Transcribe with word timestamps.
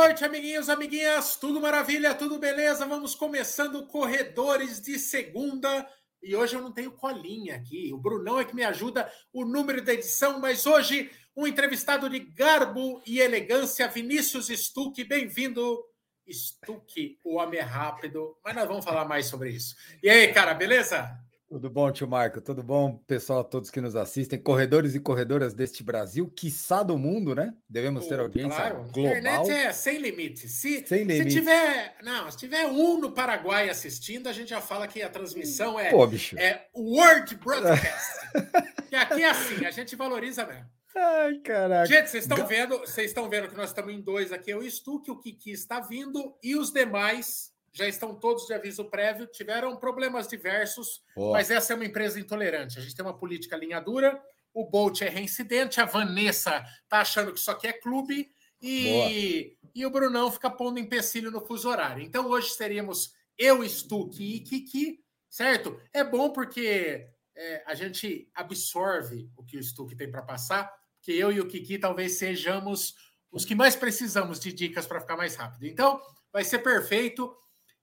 noite, 0.00 0.24
amiguinhos, 0.24 0.70
amiguinhas. 0.70 1.36
Tudo 1.36 1.60
maravilha, 1.60 2.14
tudo 2.14 2.38
beleza? 2.38 2.86
Vamos 2.86 3.14
começando 3.14 3.86
Corredores 3.86 4.80
de 4.80 4.98
Segunda. 4.98 5.86
E 6.22 6.34
hoje 6.34 6.56
eu 6.56 6.62
não 6.62 6.72
tenho 6.72 6.90
colinha 6.90 7.56
aqui. 7.56 7.92
O 7.92 7.98
Brunão 7.98 8.40
é 8.40 8.44
que 8.46 8.56
me 8.56 8.64
ajuda 8.64 9.12
o 9.30 9.44
número 9.44 9.84
da 9.84 9.92
edição, 9.92 10.40
mas 10.40 10.64
hoje 10.64 11.10
um 11.36 11.46
entrevistado 11.46 12.08
de 12.08 12.18
garbo 12.18 13.02
e 13.06 13.20
elegância, 13.20 13.86
Vinícius 13.88 14.46
Stuck. 14.46 15.04
Bem-vindo, 15.04 15.84
Stuck, 16.26 17.18
o 17.22 17.36
homem 17.36 17.60
rápido. 17.60 18.38
Mas 18.42 18.54
nós 18.54 18.66
vamos 18.66 18.84
falar 18.86 19.04
mais 19.04 19.26
sobre 19.26 19.50
isso. 19.50 19.76
E 20.02 20.08
aí, 20.08 20.32
cara, 20.32 20.54
beleza? 20.54 21.14
Tudo 21.50 21.68
bom, 21.68 21.90
tio 21.90 22.06
Marco? 22.06 22.40
Tudo 22.40 22.62
bom, 22.62 23.02
pessoal, 23.08 23.42
todos 23.42 23.72
que 23.72 23.80
nos 23.80 23.96
assistem, 23.96 24.38
corredores 24.38 24.94
e 24.94 25.00
corredoras 25.00 25.52
deste 25.52 25.82
Brasil, 25.82 26.30
quiçá 26.30 26.80
do 26.84 26.96
mundo, 26.96 27.34
né? 27.34 27.52
Devemos 27.68 28.06
ter 28.06 28.20
audiência 28.20 28.56
claro. 28.56 28.88
global. 28.92 29.14
A 29.14 29.18
internet 29.18 29.50
é 29.50 29.72
sem 29.72 29.98
limite. 29.98 30.48
Se, 30.48 30.86
sem 30.86 31.02
limite. 31.02 31.32
se 31.32 31.38
tiver, 31.40 31.96
não, 32.04 32.30
se 32.30 32.38
tiver 32.38 32.66
um 32.66 33.00
no 33.00 33.10
Paraguai 33.10 33.68
assistindo, 33.68 34.28
a 34.28 34.32
gente 34.32 34.50
já 34.50 34.60
fala 34.60 34.86
que 34.86 35.02
a 35.02 35.08
transmissão 35.08 35.78
é, 35.78 35.90
Pô, 35.90 36.06
bicho. 36.06 36.38
é 36.38 36.68
World 36.72 37.34
Broadcast. 37.34 38.28
e 38.92 38.94
aqui 38.94 39.20
é 39.20 39.30
assim, 39.30 39.66
a 39.66 39.72
gente 39.72 39.96
valoriza 39.96 40.46
mesmo. 40.46 40.66
Ai, 40.94 41.38
caraca. 41.38 41.86
Gente, 41.86 42.10
vocês 42.10 42.24
estão 42.24 42.46
vendo, 42.46 42.78
vocês 42.78 43.08
estão 43.08 43.28
vendo 43.28 43.48
que 43.48 43.56
nós 43.56 43.70
estamos 43.70 43.92
em 43.92 44.00
dois 44.00 44.30
aqui, 44.30 44.52
eu 44.52 44.62
estou 44.62 45.02
que 45.02 45.10
o 45.10 45.18
Kiki 45.18 45.50
está 45.50 45.80
vindo 45.80 46.32
e 46.44 46.54
os 46.54 46.70
demais 46.70 47.49
já 47.72 47.86
estão 47.86 48.14
todos 48.14 48.46
de 48.46 48.54
aviso 48.54 48.84
prévio, 48.86 49.26
tiveram 49.26 49.76
problemas 49.76 50.26
diversos, 50.26 51.02
mas 51.16 51.50
essa 51.50 51.72
é 51.72 51.76
uma 51.76 51.84
empresa 51.84 52.18
intolerante. 52.18 52.78
A 52.78 52.82
gente 52.82 52.94
tem 52.94 53.04
uma 53.04 53.16
política 53.16 53.56
linha 53.56 53.80
dura, 53.80 54.20
o 54.52 54.68
Bolt 54.68 55.02
é 55.02 55.08
reincidente, 55.08 55.80
a 55.80 55.84
Vanessa 55.84 56.64
tá 56.88 57.00
achando 57.00 57.32
que 57.32 57.38
isso 57.38 57.50
aqui 57.50 57.68
é 57.68 57.72
clube 57.72 58.30
e, 58.60 59.56
e 59.74 59.86
o 59.86 59.90
Brunão 59.90 60.30
fica 60.30 60.50
pondo 60.50 60.80
empecilho 60.80 61.30
no 61.30 61.40
fuso 61.40 61.68
horário. 61.68 62.02
Então 62.02 62.26
hoje 62.28 62.56
teríamos 62.56 63.12
eu, 63.38 63.66
Stuck 63.66 64.22
e 64.22 64.40
Kiki, 64.40 65.00
certo? 65.28 65.80
É 65.92 66.04
bom 66.04 66.30
porque 66.30 67.08
é, 67.34 67.62
a 67.66 67.74
gente 67.74 68.28
absorve 68.34 69.30
o 69.36 69.44
que 69.44 69.56
o 69.56 69.62
Stuck 69.62 69.96
tem 69.96 70.10
para 70.10 70.22
passar, 70.22 70.70
porque 70.98 71.12
eu 71.12 71.32
e 71.32 71.40
o 71.40 71.46
Kiki 71.46 71.78
talvez 71.78 72.18
sejamos 72.18 72.94
os 73.30 73.44
que 73.44 73.54
mais 73.54 73.76
precisamos 73.76 74.40
de 74.40 74.52
dicas 74.52 74.86
para 74.86 75.00
ficar 75.00 75.16
mais 75.16 75.36
rápido. 75.36 75.66
Então, 75.66 76.02
vai 76.32 76.44
ser 76.44 76.58
perfeito. 76.58 77.34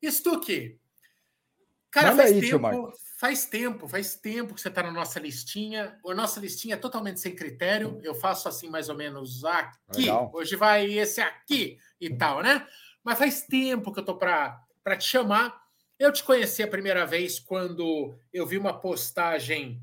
Stuque, 0.04 0.80
cara, 1.90 2.16
faz 2.16 2.32
aí, 2.32 2.42
tempo, 2.42 2.94
faz 3.20 3.46
tempo, 3.46 3.88
faz 3.88 4.16
tempo 4.16 4.54
que 4.54 4.62
você 4.62 4.68
está 4.70 4.84
na 4.84 4.92
nossa 4.92 5.20
listinha. 5.20 6.00
A 6.06 6.14
nossa 6.14 6.40
listinha 6.40 6.76
é 6.76 6.78
totalmente 6.78 7.20
sem 7.20 7.36
critério. 7.36 8.00
Eu 8.04 8.14
faço 8.14 8.48
assim 8.48 8.70
mais 8.70 8.90
ou 8.90 8.96
menos 8.96 9.44
aqui. 9.44 10.02
Legal. 10.02 10.32
Hoje 10.34 10.56
vai 10.56 10.86
esse 10.86 11.20
aqui 11.20 11.80
e 12.00 12.16
tal, 12.16 12.44
né? 12.44 12.68
Mas 13.04 13.18
faz 13.18 13.42
tempo 13.42 13.92
que 13.92 14.00
eu 14.00 14.06
tô 14.06 14.16
para 14.16 14.62
te 14.98 15.06
chamar. 15.06 15.66
Eu 15.98 16.12
te 16.12 16.24
conheci 16.24 16.62
a 16.62 16.68
primeira 16.68 17.06
vez 17.08 17.40
quando 17.40 18.20
eu 18.32 18.46
vi 18.46 18.58
uma 18.58 18.80
postagem 18.80 19.82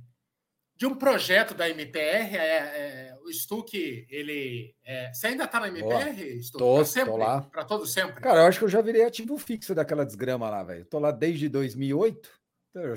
de 0.77 0.87
um 0.87 0.95
projeto 0.95 1.55
da 1.55 1.69
MPR. 1.69 2.37
É, 2.37 2.39
é, 2.39 3.17
o 3.25 3.33
Stuck, 3.33 4.07
ele. 4.09 4.75
É, 4.85 5.13
você 5.13 5.29
ainda 5.29 5.45
está 5.45 5.61
na 5.61 5.69
MPR, 5.69 6.43
Stuck? 6.43 6.59
Tô, 6.59 6.85
sempre, 6.85 7.11
tô 7.11 7.17
lá. 7.17 7.43
Para 7.43 7.65
todo 7.65 7.87
sempre? 7.87 8.21
Cara, 8.21 8.41
eu 8.41 8.47
acho 8.47 8.59
que 8.59 8.65
eu 8.65 8.69
já 8.69 8.81
virei 8.81 9.05
ativo 9.05 9.39
fixo 9.39 9.75
daquela 9.75 10.05
desgrama 10.05 10.51
lá, 10.51 10.63
velho. 10.63 10.85
Tô 10.85 10.99
lá 10.99 11.11
desde 11.11 11.49
2008. 11.49 12.29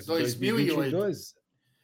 2008. 0.05 0.97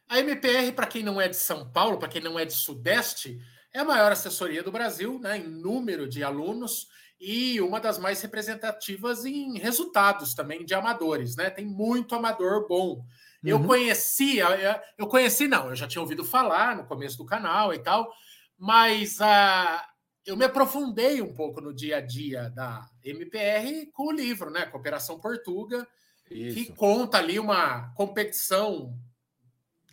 A 0.08 0.18
MPR, 0.18 0.72
para 0.72 0.86
quem 0.86 1.02
não 1.02 1.20
é 1.20 1.28
de 1.28 1.36
São 1.36 1.70
Paulo, 1.70 1.98
para 1.98 2.08
quem 2.08 2.22
não 2.22 2.38
é 2.38 2.44
de 2.44 2.52
Sudeste, 2.52 3.40
é 3.72 3.80
a 3.80 3.84
maior 3.84 4.12
assessoria 4.12 4.62
do 4.62 4.70
Brasil, 4.70 5.18
né, 5.18 5.38
em 5.38 5.48
número 5.48 6.08
de 6.08 6.22
alunos 6.22 6.88
e 7.20 7.60
uma 7.60 7.80
das 7.80 7.98
mais 7.98 8.20
representativas 8.20 9.24
em 9.24 9.58
resultados 9.58 10.34
também 10.34 10.64
de 10.64 10.74
amadores, 10.74 11.36
né? 11.36 11.48
Tem 11.48 11.64
muito 11.64 12.14
amador 12.14 12.68
bom. 12.68 13.04
Eu 13.44 13.58
uhum. 13.58 13.66
conhecia, 13.66 14.80
eu 14.96 15.06
conheci, 15.06 15.46
não, 15.46 15.68
eu 15.68 15.76
já 15.76 15.86
tinha 15.86 16.00
ouvido 16.00 16.24
falar 16.24 16.76
no 16.76 16.86
começo 16.86 17.18
do 17.18 17.26
canal 17.26 17.74
e 17.74 17.78
tal, 17.78 18.10
mas 18.58 19.20
uh, 19.20 19.82
eu 20.24 20.34
me 20.36 20.46
aprofundei 20.46 21.20
um 21.20 21.34
pouco 21.34 21.60
no 21.60 21.74
dia 21.74 21.98
a 21.98 22.00
dia 22.00 22.48
da 22.50 22.88
MPR 23.04 23.90
com 23.92 24.06
o 24.06 24.12
livro, 24.12 24.50
né? 24.50 24.64
Cooperação 24.64 25.20
Portuga, 25.20 25.86
Isso. 26.30 26.54
que 26.54 26.72
conta 26.72 27.18
ali 27.18 27.38
uma 27.38 27.92
competição 27.94 28.98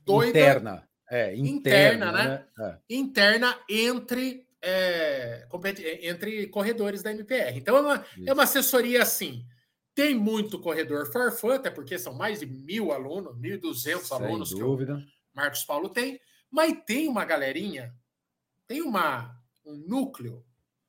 doida. 0.05 0.39
Interna. 0.39 0.87
É, 1.09 1.35
interna, 1.35 2.05
interna 2.05 2.11
né? 2.13 2.45
né? 2.57 2.79
É. 2.89 2.95
Interna 2.95 3.59
entre, 3.67 4.47
é, 4.61 5.45
entre 6.03 6.47
corredores 6.47 7.03
da 7.03 7.11
MPR. 7.11 7.57
Então 7.57 7.75
é 7.75 7.81
uma, 7.81 8.05
é 8.25 8.33
uma 8.33 8.43
assessoria 8.43 9.01
assim 9.01 9.45
tem 9.93 10.15
muito 10.15 10.59
corredor 10.59 11.11
farfã, 11.11 11.55
até 11.55 11.69
porque 11.69 11.99
são 11.99 12.13
mais 12.13 12.39
de 12.39 12.45
mil 12.45 12.91
alunos, 12.91 13.35
1.200 13.37 14.11
alunos 14.11 14.51
dúvida. 14.51 14.95
que 14.95 15.01
o 15.01 15.07
Marcos 15.35 15.63
Paulo 15.63 15.89
tem, 15.89 16.19
mas 16.49 16.73
tem 16.85 17.07
uma 17.07 17.25
galerinha, 17.25 17.93
tem 18.67 18.81
uma, 18.81 19.35
um 19.65 19.75
núcleo 19.75 20.45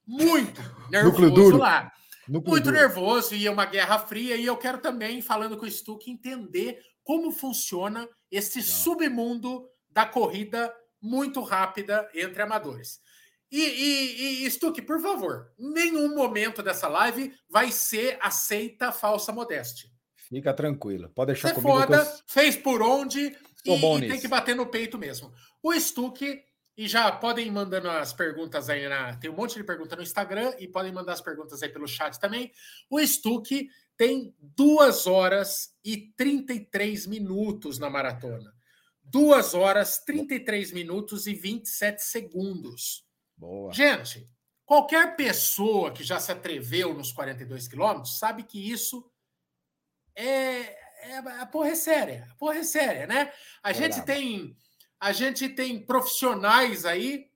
muito 0.06 0.60
nervoso 0.90 1.56
lá. 1.56 1.92
Núcleo 2.28 2.52
muito 2.52 2.64
duro. 2.64 2.76
nervoso 2.76 3.34
e 3.34 3.46
é 3.46 3.50
uma 3.50 3.66
guerra 3.66 3.98
fria. 3.98 4.36
E 4.36 4.46
eu 4.46 4.56
quero 4.56 4.78
também, 4.78 5.20
falando 5.20 5.56
com 5.56 5.66
o 5.66 5.70
Stuck, 5.70 6.08
entender 6.08 6.80
como 7.02 7.32
funciona 7.32 8.08
esse 8.30 8.62
submundo 8.62 9.68
da 9.90 10.06
corrida 10.06 10.72
muito 11.00 11.40
rápida 11.42 12.08
entre 12.14 12.42
amadores. 12.42 13.00
E, 13.52 13.60
e, 13.60 14.46
e 14.46 14.50
Stuck, 14.50 14.80
por 14.80 14.98
favor, 14.98 15.52
nenhum 15.58 16.14
momento 16.14 16.62
dessa 16.62 16.88
live 16.88 17.34
vai 17.50 17.70
ser 17.70 18.16
aceita 18.22 18.90
falsa 18.90 19.30
modéstia. 19.30 19.90
Fica 20.16 20.54
tranquilo, 20.54 21.10
pode 21.10 21.34
deixar 21.34 21.48
Você 21.48 21.60
comigo. 21.60 21.78
Foda, 21.78 21.98
eu... 21.98 22.20
fez 22.26 22.56
por 22.56 22.80
onde 22.80 23.36
e, 23.66 23.72
e 23.74 24.08
tem 24.08 24.18
que 24.18 24.26
bater 24.26 24.56
no 24.56 24.66
peito 24.66 24.96
mesmo. 24.96 25.30
O 25.62 25.78
Stuck, 25.78 26.42
e 26.76 26.88
já 26.88 27.12
podem 27.12 27.50
mandando 27.50 27.90
as 27.90 28.14
perguntas 28.14 28.70
aí 28.70 28.88
na. 28.88 29.14
Tem 29.16 29.30
um 29.30 29.36
monte 29.36 29.56
de 29.56 29.64
pergunta 29.64 29.94
no 29.94 30.02
Instagram 30.02 30.54
e 30.58 30.66
podem 30.66 30.90
mandar 30.90 31.12
as 31.12 31.20
perguntas 31.20 31.62
aí 31.62 31.68
pelo 31.68 31.86
chat 31.86 32.18
também. 32.18 32.50
O 32.88 32.98
Stuck 33.06 33.68
tem 33.96 34.34
duas 34.40 35.06
horas 35.06 35.76
e 35.84 36.12
33 36.16 37.06
minutos 37.06 37.78
na 37.78 37.90
maratona. 37.90 38.50
Duas 39.04 39.52
horas, 39.52 39.98
33 39.98 40.72
minutos 40.72 41.26
e 41.26 41.34
27 41.34 42.02
segundos. 42.02 43.04
Boa. 43.42 43.72
Gente, 43.72 44.30
qualquer 44.64 45.16
pessoa 45.16 45.90
que 45.90 46.04
já 46.04 46.20
se 46.20 46.30
atreveu 46.30 46.94
nos 46.94 47.10
42 47.10 47.66
quilômetros 47.66 48.16
sabe 48.16 48.44
que 48.44 48.70
isso 48.70 49.10
é, 50.14 50.60
é 51.10 51.16
a 51.40 51.46
porra 51.46 51.70
é 51.70 51.74
séria, 51.74 52.28
a 52.30 52.36
porra 52.36 52.58
é 52.58 52.62
séria, 52.62 53.04
né? 53.04 53.32
A 53.60 53.72
é 53.72 53.74
gente 53.74 54.00
tem 54.02 54.56
a 55.00 55.10
gente 55.10 55.48
tem 55.48 55.84
profissionais 55.84 56.84
aí 56.84 57.28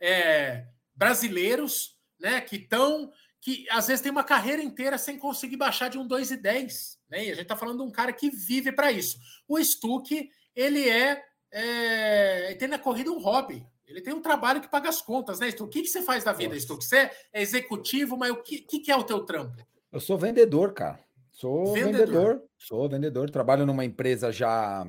é, 0.00 0.66
brasileiros, 0.92 1.96
né, 2.18 2.40
que 2.40 2.56
estão 2.56 3.12
que 3.40 3.64
às 3.70 3.86
vezes 3.86 4.02
tem 4.02 4.10
uma 4.10 4.24
carreira 4.24 4.60
inteira 4.60 4.98
sem 4.98 5.16
conseguir 5.16 5.56
baixar 5.56 5.88
de 5.88 5.96
um 5.96 6.04
2 6.04 6.32
e 6.32 6.36
10, 6.38 6.98
né? 7.08 7.18
E 7.18 7.30
a 7.30 7.34
gente 7.34 7.42
está 7.42 7.54
falando 7.54 7.84
de 7.84 7.88
um 7.88 7.92
cara 7.92 8.12
que 8.12 8.30
vive 8.30 8.72
para 8.72 8.90
isso. 8.90 9.16
O 9.46 9.62
Stuck, 9.62 10.28
ele 10.56 10.88
é, 10.88 11.24
é 11.52 12.54
tem 12.58 12.66
na 12.66 12.80
corrida 12.80 13.12
um 13.12 13.20
hobby, 13.20 13.64
ele 13.86 14.00
tem 14.00 14.12
um 14.12 14.20
trabalho 14.20 14.60
que 14.60 14.68
paga 14.68 14.88
as 14.88 15.00
contas, 15.00 15.38
né, 15.38 15.50
Stu? 15.50 15.64
O 15.64 15.68
que, 15.68 15.82
que 15.82 15.88
você 15.88 16.02
faz 16.02 16.24
da 16.24 16.32
vida, 16.32 16.58
Stu? 16.58 16.76
Você 16.76 17.10
é 17.32 17.42
executivo, 17.42 18.16
mas 18.16 18.30
o 18.30 18.42
que, 18.42 18.58
que, 18.58 18.80
que 18.80 18.90
é 18.90 18.96
o 18.96 19.04
teu 19.04 19.20
trampo? 19.24 19.64
Eu 19.92 20.00
sou 20.00 20.18
vendedor, 20.18 20.72
cara. 20.72 20.98
Sou 21.30 21.74
vendedor. 21.74 22.06
vendedor. 22.06 22.42
Sou 22.58 22.88
vendedor. 22.88 23.30
Trabalho 23.30 23.64
numa 23.64 23.84
empresa 23.84 24.32
já. 24.32 24.86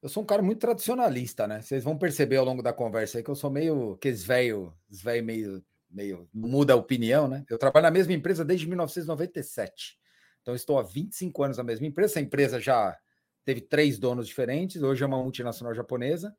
Eu 0.00 0.08
sou 0.08 0.22
um 0.22 0.26
cara 0.26 0.40
muito 0.40 0.60
tradicionalista, 0.60 1.46
né? 1.46 1.60
Vocês 1.60 1.84
vão 1.84 1.98
perceber 1.98 2.36
ao 2.36 2.44
longo 2.44 2.62
da 2.62 2.72
conversa 2.72 3.18
aí 3.18 3.24
que 3.24 3.30
eu 3.30 3.34
sou 3.34 3.50
meio. 3.50 3.92
Aqueles 3.92 4.24
velho, 4.24 4.72
velho 4.88 5.24
meio, 5.24 5.64
meio. 5.90 6.28
Muda 6.32 6.72
a 6.72 6.76
opinião, 6.76 7.28
né? 7.28 7.44
Eu 7.50 7.58
trabalho 7.58 7.84
na 7.84 7.90
mesma 7.90 8.12
empresa 8.12 8.44
desde 8.44 8.66
1997. 8.66 9.98
Então, 10.40 10.54
estou 10.54 10.78
há 10.78 10.82
25 10.82 11.42
anos 11.42 11.58
na 11.58 11.64
mesma 11.64 11.86
empresa. 11.86 12.12
Essa 12.12 12.20
empresa 12.20 12.58
já 12.58 12.96
teve 13.44 13.60
três 13.60 13.98
donos 13.98 14.26
diferentes. 14.26 14.82
Hoje 14.82 15.04
é 15.04 15.06
uma 15.06 15.22
multinacional 15.22 15.74
japonesa. 15.74 16.34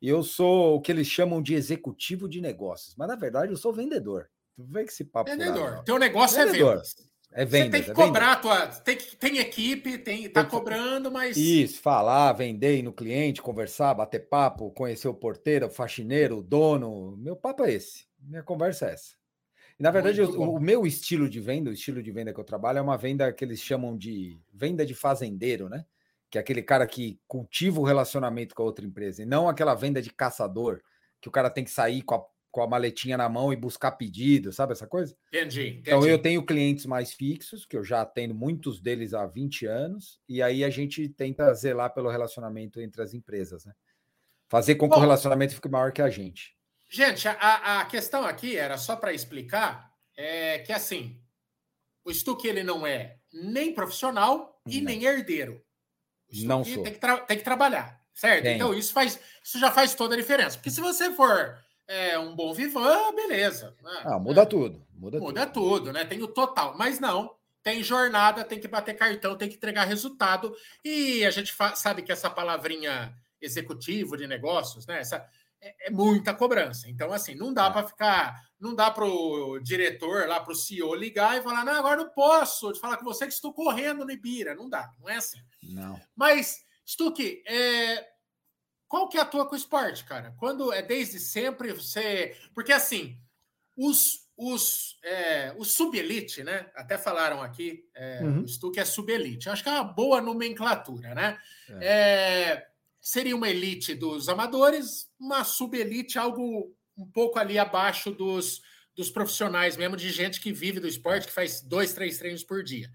E 0.00 0.08
eu 0.08 0.22
sou 0.22 0.76
o 0.76 0.80
que 0.80 0.90
eles 0.90 1.06
chamam 1.06 1.42
de 1.42 1.54
executivo 1.54 2.28
de 2.28 2.40
negócios, 2.40 2.94
mas 2.96 3.08
na 3.08 3.16
verdade 3.16 3.52
eu 3.52 3.56
sou 3.56 3.72
vendedor. 3.72 4.30
Tu 4.56 4.64
vê 4.64 4.84
que 4.84 4.90
esse 4.90 5.04
papo. 5.04 5.30
Vendedor. 5.30 5.70
Lá, 5.70 5.82
Teu 5.82 5.98
negócio 5.98 6.40
é 6.40 6.46
vendedor. 6.46 6.72
é 6.72 6.76
vendas. 6.76 7.10
É 7.32 7.44
venda. 7.44 7.64
Você 7.64 7.70
tem 7.70 7.82
que 7.82 7.90
é 7.90 7.94
cobrar 7.94 8.32
a 8.32 8.36
tua. 8.36 8.66
Tem, 8.66 8.96
tem 8.96 9.38
equipe, 9.38 9.98
tem, 9.98 10.28
tá 10.28 10.42
tem, 10.42 10.50
cobrando, 10.50 11.10
mas. 11.10 11.36
Isso, 11.36 11.80
falar, 11.80 12.32
vender, 12.32 12.78
ir 12.78 12.82
no 12.82 12.92
cliente, 12.92 13.40
conversar, 13.40 13.94
bater 13.94 14.28
papo, 14.28 14.70
conhecer 14.72 15.08
o 15.08 15.14
porteiro, 15.14 15.66
o 15.66 15.70
faxineiro, 15.70 16.38
o 16.38 16.42
dono. 16.42 17.16
Meu 17.16 17.36
papo 17.36 17.64
é 17.64 17.72
esse. 17.72 18.04
Minha 18.20 18.42
conversa 18.42 18.86
é 18.86 18.94
essa. 18.94 19.14
E, 19.78 19.82
na 19.82 19.90
verdade, 19.90 20.20
o, 20.20 20.56
o, 20.56 20.60
meu 20.60 20.86
estilo 20.86 21.28
de 21.28 21.40
venda, 21.40 21.70
o 21.70 21.72
estilo 21.72 22.02
de 22.02 22.10
venda 22.10 22.34
que 22.34 22.40
eu 22.40 22.44
trabalho, 22.44 22.78
é 22.78 22.82
uma 22.82 22.98
venda 22.98 23.32
que 23.32 23.44
eles 23.44 23.60
chamam 23.60 23.96
de 23.96 24.38
venda 24.52 24.84
de 24.84 24.94
fazendeiro, 24.94 25.68
né? 25.68 25.86
Que 26.30 26.38
é 26.38 26.40
aquele 26.40 26.62
cara 26.62 26.86
que 26.86 27.20
cultiva 27.26 27.80
o 27.80 27.84
relacionamento 27.84 28.54
com 28.54 28.62
a 28.62 28.66
outra 28.66 28.84
empresa, 28.84 29.22
e 29.22 29.26
não 29.26 29.48
aquela 29.48 29.74
venda 29.74 30.00
de 30.00 30.10
caçador, 30.10 30.80
que 31.20 31.28
o 31.28 31.32
cara 31.32 31.50
tem 31.50 31.64
que 31.64 31.70
sair 31.70 32.02
com 32.02 32.14
a 32.14 32.24
com 32.50 32.62
a 32.62 32.66
maletinha 32.66 33.16
na 33.16 33.28
mão 33.28 33.52
e 33.52 33.56
buscar 33.56 33.92
pedido, 33.92 34.52
sabe 34.52 34.72
essa 34.72 34.86
coisa? 34.86 35.16
Entendi, 35.28 35.68
entendi. 35.68 35.82
Então 35.82 36.06
eu 36.06 36.18
tenho 36.18 36.44
clientes 36.44 36.84
mais 36.84 37.12
fixos, 37.12 37.64
que 37.64 37.76
eu 37.76 37.84
já 37.84 38.00
atendo 38.00 38.34
muitos 38.34 38.80
deles 38.80 39.14
há 39.14 39.24
20 39.26 39.66
anos, 39.66 40.20
e 40.28 40.42
aí 40.42 40.64
a 40.64 40.70
gente 40.70 41.08
tenta 41.08 41.52
zelar 41.54 41.94
pelo 41.94 42.10
relacionamento 42.10 42.80
entre 42.80 43.02
as 43.02 43.14
empresas, 43.14 43.64
né? 43.64 43.72
Fazer 44.48 44.74
com 44.74 44.88
que 44.88 44.94
Bom, 44.94 44.98
o 44.98 45.00
relacionamento 45.00 45.54
fique 45.54 45.68
maior 45.68 45.92
que 45.92 46.02
a 46.02 46.10
gente. 46.10 46.56
Gente, 46.88 47.28
a, 47.28 47.80
a 47.80 47.84
questão 47.84 48.24
aqui 48.24 48.56
era 48.56 48.76
só 48.76 48.96
para 48.96 49.12
explicar 49.12 49.94
é, 50.16 50.58
que 50.58 50.72
assim, 50.72 51.22
o 52.04 52.12
Stuck 52.12 52.46
ele 52.48 52.64
não 52.64 52.84
é 52.84 53.18
nem 53.32 53.72
profissional 53.72 54.60
e 54.66 54.80
nem 54.80 55.04
herdeiro. 55.04 55.62
Não 56.44 56.64
sou. 56.64 56.82
Tem 56.82 56.92
que, 56.92 57.26
tem 57.26 57.38
que 57.38 57.44
trabalhar, 57.44 58.00
certo? 58.14 58.42
Tem. 58.44 58.56
Então 58.56 58.74
isso 58.74 58.92
faz, 58.92 59.18
isso 59.42 59.58
já 59.58 59.70
faz 59.70 59.94
toda 59.94 60.14
a 60.14 60.18
diferença. 60.18 60.56
Porque 60.56 60.70
se 60.70 60.80
você 60.80 61.12
for 61.12 61.58
é, 61.86 62.18
um 62.18 62.34
bom 62.34 62.52
vivan, 62.54 63.14
beleza. 63.14 63.74
Né? 63.82 64.02
Ah, 64.04 64.18
muda 64.18 64.46
tudo. 64.46 64.84
Muda, 64.94 65.18
muda 65.18 65.46
tudo. 65.46 65.78
tudo, 65.78 65.92
né? 65.92 66.04
Tem 66.04 66.22
o 66.22 66.28
total. 66.28 66.76
Mas 66.76 67.00
não, 67.00 67.34
tem 67.62 67.82
jornada, 67.82 68.44
tem 68.44 68.60
que 68.60 68.68
bater 68.68 68.94
cartão, 68.94 69.36
tem 69.36 69.48
que 69.48 69.56
entregar 69.56 69.84
resultado. 69.84 70.54
E 70.84 71.24
a 71.24 71.30
gente 71.30 71.54
sabe 71.74 72.02
que 72.02 72.12
essa 72.12 72.30
palavrinha 72.30 73.14
executivo 73.40 74.16
de 74.16 74.26
negócios, 74.26 74.86
né? 74.86 75.00
Essa, 75.00 75.26
é, 75.60 75.88
é 75.88 75.90
muita 75.90 76.34
cobrança. 76.34 76.88
Então, 76.88 77.12
assim, 77.12 77.34
não 77.34 77.52
dá 77.52 77.66
é. 77.66 77.70
para 77.70 77.86
ficar, 77.86 78.42
não 78.58 78.74
dá 78.74 78.90
para 78.90 79.04
o 79.04 79.58
diretor 79.58 80.26
lá, 80.26 80.40
para 80.40 80.52
o 80.52 80.56
CEO 80.56 80.94
ligar 80.94 81.38
e 81.38 81.42
falar, 81.42 81.64
não, 81.64 81.74
agora 81.74 82.02
não 82.02 82.10
posso 82.10 82.72
te 82.72 82.80
falar 82.80 82.96
com 82.96 83.04
você 83.04 83.26
que 83.26 83.32
estou 83.32 83.52
correndo 83.52 84.04
no 84.04 84.10
Ibira. 84.10 84.54
Não 84.54 84.68
dá, 84.68 84.92
não 84.98 85.08
é 85.08 85.16
assim. 85.16 85.40
Não. 85.62 86.00
Mas, 86.16 86.64
Stuque, 86.86 87.42
é, 87.46 88.06
qual 88.88 89.08
que 89.08 89.18
é 89.18 89.20
a 89.20 89.26
tua 89.26 89.46
com 89.46 89.54
o 89.54 89.58
esporte, 89.58 90.04
cara? 90.04 90.34
Quando 90.38 90.72
é 90.72 90.82
desde 90.82 91.20
sempre 91.20 91.72
você. 91.72 92.36
Porque 92.54 92.72
assim, 92.72 93.18
os, 93.76 94.26
os, 94.36 94.98
é, 95.04 95.54
os 95.58 95.74
sub-elite, 95.74 96.42
né? 96.42 96.70
Até 96.74 96.98
falaram 96.98 97.42
aqui, 97.42 97.84
é, 97.94 98.20
uhum. 98.22 98.42
o 98.42 98.48
Stuque 98.48 98.80
é 98.80 98.84
sub-elite. 98.84 99.48
Acho 99.48 99.62
que 99.62 99.68
é 99.68 99.72
uma 99.72 99.84
boa 99.84 100.20
nomenclatura, 100.20 101.14
né? 101.14 101.38
É. 101.80 101.86
é 101.86 102.69
seria 103.00 103.34
uma 103.34 103.48
elite 103.48 103.94
dos 103.94 104.28
amadores, 104.28 105.08
uma 105.18 105.42
subelite, 105.44 106.18
algo 106.18 106.74
um 106.96 107.06
pouco 107.06 107.38
ali 107.38 107.58
abaixo 107.58 108.10
dos, 108.10 108.60
dos 108.94 109.10
profissionais 109.10 109.76
mesmo, 109.76 109.96
de 109.96 110.10
gente 110.10 110.40
que 110.40 110.52
vive 110.52 110.80
do 110.80 110.86
esporte, 110.86 111.26
que 111.26 111.32
faz 111.32 111.62
dois, 111.62 111.92
três 111.94 112.18
treinos 112.18 112.44
por 112.44 112.62
dia. 112.62 112.90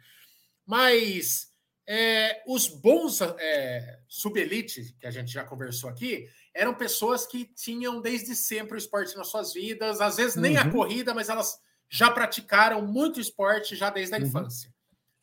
Mas 0.66 1.48
é, 1.88 2.44
os 2.48 2.68
bons 2.68 3.22
é, 3.22 4.00
subelite, 4.08 4.96
que 5.00 5.08
a 5.08 5.12
gente 5.12 5.32
já 5.32 5.44
conversou 5.44 5.90
aqui, 5.90 6.28
eram 6.54 6.74
pessoas 6.74 7.26
que 7.26 7.46
tinham 7.46 8.02
desde 8.02 8.36
sempre 8.36 8.76
o 8.76 8.78
esporte 8.78 9.16
nas 9.18 9.28
suas 9.28 9.54
vidas, 9.54 10.02
às 10.02 10.18
vezes 10.18 10.36
nem 10.36 10.56
uhum. 10.56 10.62
a 10.62 10.72
corrida, 10.72 11.14
mas 11.14 11.30
elas 11.30 11.60
já 11.90 12.10
praticaram 12.10 12.86
muito 12.86 13.20
esporte 13.20 13.76
já 13.76 13.90
desde 13.90 14.16
a 14.16 14.20
uhum. 14.20 14.26
infância. 14.26 14.74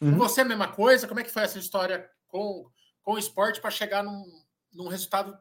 Uhum. 0.00 0.16
Você 0.18 0.40
a 0.40 0.44
mesma 0.44 0.68
coisa? 0.68 1.06
Como 1.06 1.20
é 1.20 1.22
que 1.22 1.30
foi 1.30 1.42
essa 1.42 1.58
história 1.58 2.08
com, 2.26 2.68
com 3.02 3.12
o 3.14 3.18
esporte 3.18 3.60
para 3.60 3.70
chegar 3.70 4.02
num, 4.02 4.41
num 4.72 4.88
resultado 4.88 5.36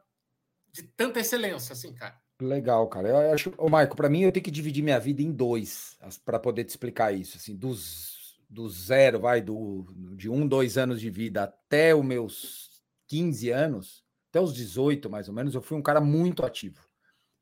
de 0.72 0.82
tanta 0.82 1.20
excelência, 1.20 1.72
assim, 1.72 1.94
cara. 1.94 2.20
Legal, 2.40 2.88
cara. 2.88 3.08
Eu 3.08 3.32
acho, 3.32 3.52
ô, 3.56 3.68
Marco, 3.68 3.96
para 3.96 4.08
mim 4.08 4.22
eu 4.22 4.32
tenho 4.32 4.44
que 4.44 4.50
dividir 4.50 4.82
minha 4.82 4.98
vida 4.98 5.22
em 5.22 5.30
dois 5.30 5.96
para 6.24 6.38
poder 6.38 6.64
te 6.64 6.70
explicar 6.70 7.12
isso. 7.12 7.36
Assim, 7.36 7.54
dos, 7.54 8.40
do 8.48 8.68
zero, 8.68 9.20
vai, 9.20 9.40
do, 9.40 9.86
de 10.16 10.28
um, 10.28 10.46
dois 10.46 10.76
anos 10.76 11.00
de 11.00 11.10
vida 11.10 11.44
até 11.44 11.94
os 11.94 12.04
meus 12.04 12.82
15 13.08 13.50
anos, 13.50 14.04
até 14.30 14.40
os 14.40 14.54
18 14.54 15.08
mais 15.08 15.28
ou 15.28 15.34
menos, 15.34 15.54
eu 15.54 15.62
fui 15.62 15.76
um 15.76 15.82
cara 15.82 16.00
muito 16.00 16.44
ativo. 16.44 16.80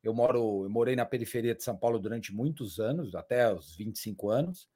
Eu 0.02 0.14
moro, 0.14 0.64
eu 0.64 0.70
morei 0.70 0.96
na 0.96 1.04
periferia 1.04 1.54
de 1.54 1.62
São 1.62 1.76
Paulo 1.76 1.98
durante 1.98 2.34
muitos 2.34 2.78
anos, 2.80 3.14
até 3.14 3.52
os 3.52 3.76
25 3.76 4.30
anos, 4.30 4.68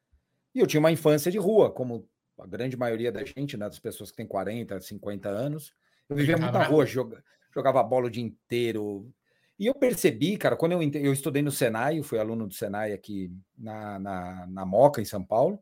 e 0.55 0.61
eu 0.61 0.67
tinha 0.67 0.81
uma 0.81 0.93
infância 0.93 1.33
de 1.33 1.39
rua, 1.39 1.71
como 1.71 2.09
a 2.39 2.47
grande 2.47 2.77
maioria 2.77 3.11
da 3.11 3.25
gente, 3.25 3.57
né, 3.57 3.67
das 3.67 3.79
pessoas 3.79 4.11
que 4.11 4.17
têm 4.17 4.27
40, 4.27 4.81
50 4.81 5.29
anos. 5.29 5.75
Eu 6.09 6.17
vivia 6.17 6.37
muito 6.37 6.53
na 6.53 6.65
rua, 6.65 6.85
joga, 6.85 7.23
jogava 7.55 7.83
bola 7.83 8.07
o 8.07 8.11
dia 8.11 8.23
inteiro. 8.23 9.11
E 9.59 9.67
eu 9.67 9.75
percebi, 9.75 10.37
cara, 10.37 10.57
quando 10.57 10.73
eu, 10.73 10.83
eu 10.83 11.13
estudei 11.13 11.43
no 11.43 11.51
Senai, 11.51 11.99
eu 11.99 12.05
fui 12.05 12.19
aluno 12.19 12.47
do 12.47 12.55
Senai 12.55 12.93
aqui 12.93 13.31
na, 13.57 13.99
na, 13.99 14.47
na 14.49 14.67
Moca, 14.67 15.01
em 15.01 15.05
São 15.05 15.25
Paulo, 15.25 15.61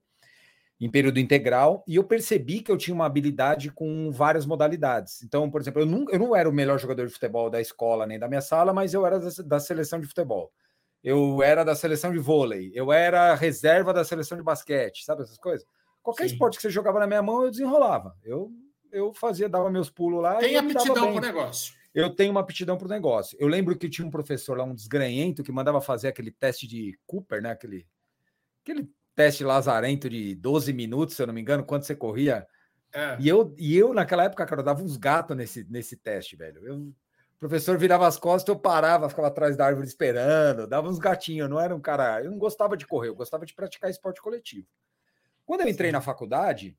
em 0.81 0.91
período 0.91 1.21
integral, 1.21 1.85
e 1.87 1.97
eu 1.97 2.05
percebi 2.05 2.61
que 2.61 2.73
eu 2.73 2.77
tinha 2.77 2.95
uma 2.95 3.07
habilidade 3.07 3.71
com 3.71 4.11
várias 4.11 4.47
modalidades. 4.47 5.23
Então, 5.23 5.51
por 5.51 5.61
exemplo, 5.61 5.83
eu 5.83 5.87
não, 5.87 6.07
eu 6.11 6.19
não 6.19 6.35
era 6.35 6.49
o 6.49 6.53
melhor 6.53 6.79
jogador 6.79 7.07
de 7.07 7.13
futebol 7.13 7.51
da 7.51 7.61
escola 7.61 8.07
nem 8.07 8.19
da 8.19 8.29
minha 8.29 8.41
sala, 8.41 8.73
mas 8.73 8.95
eu 8.95 9.07
era 9.07 9.21
da, 9.21 9.29
da 9.45 9.61
seleção 9.61 10.01
de 10.01 10.07
futebol. 10.07 10.51
Eu 11.05 11.43
era 11.43 11.63
da 11.63 11.75
seleção 11.75 12.13
de 12.13 12.19
vôlei, 12.19 12.73
eu 12.75 12.93
era 12.93 13.35
reserva 13.35 13.93
da 13.93 14.05
seleção 14.05 14.39
de 14.39 14.45
basquete, 14.45 15.05
sabe 15.05 15.23
essas 15.23 15.39
coisas? 15.39 15.67
Qualquer 16.03 16.29
Sim. 16.29 16.33
esporte 16.33 16.57
que 16.57 16.63
você 16.63 16.71
jogava 16.71 16.99
na 16.99 17.07
minha 17.07 17.23
mão, 17.23 17.45
eu 17.45 17.51
desenrolava. 17.51 18.17
Eu 18.25 18.51
eu 18.93 19.13
fazia, 19.15 19.49
dava 19.49 19.71
meus 19.71 19.91
pulos 19.91 20.23
lá. 20.23 20.37
Tem 20.37 20.57
aptidão 20.57 21.13
para 21.13 21.17
o 21.17 21.21
negócio. 21.21 21.75
Eu 21.95 22.11
tenho 22.15 22.31
uma 22.31 22.41
aptidão 22.41 22.77
para 22.77 22.87
o 22.87 22.91
negócio. 22.91 23.37
Eu 23.41 23.49
lembro 23.49 23.77
que 23.77 23.89
tinha 23.89 24.07
um 24.07 24.11
professor 24.11 24.57
lá, 24.57 24.65
um 24.65 24.75
desgranhento, 24.75 25.43
que 25.43 25.53
mandava 25.53 25.81
fazer 25.81 26.09
aquele 26.09 26.31
teste 26.31 26.67
de 26.67 26.99
Cooper, 27.07 27.43
né? 27.43 27.51
Aquele, 27.51 27.87
aquele 28.63 28.89
teste 29.15 29.45
lazarento 29.45 30.09
de 30.09 30.35
12 30.35 30.73
minutos, 30.73 31.17
se 31.17 31.23
eu 31.23 31.27
não 31.27 31.35
me 31.35 31.41
engano, 31.41 31.65
quando 31.65 31.83
você 31.83 31.95
corria. 31.95 32.47
É. 32.95 33.17
E, 33.19 33.29
eu, 33.29 33.55
e 33.59 33.77
eu, 33.77 33.93
naquela 33.93 34.25
época, 34.25 34.47
cara, 34.47 34.61
eu 34.61 34.65
dava 34.65 34.83
uns 34.83 34.97
gatos 34.97 35.37
nesse, 35.37 35.65
nesse 35.65 35.97
teste, 35.97 36.37
velho. 36.37 36.67
Eu, 36.67 36.77
o 36.77 37.39
professor 37.39 37.77
virava 37.77 38.07
as 38.07 38.19
costas, 38.19 38.55
eu 38.55 38.59
parava, 38.59 39.09
ficava 39.09 39.29
atrás 39.29 39.57
da 39.57 39.67
árvore 39.67 39.87
esperando, 39.87 40.67
dava 40.67 40.89
uns 40.89 40.99
gatinhos. 40.99 41.41
Eu 41.47 41.49
não 41.49 41.61
era 41.61 41.75
um 41.75 41.81
cara. 41.81 42.23
Eu 42.23 42.31
não 42.31 42.39
gostava 42.39 42.77
de 42.77 42.87
correr, 42.87 43.09
eu 43.09 43.15
gostava 43.15 43.45
de 43.45 43.55
praticar 43.55 43.91
esporte 43.91 44.21
coletivo. 44.23 44.67
Quando 45.45 45.63
eu 45.63 45.69
entrei 45.69 45.91
Sim. 45.91 45.93
na 45.93 46.01
faculdade, 46.01 46.77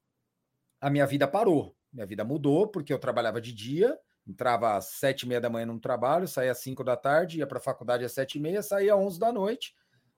a 0.82 0.90
minha 0.90 1.06
vida 1.06 1.28
parou. 1.28 1.76
Minha 1.94 2.06
vida 2.08 2.24
mudou 2.24 2.68
porque 2.68 2.92
eu 2.92 2.98
trabalhava 2.98 3.40
de 3.40 3.54
dia, 3.54 3.98
entrava 4.28 4.76
às 4.76 4.86
sete 4.86 5.22
e 5.24 5.28
meia 5.28 5.40
da 5.40 5.50
manhã 5.50 5.68
no 5.68 5.80
trabalho, 5.80 6.28
saía 6.28 6.52
às 6.52 6.58
cinco 6.58 6.84
da 6.84 6.98
tarde, 6.98 7.38
ia 7.38 7.48
para 7.48 7.60
a 7.60 7.62
faculdade 7.62 8.04
às 8.04 8.12
sete 8.12 8.40
e 8.40 8.42
meia, 8.42 8.64
saía 8.64 8.94
às 8.94 9.00
onze 9.00 9.20
da 9.20 9.32
noite, 9.32 9.76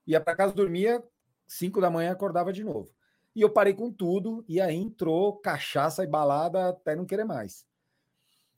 ia 0.07 0.21
para 0.21 0.35
casa, 0.35 0.53
dormia 0.53 1.03
cinco 1.45 1.81
da 1.81 1.89
manhã, 1.89 2.11
acordava 2.11 2.53
de 2.53 2.63
novo. 2.63 2.95
E 3.35 3.41
eu 3.41 3.49
parei 3.49 3.73
com 3.73 3.91
tudo, 3.91 4.45
e 4.47 4.61
aí 4.61 4.77
entrou 4.77 5.37
cachaça 5.37 6.03
e 6.03 6.07
balada 6.07 6.69
até 6.69 6.95
não 6.95 7.05
querer 7.05 7.25
mais. 7.25 7.67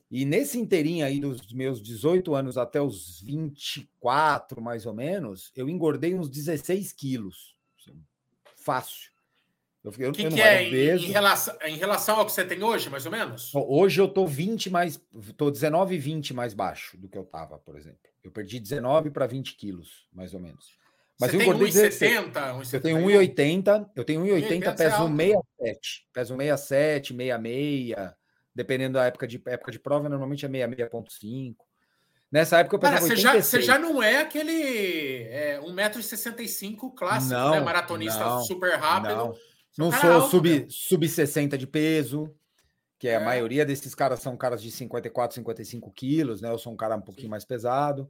E 0.10 0.24
nesse 0.24 0.60
inteirinho 0.60 1.06
aí 1.06 1.20
dos 1.20 1.52
meus 1.52 1.82
18 1.82 2.34
anos 2.36 2.58
até 2.58 2.80
os 2.80 3.20
24, 3.22 4.62
mais 4.62 4.86
ou 4.86 4.94
menos, 4.94 5.52
eu 5.56 5.68
engordei 5.68 6.14
uns 6.14 6.30
16 6.30 6.94
quilos. 6.94 7.58
Fácil. 8.56 9.17
O 9.84 9.92
que, 9.92 10.28
que 10.30 10.42
é 10.42 10.64
em, 10.64 11.06
em, 11.06 11.12
relação, 11.12 11.56
em 11.64 11.78
relação 11.78 12.18
ao 12.18 12.26
que 12.26 12.32
você 12.32 12.44
tem 12.44 12.62
hoje, 12.62 12.90
mais 12.90 13.06
ou 13.06 13.12
menos? 13.12 13.52
Hoje 13.54 14.02
eu 14.02 14.08
tô 14.08 14.26
20 14.26 14.70
mais. 14.70 15.02
tô 15.38 15.50
19 15.50 15.98
20 15.98 16.34
mais 16.34 16.54
baixo 16.54 16.98
do 16.98 17.08
que 17.08 17.18
eu 17.18 17.24
tava, 17.24 17.58
por 17.60 17.78
exemplo. 17.78 18.00
Eu 18.24 18.32
perdi 18.32 18.60
19 18.60 19.12
para 19.12 19.26
20 19.26 19.56
quilos, 19.56 20.06
mais 20.12 20.34
ou 20.34 20.40
menos. 20.40 20.78
Mas 21.20 21.32
você 21.32 21.38
eu 21.38 21.42
engordei 21.42 21.68
1,70? 21.70 22.74
Eu 22.74 22.82
tenho 22.82 22.98
1,80, 23.00 23.90
eu 23.96 24.04
tenho 24.04 24.22
1,80, 24.24 24.76
peso 24.76 25.08
67. 25.08 26.08
Peso 26.14 26.36
67, 26.36 27.16
66, 27.16 28.14
dependendo 28.54 28.94
da 28.96 29.06
época 29.06 29.28
de 29.28 29.42
época 29.46 29.72
de 29.72 29.80
prova, 29.80 30.10
normalmente 30.10 30.46
é 30.46 30.50
66,5. 30.50 31.56
Nessa 32.32 32.60
época 32.60 32.76
eu 32.76 32.80
pesava 32.80 32.98
Cara, 32.98 33.08
você 33.08 33.16
já, 33.16 33.42
você 33.42 33.62
já 33.62 33.80
não 33.80 34.04
é 34.04 34.18
aquele 34.18 35.24
é, 35.24 35.60
1,65m 35.62 36.94
clássico, 36.94 37.34
não, 37.34 37.52
né? 37.52 37.60
Maratonista 37.62 38.20
não, 38.20 38.42
super 38.42 38.76
rápido. 38.76 39.16
Não. 39.16 39.34
Não 39.78 39.92
sou 39.92 40.12
alto, 40.12 40.30
sub, 40.30 40.68
sub 40.70 41.08
60 41.08 41.58
de 41.58 41.68
peso, 41.68 42.34
que 42.98 43.08
é, 43.08 43.12
é, 43.12 43.16
a 43.18 43.20
maioria 43.20 43.66
desses 43.66 43.94
caras 43.94 44.20
são 44.20 44.36
caras 44.36 44.62
de 44.62 44.72
54, 44.72 45.36
55 45.36 45.92
quilos, 45.92 46.42
né? 46.42 46.50
Eu 46.50 46.58
sou 46.58 46.74
um 46.74 46.78
cara 46.78 46.96
um 46.96 47.02
pouquinho 47.02 47.30
mais 47.30 47.46
pesado. 47.46 48.10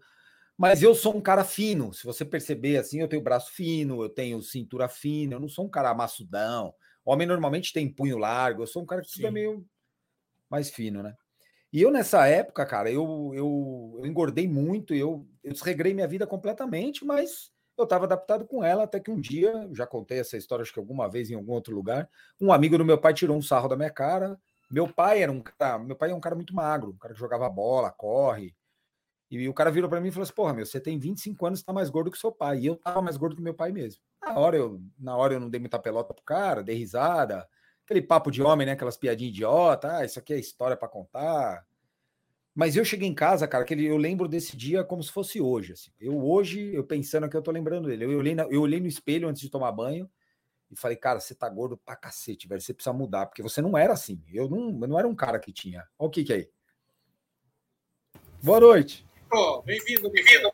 Mas 0.58 0.82
eu 0.82 0.96
sou 0.96 1.16
um 1.16 1.22
cara 1.22 1.44
fino. 1.44 1.94
Se 1.94 2.04
você 2.04 2.26
perceber 2.26 2.78
assim, 2.78 3.00
eu 3.00 3.08
tenho 3.08 3.22
braço 3.22 3.52
fino, 3.52 4.02
eu 4.02 4.10
tenho 4.10 4.42
cintura 4.42 4.88
fina, 4.88 5.36
eu 5.36 5.40
não 5.40 5.50
sou 5.50 5.66
um 5.66 5.70
cara 5.70 5.94
maçudão. 5.94 6.74
Homem 7.06 7.28
normalmente 7.28 7.72
tem 7.72 7.94
punho 7.94 8.18
largo, 8.18 8.64
eu 8.64 8.68
sou 8.68 8.82
um 8.82 8.86
cara 8.86 9.02
que 9.02 9.26
é 9.26 9.30
meio 9.30 9.66
mais 10.50 10.70
fino, 10.70 11.04
né? 11.04 11.14
E 11.72 11.82
eu, 11.82 11.92
nessa 11.92 12.26
época, 12.28 12.66
cara, 12.66 12.90
eu, 12.90 13.32
eu, 13.36 14.00
eu 14.00 14.06
engordei 14.06 14.48
muito, 14.48 14.94
eu, 14.94 15.28
eu 15.44 15.54
desregrei 15.54 15.94
minha 15.94 16.08
vida 16.08 16.26
completamente, 16.26 17.06
mas 17.06 17.52
eu 17.82 17.86
estava 17.86 18.06
adaptado 18.06 18.46
com 18.48 18.64
ela 18.64 18.84
até 18.84 19.00
que 19.00 19.12
um 19.12 19.20
dia, 19.20 19.70
já 19.74 19.86
contei 19.88 20.20
essa 20.20 20.38
história 20.38 20.64
acho 20.64 20.74
que 20.74 20.80
alguma 20.80 21.10
vez 21.10 21.30
em 21.30 21.36
algum 21.36 21.54
outro 21.54 21.76
lugar, 21.76 22.10
um 22.40 22.52
amigo 22.52 22.78
do 22.78 22.86
meu 22.86 22.98
pai 23.00 23.14
tirou 23.14 23.38
um 23.38 23.42
sarro 23.42 23.68
da 23.68 23.76
minha 23.76 23.92
cara. 23.92 24.40
Meu 24.70 24.92
pai 24.92 25.22
era 25.24 25.32
um 25.32 25.42
cara, 25.42 25.80
meu 25.80 25.96
pai 25.96 26.12
é 26.12 26.16
um 26.16 26.20
cara 26.20 26.36
muito 26.36 26.54
magro, 26.56 26.92
um 26.92 26.98
cara 26.98 27.14
que 27.14 27.20
jogava 27.20 27.50
bola, 27.50 27.92
corre. 27.92 28.56
E 29.30 29.48
o 29.50 29.54
cara 29.54 29.72
virou 29.72 29.90
para 29.90 30.00
mim 30.02 30.10
e 30.10 30.12
falou 30.12 30.24
assim: 30.24 30.34
"Porra, 30.34 30.54
meu, 30.54 30.66
você 30.66 30.80
tem 30.80 30.98
25 31.00 31.46
anos, 31.46 31.62
tá 31.64 31.74
mais 31.74 31.90
gordo 31.90 32.12
que 32.12 32.18
seu 32.18 32.32
pai". 32.32 32.60
E 32.60 32.66
eu 32.68 32.76
tava 32.78 33.02
mais 33.02 33.18
gordo 33.18 33.36
que 33.36 33.42
meu 33.42 33.54
pai 33.54 33.72
mesmo. 33.72 34.02
Na 34.24 34.38
hora 34.40 34.58
eu, 34.58 34.82
na 34.98 35.16
hora 35.18 35.34
eu 35.34 35.40
não 35.40 35.50
dei 35.50 35.60
muita 35.60 35.80
pelota 35.80 36.14
pro 36.14 36.24
cara, 36.24 36.64
dei 36.64 36.76
risada, 36.76 37.48
aquele 37.86 38.02
papo 38.02 38.32
de 38.32 38.42
homem, 38.42 38.66
né, 38.68 38.74
aquelas 38.74 38.98
piadinhas 38.98 39.32
idiota, 39.34 39.98
ah, 39.98 40.06
isso 40.06 40.20
aqui 40.20 40.34
é 40.34 40.40
história 40.40 40.78
para 40.78 40.88
contar. 40.90 41.66
Mas 42.58 42.76
eu 42.76 42.84
cheguei 42.84 43.08
em 43.08 43.14
casa, 43.14 43.48
cara, 43.48 43.64
que 43.64 43.76
eu 43.76 43.98
lembro 43.98 44.28
desse 44.28 44.58
dia 44.58 44.84
como 44.84 45.04
se 45.04 45.12
fosse 45.12 45.40
hoje. 45.40 45.74
Assim. 45.74 45.92
Eu 46.02 46.20
hoje, 46.26 46.74
eu 46.74 46.84
pensando 46.84 47.30
que 47.30 47.38
eu 47.38 47.42
tô 47.44 47.52
lembrando 47.52 47.88
dele. 47.88 48.06
Eu 48.06 48.18
olhei, 48.18 48.34
na, 48.34 48.46
eu 48.50 48.64
olhei 48.64 48.80
no 48.80 48.88
espelho 48.88 49.30
antes 49.30 49.44
de 49.44 49.48
tomar 49.52 49.72
banho 49.72 50.10
e 50.72 50.76
falei, 50.76 50.98
cara, 50.98 51.20
você 51.20 51.36
tá 51.36 51.48
gordo 51.48 51.78
pra 51.78 51.96
cacete, 51.96 52.48
velho. 52.48 52.60
Você 52.60 52.74
precisa 52.74 52.92
mudar, 52.92 53.28
porque 53.28 53.44
você 53.44 53.62
não 53.62 53.78
era 53.78 53.94
assim. 53.94 54.20
Eu 54.34 54.50
não, 54.50 54.70
eu 54.70 54.88
não 54.88 54.98
era 54.98 55.08
um 55.08 55.14
cara 55.14 55.38
que 55.38 55.54
tinha. 55.54 55.84
Olha 56.00 56.08
o 56.08 56.10
que 56.10 56.24
que 56.24 56.34
é 56.34 56.36
aí. 56.38 56.50
Boa 58.42 58.60
noite. 58.60 59.06
Oh, 59.32 59.62
bem-vindo, 59.62 60.10
bem-vindo. 60.10 60.52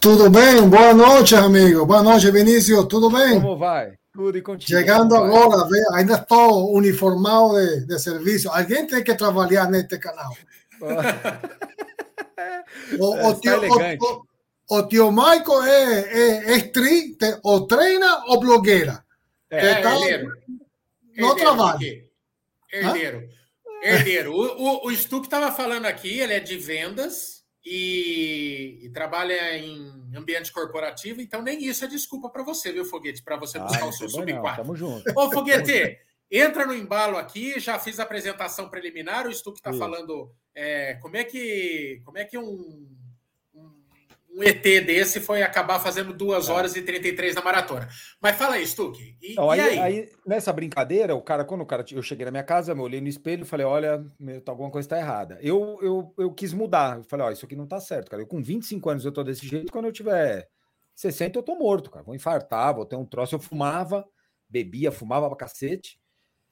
Tudo 0.00 0.30
bem? 0.30 0.66
Boa 0.66 0.94
noite, 0.94 1.34
amigo. 1.34 1.84
Boa 1.84 2.02
noite, 2.02 2.30
Vinícius. 2.30 2.86
Tudo 2.88 3.10
bem? 3.10 3.42
Como 3.42 3.58
vai? 3.58 3.98
Tudo 4.10 4.38
e 4.38 4.40
contigo. 4.40 4.78
Chegando 4.78 5.14
agora, 5.14 5.68
ainda 5.92 6.14
estou 6.14 6.74
uniformado 6.74 7.56
de, 7.56 7.86
de 7.88 7.98
serviço. 7.98 8.48
Alguém 8.48 8.86
tem 8.86 9.04
que 9.04 9.14
trabalhar 9.14 9.68
neste 9.68 9.98
canal. 9.98 10.32
o, 12.98 13.28
o, 13.28 13.40
tio, 13.40 13.60
o, 14.00 14.26
o, 14.78 14.88
tio 14.88 15.12
Michael 15.12 15.62
é, 15.62 16.00
é, 16.00 16.54
é 16.54 16.60
tri, 16.68 17.14
te, 17.16 17.38
ou 17.42 17.66
treina 17.66 18.24
ou 18.26 18.40
blogueira. 18.40 19.04
É, 19.50 19.74
tá, 19.76 19.94
herdeiro. 19.94 20.32
No 21.16 21.36
trabalho. 21.36 22.04
Herdeiro. 22.72 23.28
Herdeiro. 23.82 24.32
O, 24.32 24.42
o, 24.42 24.88
o 24.88 24.96
Stuck 24.96 25.26
estava 25.26 25.52
falando 25.52 25.84
aqui, 25.86 26.18
ele 26.18 26.32
é 26.32 26.40
de 26.40 26.56
vendas 26.56 27.44
e, 27.64 28.80
e, 28.82 28.90
trabalha 28.90 29.56
em 29.56 30.12
ambiente 30.14 30.52
corporativo, 30.52 31.20
então 31.20 31.40
nem 31.40 31.64
isso 31.64 31.84
é 31.84 31.88
desculpa 31.88 32.28
para 32.28 32.42
você, 32.42 32.72
viu, 32.72 32.84
Foguete? 32.84 33.22
Para 33.22 33.36
você 33.36 33.58
buscar 33.58 33.84
ah, 33.84 33.88
o 33.88 33.92
seu 33.92 34.08
sub 34.08 34.32
4. 34.32 34.62
Tamo 34.62 34.76
junto. 34.76 35.04
Ô, 35.16 35.30
Foguete, 35.30 35.98
entra 36.30 36.66
no 36.66 36.74
embalo 36.74 37.16
aqui, 37.16 37.58
já 37.58 37.78
fiz 37.78 37.98
a 37.98 38.02
apresentação 38.02 38.68
preliminar, 38.68 39.26
o 39.26 39.32
Stuck 39.32 39.58
está 39.58 39.72
falando 39.72 40.30
é, 40.54 40.94
como 40.94 41.16
é 41.16 41.24
que 41.24 42.00
como 42.04 42.16
é 42.16 42.24
que 42.24 42.38
um, 42.38 42.88
um, 43.54 43.72
um, 44.34 44.42
ET 44.42 44.62
desse 44.62 45.20
foi 45.20 45.42
acabar 45.42 45.80
fazendo 45.80 46.12
2 46.12 46.48
é. 46.48 46.52
horas 46.52 46.76
e 46.76 46.82
33 46.82 47.34
na 47.34 47.42
maratona. 47.42 47.88
Mas 48.20 48.36
fala 48.36 48.54
aí, 48.54 48.66
Stuck. 48.66 49.16
E, 49.20 49.32
então, 49.32 49.50
aí, 49.50 49.60
aí? 49.60 49.78
aí, 49.78 50.12
nessa 50.24 50.52
brincadeira, 50.52 51.14
o 51.14 51.22
cara, 51.22 51.44
quando 51.44 51.62
o 51.62 51.66
cara, 51.66 51.84
eu 51.90 52.02
cheguei 52.02 52.24
na 52.24 52.30
minha 52.30 52.44
casa, 52.44 52.72
eu 52.72 52.78
olhei 52.78 53.00
no 53.00 53.08
espelho 53.08 53.42
e 53.42 53.46
falei: 53.46 53.66
olha, 53.66 54.04
alguma 54.46 54.70
coisa 54.70 54.86
está 54.86 54.98
errada. 54.98 55.38
Eu, 55.42 55.78
eu, 55.82 56.14
eu 56.16 56.32
quis 56.32 56.52
mudar. 56.52 56.98
Eu 56.98 57.04
falei: 57.04 57.26
ó, 57.26 57.30
isso 57.32 57.44
aqui 57.44 57.56
não 57.56 57.64
está 57.64 57.80
certo, 57.80 58.10
cara. 58.10 58.22
Eu 58.22 58.26
com 58.26 58.40
25 58.40 58.90
anos 58.90 59.04
eu 59.04 59.12
tô 59.12 59.24
desse 59.24 59.46
jeito, 59.46 59.72
quando 59.72 59.86
eu 59.86 59.92
tiver 59.92 60.48
60 60.94 61.38
eu 61.38 61.42
tô 61.42 61.56
morto, 61.56 61.90
cara. 61.90 62.04
Vou 62.04 62.14
infartar, 62.14 62.74
vou 62.74 62.86
ter 62.86 62.96
um 62.96 63.04
troço. 63.04 63.34
Eu 63.34 63.40
fumava, 63.40 64.06
bebia, 64.48 64.92
fumava 64.92 65.26
pra 65.28 65.36
cacete. 65.36 65.98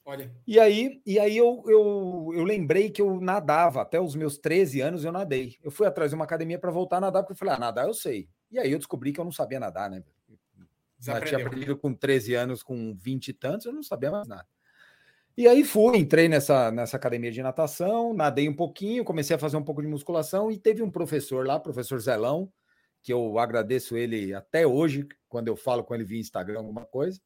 Olha. 0.05 0.35
E 0.47 0.59
aí, 0.59 1.01
e 1.07 1.19
aí 1.19 1.37
eu, 1.37 1.63
eu, 1.67 2.31
eu 2.35 2.43
lembrei 2.43 2.91
que 2.91 3.01
eu 3.01 3.21
nadava, 3.21 3.83
até 3.83 4.01
os 4.01 4.17
meus 4.17 4.37
13 4.37 4.81
anos 4.81 5.05
eu 5.05 5.13
nadei. 5.13 5.57
Eu 5.63 5.71
fui 5.71 5.87
atrás 5.87 6.11
de 6.11 6.17
uma 6.17 6.25
academia 6.25 6.59
para 6.59 6.73
voltar 6.73 6.97
a 6.97 7.01
nadar, 7.01 7.23
porque 7.23 7.33
eu 7.35 7.37
falei, 7.37 7.55
ah, 7.55 7.59
nadar 7.59 7.87
eu 7.87 7.95
sei. 7.95 8.29
E 8.51 8.59
aí 8.59 8.73
eu 8.73 8.79
descobri 8.79 9.13
que 9.13 9.21
eu 9.21 9.25
não 9.25 9.31
sabia 9.31 9.61
nadar, 9.61 9.89
né? 9.89 10.03
Já 10.99 11.21
tinha 11.21 11.45
aprendido 11.45 11.77
com 11.77 11.95
13 11.95 12.35
anos, 12.35 12.63
com 12.63 12.95
20 12.95 13.29
e 13.29 13.33
tantos, 13.33 13.67
eu 13.67 13.73
não 13.73 13.83
sabia 13.83 14.11
mais 14.11 14.27
nada. 14.27 14.47
E 15.37 15.49
aí 15.49 15.65
fui, 15.65 15.97
entrei 15.97 16.29
nessa, 16.29 16.71
nessa 16.71 16.97
academia 16.97 17.31
de 17.31 17.43
natação, 17.43 18.13
nadei 18.13 18.49
um 18.49 18.55
pouquinho, 18.55 19.05
comecei 19.05 19.35
a 19.35 19.39
fazer 19.39 19.57
um 19.57 19.65
pouco 19.65 19.81
de 19.81 19.89
musculação 19.89 20.51
e 20.51 20.59
teve 20.59 20.83
um 20.83 20.91
professor 20.91 21.47
lá, 21.47 21.59
professor 21.59 21.99
Zelão, 21.99 22.53
que 23.03 23.13
eu 23.13 23.39
agradeço 23.39 23.97
ele 23.97 24.35
até 24.35 24.67
hoje, 24.67 25.09
quando 25.29 25.49
eu 25.49 25.57
falo 25.57 25.83
com 25.83 25.95
ele 25.95 26.05
via 26.05 26.21
Instagram 26.21 26.59
alguma 26.59 26.85
coisa 26.85 27.21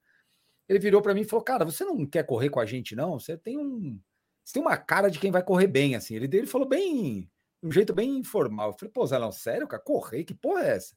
ele 0.68 0.78
virou 0.78 1.00
para 1.00 1.14
mim 1.14 1.22
e 1.22 1.24
falou: 1.24 1.44
Cara, 1.44 1.64
você 1.64 1.84
não 1.84 2.04
quer 2.06 2.24
correr 2.24 2.50
com 2.50 2.60
a 2.60 2.66
gente, 2.66 2.96
não? 2.96 3.18
Você 3.18 3.36
tem 3.36 3.58
um. 3.58 4.00
Você 4.44 4.54
tem 4.54 4.62
uma 4.62 4.76
cara 4.76 5.10
de 5.10 5.18
quem 5.18 5.30
vai 5.30 5.42
correr 5.42 5.66
bem, 5.66 5.94
assim. 5.94 6.14
Ele, 6.14 6.24
ele 6.36 6.46
falou 6.46 6.68
bem. 6.68 7.30
De 7.62 7.68
um 7.68 7.72
jeito 7.72 7.94
bem 7.94 8.18
informal. 8.18 8.70
Eu 8.70 8.78
falei, 8.78 8.92
pô, 8.92 9.06
Zé, 9.06 9.18
não, 9.18 9.32
sério, 9.32 9.66
cara? 9.66 9.82
Correr? 9.82 10.24
Que 10.24 10.34
porra 10.34 10.62
é 10.64 10.76
essa? 10.76 10.94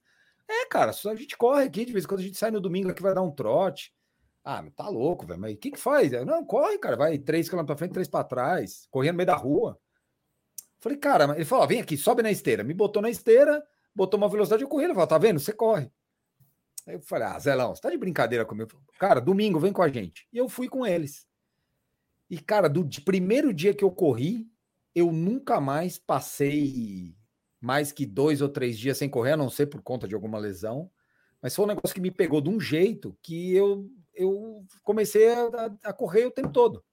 É, 0.47 0.65
cara, 0.65 0.91
só 0.93 1.11
a 1.11 1.15
gente 1.15 1.37
corre 1.37 1.63
aqui, 1.63 1.85
de 1.85 1.93
vez 1.93 2.05
em 2.05 2.07
quando 2.07 2.21
a 2.21 2.23
gente 2.23 2.37
sai 2.37 2.51
no 2.51 2.59
domingo 2.59 2.89
aqui, 2.89 3.01
vai 3.01 3.13
dar 3.13 3.21
um 3.21 3.31
trote. 3.31 3.93
Ah, 4.43 4.63
tá 4.75 4.87
louco, 4.89 5.25
velho. 5.25 5.39
Mas 5.39 5.53
o 5.53 5.57
que 5.57 5.71
que 5.71 5.79
faz? 5.79 6.11
Não, 6.25 6.43
corre, 6.45 6.77
cara. 6.77 6.95
Vai 6.95 7.17
três 7.17 7.49
km 7.49 7.65
pra 7.65 7.77
frente, 7.77 7.93
três 7.93 8.07
para 8.07 8.23
trás, 8.23 8.87
correndo 8.89 9.13
no 9.13 9.17
meio 9.17 9.27
da 9.27 9.35
rua. 9.35 9.79
Falei, 10.79 10.97
cara, 10.97 11.35
ele 11.35 11.45
falou: 11.45 11.67
vem 11.67 11.81
aqui, 11.81 11.97
sobe 11.97 12.23
na 12.23 12.31
esteira. 12.31 12.63
Me 12.63 12.73
botou 12.73 13.01
na 13.01 13.09
esteira, 13.09 13.63
botou 13.93 14.17
uma 14.17 14.29
velocidade, 14.29 14.63
eu 14.63 14.69
corri. 14.69 14.85
Ele 14.85 14.93
falou: 14.93 15.07
tá 15.07 15.17
vendo? 15.17 15.39
Você 15.39 15.53
corre. 15.53 15.91
Aí 16.89 16.95
eu 16.95 17.01
falei, 17.01 17.27
ah, 17.27 17.37
Zelão, 17.37 17.75
você 17.75 17.81
tá 17.81 17.89
de 17.91 17.97
brincadeira 17.97 18.43
comigo? 18.43 18.71
Cara, 18.97 19.21
domingo 19.21 19.59
vem 19.59 19.71
com 19.71 19.83
a 19.83 19.89
gente. 19.89 20.27
E 20.33 20.37
eu 20.39 20.49
fui 20.49 20.67
com 20.67 20.83
eles. 20.83 21.27
E, 22.27 22.39
cara, 22.39 22.67
do 22.67 22.83
primeiro 23.05 23.53
dia 23.53 23.75
que 23.75 23.83
eu 23.83 23.91
corri, 23.91 24.47
eu 24.95 25.11
nunca 25.11 25.61
mais 25.61 25.99
passei 25.99 27.15
mais 27.61 27.91
que 27.91 28.07
dois 28.07 28.41
ou 28.41 28.49
três 28.49 28.79
dias 28.79 28.97
sem 28.97 29.07
correr, 29.07 29.33
a 29.33 29.37
não 29.37 29.49
ser 29.51 29.67
por 29.67 29.83
conta 29.83 30.07
de 30.07 30.15
alguma 30.15 30.39
lesão. 30.39 30.89
Mas 31.39 31.55
foi 31.55 31.65
um 31.65 31.67
negócio 31.67 31.93
que 31.93 32.01
me 32.01 32.09
pegou 32.09 32.41
de 32.41 32.49
um 32.49 32.59
jeito 32.59 33.15
que 33.21 33.53
eu, 33.53 33.87
eu 34.15 34.65
comecei 34.83 35.31
a, 35.31 35.71
a 35.83 35.93
correr 35.93 36.25
o 36.25 36.31
tempo 36.31 36.49
todo. 36.51 36.83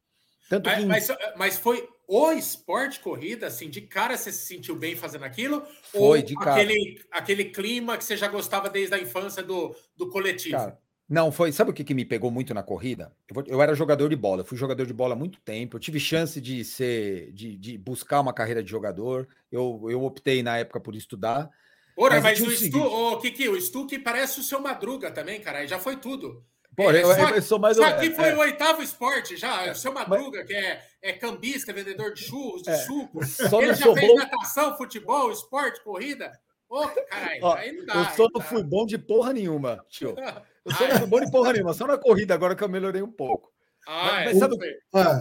Tanto 0.51 0.69
mas, 0.69 0.79
que... 0.79 0.87
mas, 0.87 1.09
mas, 1.37 1.59
foi 1.59 1.89
o 2.09 2.31
esporte 2.33 3.01
corrida, 3.01 3.47
assim, 3.47 3.69
de 3.69 3.81
cara 3.81 4.17
você 4.17 4.31
se 4.31 4.47
sentiu 4.47 4.77
bem 4.77 4.95
fazendo 4.95 5.25
aquilo? 5.25 5.63
Foi, 5.91 6.01
ou 6.01 6.23
de 6.23 6.35
cara. 6.35 6.63
Aquele, 6.63 7.05
aquele 7.11 7.45
clima 7.47 7.97
que 7.97 8.05
você 8.05 8.17
já 8.17 8.29
gostava 8.29 8.71
desde 8.71 8.95
a 8.95 8.99
infância 8.99 9.43
do, 9.43 9.75
do 9.97 10.09
coletivo? 10.09 10.57
Cara, 10.57 10.79
não, 11.09 11.31
foi. 11.31 11.53
Sabe 11.53 11.71
o 11.71 11.75
que, 11.75 11.85
que 11.85 11.95
me 11.95 12.05
pegou 12.05 12.31
muito 12.31 12.53
na 12.53 12.63
corrida? 12.63 13.13
Eu, 13.29 13.45
eu, 13.47 13.63
era 13.63 13.75
jogador 13.75 14.09
de 14.09 14.17
bola, 14.17 14.41
eu 14.41 14.45
fui 14.45 14.57
jogador 14.57 14.87
de 14.87 14.93
bola 14.93 15.15
há 15.15 15.19
muito 15.19 15.41
tempo. 15.41 15.77
Eu 15.77 15.81
tive 15.81 16.01
chance 16.01 16.41
de 16.41 16.65
ser, 16.65 17.33
de, 17.33 17.57
de 17.57 17.79
buscar 17.79 18.21
uma 18.21 18.33
carreira 18.33 18.63
de 18.63 18.71
jogador. 18.71 19.29
Eu, 19.51 19.87
eu 19.89 20.05
optei 20.05 20.43
na 20.43 20.59
época 20.59 20.81
por 20.81 20.95
estudar. 20.97 21.49
Ora, 21.97 22.21
mas, 22.21 22.41
mas 22.41 22.49
o, 22.49 22.67
Stu, 22.67 22.79
o 22.79 23.19
Kiki, 23.19 23.49
o 23.49 23.61
Stu 23.61 23.87
que 23.87 23.99
parece 23.99 24.41
o 24.41 24.43
seu 24.43 24.61
Madruga 24.61 25.11
também, 25.11 25.41
cara. 25.41 25.67
Já 25.67 25.79
foi 25.79 25.97
tudo. 25.97 26.45
Pô, 26.77 26.91
é, 26.91 27.03
eu, 27.03 27.15
só, 27.15 27.29
eu, 27.31 27.43
sou 27.43 27.59
mais. 27.59 27.77
Só 27.79 27.93
que 27.93 28.11
foi 28.11 28.29
é, 28.29 28.35
o 28.35 28.39
oitavo 28.39 28.83
esporte 28.83 29.37
já. 29.37 29.65
É, 29.65 29.73
o 29.73 29.75
seu 29.75 29.95
Madruga, 29.95 30.41
mas, 30.41 30.47
que 30.47 30.55
é, 30.55 30.83
é 31.07 31.13
cambista, 31.13 31.73
vendedor 31.73 32.13
de 32.13 32.25
churros, 32.25 32.63
de 32.63 32.71
é, 32.71 32.77
suco. 32.77 33.21
Ele 33.63 33.75
já 33.75 33.95
fez 33.95 34.09
bom... 34.09 34.15
natação, 34.17 34.77
futebol, 34.77 35.31
esporte, 35.31 35.83
corrida. 35.83 36.39
Ô, 36.69 36.87
caralho, 36.89 37.47
aí 37.53 37.73
não 37.73 37.87
dá. 37.87 37.95
Eu 37.95 38.05
só 38.17 38.29
não 38.35 38.41
fui 38.41 38.63
bom 38.63 38.85
de 38.85 38.99
porra 38.99 39.33
nenhuma, 39.33 39.85
tio. 39.89 40.17
Eu 40.65 40.73
só 40.73 40.87
não 40.89 40.99
fui 40.99 41.07
bom 41.07 41.21
de 41.21 41.31
porra 41.31 41.53
nenhuma, 41.53 41.73
só 41.75 41.87
na 41.87 41.97
corrida, 41.97 42.35
agora 42.35 42.57
que 42.57 42.65
eu 42.65 42.69
melhorei 42.69 43.03
um 43.03 43.11
pouco. 43.11 43.53
Ah, 43.87 44.25
mas, 44.25 44.25
mas 44.25 44.39
sabe, 44.39 44.57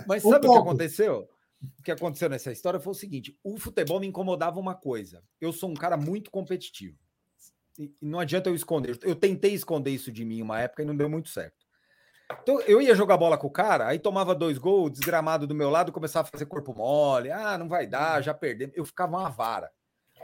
mas 0.08 0.24
sabe 0.24 0.48
um 0.48 0.50
o 0.50 0.54
que 0.54 0.60
aconteceu? 0.60 1.30
O 1.80 1.84
que 1.84 1.92
aconteceu 1.92 2.30
nessa 2.30 2.52
história 2.52 2.80
foi 2.80 2.92
o 2.92 2.96
seguinte: 2.96 3.38
o 3.44 3.58
futebol 3.58 4.00
me 4.00 4.08
incomodava 4.08 4.60
uma 4.60 4.74
coisa. 4.74 5.24
Eu 5.40 5.54
sou 5.54 5.70
um 5.70 5.76
cara 5.76 5.96
muito 5.96 6.32
competitivo. 6.32 6.98
E 7.78 7.94
não 8.02 8.20
adianta 8.20 8.50
eu 8.50 8.56
esconder. 8.56 8.98
Eu 9.04 9.16
tentei 9.16 9.54
esconder 9.54 9.92
isso 9.92 10.12
de 10.12 10.26
mim 10.26 10.42
uma 10.42 10.60
época 10.62 10.82
e 10.82 10.86
não 10.86 10.96
deu 10.96 11.10
muito 11.10 11.30
certo. 11.30 11.65
Então, 12.42 12.60
eu 12.62 12.82
ia 12.82 12.96
jogar 12.96 13.18
bola 13.18 13.38
com 13.38 13.48
o 13.48 13.52
cara, 13.52 13.88
aí 13.88 14.00
tomava 14.00 14.34
dois 14.34 14.58
gols, 14.58 14.92
desgramado 14.92 15.46
do 15.46 15.54
meu 15.54 15.70
lado, 15.70 15.92
começava 15.92 16.28
a 16.28 16.32
fazer 16.32 16.46
corpo 16.46 16.74
mole. 16.74 17.32
Ah, 17.32 17.58
não 17.58 17.68
vai 17.68 17.86
dar, 17.86 18.22
já 18.22 18.34
perdemos. 18.34 18.76
Eu 18.76 18.86
ficava 18.86 19.18
uma 19.18 19.30
vara. 19.30 19.72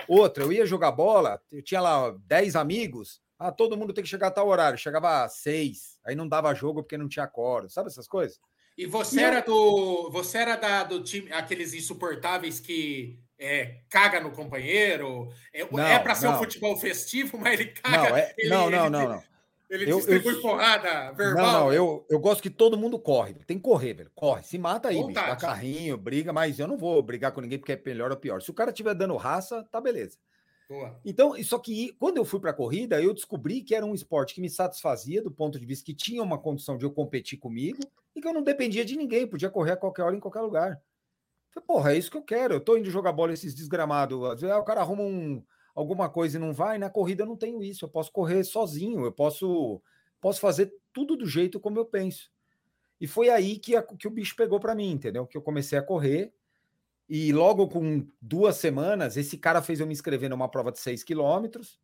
Outra, 0.08 0.44
eu 0.44 0.52
ia 0.52 0.66
jogar 0.66 0.92
bola, 0.92 1.40
eu 1.52 1.62
tinha 1.62 1.82
lá 1.82 2.16
10 2.26 2.56
amigos. 2.56 3.22
Ah, 3.38 3.52
todo 3.52 3.78
mundo 3.78 3.94
tem 3.94 4.04
que 4.04 4.10
chegar 4.10 4.28
a 4.28 4.32
tal 4.32 4.48
horário. 4.48 4.78
Chegava 4.78 5.24
às 5.24 5.38
seis, 5.38 5.98
aí 6.06 6.16
não 6.16 6.28
dava 6.28 6.54
jogo 6.54 6.84
porque 6.84 6.98
não 6.98 7.08
tinha 7.08 7.28
coro. 7.28 7.70
Sabe 7.70 7.88
essas 7.88 8.08
coisas? 8.08 8.40
E 8.78 8.86
você 8.86 9.20
e 9.20 9.24
era 9.24 9.40
eu... 9.40 9.46
do. 9.46 10.12
Você 10.12 10.38
era 10.38 10.56
da, 10.56 10.84
do 10.84 11.04
time, 11.04 11.32
aqueles 11.34 11.74
insuportáveis 11.74 12.60
que 12.60 13.20
é, 13.38 13.80
caga 13.90 14.20
no 14.20 14.32
companheiro. 14.32 15.30
É, 15.54 15.62
é 15.62 16.00
para 16.00 16.16
ser 16.16 16.28
um 16.28 16.38
futebol 16.38 16.78
festivo, 16.78 17.38
mas 17.38 17.60
ele 17.60 17.72
caga. 17.72 18.10
Não, 18.10 18.18
é, 18.18 18.34
ele, 18.38 18.50
não, 18.50 18.70
não, 18.70 18.86
ele, 18.86 18.90
não, 18.90 19.10
não. 19.10 19.24
Ele 19.72 19.90
eu, 19.90 19.96
distribui 19.96 20.34
eu, 20.34 20.42
porrada 20.42 21.14
verbal. 21.14 21.46
Não, 21.46 21.60
não, 21.62 21.74
eu, 21.74 22.06
eu 22.10 22.20
gosto 22.20 22.44
que 22.44 22.50
todo 22.50 22.78
mundo 22.78 23.00
corre. 23.00 23.34
Tem 23.48 23.56
que 23.56 23.64
correr, 23.64 23.94
velho. 23.94 24.12
Corre. 24.14 24.44
Se 24.44 24.58
mata 24.58 24.90
aí, 24.90 24.98
bicho. 24.98 25.14
Dá 25.14 25.34
carrinho, 25.38 25.98
briga, 25.98 26.34
mas 26.34 26.60
eu 26.60 26.68
não 26.68 26.78
vou 26.78 27.02
brigar 27.02 27.32
com 27.32 27.40
ninguém 27.40 27.58
porque 27.58 27.72
é 27.72 27.82
melhor 27.86 28.12
ou 28.12 28.18
pior. 28.18 28.42
Se 28.42 28.52
o 28.52 28.54
cara 28.54 28.72
estiver 28.72 28.94
dando 28.94 29.16
raça, 29.16 29.66
tá 29.72 29.80
beleza. 29.80 30.18
Boa. 30.68 31.00
Então, 31.06 31.42
só 31.42 31.58
que 31.58 31.94
quando 31.98 32.18
eu 32.18 32.26
fui 32.26 32.42
para 32.42 32.52
a 32.52 32.54
corrida, 32.54 33.02
eu 33.02 33.14
descobri 33.14 33.62
que 33.62 33.74
era 33.74 33.86
um 33.86 33.96
esporte 33.96 34.36
que 34.36 34.42
me 34.42 34.50
satisfazia 34.50 35.24
do 35.24 35.32
ponto 35.32 35.58
de 35.58 35.66
vista 35.66 35.86
que 35.86 35.94
tinha 35.94 36.22
uma 36.22 36.38
condição 36.38 36.78
de 36.78 36.84
eu 36.84 36.92
competir 36.92 37.40
comigo 37.40 37.80
e 38.14 38.20
que 38.20 38.28
eu 38.28 38.34
não 38.34 38.44
dependia 38.44 38.84
de 38.84 38.98
ninguém, 38.98 39.26
podia 39.26 39.50
correr 39.50 39.72
a 39.72 39.78
qualquer 39.78 40.04
hora 40.04 40.16
em 40.16 40.20
qualquer 40.20 40.42
lugar. 40.42 40.82
Falei, 41.54 41.66
porra, 41.66 41.94
é 41.94 41.98
isso 41.98 42.12
que 42.12 42.18
eu 42.18 42.24
quero. 42.24 42.56
Eu 42.56 42.60
tô 42.60 42.76
indo 42.76 42.90
jogar 42.90 43.14
bola 43.14 43.32
esses 43.32 43.56
desgramados. 43.56 44.22
Às 44.26 44.42
vezes, 44.42 44.54
ah, 44.54 44.60
o 44.60 44.66
cara 44.66 44.82
arruma 44.82 45.04
um, 45.04 45.42
alguma 45.82 46.10
coisa 46.10 46.38
e 46.38 46.40
não 46.40 46.54
vai. 46.54 46.78
Na 46.78 46.90
corrida 46.90 47.24
eu 47.24 47.28
não 47.28 47.36
tenho 47.36 47.64
isso. 47.64 47.86
Eu 47.86 47.90
posso 47.90 48.12
correr 48.12 48.44
sozinho, 48.44 49.04
eu 49.04 49.12
posso, 49.12 49.82
posso 50.20 50.40
fazer 50.40 50.74
tudo 50.94 51.16
do 51.16 51.26
jeito 51.26 51.60
como 51.60 51.78
eu 51.80 51.86
penso. 51.86 52.32
E 53.00 53.08
foi 53.08 53.30
aí 53.30 53.58
que, 53.58 53.76
a, 53.76 53.82
que 53.82 54.08
o 54.08 54.12
bicho 54.12 54.36
pegou 54.36 54.60
para 54.60 54.76
mim, 54.76 54.92
entendeu? 54.92 55.26
Que 55.26 55.36
eu 55.36 55.42
comecei 55.42 55.78
a 55.78 55.82
correr. 55.82 56.34
E 57.10 57.34
logo 57.34 57.68
com 57.68 58.08
duas 58.22 58.56
semanas, 58.58 59.18
esse 59.18 59.38
cara 59.38 59.62
fez 59.62 59.80
eu 59.80 59.88
me 59.88 59.94
inscrever 59.94 60.30
numa 60.30 60.48
prova 60.48 60.72
de 60.72 60.80
6 60.80 61.04
quilômetros. 61.04 61.80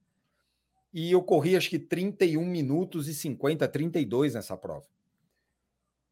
E 0.94 1.12
eu 1.12 1.22
corri 1.22 1.56
acho 1.56 1.70
que 1.70 1.80
31 1.80 2.46
minutos 2.46 3.08
e 3.08 3.14
50, 3.14 3.68
32 3.68 4.36
nessa 4.36 4.56
prova. 4.56 4.86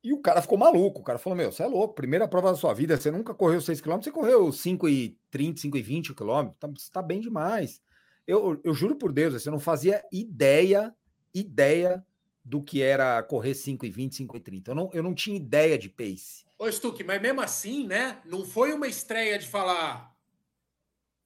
E 0.05 0.13
o 0.13 0.19
cara 0.19 0.39
ficou 0.39 0.55
maluco. 0.55 1.01
O 1.01 1.03
cara 1.03 1.17
falou: 1.17 1.35
Meu, 1.35 1.51
você 1.51 1.63
é 1.63 1.65
louco, 1.65 1.95
primeira 1.95 2.27
prova 2.27 2.51
da 2.51 2.57
sua 2.57 2.75
vida, 2.75 2.95
você 2.95 3.09
nunca 3.09 3.33
correu 3.33 3.59
6 3.59 3.81
km, 3.81 3.97
você 3.99 4.11
correu 4.11 4.51
5 4.51 4.87
e 4.87 5.17
30, 5.31 5.61
5 5.61 5.77
e 5.77 5.81
20 5.81 6.13
km, 6.13 6.49
tá, 6.59 6.67
você 6.67 6.91
tá 6.91 7.01
bem 7.01 7.19
demais. 7.19 7.81
Eu, 8.27 8.61
eu 8.63 8.71
juro 8.75 8.95
por 8.95 9.11
Deus, 9.11 9.33
você 9.33 9.49
não 9.49 9.59
fazia 9.59 10.03
ideia, 10.11 10.93
ideia 11.33 12.05
do 12.43 12.61
que 12.61 12.83
era 12.83 13.23
correr 13.23 13.55
5 13.55 13.83
e 13.83 13.89
20, 13.89 14.15
5 14.17 14.37
e 14.37 14.39
30. 14.39 14.71
Eu 14.71 14.75
não, 14.75 14.89
eu 14.93 15.01
não 15.01 15.15
tinha 15.15 15.35
ideia 15.35 15.75
de 15.75 15.89
pace. 15.89 16.45
Ô, 16.59 16.71
Stuck, 16.71 17.03
mas 17.03 17.19
mesmo 17.19 17.41
assim, 17.41 17.87
né? 17.87 18.19
Não 18.25 18.45
foi 18.45 18.73
uma 18.73 18.87
estreia 18.87 19.39
de 19.39 19.47
falar. 19.47 20.13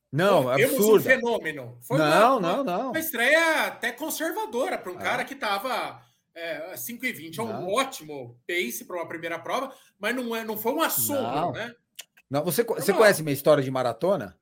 Não, 0.10 0.50
é 0.54 0.64
absurdo. 0.64 1.02
um 1.02 1.02
fenômeno. 1.02 1.78
Foi 1.82 1.98
não, 1.98 2.38
uma, 2.38 2.40
não, 2.40 2.64
não. 2.64 2.90
Uma 2.92 3.00
estreia 3.00 3.66
até 3.66 3.92
conservadora 3.92 4.78
para 4.78 4.92
um 4.94 5.00
é. 5.00 5.04
cara 5.04 5.26
que 5.26 5.34
estava 5.34 6.02
é, 6.36 6.76
5 6.76 7.06
e 7.06 7.12
20 7.12 7.40
é 7.40 7.44
um 7.44 7.48
não. 7.48 7.68
ótimo 7.68 8.40
pace 8.48 8.86
para 8.86 8.98
uma 8.98 9.08
primeira 9.08 9.40
prova, 9.40 9.74
mas 10.00 10.16
não, 10.16 10.36
é, 10.36 10.44
não 10.44 10.58
foi 10.58 10.74
um 10.74 10.82
assombro, 10.82 11.52
né? 11.52 11.74
Não, 12.30 12.44
você, 12.44 12.64
você 12.64 12.94
conhece 12.94 13.24
minha 13.24 13.34
história 13.34 13.64
de 13.64 13.72
maratona? 13.72 14.38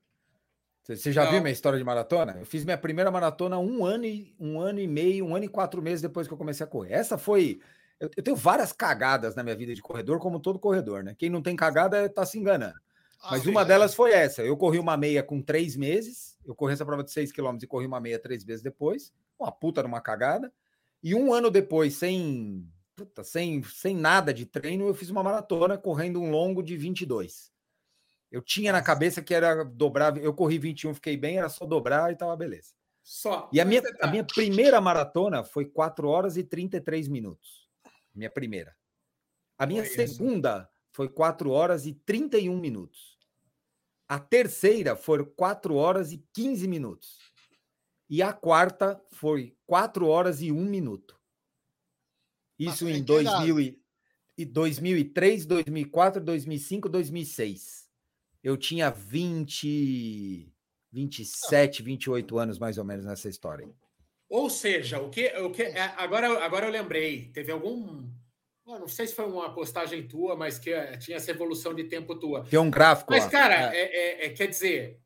Você 0.96 1.12
já 1.12 1.24
não. 1.24 1.32
viu 1.32 1.40
minha 1.40 1.52
história 1.52 1.78
de 1.78 1.84
maratona? 1.84 2.36
Eu 2.38 2.46
fiz 2.46 2.64
minha 2.64 2.78
primeira 2.78 3.10
maratona 3.10 3.58
um 3.58 3.84
ano 3.84 4.06
e 4.06 4.34
um 4.40 4.58
ano 4.58 4.80
e 4.80 4.86
meio, 4.86 5.26
um 5.26 5.36
ano 5.36 5.44
e 5.44 5.48
quatro 5.48 5.82
meses 5.82 6.00
depois 6.00 6.26
que 6.26 6.32
eu 6.32 6.38
comecei 6.38 6.64
a 6.64 6.68
correr. 6.68 6.92
Essa 6.92 7.18
foi. 7.18 7.60
Eu, 8.00 8.10
eu 8.16 8.22
tenho 8.22 8.36
várias 8.36 8.72
cagadas 8.72 9.34
na 9.34 9.42
minha 9.42 9.56
vida 9.56 9.74
de 9.74 9.82
corredor, 9.82 10.18
como 10.18 10.40
todo 10.40 10.58
corredor, 10.58 11.02
né? 11.02 11.14
Quem 11.18 11.28
não 11.28 11.42
tem 11.42 11.54
cagada 11.54 12.06
está 12.06 12.24
se 12.24 12.38
enganando. 12.38 12.78
Ah, 13.22 13.32
Mas 13.32 13.46
uma 13.46 13.64
delas 13.64 13.94
foi 13.94 14.12
essa. 14.12 14.42
Eu 14.42 14.56
corri 14.56 14.78
uma 14.78 14.96
meia 14.96 15.22
com 15.22 15.42
três 15.42 15.76
meses. 15.76 16.38
Eu 16.46 16.54
corri 16.54 16.72
essa 16.72 16.86
prova 16.86 17.04
de 17.04 17.10
seis 17.10 17.32
quilômetros 17.32 17.64
e 17.64 17.66
corri 17.66 17.86
uma 17.86 18.00
meia 18.00 18.18
três 18.18 18.44
meses 18.44 18.62
depois. 18.62 19.12
Uma 19.38 19.52
puta 19.52 19.82
numa 19.82 20.00
cagada. 20.00 20.52
E 21.02 21.14
um 21.14 21.32
ano 21.32 21.50
depois, 21.50 21.94
sem, 21.94 22.68
puta, 22.96 23.22
sem, 23.22 23.62
sem 23.62 23.94
nada 23.94 24.34
de 24.34 24.44
treino, 24.44 24.86
eu 24.86 24.94
fiz 24.94 25.10
uma 25.10 25.22
maratona 25.22 25.78
correndo 25.78 26.20
um 26.20 26.30
longo 26.30 26.62
de 26.62 26.76
22. 26.76 27.52
Eu 28.30 28.42
tinha 28.42 28.72
na 28.72 28.82
cabeça 28.82 29.22
que 29.22 29.32
era 29.32 29.64
dobrar, 29.64 30.16
eu 30.18 30.34
corri 30.34 30.58
21, 30.58 30.94
fiquei 30.94 31.16
bem, 31.16 31.38
era 31.38 31.48
só 31.48 31.64
dobrar 31.64 32.12
e 32.12 32.16
tava 32.16 32.36
beleza. 32.36 32.74
Só. 33.02 33.48
E 33.52 33.60
a 33.60 33.64
minha, 33.64 33.82
a 34.02 34.06
minha 34.08 34.24
primeira 34.24 34.80
maratona 34.80 35.42
foi 35.42 35.64
4 35.64 36.06
horas 36.08 36.36
e 36.36 36.44
33 36.44 37.08
minutos. 37.08 37.66
Minha 38.14 38.30
primeira. 38.30 38.76
A 39.56 39.64
minha 39.64 39.82
foi 39.84 40.06
segunda 40.06 40.58
isso. 40.58 40.68
foi 40.92 41.08
4 41.08 41.50
horas 41.50 41.86
e 41.86 41.94
31 41.94 42.58
minutos. 42.58 43.18
A 44.06 44.18
terceira 44.18 44.94
foi 44.94 45.24
4 45.24 45.74
horas 45.74 46.12
e 46.12 46.22
15 46.34 46.68
minutos. 46.68 47.27
E 48.08 48.22
a 48.22 48.32
quarta 48.32 49.00
foi 49.10 49.54
4 49.66 50.06
horas 50.06 50.40
e 50.40 50.50
1 50.50 50.64
minuto. 50.64 51.18
Isso 52.58 52.88
em 52.88 53.02
2000 53.02 53.78
e, 54.36 54.44
2003, 54.44 55.46
2004, 55.46 56.22
2005, 56.22 56.88
2006. 56.88 57.88
Eu 58.42 58.56
tinha 58.56 58.90
20, 58.90 60.52
27, 60.92 61.82
28 61.82 62.38
anos 62.38 62.58
mais 62.58 62.78
ou 62.78 62.84
menos 62.84 63.04
nessa 63.04 63.28
história. 63.28 63.68
Ou 64.28 64.48
seja, 64.48 65.00
o 65.00 65.10
que, 65.10 65.26
o 65.38 65.50
que 65.50 65.62
é, 65.62 65.94
agora, 65.96 66.44
agora 66.44 66.66
eu 66.66 66.72
lembrei, 66.72 67.30
teve 67.32 67.50
algum 67.50 68.08
não 68.76 68.86
sei 68.86 69.06
se 69.06 69.14
foi 69.14 69.24
uma 69.24 69.54
postagem 69.54 70.06
tua, 70.06 70.36
mas 70.36 70.58
que 70.58 70.70
eh, 70.70 70.98
tinha 70.98 71.16
essa 71.16 71.30
evolução 71.30 71.74
de 71.74 71.84
tempo 71.84 72.14
tua. 72.14 72.44
Tem 72.44 72.58
um 72.58 72.70
gráfico. 72.70 73.10
Mas, 73.10 73.24
lá. 73.24 73.30
cara, 73.30 73.74
é. 73.74 73.78
É, 73.78 73.96
é, 73.96 74.26
é 74.26 74.30
quer 74.30 74.48
dizer, 74.48 75.00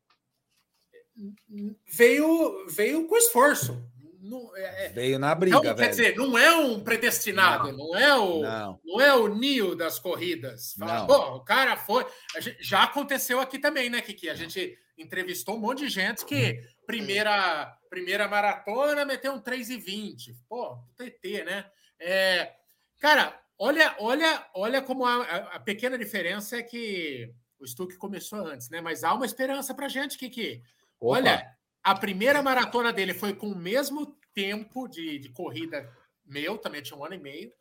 veio, 1.85 2.67
veio 2.67 3.07
com 3.07 3.17
esforço. 3.17 3.81
Não, 4.23 4.55
é, 4.55 4.85
é, 4.85 4.89
Veio 4.89 5.19
na 5.19 5.35
briga, 5.35 5.57
então, 5.57 5.75
Quer 5.75 5.89
dizer, 5.89 6.15
não 6.15 6.37
é 6.37 6.55
um 6.55 6.81
predestinado, 6.81 7.73
não, 7.73 7.89
não 7.89 7.95
é 7.97 8.15
o 8.15 8.41
não. 8.41 8.79
não. 8.85 9.01
é 9.01 9.13
o 9.13 9.27
Nio 9.27 9.75
das 9.75 9.99
corridas. 9.99 10.73
Fala, 10.79 11.05
Pô, 11.05 11.35
o 11.35 11.43
cara 11.43 11.75
foi. 11.75 12.05
Gente, 12.39 12.63
já 12.63 12.83
aconteceu 12.83 13.41
aqui 13.41 13.59
também, 13.59 13.89
né, 13.89 13.99
Kiki? 13.99 14.29
A 14.29 14.35
gente 14.35 14.77
entrevistou 14.97 15.57
um 15.57 15.59
monte 15.59 15.79
de 15.79 15.89
gente 15.89 16.23
que 16.25 16.63
primeira, 16.85 17.77
primeira 17.89 18.25
maratona 18.25 19.03
meteu 19.03 19.33
um 19.33 19.41
3,20. 19.41 20.35
Pô, 20.47 20.77
TT, 20.95 21.43
né? 21.43 21.65
É, 21.99 22.53
cara, 23.01 23.37
olha, 23.57 23.93
olha, 23.99 24.47
olha 24.53 24.81
como 24.81 25.05
a, 25.05 25.21
a, 25.21 25.59
pequena 25.59 25.97
diferença 25.97 26.57
é 26.57 26.63
que 26.63 27.33
o 27.59 27.67
Stuck 27.67 27.97
começou 27.97 28.39
antes, 28.39 28.69
né? 28.69 28.79
Mas 28.79 29.03
há 29.03 29.13
uma 29.13 29.25
esperança 29.25 29.73
pra 29.73 29.89
gente, 29.89 30.17
Kiki. 30.17 30.63
Opa. 31.03 31.17
Olha, 31.17 31.45
a 31.83 31.93
primeira 31.93 32.41
maratona 32.41 32.93
dele 32.93 33.13
foi 33.13 33.33
com 33.33 33.47
o 33.47 33.57
mesmo 33.57 34.17
tempo 34.33 34.87
de, 34.87 35.19
de 35.19 35.29
corrida 35.29 35.87
meu, 36.25 36.57
também 36.57 36.81
tinha 36.81 36.97
um 36.97 37.03
ano 37.03 37.15
e 37.15 37.19
meio. 37.19 37.51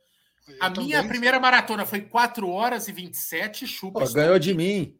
Eu 0.46 0.56
a 0.60 0.70
minha 0.70 1.06
primeira 1.06 1.40
maratona 1.40 1.84
foi 1.84 2.02
4 2.02 2.48
horas 2.48 2.86
e 2.86 2.92
27, 2.92 3.66
chupa. 3.66 4.00
Pô, 4.00 4.12
ganhou 4.12 4.38
de 4.38 4.54
mim. 4.54 4.96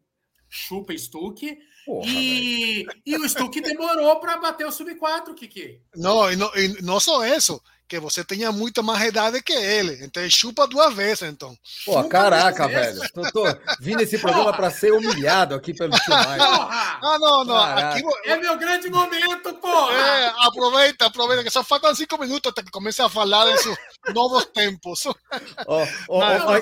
Chupa 0.49 0.95
Stuck. 0.97 1.57
E, 2.05 2.85
e 3.05 3.17
o 3.17 3.27
Stuck 3.27 3.59
demorou 3.59 4.19
para 4.19 4.37
bater 4.37 4.65
o 4.65 4.71
sub 4.71 4.93
4, 4.95 5.33
Kiki. 5.33 5.81
Não, 5.95 6.31
e 6.31 6.35
não, 6.35 6.55
e 6.55 6.81
não 6.81 6.99
só 6.99 7.25
isso 7.25 7.61
que 7.87 7.99
você 7.99 8.23
tenha 8.23 8.51
muito 8.51 8.83
mais 8.83 9.01
idade 9.07 9.41
que 9.41 9.53
ele. 9.53 10.03
Então 10.03 10.27
chupa 10.29 10.67
duas 10.67 10.93
vezes, 10.93 11.23
então. 11.23 11.55
Pô, 11.85 11.93
chupa 11.93 12.09
caraca, 12.09 12.67
velho. 12.67 13.01
Tô, 13.13 13.21
tô 13.31 13.43
vindo 13.79 14.01
esse 14.01 14.17
programa 14.17 14.53
para 14.53 14.71
ser 14.71 14.93
humilhado 14.93 15.55
aqui 15.55 15.73
pelo 15.73 15.91
tio 15.91 16.13
Ah, 16.13 17.17
não, 17.19 17.43
não. 17.43 17.55
Aqui, 17.57 18.03
é 18.25 18.37
meu 18.37 18.57
grande 18.57 18.89
momento, 18.89 19.53
porra. 19.55 19.93
É, 19.93 20.33
aproveita, 20.39 21.05
aproveita, 21.05 21.43
que 21.43 21.49
só 21.49 21.63
faltam 21.63 21.93
cinco 21.93 22.17
minutos 22.19 22.51
até 22.51 22.63
que 22.63 22.71
comece 22.71 23.01
a 23.01 23.09
falar 23.09 23.45
desses 23.45 23.75
novos 24.13 24.45
tempos. 24.45 25.05
Ó, 25.05 25.13
ó, 25.67 25.85
ó, 26.09 26.53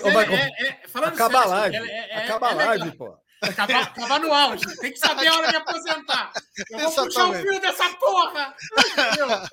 acaba 1.05 1.41
a 1.41 1.45
live. 1.45 1.77
acaba 2.13 2.49
a 2.49 2.53
live, 2.53 2.91
pô. 2.97 3.17
Acabar, 3.41 3.83
acabar, 3.83 4.19
no 4.19 4.31
auge. 4.31 4.63
Tem 4.77 4.91
que 4.91 4.99
saber 4.99 5.27
a 5.27 5.35
hora 5.35 5.49
de 5.49 5.55
aposentar. 5.55 6.31
Eu 6.69 6.79
vou 6.79 6.87
Exatamente. 6.87 7.13
puxar 7.13 7.29
o 7.29 7.33
fio 7.33 7.59
dessa 7.59 7.89
porra. 7.95 8.55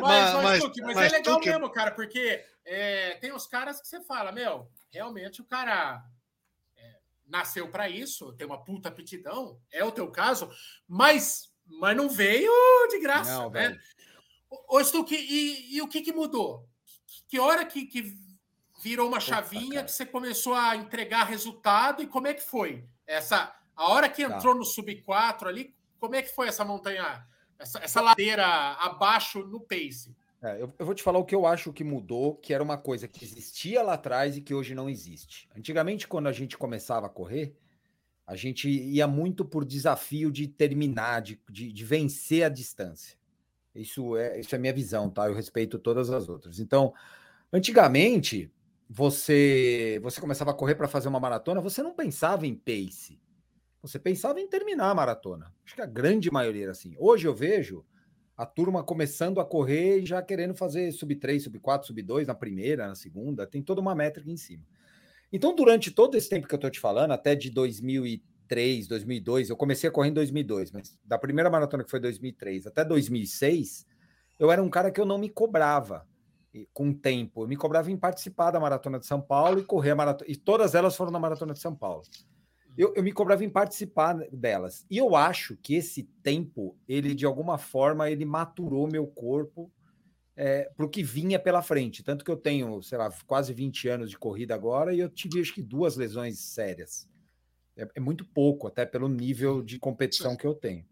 Mas, 0.00 0.32
mas, 0.32 0.44
mas, 0.44 0.62
mas, 0.62 0.94
mas 0.94 1.12
é 1.12 1.16
legal 1.16 1.40
que... 1.40 1.50
mesmo, 1.50 1.68
cara, 1.70 1.90
porque 1.90 2.44
é, 2.64 3.14
tem 3.16 3.32
uns 3.32 3.48
caras 3.48 3.80
que 3.80 3.88
você 3.88 4.00
fala, 4.00 4.30
meu, 4.30 4.70
realmente 4.92 5.40
o 5.40 5.44
cara 5.44 6.04
é, 6.76 6.98
nasceu 7.26 7.68
para 7.68 7.88
isso, 7.88 8.32
tem 8.34 8.46
uma 8.46 8.62
puta 8.62 8.90
aptidão, 8.90 9.60
é 9.72 9.82
o 9.82 9.90
teu 9.90 10.08
caso, 10.08 10.48
mas, 10.86 11.52
mas 11.66 11.96
não 11.96 12.08
veio 12.08 12.52
de 12.90 13.00
graça, 13.00 13.42
não, 13.42 13.50
né? 13.50 13.76
Ô, 14.68 14.78
Stuck, 14.84 15.12
e, 15.12 15.76
e, 15.76 15.82
o 15.82 15.88
que, 15.88 16.00
que 16.00 16.12
mudou? 16.12 16.64
Que, 17.04 17.24
que 17.30 17.40
hora 17.40 17.64
que, 17.64 17.84
que 17.84 18.16
virou 18.78 19.08
uma 19.08 19.20
chavinha 19.20 19.82
que 19.82 19.92
você 19.92 20.06
começou 20.06 20.54
a 20.54 20.76
entregar 20.76 21.24
resultado 21.24 22.02
e 22.02 22.06
como 22.06 22.26
é 22.26 22.34
que 22.34 22.42
foi? 22.42 22.84
Essa, 23.06 23.54
a 23.74 23.90
hora 23.90 24.08
que 24.08 24.26
tá. 24.26 24.36
entrou 24.36 24.54
tá. 24.54 24.58
no 24.58 24.64
sub 24.64 24.94
4 25.02 25.48
ali, 25.48 25.74
como 25.98 26.14
é 26.14 26.22
que 26.22 26.34
foi 26.34 26.48
essa 26.48 26.64
montanha? 26.64 27.26
essa, 27.58 27.78
essa 27.80 28.00
ladeira 28.00 28.46
abaixo 28.46 29.44
no 29.44 29.60
pace. 29.60 30.14
É, 30.40 30.62
eu, 30.62 30.72
eu, 30.78 30.86
vou 30.86 30.94
te 30.94 31.02
falar 31.02 31.18
o 31.18 31.24
que 31.24 31.34
eu 31.34 31.46
acho 31.46 31.72
que 31.72 31.82
mudou, 31.82 32.36
que 32.36 32.54
era 32.54 32.62
uma 32.62 32.78
coisa 32.78 33.08
que 33.08 33.24
existia 33.24 33.82
lá 33.82 33.94
atrás 33.94 34.36
e 34.36 34.40
que 34.40 34.54
hoje 34.54 34.74
não 34.74 34.88
existe. 34.88 35.48
Antigamente, 35.56 36.06
quando 36.06 36.28
a 36.28 36.32
gente 36.32 36.56
começava 36.56 37.06
a 37.06 37.10
correr, 37.10 37.56
a 38.24 38.36
gente 38.36 38.68
ia 38.68 39.08
muito 39.08 39.44
por 39.44 39.64
desafio 39.64 40.30
de 40.30 40.46
terminar, 40.46 41.22
de, 41.22 41.40
de, 41.50 41.72
de 41.72 41.84
vencer 41.84 42.44
a 42.44 42.48
distância. 42.48 43.18
Isso 43.74 44.16
é, 44.16 44.38
isso 44.38 44.54
é 44.54 44.58
minha 44.58 44.72
visão, 44.72 45.10
tá? 45.10 45.26
Eu 45.26 45.34
respeito 45.34 45.78
todas 45.78 46.10
as 46.10 46.28
outras. 46.28 46.60
Então, 46.60 46.94
antigamente, 47.52 48.52
você 48.88 50.00
você 50.02 50.20
começava 50.20 50.52
a 50.52 50.54
correr 50.54 50.74
para 50.74 50.88
fazer 50.88 51.08
uma 51.08 51.20
maratona, 51.20 51.60
você 51.60 51.82
não 51.82 51.94
pensava 51.94 52.46
em 52.46 52.54
pace. 52.54 53.20
Você 53.82 53.98
pensava 53.98 54.40
em 54.40 54.48
terminar 54.48 54.90
a 54.90 54.94
maratona. 54.94 55.54
Acho 55.64 55.74
que 55.74 55.82
a 55.82 55.86
grande 55.86 56.30
maioria 56.30 56.64
era 56.64 56.72
assim. 56.72 56.96
Hoje 56.98 57.28
eu 57.28 57.34
vejo 57.34 57.84
a 58.36 58.46
turma 58.46 58.82
começando 58.82 59.40
a 59.40 59.44
correr 59.44 60.00
e 60.00 60.06
já 60.06 60.22
querendo 60.22 60.54
fazer 60.54 60.90
sub 60.92 61.14
3, 61.14 61.42
sub 61.42 61.58
4, 61.58 61.86
sub 61.86 62.02
2 62.02 62.26
na 62.26 62.34
primeira, 62.34 62.88
na 62.88 62.94
segunda, 62.94 63.46
tem 63.46 63.62
toda 63.62 63.80
uma 63.80 63.94
métrica 63.94 64.30
em 64.30 64.36
cima. 64.36 64.64
Então, 65.32 65.54
durante 65.54 65.90
todo 65.90 66.16
esse 66.16 66.28
tempo 66.28 66.48
que 66.48 66.54
eu 66.54 66.56
estou 66.58 66.70
te 66.70 66.80
falando, 66.80 67.12
até 67.12 67.34
de 67.34 67.50
2003, 67.50 68.86
2002, 68.88 69.50
eu 69.50 69.56
comecei 69.56 69.88
a 69.88 69.92
correr 69.92 70.08
em 70.08 70.14
2002, 70.14 70.72
mas 70.72 70.98
da 71.04 71.18
primeira 71.18 71.50
maratona 71.50 71.84
que 71.84 71.90
foi 71.90 72.00
2003 72.00 72.66
até 72.66 72.84
2006, 72.84 73.86
eu 74.38 74.50
era 74.50 74.62
um 74.62 74.70
cara 74.70 74.90
que 74.90 75.00
eu 75.00 75.04
não 75.04 75.18
me 75.18 75.28
cobrava 75.28 76.06
com 76.72 76.90
o 76.90 76.94
tempo. 76.94 77.42
Eu 77.42 77.48
me 77.48 77.56
cobrava 77.56 77.90
em 77.90 77.96
participar 77.96 78.50
da 78.50 78.60
maratona 78.60 78.98
de 78.98 79.06
São 79.06 79.20
Paulo 79.20 79.60
e 79.60 79.64
correr 79.64 79.90
a 79.90 79.96
maratona. 79.96 80.30
E 80.30 80.36
todas 80.36 80.74
elas 80.74 80.96
foram 80.96 81.12
na 81.12 81.18
maratona 81.18 81.52
de 81.52 81.60
São 81.60 81.74
Paulo 81.74 82.02
eu, 82.78 82.94
eu 82.94 83.02
me 83.02 83.10
cobrava 83.10 83.44
em 83.44 83.50
participar 83.50 84.14
delas. 84.30 84.86
E 84.88 84.96
eu 84.96 85.16
acho 85.16 85.56
que 85.56 85.74
esse 85.74 86.04
tempo, 86.22 86.78
ele 86.88 87.12
de 87.12 87.26
alguma 87.26 87.58
forma, 87.58 88.08
ele 88.08 88.24
maturou 88.24 88.86
meu 88.86 89.04
corpo 89.04 89.68
é, 90.36 90.70
para 90.76 90.86
o 90.86 90.88
que 90.88 91.02
vinha 91.02 91.40
pela 91.40 91.60
frente. 91.60 92.04
Tanto 92.04 92.24
que 92.24 92.30
eu 92.30 92.36
tenho, 92.36 92.80
sei 92.80 92.96
lá, 92.96 93.10
quase 93.26 93.52
20 93.52 93.88
anos 93.88 94.10
de 94.10 94.16
corrida 94.16 94.54
agora 94.54 94.94
e 94.94 95.00
eu 95.00 95.08
tive 95.08 95.40
acho 95.40 95.52
que 95.52 95.60
duas 95.60 95.96
lesões 95.96 96.38
sérias. 96.38 97.08
É, 97.76 97.88
é 97.96 98.00
muito 98.00 98.24
pouco, 98.24 98.68
até 98.68 98.86
pelo 98.86 99.08
nível 99.08 99.60
de 99.60 99.76
competição 99.80 100.36
que 100.36 100.46
eu 100.46 100.54
tenho. 100.54 100.86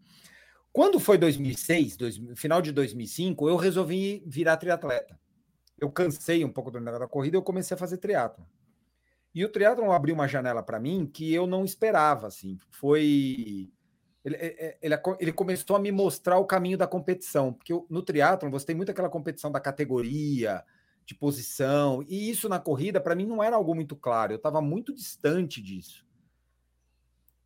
Quando 0.73 0.99
foi 0.99 1.17
2006, 1.17 1.95
dois, 1.95 2.21
final 2.35 2.61
de 2.61 2.73
2005, 2.73 3.47
eu 3.47 3.55
resolvi 3.55 4.21
virar 4.27 4.57
triatleta. 4.57 5.17
Eu 5.77 5.91
cansei 5.91 6.43
um 6.43 6.51
pouco 6.51 6.71
do 6.71 6.79
negócio 6.79 6.99
da 6.99 7.07
corrida 7.07 7.37
eu 7.37 7.43
comecei 7.43 7.75
a 7.75 7.77
fazer 7.77 7.97
triatlo. 7.97 8.45
E 9.33 9.45
o 9.45 9.49
triatlon 9.49 9.91
abriu 9.91 10.15
uma 10.15 10.27
janela 10.27 10.63
para 10.63 10.79
mim 10.79 11.05
que 11.05 11.31
eu 11.33 11.45
não 11.45 11.63
esperava, 11.63 12.27
assim. 12.27 12.57
Foi 12.71 13.69
ele, 14.27 14.35
é, 14.35 14.77
ele, 14.81 14.95
ele, 15.19 15.31
começou 15.31 15.75
a 15.75 15.79
me 15.79 15.91
mostrar 15.91 16.37
o 16.37 16.45
caminho 16.45 16.77
da 16.77 16.85
competição, 16.85 17.53
porque 17.53 17.73
no 17.89 18.01
triatlon 18.01 18.51
você 18.51 18.65
tem 18.65 18.75
muito 18.75 18.91
aquela 18.91 19.09
competição 19.09 19.49
da 19.49 19.59
categoria, 19.59 20.65
de 21.05 21.15
posição, 21.15 22.03
e 22.05 22.29
isso 22.29 22.49
na 22.49 22.59
corrida 22.59 22.99
para 22.99 23.15
mim 23.15 23.25
não 23.25 23.41
era 23.41 23.55
algo 23.55 23.73
muito 23.73 23.95
claro, 23.95 24.33
eu 24.33 24.37
estava 24.37 24.59
muito 24.59 24.93
distante 24.93 25.61
disso. 25.61 26.05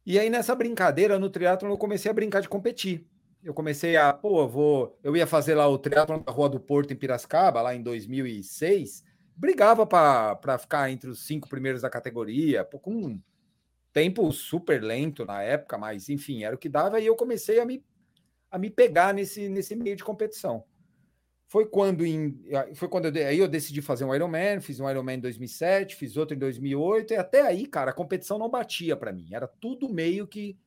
E 0.03 0.17
aí 0.17 0.31
nessa 0.31 0.55
brincadeira 0.55 1.19
no 1.19 1.29
triatlon 1.29 1.69
eu 1.69 1.77
comecei 1.77 2.09
a 2.09 2.13
brincar 2.13 2.41
de 2.41 2.49
competir. 2.49 3.07
Eu 3.43 3.53
comecei 3.53 3.97
a, 3.97 4.13
pô, 4.13 4.41
eu 4.41 4.47
vou, 4.47 4.99
eu 5.03 5.15
ia 5.15 5.25
fazer 5.25 5.55
lá 5.55 5.67
o 5.67 5.77
triatlon 5.77 6.19
da 6.19 6.31
Rua 6.31 6.47
do 6.47 6.59
Porto 6.59 6.93
em 6.93 6.95
Piracicaba 6.95 7.61
lá 7.61 7.73
em 7.73 7.81
2006, 7.81 9.03
brigava 9.35 9.85
para 9.85 10.57
ficar 10.59 10.91
entre 10.91 11.09
os 11.09 11.25
cinco 11.25 11.49
primeiros 11.49 11.81
da 11.81 11.89
categoria, 11.89 12.63
com 12.63 13.19
tempo 13.91 14.31
super 14.31 14.81
lento 14.81 15.25
na 15.25 15.41
época, 15.41 15.77
mas 15.77 16.07
enfim, 16.07 16.43
era 16.43 16.55
o 16.55 16.59
que 16.59 16.69
dava 16.69 16.99
e 16.99 17.05
eu 17.07 17.15
comecei 17.15 17.59
a 17.59 17.65
me, 17.65 17.83
a 18.49 18.59
me 18.59 18.69
pegar 18.69 19.13
nesse, 19.13 19.49
nesse 19.49 19.75
meio 19.75 19.95
de 19.95 20.03
competição. 20.03 20.63
Foi 21.47 21.65
quando 21.65 22.05
em, 22.05 22.39
foi 22.75 22.87
quando 22.87 23.07
eu, 23.07 23.27
aí 23.27 23.39
eu 23.39 23.47
decidi 23.47 23.81
fazer 23.81 24.05
um 24.05 24.15
Ironman, 24.15 24.61
fiz 24.61 24.79
um 24.79 24.89
Ironman 24.89 25.17
em 25.17 25.21
2007, 25.21 25.95
fiz 25.95 26.15
outro 26.15 26.35
em 26.35 26.39
2008 26.39 27.13
e 27.13 27.17
até 27.17 27.41
aí, 27.41 27.65
cara, 27.65 27.91
a 27.91 27.93
competição 27.93 28.37
não 28.37 28.49
batia 28.49 28.95
para 28.95 29.11
mim. 29.11 29.27
Era 29.33 29.47
tudo 29.47 29.89
meio 29.89 30.25
que 30.27 30.57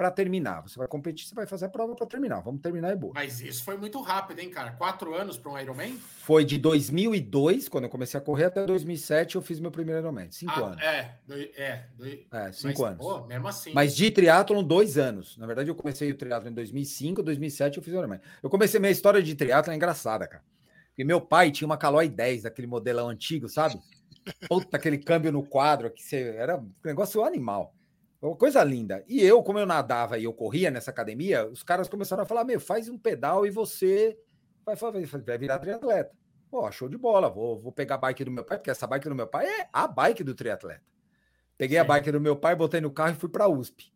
para 0.00 0.10
terminar. 0.10 0.62
Você 0.62 0.78
vai 0.78 0.88
competir, 0.88 1.28
você 1.28 1.34
vai 1.34 1.46
fazer 1.46 1.66
a 1.66 1.68
prova 1.68 1.94
para 1.94 2.06
terminar. 2.06 2.40
Vamos 2.40 2.62
terminar 2.62 2.88
é 2.88 2.96
boa. 2.96 3.12
Mas 3.14 3.42
isso 3.42 3.62
foi 3.62 3.76
muito 3.76 4.00
rápido, 4.00 4.38
hein, 4.38 4.48
cara? 4.48 4.72
Quatro 4.72 5.14
anos 5.14 5.36
para 5.36 5.52
um 5.52 5.58
Ironman? 5.58 5.94
Foi 6.20 6.42
de 6.42 6.56
2002, 6.56 7.68
quando 7.68 7.84
eu 7.84 7.90
comecei 7.90 8.18
a 8.18 8.22
correr, 8.22 8.46
até 8.46 8.64
2007 8.64 9.36
eu 9.36 9.42
fiz 9.42 9.60
meu 9.60 9.70
primeiro 9.70 10.00
Ironman. 10.00 10.30
Cinco 10.30 10.52
ah, 10.56 10.68
anos. 10.68 10.82
É, 10.82 11.18
é, 11.54 11.84
é 12.32 12.52
cinco 12.52 12.80
mas, 12.80 12.92
anos. 12.92 12.98
Pô, 12.98 13.26
mesmo 13.26 13.46
assim. 13.46 13.74
Mas 13.74 13.94
de 13.94 14.10
triatlon, 14.10 14.64
dois 14.64 14.96
anos. 14.96 15.36
Na 15.36 15.46
verdade, 15.46 15.68
eu 15.68 15.74
comecei 15.74 16.10
o 16.10 16.16
triatlon 16.16 16.48
em 16.48 16.54
2005, 16.54 17.22
2007 17.22 17.76
eu 17.76 17.82
fiz 17.82 17.92
o 17.92 17.98
Ironman. 17.98 18.20
Eu 18.42 18.48
comecei 18.48 18.80
minha 18.80 18.90
história 18.90 19.22
de 19.22 19.34
triatlon 19.34 19.74
é 19.74 19.76
engraçada, 19.76 20.26
cara. 20.26 20.42
Porque 20.88 21.04
meu 21.04 21.20
pai 21.20 21.50
tinha 21.50 21.66
uma 21.66 21.76
Caloi 21.76 22.08
10, 22.08 22.46
aquele 22.46 22.66
modelão 22.66 23.10
antigo, 23.10 23.50
sabe? 23.50 23.78
Puta, 24.48 24.78
aquele 24.78 24.96
câmbio 24.96 25.30
no 25.30 25.42
quadro, 25.42 25.90
que 25.90 26.02
você, 26.02 26.34
era 26.38 26.56
um 26.56 26.72
negócio 26.82 27.22
animal. 27.22 27.74
Uma 28.20 28.36
coisa 28.36 28.62
linda. 28.62 29.02
E 29.08 29.22
eu, 29.22 29.42
como 29.42 29.58
eu 29.58 29.66
nadava 29.66 30.18
e 30.18 30.24
eu 30.24 30.32
corria 30.32 30.70
nessa 30.70 30.90
academia, 30.90 31.46
os 31.46 31.62
caras 31.62 31.88
começaram 31.88 32.22
a 32.22 32.26
falar: 32.26 32.44
meu, 32.44 32.60
faz 32.60 32.88
um 32.88 32.98
pedal 32.98 33.46
e 33.46 33.50
você 33.50 34.18
vai, 34.64 34.76
vai, 34.76 35.38
virar 35.38 35.58
triatleta. 35.58 36.14
Pô, 36.50 36.70
show 36.70 36.88
de 36.88 36.98
bola. 36.98 37.30
Vou, 37.30 37.58
vou 37.58 37.72
pegar 37.72 37.94
a 37.94 37.98
bike 37.98 38.24
do 38.24 38.30
meu 38.30 38.44
pai, 38.44 38.58
porque 38.58 38.70
essa 38.70 38.86
bike 38.86 39.08
do 39.08 39.14
meu 39.14 39.26
pai 39.26 39.46
é 39.46 39.68
a 39.72 39.86
bike 39.86 40.22
do 40.22 40.34
triatleta. 40.34 40.82
Peguei 41.56 41.78
a 41.78 41.84
bike 41.84 42.10
do 42.12 42.20
meu 42.20 42.36
pai, 42.36 42.54
botei 42.54 42.80
no 42.80 42.90
carro 42.90 43.12
e 43.12 43.16
fui 43.16 43.28
para 43.28 43.44
a 43.44 43.48
USP. 43.48 43.92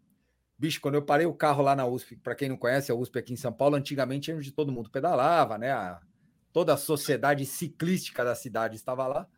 Bicho, 0.57 0.81
quando 0.81 0.95
eu 0.95 1.03
parei 1.03 1.27
o 1.27 1.35
carro 1.35 1.63
lá 1.63 1.75
na 1.75 1.85
USP, 1.87 2.17
para 2.17 2.35
quem 2.35 2.49
não 2.49 2.57
conhece, 2.57 2.93
a 2.93 2.95
USP 2.95 3.19
aqui 3.19 3.33
em 3.33 3.37
São 3.37 3.53
Paulo, 3.53 3.75
antigamente 3.75 4.33
onde 4.33 4.53
todo 4.53 4.71
mundo 4.71 4.89
pedalava, 4.89 5.59
né? 5.59 5.73
A, 5.73 6.01
toda 6.53 6.75
a 6.75 6.77
sociedade 6.77 7.45
ciclística 7.45 8.25
da 8.25 8.35
cidade 8.35 8.77
estava 8.77 9.07
lá. 9.07 9.29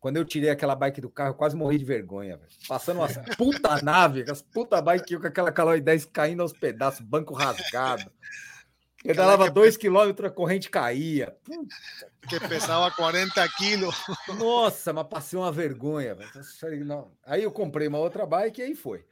Quando 0.00 0.16
eu 0.16 0.24
tirei 0.24 0.50
aquela 0.50 0.76
bike 0.76 1.00
do 1.00 1.10
carro, 1.10 1.30
eu 1.30 1.34
quase 1.34 1.56
morri 1.56 1.76
de 1.76 1.84
vergonha, 1.84 2.36
velho. 2.36 2.50
Passando 2.68 2.98
umas 2.98 3.16
puta 3.36 3.82
nave, 3.82 4.24
as 4.30 4.40
puta 4.40 4.80
bike 4.80 5.18
com 5.18 5.26
aquela 5.26 5.50
Caloi 5.50 5.80
10 5.80 6.04
caindo 6.06 6.42
aos 6.42 6.52
pedaços, 6.52 7.00
banco 7.00 7.34
rasgado. 7.34 8.10
Pedalava 9.02 9.50
dois 9.50 9.76
quilômetros, 9.76 10.28
a 10.28 10.32
corrente 10.32 10.68
caía. 10.70 11.36
Puta. 11.44 11.74
Que 12.28 12.40
pesava 12.48 12.90
40 12.90 13.48
quilos. 13.56 13.94
Nossa, 14.38 14.92
mas 14.92 15.06
passei 15.06 15.38
uma 15.38 15.52
vergonha. 15.52 16.14
Velho. 16.14 17.10
Aí 17.24 17.42
eu 17.42 17.50
comprei 17.50 17.88
uma 17.88 17.98
outra 17.98 18.26
bike 18.26 18.60
e 18.60 18.64
aí 18.64 18.74
foi. 18.74 19.04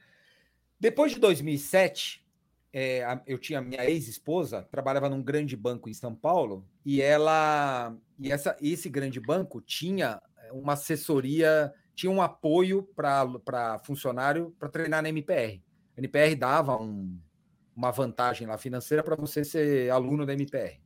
Depois 0.79 1.13
de 1.13 1.19
2007, 1.19 2.25
é, 2.71 3.19
eu 3.25 3.39
tinha 3.39 3.61
minha 3.61 3.89
ex-esposa, 3.89 4.67
trabalhava 4.69 5.09
num 5.09 5.23
grande 5.23 5.55
banco 5.55 5.89
em 5.89 5.93
São 5.93 6.13
Paulo, 6.13 6.67
e 6.85 7.01
ela. 7.01 7.95
E 8.19 8.31
essa, 8.31 8.55
esse 8.61 8.89
grande 8.89 9.19
banco 9.19 9.61
tinha 9.61 10.21
uma 10.51 10.73
assessoria, 10.73 11.73
tinha 11.95 12.11
um 12.11 12.21
apoio 12.21 12.83
para 12.95 13.79
funcionário 13.83 14.55
para 14.59 14.69
treinar 14.69 15.01
na 15.01 15.09
MPR. 15.09 15.63
A 15.95 15.99
MPR 15.99 16.35
dava 16.35 16.81
um, 16.81 17.19
uma 17.75 17.91
vantagem 17.91 18.47
lá 18.47 18.57
financeira 18.57 19.03
para 19.03 19.15
você 19.15 19.43
ser 19.43 19.89
aluno 19.89 20.25
da 20.25 20.33
MPR. 20.33 20.81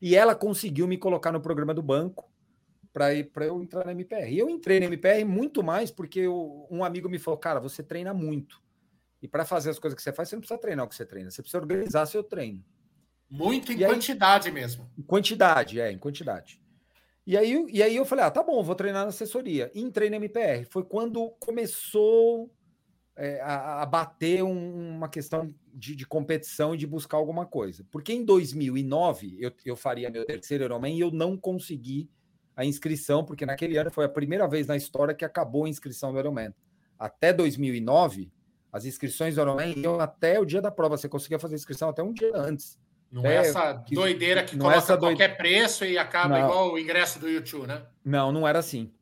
E 0.00 0.16
ela 0.16 0.34
conseguiu 0.34 0.88
me 0.88 0.96
colocar 0.96 1.30
no 1.30 1.40
programa 1.40 1.74
do 1.74 1.82
banco 1.82 2.30
para 2.92 3.46
eu 3.46 3.62
entrar 3.62 3.84
na 3.84 3.92
MPR. 3.92 4.32
E 4.32 4.38
eu 4.38 4.48
entrei 4.48 4.80
na 4.80 4.86
MPR 4.86 5.24
muito 5.24 5.62
mais 5.62 5.90
porque 5.90 6.20
eu, 6.20 6.66
um 6.70 6.82
amigo 6.82 7.08
me 7.08 7.18
falou: 7.18 7.38
cara, 7.38 7.60
você 7.60 7.82
treina 7.82 8.14
muito. 8.14 8.60
E 9.22 9.28
para 9.28 9.44
fazer 9.44 9.70
as 9.70 9.78
coisas 9.78 9.94
que 9.96 10.02
você 10.02 10.12
faz, 10.12 10.28
você 10.28 10.36
não 10.36 10.40
precisa 10.40 10.58
treinar 10.58 10.86
o 10.86 10.88
que 10.88 10.94
você 10.94 11.04
treina, 11.04 11.30
você 11.30 11.42
precisa 11.42 11.60
organizar 11.60 12.06
seu 12.06 12.22
treino. 12.22 12.64
Muito 13.30 13.72
em 13.72 13.80
e 13.80 13.86
quantidade 13.86 14.48
aí, 14.48 14.54
mesmo. 14.54 14.90
Em 14.98 15.02
quantidade, 15.02 15.80
é, 15.80 15.92
em 15.92 15.98
quantidade. 15.98 16.60
E 17.30 17.36
aí, 17.36 17.64
e 17.70 17.80
aí 17.80 17.94
eu 17.94 18.04
falei, 18.04 18.24
ah, 18.24 18.30
tá 18.32 18.42
bom, 18.42 18.60
vou 18.60 18.74
treinar 18.74 19.04
na 19.04 19.10
assessoria. 19.10 19.70
E 19.72 19.80
entrei 19.80 20.10
na 20.10 20.16
MPR. 20.16 20.64
Foi 20.68 20.82
quando 20.82 21.30
começou 21.38 22.50
é, 23.14 23.40
a, 23.40 23.82
a, 23.82 23.86
bater 23.86 24.42
um, 24.42 24.96
uma 24.96 25.08
questão 25.08 25.48
de, 25.72 25.94
de, 25.94 26.04
competição 26.04 26.74
e 26.74 26.76
de 26.76 26.88
buscar 26.88 27.18
alguma 27.18 27.46
coisa. 27.46 27.86
Porque 27.88 28.12
em 28.12 28.24
2009 28.24 29.36
eu, 29.38 29.52
eu 29.64 29.76
faria 29.76 30.10
meu 30.10 30.26
terceiro 30.26 30.64
Ironman 30.64 30.96
e 30.96 30.98
eu 30.98 31.12
não 31.12 31.36
consegui 31.36 32.10
a 32.56 32.64
inscrição, 32.64 33.24
porque 33.24 33.46
naquele 33.46 33.76
ano 33.76 33.92
foi 33.92 34.06
a 34.06 34.08
primeira 34.08 34.48
vez 34.48 34.66
na 34.66 34.76
história 34.76 35.14
que 35.14 35.24
acabou 35.24 35.66
a 35.66 35.68
inscrição 35.68 36.12
do 36.12 36.18
Ironman. 36.18 36.52
Até 36.98 37.32
2009, 37.32 38.28
as 38.72 38.84
inscrições 38.86 39.36
do 39.36 39.40
Ironman 39.40 39.78
iam 39.78 40.00
até 40.00 40.40
o 40.40 40.44
dia 40.44 40.60
da 40.60 40.72
prova. 40.72 40.96
Você 40.96 41.08
conseguia 41.08 41.38
fazer 41.38 41.54
inscrição 41.54 41.90
até 41.90 42.02
um 42.02 42.12
dia 42.12 42.32
antes. 42.34 42.76
Não 43.10 43.26
é, 43.26 43.34
é 43.34 43.38
essa 43.38 43.72
doideira 43.90 44.44
que 44.44 44.56
coloca 44.56 44.76
essa 44.76 44.96
qualquer 44.96 45.28
doide... 45.28 45.36
preço 45.36 45.84
e 45.84 45.98
acaba 45.98 46.38
não. 46.38 46.44
igual 46.44 46.72
o 46.72 46.78
ingresso 46.78 47.18
do 47.18 47.28
YouTube, 47.28 47.66
né? 47.66 47.82
Não, 48.04 48.30
não 48.30 48.46
era 48.46 48.60
assim. 48.60 48.92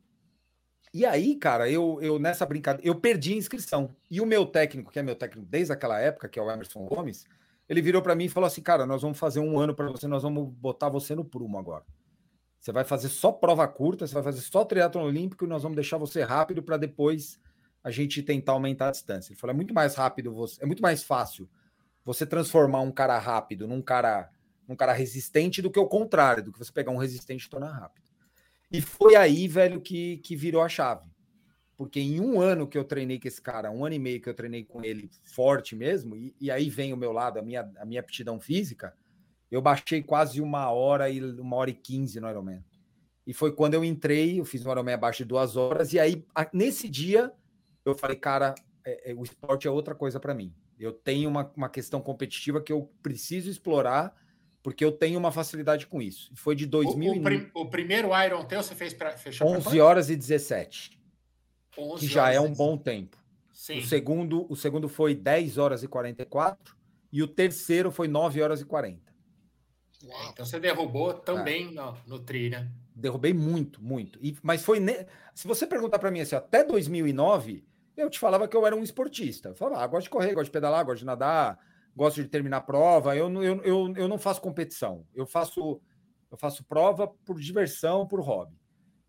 E 0.91 1.05
aí, 1.05 1.35
cara, 1.35 1.69
eu, 1.69 1.99
eu 2.01 2.17
nessa 2.17 2.43
brincadeira, 2.45 2.87
eu 2.87 2.95
perdi 2.95 3.33
a 3.33 3.37
inscrição. 3.37 3.95
E 4.09 4.19
o 4.19 4.25
meu 4.25 4.45
técnico, 4.47 4.91
que 4.91 4.97
é 4.97 5.03
meu 5.03 5.15
técnico 5.15 5.47
desde 5.47 5.71
aquela 5.71 5.99
época, 5.99 6.27
que 6.27 6.39
é 6.39 6.41
o 6.41 6.49
Emerson 6.49 6.85
Gomes, 6.85 7.25
ele 7.67 7.81
virou 7.81 8.01
para 8.01 8.15
mim 8.15 8.25
e 8.25 8.29
falou 8.29 8.47
assim: 8.47 8.63
Cara, 8.63 8.87
nós 8.87 9.03
vamos 9.03 9.19
fazer 9.19 9.39
um 9.39 9.59
ano 9.59 9.75
para 9.75 9.87
você, 9.87 10.07
nós 10.07 10.23
vamos 10.23 10.51
botar 10.51 10.89
você 10.89 11.13
no 11.13 11.23
prumo 11.23 11.59
agora. 11.59 11.85
Você 12.59 12.71
vai 12.71 12.83
fazer 12.83 13.09
só 13.09 13.31
prova 13.31 13.67
curta, 13.67 14.07
você 14.07 14.13
vai 14.13 14.23
fazer 14.23 14.41
só 14.41 14.65
triatlon 14.65 15.05
olímpico 15.05 15.45
e 15.45 15.47
nós 15.47 15.61
vamos 15.61 15.75
deixar 15.75 15.97
você 15.97 16.23
rápido 16.23 16.63
para 16.63 16.75
depois 16.77 17.39
a 17.83 17.91
gente 17.91 18.23
tentar 18.23 18.53
aumentar 18.53 18.87
a 18.87 18.91
distância. 18.91 19.31
Ele 19.31 19.39
falou: 19.39 19.53
É 19.53 19.55
muito 19.55 19.75
mais 19.75 19.93
rápido, 19.93 20.33
você, 20.33 20.63
é 20.63 20.65
muito 20.65 20.81
mais 20.81 21.03
fácil 21.03 21.47
você 22.09 22.25
transformar 22.25 22.81
um 22.81 22.91
cara 22.91 23.19
rápido 23.19 23.67
num 23.67 23.83
cara, 23.83 24.31
num 24.67 24.75
cara 24.75 24.93
resistente 24.93 25.61
do 25.61 25.69
que 25.69 25.79
o 25.79 25.85
contrário, 25.85 26.41
do 26.41 26.51
que 26.51 26.57
você 26.57 26.71
pegar 26.71 26.91
um 26.91 26.97
resistente 26.97 27.45
e 27.45 27.49
tornar 27.49 27.71
rápido. 27.71 28.09
E 28.71 28.81
foi 28.81 29.15
aí, 29.15 29.47
velho, 29.47 29.79
que, 29.79 30.17
que 30.17 30.35
virou 30.35 30.63
a 30.63 30.67
chave. 30.67 31.07
Porque 31.77 31.99
em 31.99 32.19
um 32.19 32.41
ano 32.41 32.67
que 32.67 32.75
eu 32.75 32.83
treinei 32.83 33.19
com 33.19 33.27
esse 33.27 33.39
cara, 33.39 33.69
um 33.69 33.85
ano 33.85 33.93
e 33.93 33.99
meio 33.99 34.19
que 34.19 34.27
eu 34.27 34.33
treinei 34.33 34.65
com 34.65 34.83
ele 34.83 35.07
forte 35.23 35.75
mesmo, 35.75 36.15
e, 36.15 36.35
e 36.41 36.49
aí 36.49 36.67
vem 36.67 36.91
o 36.93 36.97
meu 36.97 37.11
lado, 37.11 37.37
a 37.37 37.43
minha, 37.43 37.71
a 37.77 37.85
minha 37.85 37.99
aptidão 37.99 38.39
física, 38.39 38.91
eu 39.51 39.61
baixei 39.61 40.01
quase 40.01 40.41
uma 40.41 40.71
hora 40.71 41.11
e 41.11 41.23
uma 41.23 41.57
hora 41.57 41.69
e 41.69 41.75
quinze 41.75 42.19
no 42.19 42.27
Ironman. 42.27 42.65
E 43.25 43.35
foi 43.35 43.51
quando 43.51 43.75
eu 43.75 43.85
entrei, 43.85 44.39
eu 44.39 44.45
fiz 44.45 44.65
um 44.65 44.71
Ironman 44.71 44.95
abaixo 44.95 45.19
de 45.19 45.25
duas 45.25 45.55
horas, 45.55 45.93
e 45.93 45.99
aí, 45.99 46.25
nesse 46.51 46.89
dia, 46.89 47.31
eu 47.85 47.93
falei, 47.93 48.17
cara, 48.17 48.55
é, 48.83 49.11
é, 49.11 49.13
o 49.13 49.23
esporte 49.23 49.67
é 49.67 49.71
outra 49.71 49.93
coisa 49.93 50.19
para 50.19 50.33
mim. 50.33 50.51
Eu 50.79 50.93
tenho 50.93 51.29
uma, 51.29 51.51
uma 51.55 51.69
questão 51.69 52.01
competitiva 52.01 52.61
que 52.61 52.71
eu 52.71 52.89
preciso 53.03 53.49
explorar, 53.49 54.15
porque 54.63 54.83
eu 54.83 54.91
tenho 54.91 55.19
uma 55.19 55.31
facilidade 55.31 55.85
com 55.85 56.01
isso. 56.01 56.31
Foi 56.35 56.55
de 56.55 56.65
2000. 56.65 57.11
O, 57.11 57.17
o, 57.17 57.21
prim, 57.21 57.51
o 57.53 57.65
primeiro 57.65 58.09
Iron 58.23 58.45
teu 58.45 58.63
você 58.63 58.73
fez 58.73 58.93
para 58.93 59.11
fechar 59.17 59.45
11 59.45 59.69
pra 59.69 59.83
horas 59.83 60.09
e 60.09 60.15
17. 60.15 60.97
11 61.77 61.99
que 61.99 62.11
já 62.11 62.31
é 62.31 62.39
um 62.39 62.53
bom 62.53 62.77
tempo. 62.77 63.17
Sim. 63.51 63.79
O 63.79 63.85
segundo, 63.85 64.47
o 64.49 64.55
segundo 64.55 64.87
foi 64.87 65.13
10 65.13 65.57
horas 65.57 65.83
e 65.83 65.87
44 65.87 66.75
e 67.11 67.21
o 67.21 67.27
terceiro 67.27 67.91
foi 67.91 68.07
9 68.07 68.41
horas 68.41 68.61
e 68.61 68.65
40. 68.65 69.01
Uau. 70.05 70.29
Então 70.31 70.45
você 70.45 70.59
derrubou 70.59 71.13
também 71.13 71.67
é. 71.67 71.71
no, 71.71 71.97
no 72.07 72.19
tri, 72.19 72.49
né? 72.49 72.71
Derrubei 72.95 73.33
muito, 73.33 73.83
muito. 73.83 74.17
E, 74.21 74.37
mas 74.41 74.63
foi. 74.63 74.79
Ne... 74.79 75.05
Se 75.35 75.45
você 75.47 75.67
perguntar 75.67 75.99
para 75.99 76.09
mim 76.09 76.21
assim, 76.21 76.35
até 76.35 76.63
2009, 76.63 77.65
eu 77.99 78.09
te 78.09 78.19
falava 78.19 78.47
que 78.47 78.55
eu 78.55 78.65
era 78.65 78.75
um 78.75 78.83
esportista. 78.83 79.49
Eu 79.49 79.55
falava, 79.55 79.83
ah, 79.83 79.87
gosto 79.87 80.05
de 80.05 80.09
correr, 80.09 80.33
gosto 80.33 80.45
de 80.45 80.51
pedalar, 80.51 80.85
gosto 80.85 80.99
de 80.99 81.05
nadar, 81.05 81.59
gosto 81.95 82.21
de 82.21 82.29
terminar 82.29 82.61
prova. 82.61 83.15
Eu, 83.15 83.31
eu, 83.43 83.61
eu, 83.63 83.93
eu 83.95 84.07
não 84.07 84.17
faço 84.17 84.41
competição. 84.41 85.05
Eu 85.13 85.25
faço, 85.25 85.81
eu 86.31 86.37
faço 86.37 86.63
prova 86.63 87.07
por 87.07 87.39
diversão, 87.39 88.07
por 88.07 88.19
hobby. 88.21 88.57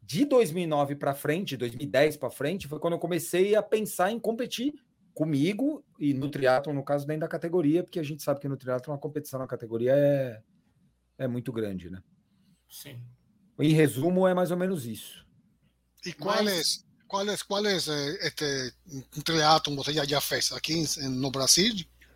De 0.02 0.24
2009 0.24 0.96
para 0.96 1.14
frente, 1.14 1.56
2010 1.56 2.16
para 2.16 2.30
frente, 2.30 2.66
foi 2.66 2.80
quando 2.80 2.94
eu 2.94 2.98
comecei 2.98 3.54
a 3.54 3.62
pensar 3.62 4.10
em 4.10 4.18
competir 4.18 4.74
comigo 5.14 5.84
e 5.98 6.14
no 6.14 6.30
triatlo, 6.30 6.72
no 6.72 6.82
caso, 6.82 7.06
dentro 7.06 7.20
da 7.20 7.28
categoria, 7.28 7.82
porque 7.82 8.00
a 8.00 8.02
gente 8.02 8.22
sabe 8.22 8.40
que 8.40 8.48
no 8.48 8.56
triatlo 8.56 8.92
a 8.92 8.98
competição 8.98 9.38
na 9.38 9.46
categoria 9.46 9.92
é, 9.94 10.42
é 11.18 11.28
muito 11.28 11.52
grande, 11.52 11.90
né? 11.90 12.02
Sim. 12.68 13.00
Em 13.58 13.72
resumo, 13.72 14.26
é 14.26 14.34
mais 14.34 14.50
ou 14.50 14.56
menos 14.56 14.86
isso. 14.86 15.26
E 16.06 16.12
quais, 16.12 16.84
quais, 17.10 17.42
quais 17.42 17.88
este, 17.88 18.72
triatlon 19.24 19.74
você 19.74 19.92
já, 19.92 20.04
já 20.04 20.20
fez 20.20 20.52
aqui 20.52 20.84
no 21.08 21.30
Brasil? 21.30 21.74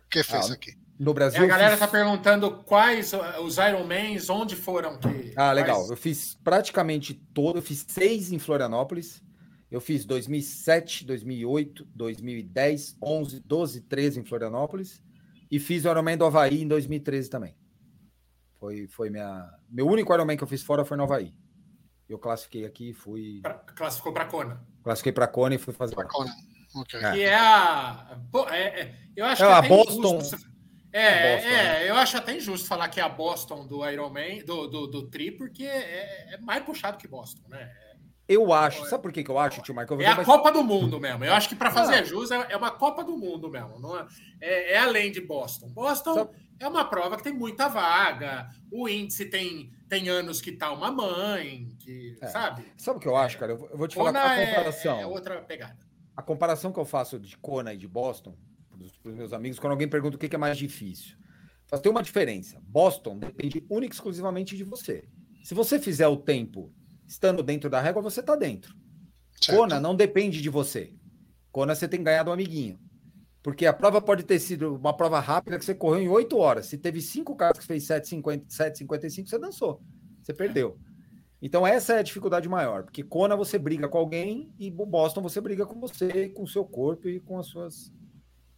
que 0.09 0.23
fez 0.23 0.49
ah, 0.49 0.53
aqui? 0.53 0.73
No 0.97 1.13
Brasil. 1.13 1.41
É, 1.41 1.43
a 1.43 1.47
galera 1.47 1.73
está 1.73 1.87
perguntando 1.87 2.63
quais 2.63 3.11
os 3.43 3.57
Ironmans, 3.57 4.29
onde 4.29 4.55
foram 4.55 4.97
que. 4.97 5.33
Ah, 5.35 5.51
legal. 5.51 5.77
Quais... 5.77 5.89
Eu 5.89 5.97
fiz 5.97 6.37
praticamente 6.43 7.13
todo, 7.33 7.57
eu 7.57 7.61
fiz 7.61 7.85
seis 7.87 8.31
em 8.31 8.39
Florianópolis. 8.39 9.21
Eu 9.69 9.81
fiz 9.81 10.05
2007, 10.05 11.03
2008, 11.05 11.85
2010, 11.93 12.97
11, 13.01 13.39
12, 13.41 13.81
13 13.81 14.19
em 14.21 14.23
Florianópolis. 14.23 15.01
E 15.51 15.59
fiz 15.59 15.83
o 15.83 15.89
Ironman 15.89 16.17
do 16.17 16.25
Havaí 16.25 16.61
em 16.61 16.67
2013 16.67 17.29
também. 17.29 17.55
Foi, 18.57 18.87
foi 18.87 19.09
minha. 19.09 19.49
Meu 19.69 19.87
único 19.87 20.13
Ironman 20.13 20.37
que 20.37 20.43
eu 20.43 20.47
fiz 20.47 20.63
fora 20.63 20.85
foi 20.85 20.95
no 20.95 21.03
Havaí. 21.03 21.33
Eu 22.07 22.19
classifiquei 22.19 22.65
aqui 22.65 22.89
e 22.89 22.93
fui. 22.93 23.39
Pra, 23.41 23.53
classificou 23.53 24.13
para 24.13 24.25
Kona. 24.25 24.61
Classifiquei 24.83 25.11
para 25.11 25.27
Kona 25.27 25.55
e 25.55 25.57
fui 25.57 25.73
fazer. 25.73 25.95
Para 25.95 26.07
Kona. 26.07 26.31
Okay. 26.75 26.99
Que 26.99 27.23
é 27.23 27.35
a. 27.35 28.17
É, 28.51 28.81
é, 28.81 28.95
eu 29.15 29.25
acho 29.25 29.43
é 29.43 29.47
que 29.47 29.53
a 29.53 29.61
Boston. 29.61 30.15
Injusto. 30.17 30.55
É, 30.91 31.35
Boston, 31.35 31.49
é, 31.49 31.63
né? 31.63 31.89
eu 31.89 31.95
acho 31.95 32.17
até 32.17 32.37
injusto 32.37 32.67
falar 32.67 32.87
que 32.87 33.01
é 33.01 33.03
a 33.03 33.09
Boston 33.09 33.67
do 33.67 33.85
Ironman, 33.89 34.45
do, 34.45 34.67
do, 34.67 34.87
do 34.87 35.09
Tri, 35.09 35.31
porque 35.31 35.65
é, 35.65 36.35
é 36.35 36.37
mais 36.37 36.63
puxado 36.63 36.97
que 36.97 37.07
Boston, 37.07 37.49
né? 37.49 37.69
Eu 38.27 38.51
acho, 38.51 38.85
sabe 38.85 39.03
por 39.03 39.11
que, 39.11 39.23
que 39.23 39.29
eu 39.29 39.37
acho, 39.37 39.61
tio 39.61 39.75
Michael? 39.75 40.01
É 40.01 40.07
a 40.07 40.25
Copa 40.25 40.51
do 40.51 40.63
Mundo 40.63 40.99
mesmo. 40.99 41.23
Eu 41.23 41.33
acho 41.33 41.47
que 41.47 41.55
para 41.55 41.69
fazer 41.69 42.05
jus 42.05 42.31
é, 42.31 42.47
é 42.49 42.57
uma 42.57 42.71
Copa 42.71 43.03
do 43.03 43.15
Mundo 43.15 43.49
mesmo. 43.49 43.79
Não 43.79 43.99
é, 43.99 44.07
é, 44.41 44.73
é 44.73 44.77
além 44.79 45.11
de 45.11 45.21
Boston. 45.21 45.69
Boston 45.69 46.13
sabe? 46.15 46.29
É 46.59 46.67
uma 46.67 46.85
prova 46.85 47.17
que 47.17 47.23
tem 47.23 47.33
muita 47.33 47.67
vaga. 47.67 48.49
O 48.71 48.87
índice 48.87 49.25
tem, 49.25 49.71
tem 49.89 50.09
anos 50.09 50.41
que 50.41 50.51
tá 50.51 50.71
uma 50.71 50.91
mãe, 50.91 51.73
que, 51.79 52.17
é. 52.21 52.27
sabe? 52.27 52.65
Sabe 52.77 52.97
o 52.97 53.01
que 53.01 53.07
eu 53.07 53.15
acho, 53.15 53.37
cara? 53.37 53.53
Eu 53.53 53.77
vou 53.77 53.87
te 53.87 53.95
falar 53.95 54.15
a 54.15 54.39
é, 54.39 54.47
comparação. 54.47 54.99
É, 54.99 55.05
outra 55.05 55.41
pegada. 55.41 55.77
A 56.15 56.21
comparação 56.21 56.71
que 56.71 56.79
eu 56.79 56.85
faço 56.85 57.19
de 57.19 57.37
Kona 57.37 57.73
e 57.73 57.77
de 57.77 57.87
Boston, 57.87 58.37
para 59.01 59.11
os 59.11 59.15
meus 59.15 59.33
amigos, 59.33 59.59
quando 59.59 59.71
alguém 59.71 59.87
pergunta 59.87 60.15
o 60.15 60.19
que 60.19 60.33
é 60.33 60.39
mais 60.39 60.57
difícil. 60.57 61.17
Mas 61.71 61.81
tem 61.81 61.91
uma 61.91 62.03
diferença. 62.03 62.61
Boston 62.61 63.17
depende 63.17 63.65
única 63.69 63.93
e 63.93 63.95
exclusivamente 63.95 64.55
de 64.55 64.63
você. 64.63 65.07
Se 65.43 65.53
você 65.53 65.79
fizer 65.79 66.07
o 66.07 66.17
tempo 66.17 66.73
estando 67.05 67.43
dentro 67.43 67.69
da 67.69 67.81
régua, 67.81 68.01
você 68.01 68.19
está 68.19 68.35
dentro. 68.35 68.73
Certo. 69.41 69.57
Kona 69.57 69.79
não 69.79 69.95
depende 69.95 70.41
de 70.41 70.49
você. 70.49 70.93
Kona 71.51 71.75
você 71.75 71.87
tem 71.87 72.03
ganhado 72.03 72.29
um 72.29 72.33
amiguinho. 72.33 72.79
Porque 73.45 73.67
a 73.67 73.73
prova 73.73 74.01
pode 74.01 74.23
ter 74.23 74.39
sido 74.39 74.73
uma 74.73 74.91
prova 74.91 75.19
rápida 75.19 75.59
que 75.59 75.63
você 75.63 75.75
correu 75.75 76.01
em 76.01 76.09
8 76.09 76.35
horas. 76.35 76.65
Se 76.65 76.79
teve 76.79 76.99
cinco 76.99 77.35
caras 77.35 77.59
que 77.59 77.65
fez 77.67 77.83
7,55, 77.83 79.27
você 79.27 79.37
dançou. 79.37 79.83
Você 80.23 80.33
perdeu. 80.33 80.79
Então 81.39 81.65
essa 81.65 81.93
é 81.93 81.99
a 81.99 82.01
dificuldade 82.01 82.49
maior. 82.49 82.85
Porque 82.85 83.03
Kona 83.03 83.35
você 83.35 83.59
briga 83.59 83.87
com 83.87 83.99
alguém 83.99 84.51
e 84.57 84.71
Boston 84.71 85.21
você 85.21 85.39
briga 85.39 85.63
com 85.63 85.79
você, 85.79 86.29
com 86.29 86.41
o 86.41 86.47
seu 86.47 86.65
corpo 86.65 87.07
e 87.07 87.19
com 87.19 87.37
as 87.37 87.45
suas, 87.45 87.93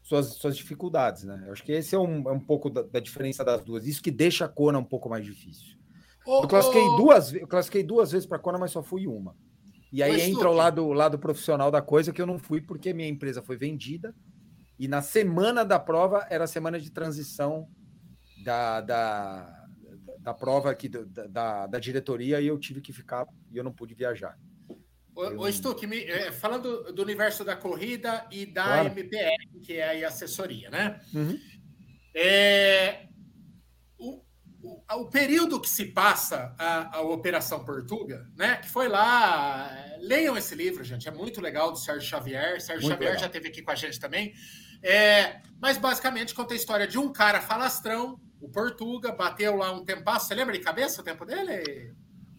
suas, 0.01 0.27
suas 0.35 0.55
dificuldades, 0.55 1.25
né? 1.25 1.43
Eu 1.47 1.51
acho 1.51 1.65
que 1.65 1.73
esse 1.73 1.93
é 1.93 1.99
um, 1.99 2.29
é 2.29 2.31
um 2.31 2.39
pouco 2.39 2.69
da, 2.69 2.81
da 2.83 3.01
diferença 3.01 3.43
das 3.43 3.61
duas. 3.61 3.85
Isso 3.85 4.01
que 4.01 4.09
deixa 4.09 4.45
a 4.45 4.47
Kona 4.47 4.79
um 4.79 4.85
pouco 4.85 5.09
mais 5.09 5.25
difícil. 5.25 5.75
Oh, 6.25 6.43
eu 6.43 6.47
classifiquei 6.47 6.87
oh. 6.87 6.95
duas, 6.95 7.33
eu 7.33 7.45
classifiquei 7.45 7.83
duas 7.83 8.13
vezes 8.13 8.25
para 8.25 8.39
Kona, 8.39 8.57
mas 8.57 8.71
só 8.71 8.81
fui 8.81 9.05
uma. 9.05 9.35
E 9.91 10.01
aí 10.01 10.21
entra 10.21 10.49
o 10.49 10.53
lado, 10.53 10.85
o 10.85 10.93
lado 10.93 11.19
profissional 11.19 11.69
da 11.69 11.81
coisa 11.81 12.13
que 12.13 12.21
eu 12.21 12.25
não 12.25 12.39
fui 12.39 12.61
porque 12.61 12.93
minha 12.93 13.09
empresa 13.09 13.41
foi 13.41 13.57
vendida. 13.57 14.15
E 14.79 14.87
na 14.87 15.01
semana 15.01 15.65
da 15.65 15.79
prova 15.79 16.25
era 16.29 16.43
a 16.43 16.47
semana 16.47 16.79
de 16.79 16.91
transição 16.91 17.67
da, 18.43 18.81
da, 18.81 19.65
da 20.19 20.33
prova 20.33 20.71
aqui 20.71 20.87
da, 20.87 21.27
da, 21.27 21.67
da 21.67 21.79
diretoria 21.79 22.39
e 22.39 22.47
eu 22.47 22.57
tive 22.59 22.81
que 22.81 22.93
ficar 22.93 23.25
e 23.51 23.57
eu 23.57 23.63
não 23.63 23.73
pude 23.73 23.93
viajar. 23.93 24.37
Ô, 25.15 25.51
Stuck, 25.51 25.87
me, 25.87 26.03
é, 26.03 26.31
falando 26.31 26.93
do 26.93 27.01
universo 27.01 27.43
da 27.43 27.55
corrida 27.55 28.27
e 28.31 28.45
da 28.45 28.63
claro. 28.63 28.87
MPR, 28.89 29.61
que 29.63 29.73
é 29.73 30.05
a 30.05 30.09
assessoria, 30.09 30.69
né? 30.69 31.01
Uhum. 31.11 31.39
É, 32.13 33.07
o 34.95 35.05
período 35.05 35.59
que 35.59 35.69
se 35.69 35.85
passa 35.85 36.55
a, 36.57 36.97
a, 36.97 37.01
Operação 37.01 37.63
Portuga, 37.63 38.27
né? 38.35 38.57
Que 38.57 38.69
foi 38.69 38.87
lá. 38.87 39.69
Leiam 39.99 40.37
esse 40.37 40.55
livro, 40.55 40.83
gente. 40.83 41.07
É 41.07 41.11
muito 41.11 41.41
legal 41.41 41.71
do 41.71 41.77
Sérgio 41.77 42.07
Xavier. 42.07 42.61
Sérgio 42.61 42.83
muito 42.83 42.93
Xavier 42.93 43.11
legal. 43.11 43.21
já 43.21 43.25
esteve 43.27 43.47
aqui 43.47 43.61
com 43.61 43.71
a 43.71 43.75
gente 43.75 43.99
também. 43.99 44.33
É, 44.81 45.41
mas 45.59 45.77
basicamente 45.77 46.33
conta 46.33 46.53
a 46.53 46.57
história 46.57 46.87
de 46.87 46.97
um 46.97 47.11
cara 47.11 47.41
falastrão, 47.41 48.19
o 48.39 48.47
Portuga, 48.49 49.11
bateu 49.11 49.55
lá 49.55 49.71
um 49.71 49.83
tempasso. 49.83 50.27
Você 50.27 50.35
lembra 50.35 50.53
de 50.57 50.63
cabeça 50.63 51.01
o 51.01 51.03
tempo 51.03 51.25
dele? 51.25 51.93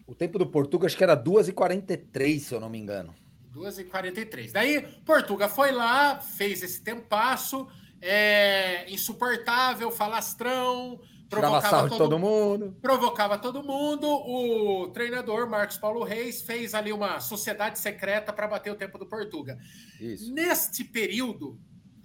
O 0.07 0.15
tempo 0.15 0.39
do 0.39 0.47
Portuga 0.47 0.87
acho 0.87 0.97
que 0.97 1.03
era 1.03 1.15
2h43, 1.15 2.39
se 2.39 2.53
eu 2.53 2.59
não 2.59 2.69
me 2.69 2.79
engano. 2.79 3.13
2h43. 3.53 4.51
Daí, 4.51 4.81
Portuga 5.05 5.47
foi 5.47 5.71
lá, 5.71 6.19
fez 6.19 6.63
esse 6.63 6.81
tempasso, 6.81 7.67
é, 8.01 8.89
insuportável, 8.89 9.91
falastrão 9.91 10.99
provocava 11.29 11.89
todo, 11.89 11.97
todo, 11.97 12.19
mundo. 12.19 12.75
Provocava 12.81 13.37
todo 13.37 13.63
mundo. 13.63 14.07
O 14.07 14.87
treinador 14.87 15.47
Marcos 15.47 15.77
Paulo 15.77 16.03
Reis 16.03 16.41
fez 16.41 16.73
ali 16.73 16.91
uma 16.91 17.19
sociedade 17.19 17.77
secreta 17.79 18.33
para 18.33 18.47
bater 18.47 18.71
o 18.71 18.75
tempo 18.75 18.97
do 18.97 19.05
Portuga. 19.05 19.57
Isso. 19.99 20.33
Neste 20.33 20.83
período, 20.83 21.59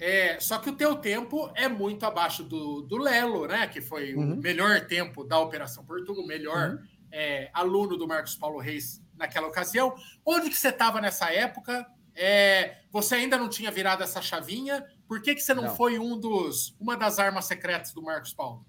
é, 0.05 0.39
só 0.39 0.59
que 0.59 0.69
o 0.69 0.77
teu 0.77 0.97
tempo 0.97 1.51
é 1.55 1.67
muito 1.67 2.05
abaixo 2.05 2.45
do, 2.45 2.83
do 2.83 2.99
Lelo, 2.99 3.47
né? 3.47 3.67
Que 3.67 3.81
foi 3.81 4.15
uhum. 4.15 4.35
o 4.35 4.37
melhor 4.37 4.83
tempo 4.83 5.25
da 5.25 5.39
Operação 5.39 5.83
Portuga, 5.83 6.21
o 6.21 6.27
melhor 6.27 6.73
uhum. 6.73 6.79
é, 7.11 7.49
aluno 7.55 7.97
do 7.97 8.07
Marcos 8.07 8.37
Paulo 8.37 8.59
Reis 8.59 9.03
naquela 9.17 9.47
ocasião. 9.47 9.95
Onde 10.23 10.51
que 10.51 10.57
você 10.57 10.69
estava 10.69 11.01
nessa 11.01 11.33
época? 11.33 11.87
É, 12.15 12.81
você 12.93 13.15
ainda 13.15 13.39
não 13.39 13.49
tinha 13.49 13.71
virado 13.71 14.03
essa 14.03 14.21
chavinha? 14.21 14.85
Por 15.09 15.23
que, 15.23 15.35
que 15.35 15.41
você 15.41 15.55
não, 15.55 15.63
não, 15.63 15.75
foi 15.75 15.99
um 15.99 16.21
dos, 16.21 16.77
uma 16.79 16.99
das 16.99 17.19
armas 17.19 17.47
secretas 17.47 17.95
do 17.95 18.03
Marcos 18.03 18.35
Paulo? 18.35 18.63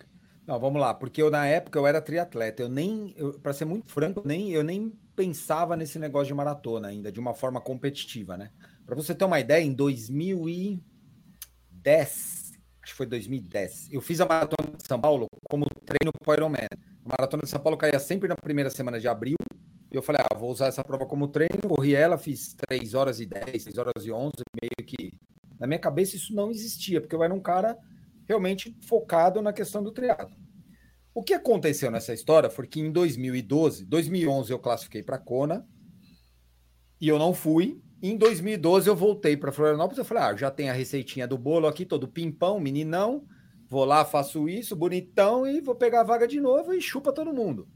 Não, 0.48 0.58
vamos 0.58 0.80
lá, 0.80 0.94
porque 0.94 1.22
eu 1.22 1.30
na 1.30 1.46
época 1.46 1.78
eu 1.78 1.86
era 1.86 2.00
triatleta, 2.00 2.62
eu 2.62 2.70
nem, 2.70 3.14
para 3.44 3.52
ser 3.52 3.66
muito 3.66 3.92
franco, 3.92 4.22
nem 4.24 4.52
eu 4.52 4.64
nem 4.64 4.98
pensava 5.14 5.76
nesse 5.76 6.00
negócio 6.00 6.28
de 6.28 6.34
maratona 6.34 6.88
ainda, 6.88 7.12
de 7.12 7.20
uma 7.20 7.34
forma 7.34 7.60
competitiva, 7.60 8.38
né? 8.38 8.52
Para 8.86 8.96
você 8.96 9.14
ter 9.14 9.26
uma 9.26 9.40
ideia, 9.40 9.64
em 9.64 9.74
2010, 11.86 12.54
acho 12.82 12.92
que 12.92 12.98
foi 12.98 13.06
2010, 13.06 13.90
eu 13.92 14.02
fiz 14.02 14.20
a 14.20 14.26
maratona 14.26 14.76
de 14.76 14.88
São 14.88 15.00
Paulo 15.00 15.28
como 15.48 15.66
treino 15.86 16.12
para 16.24 16.34
Ironman. 16.34 16.68
A 17.06 17.10
maratona 17.10 17.44
de 17.44 17.50
São 17.50 17.60
Paulo 17.60 17.78
caía 17.78 18.00
sempre 18.00 18.28
na 18.28 18.36
primeira 18.36 18.72
semana 18.72 19.00
de 19.00 19.08
abril, 19.08 19.38
e 19.92 19.96
eu 19.96 20.02
falei, 20.02 20.22
ah, 20.24 20.36
vou 20.36 20.50
usar 20.50 20.68
essa 20.68 20.84
prova 20.84 21.06
como 21.06 21.28
treino, 21.28 21.70
corri 21.70 21.94
ela, 21.94 22.18
fiz 22.18 22.56
3 22.68 22.96
horas 22.96 23.20
e 23.20 23.26
10, 23.28 23.64
3 23.64 23.78
horas 23.78 24.06
e 24.06 24.12
11, 24.12 24.32
meio 24.60 24.88
que 24.88 25.14
na 25.60 25.68
minha 25.68 25.80
cabeça 25.80 26.16
isso 26.16 26.34
não 26.34 26.50
existia, 26.50 27.00
porque 27.00 27.16
eu 27.16 27.24
era 27.24 27.34
um 27.34 27.40
cara 27.40 27.78
realmente 28.28 28.76
focado 28.82 29.42
na 29.42 29.54
questão 29.54 29.84
do 29.84 29.92
triatlo. 29.92 30.36
O 31.14 31.24
que 31.24 31.34
aconteceu 31.34 31.90
nessa 31.92 32.14
história 32.14 32.50
foi 32.50 32.68
que 32.68 32.82
em 32.82 32.92
2012, 32.92 33.86
2011 33.86 34.52
eu 34.52 34.60
classifiquei 34.60 35.02
para 35.02 35.18
Kona 35.18 35.66
e 37.00 37.08
eu 37.08 37.18
não 37.18 37.34
fui. 37.34 37.82
Em 38.08 38.18
2012 38.18 38.88
eu 38.88 38.96
voltei 38.96 39.36
para 39.36 39.52
Florianópolis, 39.52 39.98
eu 39.98 40.06
falei: 40.06 40.24
"Ah, 40.24 40.36
já 40.36 40.52
tem 40.52 40.70
a 40.70 40.74
receitinha 40.74 41.28
do 41.28 41.40
bolo 41.40 41.66
aqui, 41.66 41.86
todo 41.86 42.08
pimpão, 42.08 42.60
meninão. 42.60 43.26
Vou 43.68 43.84
lá, 43.84 44.06
faço 44.06 44.48
isso, 44.48 44.76
bonitão 44.76 45.48
e 45.48 45.60
vou 45.60 45.74
pegar 45.74 46.02
a 46.02 46.04
vaga 46.04 46.28
de 46.28 46.40
novo 46.40 46.72
e 46.72 46.80
chupa 46.80 47.12
todo 47.12 47.34
mundo." 47.34 47.68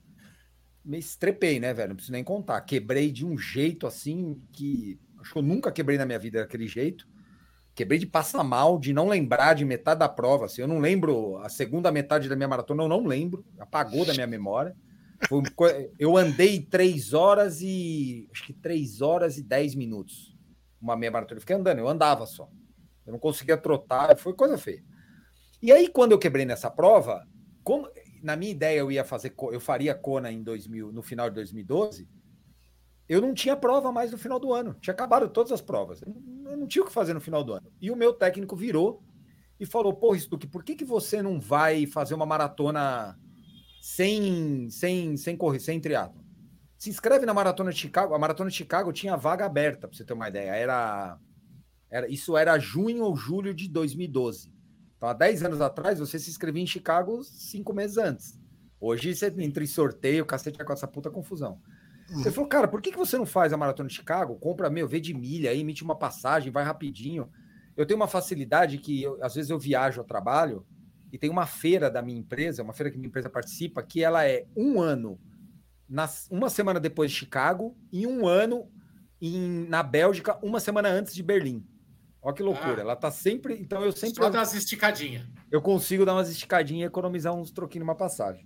Me 0.85 0.99
estrepei, 0.99 1.59
né, 1.59 1.73
velho? 1.73 1.89
Não 1.89 1.95
preciso 1.95 2.11
nem 2.11 2.23
contar. 2.23 2.61
Quebrei 2.61 3.11
de 3.11 3.25
um 3.25 3.37
jeito 3.37 3.87
assim 3.87 4.39
que 4.53 4.99
acho 5.19 5.33
que 5.33 5.39
eu 5.39 5.43
nunca 5.43 5.71
quebrei 5.71 5.97
na 5.97 6.05
minha 6.05 6.19
vida 6.19 6.41
daquele 6.41 6.67
jeito. 6.67 7.07
Quebrei 7.73 7.97
de 7.97 8.05
passar 8.05 8.43
mal, 8.43 8.77
de 8.77 8.93
não 8.93 9.07
lembrar 9.07 9.55
de 9.55 9.65
metade 9.65 9.99
da 9.99 10.09
prova. 10.09 10.45
Assim, 10.45 10.61
eu 10.61 10.67
não 10.67 10.79
lembro 10.79 11.37
a 11.37 11.49
segunda 11.49 11.91
metade 11.91 12.29
da 12.29 12.35
minha 12.35 12.47
maratona, 12.47 12.83
eu 12.83 12.87
não 12.87 13.05
lembro. 13.05 13.43
Apagou 13.57 14.05
da 14.05 14.13
minha 14.13 14.27
memória. 14.27 14.75
Eu 15.97 16.17
andei 16.17 16.61
três 16.61 17.13
horas 17.13 17.61
e. 17.61 18.27
Acho 18.31 18.45
que 18.45 18.53
três 18.53 19.01
horas 19.01 19.37
e 19.37 19.43
dez 19.43 19.75
minutos. 19.75 20.37
Uma 20.81 20.95
meia 20.95 21.11
maratona. 21.11 21.37
Eu 21.37 21.41
fiquei 21.41 21.55
andando, 21.55 21.79
eu 21.79 21.87
andava 21.87 22.25
só. 22.25 22.49
Eu 23.05 23.13
não 23.13 23.19
conseguia 23.19 23.57
trotar, 23.57 24.17
foi 24.17 24.33
coisa 24.33 24.57
feia. 24.57 24.83
E 25.61 25.71
aí, 25.71 25.87
quando 25.87 26.13
eu 26.13 26.19
quebrei 26.19 26.45
nessa 26.45 26.69
prova, 26.69 27.27
como, 27.63 27.89
na 28.23 28.35
minha 28.35 28.51
ideia 28.51 28.79
eu 28.79 28.91
ia 28.91 29.03
fazer, 29.03 29.33
eu 29.51 29.59
faria 29.59 29.93
Kona 29.93 30.31
em 30.31 30.41
2000, 30.41 30.91
no 30.91 31.01
final 31.01 31.29
de 31.29 31.35
2012 31.35 32.07
eu 33.09 33.19
não 33.19 33.33
tinha 33.33 33.57
prova 33.57 33.91
mais 33.91 34.11
no 34.11 34.19
final 34.19 34.39
do 34.39 34.53
ano. 34.53 34.75
Tinha 34.79 34.93
acabado 34.93 35.27
todas 35.27 35.51
as 35.51 35.61
provas. 35.61 35.99
Eu 36.03 36.55
não 36.55 36.67
tinha 36.67 36.83
o 36.83 36.85
que 36.85 36.93
fazer 36.93 37.15
no 37.15 37.19
final 37.19 37.43
do 37.43 37.53
ano. 37.53 37.67
E 37.81 37.89
o 37.89 37.95
meu 37.95 38.13
técnico 38.13 38.55
virou 38.55 39.03
e 39.59 39.65
falou: 39.65 39.95
Pô, 39.95 40.15
Stuck, 40.15 40.45
por 40.45 40.63
que, 40.63 40.75
que 40.75 40.85
você 40.85 41.19
não 41.19 41.39
vai 41.39 41.87
fazer 41.87 42.13
uma 42.13 42.27
maratona 42.27 43.19
sem, 43.81 44.69
sem, 44.69 45.17
sem 45.17 45.37
correr, 45.37 45.59
sem 45.59 45.79
triatlo? 45.79 46.21
Se 46.77 46.89
inscreve 46.89 47.25
na 47.25 47.33
Maratona 47.33 47.71
de 47.71 47.79
Chicago. 47.79 48.13
A 48.13 48.19
Maratona 48.19 48.49
de 48.49 48.55
Chicago 48.55 48.93
tinha 48.93 49.17
vaga 49.17 49.45
aberta, 49.45 49.87
para 49.87 49.97
você 49.97 50.05
ter 50.05 50.13
uma 50.13 50.29
ideia. 50.29 50.51
Era, 50.51 51.17
era 51.89 52.07
Isso 52.07 52.37
era 52.37 52.57
junho 52.57 53.03
ou 53.03 53.15
julho 53.15 53.53
de 53.53 53.67
2012. 53.67 54.53
Então, 54.95 55.09
há 55.09 55.13
10 55.13 55.43
anos 55.43 55.61
atrás, 55.61 55.99
você 55.99 56.19
se 56.19 56.29
inscrevia 56.29 56.61
em 56.63 56.67
Chicago 56.67 57.23
cinco 57.23 57.73
meses 57.73 57.97
antes. 57.97 58.39
Hoje 58.81 59.13
você 59.13 59.27
entra 59.37 59.63
em 59.63 59.67
sorteio, 59.67 60.23
o 60.23 60.27
cacete 60.27 60.61
é 60.61 60.65
com 60.65 60.73
essa 60.73 60.87
puta 60.87 61.09
confusão. 61.09 61.61
Uhum. 62.09 62.21
Ele 62.21 62.31
falou, 62.31 62.49
cara, 62.49 62.67
por 62.67 62.81
que, 62.81 62.91
que 62.91 62.97
você 62.97 63.17
não 63.17 63.25
faz 63.25 63.53
a 63.53 63.57
maratona 63.57 63.89
de 63.89 63.95
Chicago? 63.95 64.35
Compra, 64.35 64.69
meu, 64.69 64.87
vê 64.87 64.99
de 64.99 65.13
milha 65.13 65.51
aí, 65.51 65.61
emite 65.61 65.83
uma 65.83 65.95
passagem, 65.95 66.51
vai 66.51 66.63
rapidinho. 66.63 67.29
Eu 67.77 67.85
tenho 67.85 67.99
uma 67.99 68.07
facilidade 68.07 68.77
que, 68.77 69.03
eu, 69.03 69.17
às 69.23 69.35
vezes, 69.35 69.49
eu 69.49 69.59
viajo 69.59 70.01
ao 70.01 70.07
trabalho 70.07 70.65
e 71.11 71.17
tem 71.17 71.29
uma 71.29 71.45
feira 71.45 71.89
da 71.89 72.01
minha 72.01 72.19
empresa, 72.19 72.63
uma 72.63 72.73
feira 72.73 72.91
que 72.91 72.97
minha 72.97 73.07
empresa 73.07 73.29
participa, 73.29 73.81
que 73.81 74.03
ela 74.03 74.27
é 74.27 74.45
um 74.55 74.79
ano, 74.79 75.19
nas, 75.87 76.27
uma 76.29 76.49
semana 76.49 76.79
depois 76.79 77.11
de 77.11 77.17
Chicago, 77.17 77.75
e 77.91 78.05
um 78.05 78.27
ano 78.27 78.69
em, 79.21 79.67
na 79.67 79.83
Bélgica, 79.83 80.37
uma 80.41 80.59
semana 80.59 80.89
antes 80.89 81.13
de 81.13 81.23
Berlim. 81.23 81.65
Olha 82.21 82.35
que 82.35 82.43
loucura. 82.43 82.77
Ah, 82.77 82.81
ela 82.81 82.95
tá 82.95 83.09
sempre. 83.09 83.55
Então 83.59 83.83
eu 83.83 83.91
sempre. 83.91 84.15
Só 84.15 84.29
dar 84.29 84.39
umas 84.39 84.53
esticadinhas. 84.53 85.25
Eu 85.49 85.61
consigo 85.61 86.05
dar 86.05 86.13
umas 86.13 86.29
esticadinhas 86.29 86.83
e 86.83 86.87
economizar 86.87 87.33
uns 87.33 87.51
troquinhos 87.51 87.85
numa 87.85 87.95
passagem. 87.95 88.45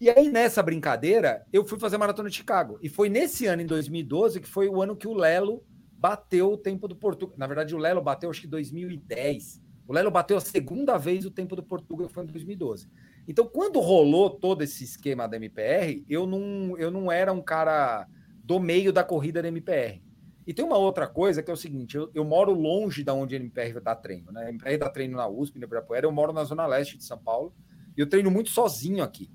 E 0.00 0.08
aí, 0.08 0.30
nessa 0.30 0.62
brincadeira, 0.62 1.44
eu 1.52 1.64
fui 1.64 1.78
fazer 1.78 1.96
a 1.96 1.98
maratona 1.98 2.28
de 2.28 2.36
Chicago. 2.36 2.78
E 2.80 2.88
foi 2.88 3.08
nesse 3.08 3.46
ano, 3.46 3.62
em 3.62 3.66
2012, 3.66 4.40
que 4.40 4.48
foi 4.48 4.68
o 4.68 4.80
ano 4.80 4.94
que 4.94 5.08
o 5.08 5.14
Lelo 5.14 5.64
bateu 5.90 6.52
o 6.52 6.56
tempo 6.56 6.86
do 6.86 6.94
Portugal. 6.94 7.34
Na 7.36 7.46
verdade, 7.46 7.74
o 7.74 7.78
Lelo 7.78 8.00
bateu, 8.00 8.30
acho 8.30 8.42
que 8.42 8.46
em 8.46 8.50
2010. 8.50 9.60
O 9.88 9.92
Lelo 9.94 10.10
bateu 10.10 10.36
a 10.36 10.40
segunda 10.40 10.98
vez 10.98 11.24
o 11.24 11.30
tempo 11.30 11.56
do 11.56 11.62
Portugal, 11.62 12.10
foi 12.10 12.22
em 12.22 12.26
2012. 12.26 12.90
Então, 13.26 13.46
quando 13.46 13.80
rolou 13.80 14.28
todo 14.28 14.62
esse 14.62 14.84
esquema 14.84 15.26
da 15.26 15.38
MPR, 15.38 16.04
eu 16.06 16.26
não, 16.26 16.76
eu 16.76 16.90
não 16.90 17.10
era 17.10 17.32
um 17.32 17.40
cara 17.40 18.06
do 18.44 18.60
meio 18.60 18.92
da 18.92 19.02
corrida 19.02 19.40
da 19.40 19.48
MPR. 19.48 20.02
E 20.46 20.52
tem 20.52 20.62
uma 20.62 20.76
outra 20.76 21.06
coisa 21.06 21.42
que 21.42 21.50
é 21.50 21.54
o 21.54 21.56
seguinte: 21.56 21.96
eu, 21.96 22.10
eu 22.14 22.22
moro 22.22 22.52
longe 22.52 23.02
da 23.02 23.14
onde 23.14 23.34
a 23.34 23.38
MPR 23.38 23.80
dá 23.80 23.94
treino, 23.94 24.30
né? 24.30 24.44
A 24.44 24.48
MPR 24.50 24.76
dá 24.76 24.90
treino 24.90 25.16
na 25.16 25.26
USP, 25.26 25.58
no 25.58 25.64
Ibirapuera, 25.64 26.06
eu 26.06 26.12
moro 26.12 26.34
na 26.34 26.44
zona 26.44 26.66
leste 26.66 26.98
de 26.98 27.04
São 27.04 27.18
Paulo 27.18 27.54
e 27.96 28.00
eu 28.00 28.06
treino 28.06 28.30
muito 28.30 28.50
sozinho 28.50 29.02
aqui. 29.02 29.30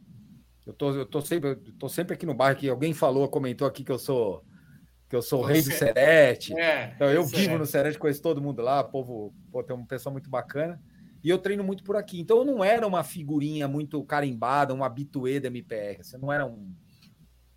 Eu 0.68 0.74
tô, 0.74 0.92
eu 0.92 1.06
tô 1.06 1.20
sempre, 1.20 1.50
eu 1.50 1.74
tô 1.80 1.90
sempre 1.90 2.14
aqui 2.14 2.28
no 2.28 2.34
bairro 2.36 2.60
que 2.60 2.70
alguém 2.70 2.94
falou, 2.94 3.28
comentou 3.28 3.68
aqui 3.68 3.84
que 3.84 3.92
eu 3.92 3.98
sou 4.00 4.44
que 5.14 5.18
eu 5.18 5.22
sou 5.22 5.44
o 5.44 5.46
rei 5.46 5.62
do 5.62 5.72
Serete. 5.72 6.58
É, 6.58 6.92
então 6.96 7.08
eu 7.08 7.24
vivo 7.24 7.54
é. 7.54 7.58
no 7.60 7.68
Serete, 7.68 8.00
conheço 8.00 8.20
todo 8.20 8.42
mundo 8.42 8.64
lá, 8.64 8.84
povo, 8.84 9.32
pô, 9.52 9.62
tem 9.64 9.76
uma 9.76 9.86
pessoa 9.86 10.12
muito 10.12 10.28
bacana. 10.28 10.82
E 11.24 11.30
eu 11.30 11.38
treino 11.38 11.64
muito 11.64 11.84
por 11.84 11.96
aqui. 11.96 12.20
Então 12.20 12.40
eu 12.40 12.46
não 12.46 12.64
era 12.64 12.86
uma 12.88 13.04
figurinha 13.04 13.68
muito 13.68 14.04
carimbada, 14.04 14.74
um 14.74 14.84
habituê 14.84 15.40
da 15.40 15.50
MPR. 15.50 16.04
Você 16.04 16.18
não 16.18 16.34
era 16.34 16.48
um 16.48 16.74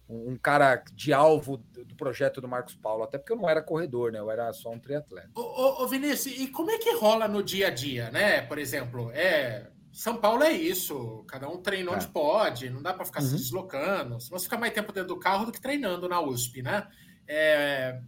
um 0.09 0.37
cara 0.37 0.85
de 0.95 1.13
alvo 1.13 1.57
do 1.57 1.97
projeto 1.97 2.41
do 2.41 2.47
Marcos 2.47 2.77
Paulo, 2.77 3.03
até 3.03 3.19
porque 3.19 3.33
eu 3.33 3.37
não 3.37 3.51
era 3.51 3.61
corredor, 3.61 4.13
né? 4.13 4.21
Eu 4.21 4.31
era 4.31 4.53
só 4.53 4.71
um 4.71 4.79
triatleta. 4.79 5.31
Ô, 5.35 5.41
ô, 5.41 5.83
ô 5.83 5.89
Vinícius, 5.89 6.39
e 6.39 6.47
como 6.47 6.71
é 6.71 6.79
que 6.79 6.95
rola 6.95 7.27
no 7.27 7.43
dia 7.43 7.67
a 7.67 7.71
dia, 7.71 8.09
né? 8.13 8.41
Por 8.43 8.57
exemplo, 8.57 9.11
é 9.11 9.69
São 9.93 10.17
Paulo 10.17 10.45
é 10.45 10.53
isso, 10.53 11.25
cada 11.27 11.49
um 11.49 11.61
treina 11.61 11.91
onde 11.91 12.05
é. 12.05 12.09
pode, 12.09 12.71
não 12.71 12.81
dá 12.81 12.95
para 12.95 13.05
ficar 13.05 13.21
uhum. 13.21 13.27
se 13.27 13.37
deslocando, 13.37 14.21
senão 14.21 14.39
você 14.39 14.45
fica 14.45 14.57
mais 14.57 14.73
tempo 14.73 14.93
dentro 14.93 15.09
do 15.09 15.19
carro 15.19 15.47
do 15.47 15.51
que 15.51 15.61
treinando 15.61 16.09
na 16.09 16.21
USP, 16.21 16.63
né? 16.63 16.87
É... 17.29 18.01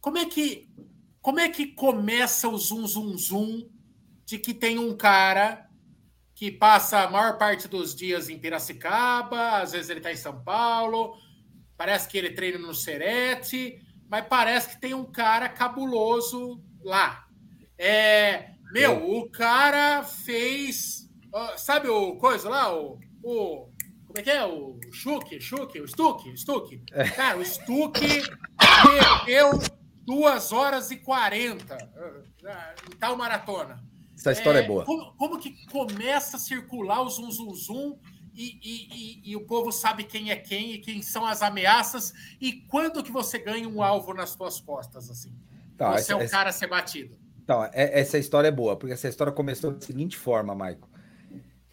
Como 0.00 0.18
é 0.18 0.26
que 0.26 0.68
como 1.22 1.38
é 1.38 1.48
que 1.50 1.66
começa 1.66 2.48
o 2.48 2.56
zoom 2.56 2.86
zoom 2.86 3.16
zoom 3.18 3.68
de 4.24 4.38
que 4.38 4.54
tem 4.54 4.78
um 4.78 4.96
cara 4.96 5.68
que 6.34 6.50
passa 6.50 7.00
a 7.00 7.10
maior 7.10 7.36
parte 7.36 7.68
dos 7.68 7.94
dias 7.94 8.30
em 8.30 8.38
Piracicaba, 8.38 9.58
às 9.58 9.72
vezes 9.72 9.90
ele 9.90 10.00
está 10.00 10.10
em 10.10 10.16
São 10.16 10.42
Paulo, 10.42 11.14
parece 11.76 12.08
que 12.08 12.16
ele 12.16 12.30
treina 12.30 12.58
no 12.58 12.74
Serete, 12.74 13.78
mas 14.08 14.26
parece 14.26 14.70
que 14.70 14.80
tem 14.80 14.94
um 14.94 15.04
cara 15.04 15.48
cabuloso 15.48 16.62
lá. 16.82 17.26
É, 17.76 18.52
meu, 18.72 19.10
o 19.10 19.30
cara 19.30 20.02
fez. 20.02 21.08
Sabe 21.56 21.88
o 21.88 22.16
coisa 22.16 22.48
lá? 22.48 22.74
O. 22.74 22.98
o 23.22 23.69
como 24.10 24.18
é 24.18 24.22
que 24.22 24.30
é? 24.30 24.44
O 24.44 24.78
Chuque, 24.90 25.40
Chuque, 25.40 25.80
o 25.80 25.86
Stuque, 25.86 26.36
Stuque. 26.36 26.82
É. 26.92 27.08
Cara, 27.10 27.38
o 27.38 27.44
Stuque 27.44 28.22
perdeu 29.24 29.58
2 30.04 30.52
horas 30.52 30.90
e 30.90 30.96
40 30.96 31.76
em 32.86 32.96
tal 32.96 33.16
maratona. 33.16 33.80
Essa 34.18 34.32
história 34.32 34.58
é, 34.58 34.64
é 34.64 34.66
boa. 34.66 34.84
Como, 34.84 35.14
como, 35.14 35.38
que 35.38 35.64
começa 35.66 36.36
a 36.36 36.40
circular 36.40 37.02
o 37.02 37.08
zum, 37.08 37.30
zum, 37.30 37.54
zum 37.54 37.98
e, 38.34 38.58
e, 38.60 38.88
e, 38.92 39.30
e, 39.30 39.36
o 39.36 39.46
povo 39.46 39.70
sabe 39.70 40.02
quem 40.02 40.30
é 40.30 40.36
quem 40.36 40.72
e 40.72 40.78
quem 40.78 41.00
são 41.02 41.24
as 41.24 41.40
ameaças 41.40 42.12
e 42.40 42.52
quando 42.52 43.02
que 43.02 43.12
você 43.12 43.38
ganha 43.38 43.68
um 43.68 43.80
alvo 43.80 44.12
nas 44.12 44.30
suas 44.30 44.60
costas, 44.60 45.08
assim? 45.08 45.32
Tá, 45.76 45.92
você 45.92 46.12
essa, 46.12 46.12
é 46.12 46.16
o 46.16 46.28
cara 46.28 46.50
a 46.50 46.52
ser 46.52 46.66
batido. 46.66 47.16
Então, 47.44 47.68
essa 47.72 48.18
história 48.18 48.48
é 48.48 48.52
boa, 48.52 48.76
porque 48.76 48.92
essa 48.92 49.08
história 49.08 49.32
começou 49.32 49.72
da 49.72 49.80
seguinte 49.80 50.16
forma, 50.16 50.54
Maico. 50.54 50.88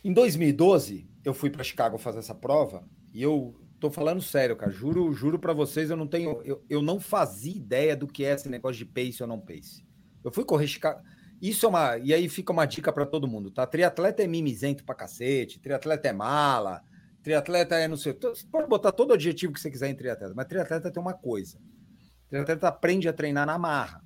Em 0.04 0.14
2012, 0.14 1.08
eu 1.28 1.34
fui 1.34 1.50
para 1.50 1.64
Chicago 1.64 1.98
fazer 1.98 2.20
essa 2.20 2.34
prova 2.34 2.88
e 3.14 3.22
eu 3.22 3.54
tô 3.80 3.92
falando 3.92 4.22
sério, 4.22 4.56
cara. 4.56 4.72
Juro, 4.72 5.12
juro 5.12 5.38
para 5.38 5.52
vocês, 5.52 5.90
eu 5.90 5.98
não 5.98 6.08
tenho, 6.08 6.42
eu, 6.44 6.64
eu 6.70 6.82
não 6.82 7.00
fazia 7.00 7.56
ideia 7.56 7.96
do 7.98 8.08
que 8.08 8.24
é 8.24 8.34
esse 8.34 8.48
negócio 8.48 8.78
de 8.78 8.86
pace 8.86 9.22
ou 9.22 9.28
não 9.28 9.40
pace. 9.40 9.86
Eu 10.24 10.32
fui 10.32 10.46
correr 10.46 10.68
Chicago. 10.68 11.02
Isso 11.42 11.66
é 11.66 11.70
uma. 11.70 11.98
E 11.98 12.14
aí 12.14 12.30
fica 12.30 12.54
uma 12.54 12.66
dica 12.66 12.92
para 12.94 13.06
todo 13.06 13.28
mundo, 13.28 13.52
tá? 13.52 13.68
Triatleta 13.68 14.24
é 14.24 14.28
mimizento 14.28 14.86
pra 14.86 14.96
cacete, 14.96 15.60
triatleta 15.60 16.08
é 16.08 16.14
mala, 16.14 16.82
triatleta 17.22 17.76
é 17.76 17.88
não 17.88 17.98
sei. 17.98 18.14
Você 18.14 18.48
pode 18.48 18.68
botar 18.68 18.92
todo 18.92 19.12
o 19.12 19.14
adjetivo 19.14 19.54
que 19.54 19.60
você 19.60 19.70
quiser 19.70 19.90
em 19.90 19.96
triatleta, 19.96 20.34
mas 20.34 20.48
triatleta 20.48 20.90
tem 20.90 21.02
uma 21.02 21.14
coisa. 21.14 21.60
Triatleta 22.30 22.70
aprende 22.70 23.08
a 23.08 23.14
treinar 23.14 23.46
na 23.46 23.60
marra. 23.60 24.02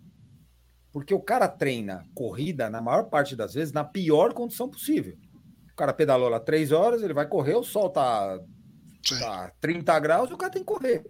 Porque 0.91 1.13
o 1.13 1.21
cara 1.21 1.47
treina 1.47 2.03
corrida, 2.13 2.69
na 2.69 2.81
maior 2.81 3.03
parte 3.03 3.35
das 3.35 3.53
vezes, 3.53 3.71
na 3.71 3.83
pior 3.83 4.33
condição 4.33 4.67
possível. 4.69 5.17
O 5.81 5.83
cara 5.83 5.93
pedalou 5.93 6.29
lá 6.29 6.39
três 6.39 6.71
horas, 6.71 7.01
ele 7.01 7.11
vai 7.11 7.27
correr, 7.27 7.55
o 7.55 7.63
sol 7.63 7.89
tá, 7.89 8.39
tá 9.19 9.51
30 9.59 9.99
graus 9.99 10.29
e 10.29 10.33
o 10.33 10.37
cara 10.37 10.51
tem 10.51 10.61
que 10.61 10.67
correr. 10.67 11.03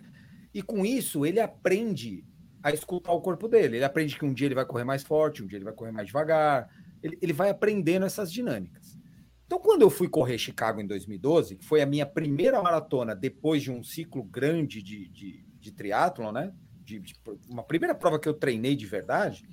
E 0.54 0.62
com 0.62 0.86
isso, 0.86 1.26
ele 1.26 1.42
aprende 1.42 2.24
a 2.64 2.72
escutar 2.72 3.12
o 3.12 3.20
corpo 3.20 3.50
dele. 3.50 3.76
Ele 3.76 3.84
aprende 3.84 4.18
que 4.18 4.24
um 4.24 4.34
dia 4.34 4.48
ele 4.48 4.56
vai 4.56 4.64
correr 4.64 4.86
mais 4.86 5.04
forte, 5.04 5.44
um 5.44 5.46
dia 5.46 5.58
ele 5.58 5.66
vai 5.66 5.74
correr 5.74 5.92
mais 5.92 6.08
devagar. 6.08 6.70
Ele, 7.04 7.18
ele 7.22 7.34
vai 7.34 7.50
aprendendo 7.50 8.06
essas 8.06 8.32
dinâmicas. 8.32 8.98
Então, 9.46 9.60
quando 9.60 9.82
eu 9.82 9.90
fui 9.90 10.08
correr 10.08 10.38
Chicago 10.38 10.80
em 10.80 10.88
2012, 10.88 11.58
que 11.58 11.66
foi 11.66 11.82
a 11.82 11.86
minha 11.86 12.06
primeira 12.06 12.64
maratona 12.64 13.14
depois 13.14 13.62
de 13.62 13.72
um 13.72 13.84
ciclo 13.84 14.24
grande 14.24 14.82
de, 14.82 15.10
de, 15.10 15.46
de 15.60 15.72
triatlon, 15.74 16.32
né? 16.32 16.54
De, 16.82 16.98
de, 16.98 17.14
uma 17.50 17.64
primeira 17.64 17.94
prova 17.94 18.18
que 18.18 18.30
eu 18.30 18.34
treinei 18.34 18.78
de 18.78 18.86
verdade, 18.86 19.44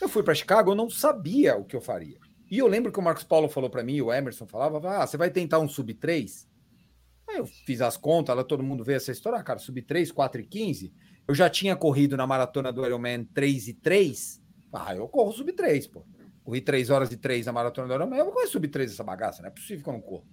eu 0.00 0.08
fui 0.08 0.22
para 0.22 0.32
Chicago, 0.32 0.70
eu 0.70 0.76
não 0.76 0.88
sabia 0.88 1.56
o 1.56 1.64
que 1.64 1.74
eu 1.74 1.80
faria. 1.80 2.22
E 2.54 2.58
eu 2.58 2.68
lembro 2.68 2.92
que 2.92 3.00
o 3.00 3.02
Marcos 3.02 3.24
Paulo 3.24 3.48
falou 3.48 3.68
para 3.68 3.82
mim, 3.82 4.00
o 4.00 4.12
Emerson 4.12 4.46
falava, 4.46 4.78
ah, 4.88 5.04
você 5.04 5.16
vai 5.16 5.28
tentar 5.28 5.58
um 5.58 5.68
sub 5.68 5.92
3? 5.92 6.48
Aí 7.28 7.38
eu 7.38 7.46
fiz 7.46 7.80
as 7.80 7.96
contas, 7.96 8.36
lá 8.36 8.44
todo 8.44 8.62
mundo 8.62 8.84
vê 8.84 8.94
essa 8.94 9.10
história, 9.10 9.40
ah, 9.40 9.42
cara, 9.42 9.58
sub 9.58 9.82
3, 9.82 10.12
4 10.12 10.40
e 10.40 10.44
15. 10.44 10.94
Eu 11.26 11.34
já 11.34 11.50
tinha 11.50 11.74
corrido 11.74 12.16
na 12.16 12.28
maratona 12.28 12.72
do 12.72 12.86
Ironman 12.86 13.24
3 13.24 13.66
e 13.66 13.74
3. 13.74 14.40
Ah, 14.72 14.94
eu 14.94 15.08
corro 15.08 15.32
sub 15.32 15.52
3, 15.52 15.88
pô. 15.88 16.06
Corri 16.44 16.60
3 16.60 16.90
horas 16.90 17.10
e 17.10 17.16
3 17.16 17.44
na 17.46 17.52
maratona 17.52 17.88
do 17.88 17.94
Ironman. 17.94 18.20
Eu 18.20 18.26
vou 18.26 18.34
correr 18.34 18.46
sub 18.46 18.68
3 18.68 18.92
essa 18.92 19.02
bagaça, 19.02 19.42
não 19.42 19.48
é 19.48 19.50
possível 19.50 19.82
que 19.82 19.88
eu 19.88 19.94
não 19.94 20.00
corro. 20.00 20.24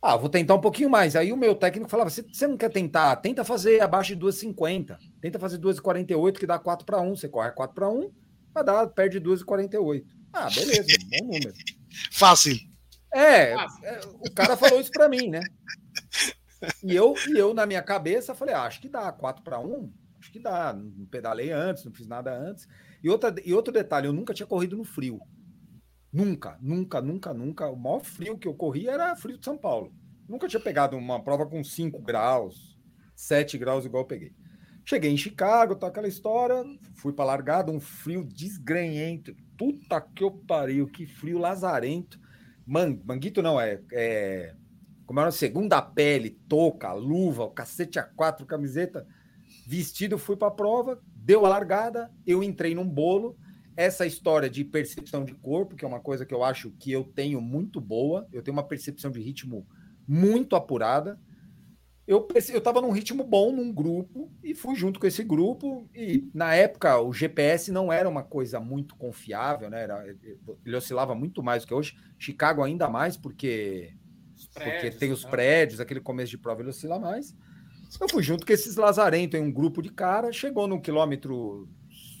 Ah, 0.00 0.16
vou 0.16 0.30
tentar 0.30 0.54
um 0.54 0.62
pouquinho 0.62 0.88
mais. 0.88 1.14
Aí 1.14 1.30
o 1.30 1.36
meu 1.36 1.54
técnico 1.54 1.90
falava: 1.90 2.08
você 2.08 2.46
não 2.46 2.56
quer 2.56 2.70
tentar? 2.70 3.14
Tenta 3.16 3.44
fazer 3.44 3.82
abaixo 3.82 4.16
de 4.16 4.24
2,50. 4.24 4.96
Tenta 5.20 5.38
fazer 5.38 5.58
2,48, 5.58 6.38
que 6.38 6.46
dá 6.46 6.58
4 6.58 6.86
para 6.86 7.02
1. 7.02 7.16
Você 7.16 7.28
corre 7.28 7.50
4 7.50 7.74
para 7.74 7.90
1, 7.90 8.10
vai 8.54 8.64
dar, 8.64 8.86
perde 8.86 9.20
2,48. 9.20 10.17
Ah, 10.38 10.48
beleza, 10.54 10.86
bom 11.10 11.26
número. 11.26 11.52
Fácil. 12.12 12.56
É, 13.12 13.54
é, 13.54 14.00
o 14.20 14.30
cara 14.32 14.56
falou 14.56 14.80
isso 14.80 14.92
para 14.92 15.08
mim, 15.08 15.28
né? 15.28 15.40
E 16.82 16.94
eu, 16.94 17.14
e 17.26 17.38
eu, 17.38 17.52
na 17.52 17.66
minha 17.66 17.82
cabeça, 17.82 18.34
falei, 18.34 18.54
ah, 18.54 18.62
acho 18.62 18.80
que 18.80 18.88
dá, 18.88 19.10
4 19.10 19.42
para 19.42 19.58
1, 19.58 19.92
acho 20.20 20.30
que 20.30 20.38
dá. 20.38 20.72
Não 20.72 21.06
pedalei 21.06 21.50
antes, 21.50 21.84
não 21.84 21.92
fiz 21.92 22.06
nada 22.06 22.32
antes. 22.32 22.68
E, 23.02 23.10
outra, 23.10 23.34
e 23.44 23.52
outro 23.52 23.72
detalhe, 23.72 24.06
eu 24.06 24.12
nunca 24.12 24.32
tinha 24.32 24.46
corrido 24.46 24.76
no 24.76 24.84
frio. 24.84 25.20
Nunca, 26.12 26.56
nunca, 26.60 27.00
nunca, 27.00 27.34
nunca. 27.34 27.68
O 27.68 27.76
maior 27.76 28.04
frio 28.04 28.38
que 28.38 28.46
eu 28.46 28.54
corri 28.54 28.88
era 28.88 29.16
frio 29.16 29.38
de 29.38 29.44
São 29.44 29.58
Paulo. 29.58 29.92
Nunca 30.28 30.46
tinha 30.46 30.60
pegado 30.60 30.96
uma 30.96 31.22
prova 31.22 31.46
com 31.46 31.64
5 31.64 32.00
graus, 32.00 32.78
7 33.16 33.58
graus 33.58 33.84
igual 33.84 34.04
eu 34.04 34.08
peguei. 34.08 34.32
Cheguei 34.84 35.10
em 35.10 35.16
Chicago, 35.16 35.74
tá 35.74 35.88
aquela 35.88 36.08
história, 36.08 36.64
fui 36.94 37.12
para 37.12 37.24
largada, 37.24 37.72
um 37.72 37.80
frio 37.80 38.24
desgranhento. 38.24 39.34
Puta 39.58 40.00
que 40.00 40.24
eu 40.24 40.30
pariu, 40.30 40.86
que 40.86 41.06
frio 41.06 41.38
lazarento. 41.38 42.18
Man, 42.66 42.98
manguito 43.04 43.42
não, 43.42 43.60
é, 43.60 43.80
é 43.92 44.54
como 45.08 45.20
era 45.20 45.30
segunda 45.30 45.80
pele, 45.80 46.38
touca, 46.46 46.92
luva, 46.92 47.44
o 47.44 47.50
cacete 47.50 47.98
a 47.98 48.02
quatro, 48.02 48.44
camiseta, 48.44 49.06
vestido, 49.66 50.18
fui 50.18 50.36
para 50.36 50.48
a 50.48 50.50
prova, 50.50 51.00
deu 51.16 51.46
a 51.46 51.48
largada, 51.48 52.12
eu 52.26 52.42
entrei 52.42 52.74
num 52.74 52.86
bolo. 52.86 53.34
Essa 53.74 54.04
história 54.04 54.50
de 54.50 54.62
percepção 54.64 55.24
de 55.24 55.32
corpo, 55.34 55.76
que 55.76 55.84
é 55.84 55.88
uma 55.88 56.00
coisa 56.00 56.26
que 56.26 56.34
eu 56.34 56.44
acho 56.44 56.72
que 56.72 56.92
eu 56.92 57.04
tenho 57.04 57.40
muito 57.40 57.80
boa, 57.80 58.28
eu 58.32 58.42
tenho 58.42 58.54
uma 58.54 58.62
percepção 58.62 59.10
de 59.10 59.18
ritmo 59.18 59.66
muito 60.06 60.54
apurada. 60.54 61.18
Eu 62.08 62.26
eu 62.34 62.58
estava 62.58 62.80
num 62.80 62.90
ritmo 62.90 63.22
bom 63.22 63.52
num 63.52 63.70
grupo 63.70 64.32
e 64.42 64.54
fui 64.54 64.74
junto 64.74 64.98
com 64.98 65.06
esse 65.06 65.22
grupo. 65.22 65.86
E 65.94 66.26
na 66.32 66.54
época 66.54 66.98
o 66.98 67.12
GPS 67.12 67.70
não 67.70 67.92
era 67.92 68.08
uma 68.08 68.22
coisa 68.22 68.58
muito 68.58 68.96
confiável, 68.96 69.68
né? 69.68 69.82
Era, 69.82 70.06
ele 70.64 70.74
oscilava 70.74 71.14
muito 71.14 71.42
mais 71.42 71.62
do 71.62 71.68
que 71.68 71.74
hoje. 71.74 71.98
Chicago 72.18 72.62
ainda 72.62 72.88
mais, 72.88 73.18
porque 73.18 73.92
prédios, 74.54 74.80
porque 74.80 74.90
tem 74.92 75.12
os 75.12 75.22
prédios, 75.22 75.80
aquele 75.80 76.00
começo 76.00 76.30
de 76.30 76.38
prova 76.38 76.62
ele 76.62 76.70
oscila 76.70 76.98
mais. 76.98 77.36
Eu 78.00 78.08
fui 78.08 78.22
junto 78.22 78.46
com 78.46 78.52
esses 78.54 78.76
lazarentos 78.76 79.38
em 79.38 79.42
um 79.42 79.52
grupo 79.52 79.82
de 79.82 79.90
cara, 79.90 80.32
chegou 80.32 80.66
no 80.66 80.80
quilômetro, 80.80 81.68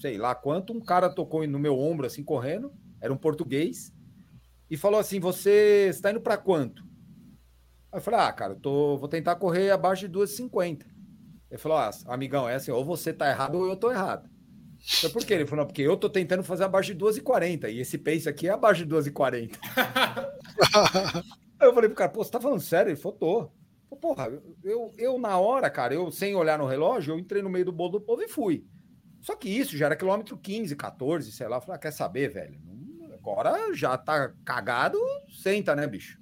sei 0.02 0.18
lá 0.18 0.34
quanto, 0.34 0.74
um 0.74 0.80
cara 0.80 1.08
tocou 1.08 1.46
no 1.46 1.58
meu 1.58 1.78
ombro, 1.78 2.06
assim, 2.06 2.22
correndo, 2.22 2.72
era 3.00 3.12
um 3.12 3.16
português, 3.16 3.90
e 4.70 4.76
falou 4.76 5.00
assim: 5.00 5.20
Você 5.20 5.88
está 5.88 6.10
indo 6.10 6.20
para 6.20 6.36
quanto? 6.36 6.87
Aí 7.92 7.98
eu 7.98 8.02
falei: 8.02 8.20
Ah, 8.20 8.32
cara, 8.32 8.52
eu 8.52 8.60
tô, 8.60 8.96
vou 8.96 9.08
tentar 9.08 9.36
correr 9.36 9.70
abaixo 9.70 10.08
de 10.08 10.18
2,50. 10.18 10.84
Ele 11.50 11.58
falou: 11.58 11.78
Ah, 11.78 11.90
amigão, 12.06 12.48
é 12.48 12.54
assim, 12.54 12.70
ou 12.70 12.84
você 12.84 13.12
tá 13.12 13.28
errado 13.30 13.56
ou 13.56 13.66
eu 13.66 13.76
tô 13.76 13.90
errado. 13.90 14.28
Então, 14.98 15.10
por 15.10 15.24
quê? 15.24 15.34
Ele 15.34 15.46
falou: 15.46 15.66
Porque 15.66 15.82
eu 15.82 15.96
tô 15.96 16.08
tentando 16.08 16.42
fazer 16.42 16.64
abaixo 16.64 16.94
de 16.94 17.04
2,40 17.04 17.70
e 17.70 17.80
esse 17.80 17.98
pace 17.98 18.28
aqui 18.28 18.48
é 18.48 18.52
abaixo 18.52 18.84
de 18.84 18.94
2,40. 18.94 19.58
Aí 21.58 21.66
eu 21.68 21.74
falei 21.74 21.88
pro 21.88 21.96
cara: 21.96 22.10
Pô, 22.10 22.22
você 22.22 22.30
tá 22.30 22.40
falando 22.40 22.60
sério? 22.60 22.90
Ele 22.90 22.96
falou: 22.96 23.18
Tô. 23.18 23.50
Porra, 23.96 24.28
eu, 24.62 24.92
eu 24.98 25.18
na 25.18 25.38
hora, 25.38 25.68
cara, 25.70 25.94
eu 25.94 26.10
sem 26.12 26.34
olhar 26.34 26.58
no 26.58 26.66
relógio, 26.66 27.14
eu 27.14 27.18
entrei 27.18 27.42
no 27.42 27.48
meio 27.48 27.64
do 27.64 27.72
bolo 27.72 27.92
do 27.92 28.00
povo 28.00 28.22
e 28.22 28.28
fui. 28.28 28.64
Só 29.20 29.34
que 29.34 29.48
isso 29.48 29.76
já 29.76 29.86
era 29.86 29.96
quilômetro 29.96 30.36
15, 30.36 30.76
14, 30.76 31.32
sei 31.32 31.48
lá. 31.48 31.56
Eu 31.56 31.60
falei, 31.60 31.76
ah, 31.76 31.78
quer 31.78 31.90
saber, 31.90 32.28
velho? 32.28 32.60
Agora 33.14 33.74
já 33.74 33.96
tá 33.98 34.32
cagado, 34.44 34.98
senta, 35.42 35.74
né, 35.74 35.86
bicho? 35.86 36.17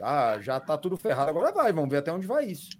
Já, 0.00 0.40
já 0.40 0.58
tá 0.58 0.78
tudo 0.78 0.96
ferrado. 0.96 1.28
Agora 1.28 1.52
vai, 1.52 1.70
vamos 1.74 1.90
ver 1.90 1.98
até 1.98 2.10
onde 2.10 2.26
vai 2.26 2.46
isso. 2.46 2.70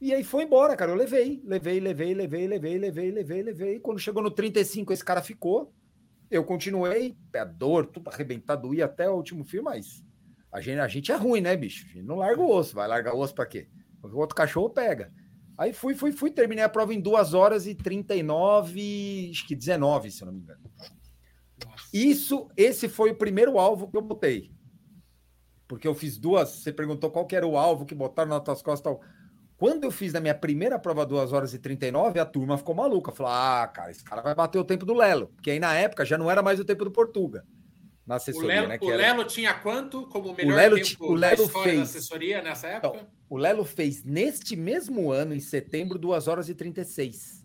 E 0.00 0.12
aí 0.12 0.24
foi 0.24 0.42
embora, 0.42 0.76
cara. 0.76 0.90
Eu 0.90 0.96
levei, 0.96 1.40
levei, 1.44 1.78
levei, 1.78 2.12
levei, 2.12 2.48
levei, 2.48 2.78
levei, 2.78 3.12
levei, 3.12 3.42
levei. 3.42 3.78
Quando 3.78 4.00
chegou 4.00 4.20
no 4.20 4.30
35, 4.30 4.92
esse 4.92 5.04
cara 5.04 5.22
ficou. 5.22 5.72
Eu 6.28 6.42
continuei, 6.42 7.16
pé 7.30 7.44
dor, 7.44 7.86
tudo 7.86 8.10
arrebentado, 8.10 8.74
ia 8.74 8.86
até 8.86 9.08
o 9.08 9.14
último 9.14 9.44
fio, 9.44 9.62
mas 9.62 10.02
a 10.50 10.60
gente, 10.60 10.80
a 10.80 10.88
gente 10.88 11.12
é 11.12 11.14
ruim, 11.14 11.40
né, 11.40 11.56
bicho? 11.56 11.86
A 11.86 11.88
gente 11.90 12.02
não 12.02 12.16
larga 12.16 12.40
o 12.40 12.50
osso. 12.50 12.74
Vai 12.74 12.88
largar 12.88 13.14
o 13.14 13.20
osso 13.20 13.34
pra 13.34 13.46
quê? 13.46 13.68
O 14.02 14.18
outro 14.18 14.34
cachorro 14.34 14.68
pega. 14.68 15.12
Aí 15.56 15.72
fui, 15.72 15.94
fui, 15.94 16.10
fui. 16.10 16.32
Terminei 16.32 16.64
a 16.64 16.68
prova 16.68 16.92
em 16.92 17.00
2 17.00 17.34
horas 17.34 17.68
e 17.68 17.74
39, 17.74 19.30
acho 19.30 19.46
que 19.46 19.54
19, 19.54 20.10
se 20.10 20.22
eu 20.22 20.26
não 20.26 20.32
me 20.32 20.40
engano. 20.40 20.60
Isso, 21.92 22.48
esse 22.56 22.88
foi 22.88 23.12
o 23.12 23.16
primeiro 23.16 23.60
alvo 23.60 23.88
que 23.88 23.96
eu 23.96 24.02
botei. 24.02 24.51
Porque 25.72 25.88
eu 25.88 25.94
fiz 25.94 26.18
duas. 26.18 26.50
Você 26.50 26.70
perguntou 26.70 27.10
qual 27.10 27.24
que 27.24 27.34
era 27.34 27.46
o 27.46 27.56
alvo 27.56 27.86
que 27.86 27.94
botaram 27.94 28.28
nas 28.28 28.42
tuas 28.42 28.60
costas. 28.60 28.92
Tal. 28.92 29.00
Quando 29.56 29.84
eu 29.84 29.90
fiz 29.90 30.12
na 30.12 30.20
minha 30.20 30.34
primeira 30.34 30.78
prova 30.78 31.06
2 31.06 31.32
horas 31.32 31.54
e 31.54 31.58
39, 31.58 32.20
a 32.20 32.26
turma 32.26 32.58
ficou 32.58 32.74
maluca. 32.74 33.10
Falou: 33.10 33.32
ah, 33.32 33.66
cara, 33.72 33.90
esse 33.90 34.04
cara 34.04 34.20
vai 34.20 34.34
bater 34.34 34.58
o 34.58 34.64
tempo 34.64 34.84
do 34.84 34.92
Lelo. 34.92 35.28
Porque 35.28 35.50
aí 35.50 35.58
na 35.58 35.74
época 35.74 36.04
já 36.04 36.18
não 36.18 36.30
era 36.30 36.42
mais 36.42 36.60
o 36.60 36.64
tempo 36.66 36.84
do 36.84 36.90
Portuga 36.90 37.42
na 38.06 38.16
assessoria, 38.16 38.48
o 38.48 38.48
Lelo, 38.48 38.68
né? 38.68 38.78
o 38.82 38.90
era... 38.90 38.96
Lelo 38.98 39.24
tinha 39.24 39.54
quanto 39.54 40.06
como 40.08 40.34
melhor 40.34 40.52
o 40.52 40.56
Lelo, 40.56 40.76
tempo 40.76 41.06
o 41.06 41.14
Lelo 41.14 41.48
fez... 41.48 41.76
da 41.76 41.82
assessoria 41.84 42.42
nessa 42.42 42.66
então, 42.66 42.90
época? 42.90 42.96
Então, 42.96 43.08
o 43.30 43.38
Lelo 43.38 43.64
fez 43.64 44.04
neste 44.04 44.54
mesmo 44.54 45.10
ano, 45.10 45.34
em 45.34 45.40
setembro, 45.40 45.98
2 45.98 46.28
horas 46.28 46.50
e 46.50 46.54
36. 46.54 47.42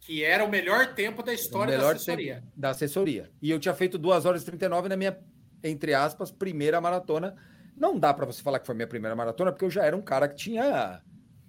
Que 0.00 0.24
era 0.24 0.42
o 0.42 0.50
melhor 0.50 0.94
tempo 0.94 1.22
da 1.22 1.34
história 1.34 1.76
da 1.76 1.90
assessoria. 1.90 2.42
Da 2.56 2.70
assessoria. 2.70 3.30
E 3.42 3.50
eu 3.50 3.60
tinha 3.60 3.74
feito 3.74 3.98
2 3.98 4.24
horas 4.24 4.40
e 4.40 4.46
39 4.46 4.88
na 4.88 4.96
minha, 4.96 5.18
entre 5.62 5.92
aspas, 5.92 6.30
primeira 6.30 6.80
maratona. 6.80 7.36
Não 7.80 7.98
dá 7.98 8.12
para 8.12 8.26
você 8.26 8.42
falar 8.42 8.58
que 8.58 8.66
foi 8.66 8.74
minha 8.74 8.86
primeira 8.86 9.16
maratona, 9.16 9.50
porque 9.50 9.64
eu 9.64 9.70
já 9.70 9.86
era 9.86 9.96
um 9.96 10.02
cara 10.02 10.28
que 10.28 10.36
tinha 10.36 11.00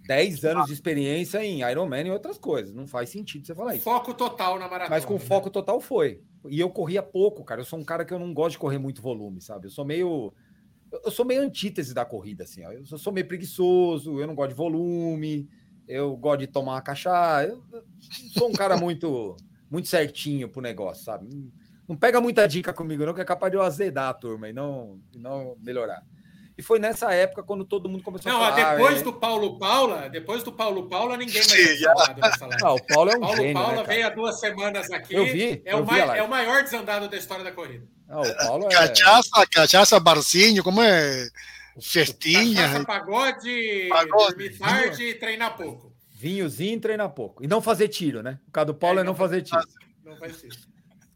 10 0.07 0.45
anos 0.45 0.67
de 0.67 0.73
experiência 0.73 1.43
em 1.43 1.61
Ironman 1.69 2.07
e 2.07 2.11
outras 2.11 2.38
coisas. 2.38 2.73
Não 2.73 2.88
faz 2.88 3.09
sentido 3.09 3.45
você 3.45 3.53
falar 3.53 3.75
isso. 3.75 3.84
Foco 3.84 4.13
total 4.13 4.57
na 4.57 4.69
maratona. 4.69 4.89
Mas 4.89 5.03
com 5.03 5.15
né? 5.15 5.19
foco 5.19 5.49
total 5.49 5.82
foi. 5.82 6.23
E 6.49 6.57
eu 6.57 6.69
corria 6.69 7.03
pouco, 7.03 7.43
cara. 7.43 7.59
Eu 7.59 7.65
sou 7.65 7.77
um 7.77 7.84
cara 7.84 8.05
que 8.05 8.13
eu 8.13 8.17
não 8.17 8.34
gosto 8.34 8.53
de 8.53 8.59
correr 8.59 8.77
muito 8.77 9.01
volume, 9.01 9.41
sabe? 9.41 9.67
Eu 9.67 9.71
sou 9.71 9.84
meio. 9.84 10.34
Eu 11.03 11.11
sou 11.11 11.25
meio 11.25 11.41
antítese 11.41 11.93
da 11.93 12.05
corrida, 12.05 12.45
assim. 12.45 12.65
Ó. 12.65 12.71
Eu 12.71 12.86
sou 12.86 13.11
meio 13.11 13.27
preguiçoso, 13.27 14.17
eu 14.17 14.25
não 14.25 14.34
gosto 14.34 14.51
de 14.51 14.55
volume, 14.55 15.49
eu 15.86 16.15
gosto 16.15 16.39
de 16.39 16.47
tomar 16.47 16.75
uma 16.75 16.82
cachaça. 16.82 17.49
Eu 17.49 17.61
sou 18.34 18.49
um 18.49 18.53
cara 18.53 18.75
muito, 18.79 19.36
muito 19.69 19.89
certinho 19.89 20.47
pro 20.47 20.61
negócio, 20.61 21.03
sabe? 21.03 21.27
Não 21.88 21.97
pega 21.97 22.21
muita 22.21 22.47
dica 22.47 22.71
comigo, 22.71 23.05
não, 23.05 23.13
que 23.13 23.19
é 23.19 23.25
capaz 23.25 23.51
de 23.51 23.57
eu 23.57 23.61
azedar 23.61 24.07
a 24.07 24.13
turma 24.13 24.47
e 24.47 24.53
não, 24.53 25.01
e 25.13 25.19
não 25.19 25.57
melhorar. 25.61 26.01
E 26.58 26.62
foi 26.62 26.80
nessa 26.80 27.12
época 27.14 27.43
quando 27.43 27.66
todo 27.66 27.89
mundo 27.89 28.04
começou 28.04 28.32
não, 28.32 28.43
a 28.43 28.52
falar. 28.52 28.76
Depois 28.76 28.99
é... 28.99 29.04
do 29.04 29.14
Paulo 29.14 29.58
Paula, 29.58 30.10
depois 30.10 30.43
do 30.43 30.52
Paulo 30.52 30.88
Paula, 30.88 31.18
ninguém 31.18 31.41
mais 31.47 31.52
Sim, 31.52 31.84
falado 31.84 32.20
nessa 32.20 32.45
live. 32.47 32.64
Não, 32.64 32.76
o 32.76 32.86
Paulo 32.86 33.12
é 33.12 33.16
um 33.16 33.20
Paulo 33.20 33.36
gênio, 33.38 33.54
Paula 33.54 33.76
né, 33.76 33.84
veio 33.84 34.08
há 34.08 34.10
duas 34.10 34.39
semanas 34.39 34.91
aqui. 34.91 35.16
Eu 35.16 35.26
vi. 35.26 35.62
É, 35.66 35.74
eu 35.74 35.80
o, 35.80 35.86
vi 35.86 35.99
é 35.99 36.24
o 36.24 36.30
maior 36.30 36.64
desandado 36.64 37.08
da 37.08 37.18
história 37.18 37.43
da 37.43 37.52
corrida. 37.52 37.88
Não, 38.08 38.22
o 38.22 38.38
Paulo 38.38 38.66
é... 38.66 38.70
Cachaça, 38.70 39.47
cachaça, 39.52 39.99
barzinho, 39.99 40.64
como 40.64 40.82
é? 40.82 41.28
Festinha. 41.82 42.68
Cachaça, 42.68 42.86
pagode, 42.86 43.88
pagode. 43.89 44.28
dormir 44.28 44.58
tarde 44.58 45.04
e 45.04 45.14
treinar 45.16 45.56
pouco. 45.56 45.91
Vinhozinho 46.12 46.76
e 46.76 46.80
treinar 46.80 47.10
pouco. 47.10 47.43
E 47.43 47.47
não 47.47 47.62
fazer 47.62 47.88
tiro, 47.88 48.22
né? 48.22 48.39
O 48.47 48.52
caso 48.52 48.68
do 48.68 48.76
Paulo 48.76 48.99
é, 48.99 49.02
é 49.02 49.06
não 49.06 49.16
fazer 49.16 49.41
tiro. 49.41 49.64
Não 50.04 50.18
faz 50.18 50.39
tiro. 50.39 50.70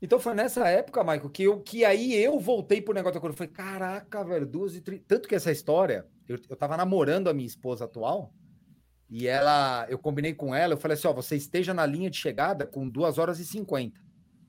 Então 0.06 0.20
foi 0.20 0.36
nessa 0.36 0.70
época, 0.70 1.04
Michael, 1.04 1.30
que, 1.32 1.44
eu, 1.44 1.60
que 1.62 1.84
aí 1.84 2.14
eu 2.14 2.40
voltei 2.40 2.80
pro 2.80 2.94
negócio 2.94 3.16
da 3.16 3.20
corrida. 3.20 3.34
Eu 3.34 3.38
falei, 3.38 3.52
caraca, 3.52 4.24
velho, 4.24 4.46
duas 4.46 4.76
e 4.76 4.82
trinta. 4.82 5.04
Tanto 5.08 5.28
que 5.28 5.34
essa 5.34 5.52
história, 5.52 6.06
eu, 6.30 6.38
eu 6.48 6.56
tava 6.56 6.78
namorando 6.78 7.28
a 7.28 7.34
minha 7.34 7.48
esposa 7.48 7.86
atual, 7.86 8.32
e 9.10 9.26
ela, 9.26 9.88
eu 9.90 9.98
combinei 9.98 10.36
com 10.36 10.54
ela, 10.54 10.74
eu 10.74 10.78
falei 10.78 10.96
assim: 10.96 11.08
ó, 11.08 11.14
você 11.14 11.36
esteja 11.36 11.74
na 11.74 11.88
linha 11.88 12.12
de 12.12 12.18
chegada 12.18 12.68
com 12.68 12.88
2 12.88 13.18
horas 13.18 13.40
e 13.40 13.46
50. 13.46 14.00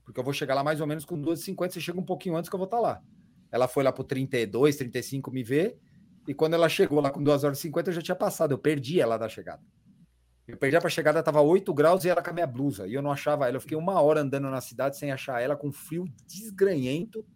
Porque 0.05 0.21
eu 0.21 0.25
vou 0.25 0.35
chegar 0.35 0.55
lá 0.55 0.63
mais 0.63 0.79
ou 0.83 0.87
menos 0.87 1.07
com 1.07 1.19
2 1.19 1.41
e 1.41 1.43
50, 1.45 1.73
você 1.73 1.81
chega 1.81 1.99
um 1.99 2.05
pouquinho 2.05 2.37
antes 2.37 2.51
que 2.51 2.55
eu 2.55 2.59
vou 2.59 2.67
estar 2.67 2.77
tá 2.77 2.83
lá. 2.83 3.03
Ela 3.51 3.67
foi 3.67 3.83
lá 3.83 3.91
pro 3.91 4.05
32, 4.05 4.77
35 4.77 5.31
me 5.31 5.43
ver, 5.43 5.79
e 6.29 6.35
quando 6.35 6.53
ela 6.53 6.69
chegou 6.69 7.01
lá 7.01 7.11
com 7.11 7.23
2 7.23 7.45
horas 7.45 7.59
e 7.59 7.63
50, 7.63 7.89
eu 7.89 7.95
já 7.95 8.03
tinha 8.03 8.15
passado, 8.15 8.53
eu 8.53 8.59
perdi 8.59 9.01
ela 9.01 9.17
da 9.17 9.27
chegada. 9.27 9.63
Eu 10.47 10.57
perdi 10.57 10.79
para 10.79 10.89
chegada, 10.89 11.23
tava 11.23 11.41
8 11.41 11.75
graus 11.75 12.05
e 12.05 12.09
ela 12.09 12.23
com 12.23 12.31
a 12.31 12.33
minha 12.33 12.47
blusa. 12.47 12.87
E 12.87 12.95
eu 12.95 13.03
não 13.03 13.11
achava 13.11 13.49
ela. 13.49 13.57
Eu 13.57 13.61
fiquei 13.61 13.77
uma 13.77 14.01
hora 14.01 14.21
andando 14.21 14.49
na 14.49 14.61
cidade 14.61 14.97
sem 14.97 15.11
achar 15.11 15.43
ela, 15.43 15.57
com 15.57 15.73
frio 15.73 16.05
desgranhento. 16.27 17.27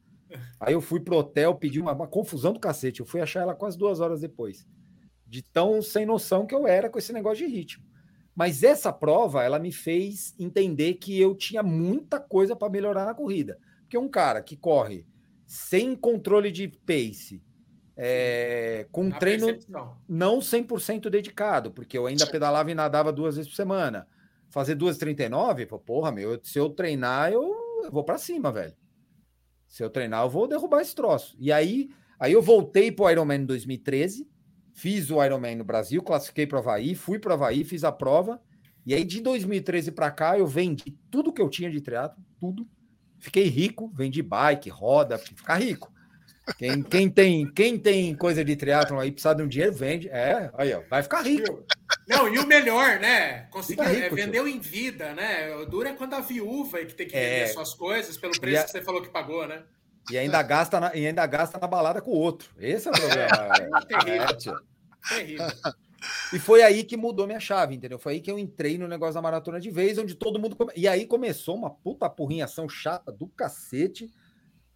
Aí 0.60 0.74
eu 0.74 0.80
fui 0.80 1.00
pro 1.00 1.16
hotel, 1.16 1.54
pedi 1.56 1.80
uma, 1.80 1.92
uma 1.92 2.06
confusão 2.06 2.52
do 2.52 2.60
cacete. 2.60 3.00
Eu 3.00 3.06
fui 3.06 3.20
achar 3.20 3.40
ela 3.40 3.54
quase 3.54 3.76
duas 3.76 3.98
horas 3.98 4.20
depois. 4.20 4.64
De 5.26 5.42
tão 5.42 5.82
sem 5.82 6.06
noção 6.06 6.46
que 6.46 6.54
eu 6.54 6.68
era 6.68 6.88
com 6.88 6.98
esse 6.98 7.12
negócio 7.12 7.44
de 7.44 7.52
ritmo. 7.52 7.84
Mas 8.34 8.62
essa 8.62 8.92
prova, 8.92 9.42
ela 9.42 9.58
me 9.58 9.72
fez 9.72 10.34
entender 10.38 10.94
que 10.94 11.20
eu 11.20 11.34
tinha 11.34 11.62
muita 11.62 12.20
coisa 12.20 12.54
para 12.54 12.70
melhorar 12.70 13.04
na 13.04 13.14
corrida. 13.14 13.58
Porque 13.82 13.98
um 13.98 14.08
cara 14.08 14.40
que 14.40 14.56
corre 14.56 15.04
sem 15.46 15.96
controle 15.96 16.52
de 16.52 16.68
pace, 16.68 17.42
é, 18.02 18.86
com 18.90 19.04
um 19.04 19.10
treino 19.10 19.44
percepção. 19.44 19.94
não 20.08 20.38
100% 20.38 21.10
dedicado, 21.10 21.70
porque 21.70 21.98
eu 21.98 22.06
ainda 22.06 22.26
pedalava 22.26 22.70
e 22.70 22.74
nadava 22.74 23.12
duas 23.12 23.36
vezes 23.36 23.50
por 23.50 23.56
semana. 23.56 24.08
Fazer 24.48 24.74
2,39, 24.74 25.66
porra, 25.80 26.10
meu, 26.10 26.40
se 26.42 26.58
eu 26.58 26.70
treinar, 26.70 27.30
eu, 27.30 27.42
eu 27.84 27.90
vou 27.92 28.02
para 28.02 28.16
cima, 28.16 28.50
velho. 28.50 28.74
Se 29.68 29.84
eu 29.84 29.90
treinar, 29.90 30.24
eu 30.24 30.30
vou 30.30 30.48
derrubar 30.48 30.80
esse 30.80 30.94
troço. 30.94 31.36
E 31.38 31.52
aí, 31.52 31.90
aí 32.18 32.32
eu 32.32 32.40
voltei 32.40 32.90
para 32.90 33.04
o 33.04 33.10
Ironman 33.10 33.42
em 33.42 33.44
2013, 33.44 34.26
fiz 34.72 35.10
o 35.10 35.22
Ironman 35.22 35.56
no 35.56 35.64
Brasil, 35.64 36.02
classifiquei 36.02 36.46
para 36.46 36.56
o 36.56 36.60
Havaí, 36.60 36.94
fui 36.94 37.18
para 37.18 37.32
o 37.32 37.34
Havaí, 37.34 37.64
fiz 37.64 37.84
a 37.84 37.92
prova. 37.92 38.40
E 38.86 38.94
aí, 38.94 39.04
de 39.04 39.20
2013 39.20 39.92
para 39.92 40.10
cá, 40.10 40.38
eu 40.38 40.46
vendi 40.46 40.98
tudo 41.10 41.34
que 41.34 41.42
eu 41.42 41.50
tinha 41.50 41.70
de 41.70 41.82
triatlo, 41.82 42.24
tudo. 42.40 42.66
Fiquei 43.18 43.44
rico, 43.44 43.92
vendi 43.94 44.22
bike, 44.22 44.70
roda, 44.70 45.18
ficar 45.18 45.58
rico. 45.58 45.92
Quem, 46.58 46.82
quem, 46.82 47.10
tem, 47.10 47.52
quem 47.52 47.78
tem 47.78 48.14
coisa 48.14 48.44
de 48.44 48.56
triatlon 48.56 48.98
aí, 48.98 49.10
precisa 49.10 49.34
de 49.34 49.42
um 49.42 49.48
dinheiro, 49.48 49.72
vende. 49.72 50.08
É, 50.08 50.50
aí, 50.54 50.72
ó, 50.72 50.82
vai 50.88 51.02
ficar 51.02 51.22
rico. 51.22 51.64
Não, 52.08 52.32
e 52.32 52.38
o 52.38 52.46
melhor, 52.46 52.98
né? 52.98 53.46
Conseguiu, 53.50 53.84
rico, 53.84 54.06
é, 54.06 54.08
vendeu 54.10 54.44
tio. 54.44 54.54
em 54.54 54.60
vida, 54.60 55.12
né? 55.14 55.54
O 55.56 55.66
duro 55.66 55.88
é 55.88 55.92
quando 55.92 56.14
a 56.14 56.20
viúva 56.20 56.80
é 56.80 56.84
que 56.84 56.94
tem 56.94 57.06
que 57.06 57.12
vender 57.12 57.42
é... 57.42 57.46
suas 57.48 57.74
coisas 57.74 58.16
pelo 58.16 58.38
preço 58.38 58.62
a... 58.62 58.64
que 58.64 58.70
você 58.70 58.82
falou 58.82 59.02
que 59.02 59.08
pagou, 59.08 59.46
né? 59.46 59.62
E 60.10 60.18
ainda 60.18 60.42
gasta 60.42 60.80
na, 60.80 60.94
e 60.94 61.06
ainda 61.06 61.24
gasta 61.26 61.58
na 61.58 61.66
balada 61.66 62.00
com 62.00 62.10
o 62.10 62.16
outro. 62.16 62.50
Esse 62.58 62.88
é 62.88 62.90
o 62.90 62.94
problema. 62.94 63.78
É, 63.78 63.84
terrível. 63.86 64.54
É, 65.10 65.14
terrível. 65.14 65.46
E 66.32 66.38
foi 66.38 66.62
aí 66.62 66.82
que 66.82 66.96
mudou 66.96 67.26
minha 67.26 67.40
chave, 67.40 67.74
entendeu? 67.74 67.98
Foi 67.98 68.14
aí 68.14 68.20
que 68.20 68.30
eu 68.30 68.38
entrei 68.38 68.78
no 68.78 68.88
negócio 68.88 69.14
da 69.14 69.22
maratona 69.22 69.60
de 69.60 69.70
vez, 69.70 69.98
onde 69.98 70.14
todo 70.14 70.38
mundo. 70.38 70.56
Come... 70.56 70.72
E 70.74 70.88
aí 70.88 71.06
começou 71.06 71.54
uma 71.54 71.70
puta 71.70 72.08
porrinhação 72.08 72.68
chata 72.68 73.12
do 73.12 73.28
cacete 73.28 74.10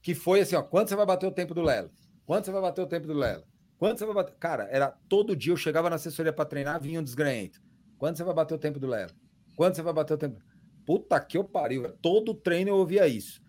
que 0.05 0.14
foi 0.14 0.42
assim, 0.42 0.55
ó, 0.55 0.62
quanto 0.62 0.90
você 0.90 0.96
vai 0.96 1.07
bater 1.07 1.26
o 1.26 1.32
tempo 1.32 1.55
do 1.55 1.62
Lelo? 1.62 1.90
Quanto 2.26 2.44
você 2.44 2.52
vai 2.52 2.61
bater 2.61 2.82
o 2.82 2.86
tempo 2.86 3.07
do 3.07 3.14
Lelo? 3.14 3.42
Quanto 3.78 3.98
você 3.98 4.05
vai 4.05 4.14
bater? 4.14 4.36
Cara, 4.36 4.68
era 4.70 4.88
todo 5.09 5.34
dia 5.34 5.50
eu 5.50 5.57
chegava 5.57 5.88
na 5.88 5.96
assessoria 5.96 6.30
para 6.30 6.44
treinar, 6.44 6.78
vinha 6.78 7.00
um 7.00 7.02
desgranhento. 7.02 7.59
Quanto 7.96 8.18
você 8.18 8.22
vai 8.22 8.34
bater 8.34 8.52
o 8.52 8.59
tempo 8.59 8.78
do 8.78 8.86
Lelo? 8.86 9.12
Quanto 9.57 9.76
você 9.76 9.82
vai 9.82 9.94
bater 9.94 10.12
o 10.12 10.18
tempo? 10.18 10.38
Puta 10.84 11.18
que 11.18 11.38
eu 11.38 11.42
pariu, 11.42 11.90
todo 12.02 12.34
treino 12.34 12.68
eu 12.68 12.76
ouvia 12.76 13.09
isso. 13.09 13.40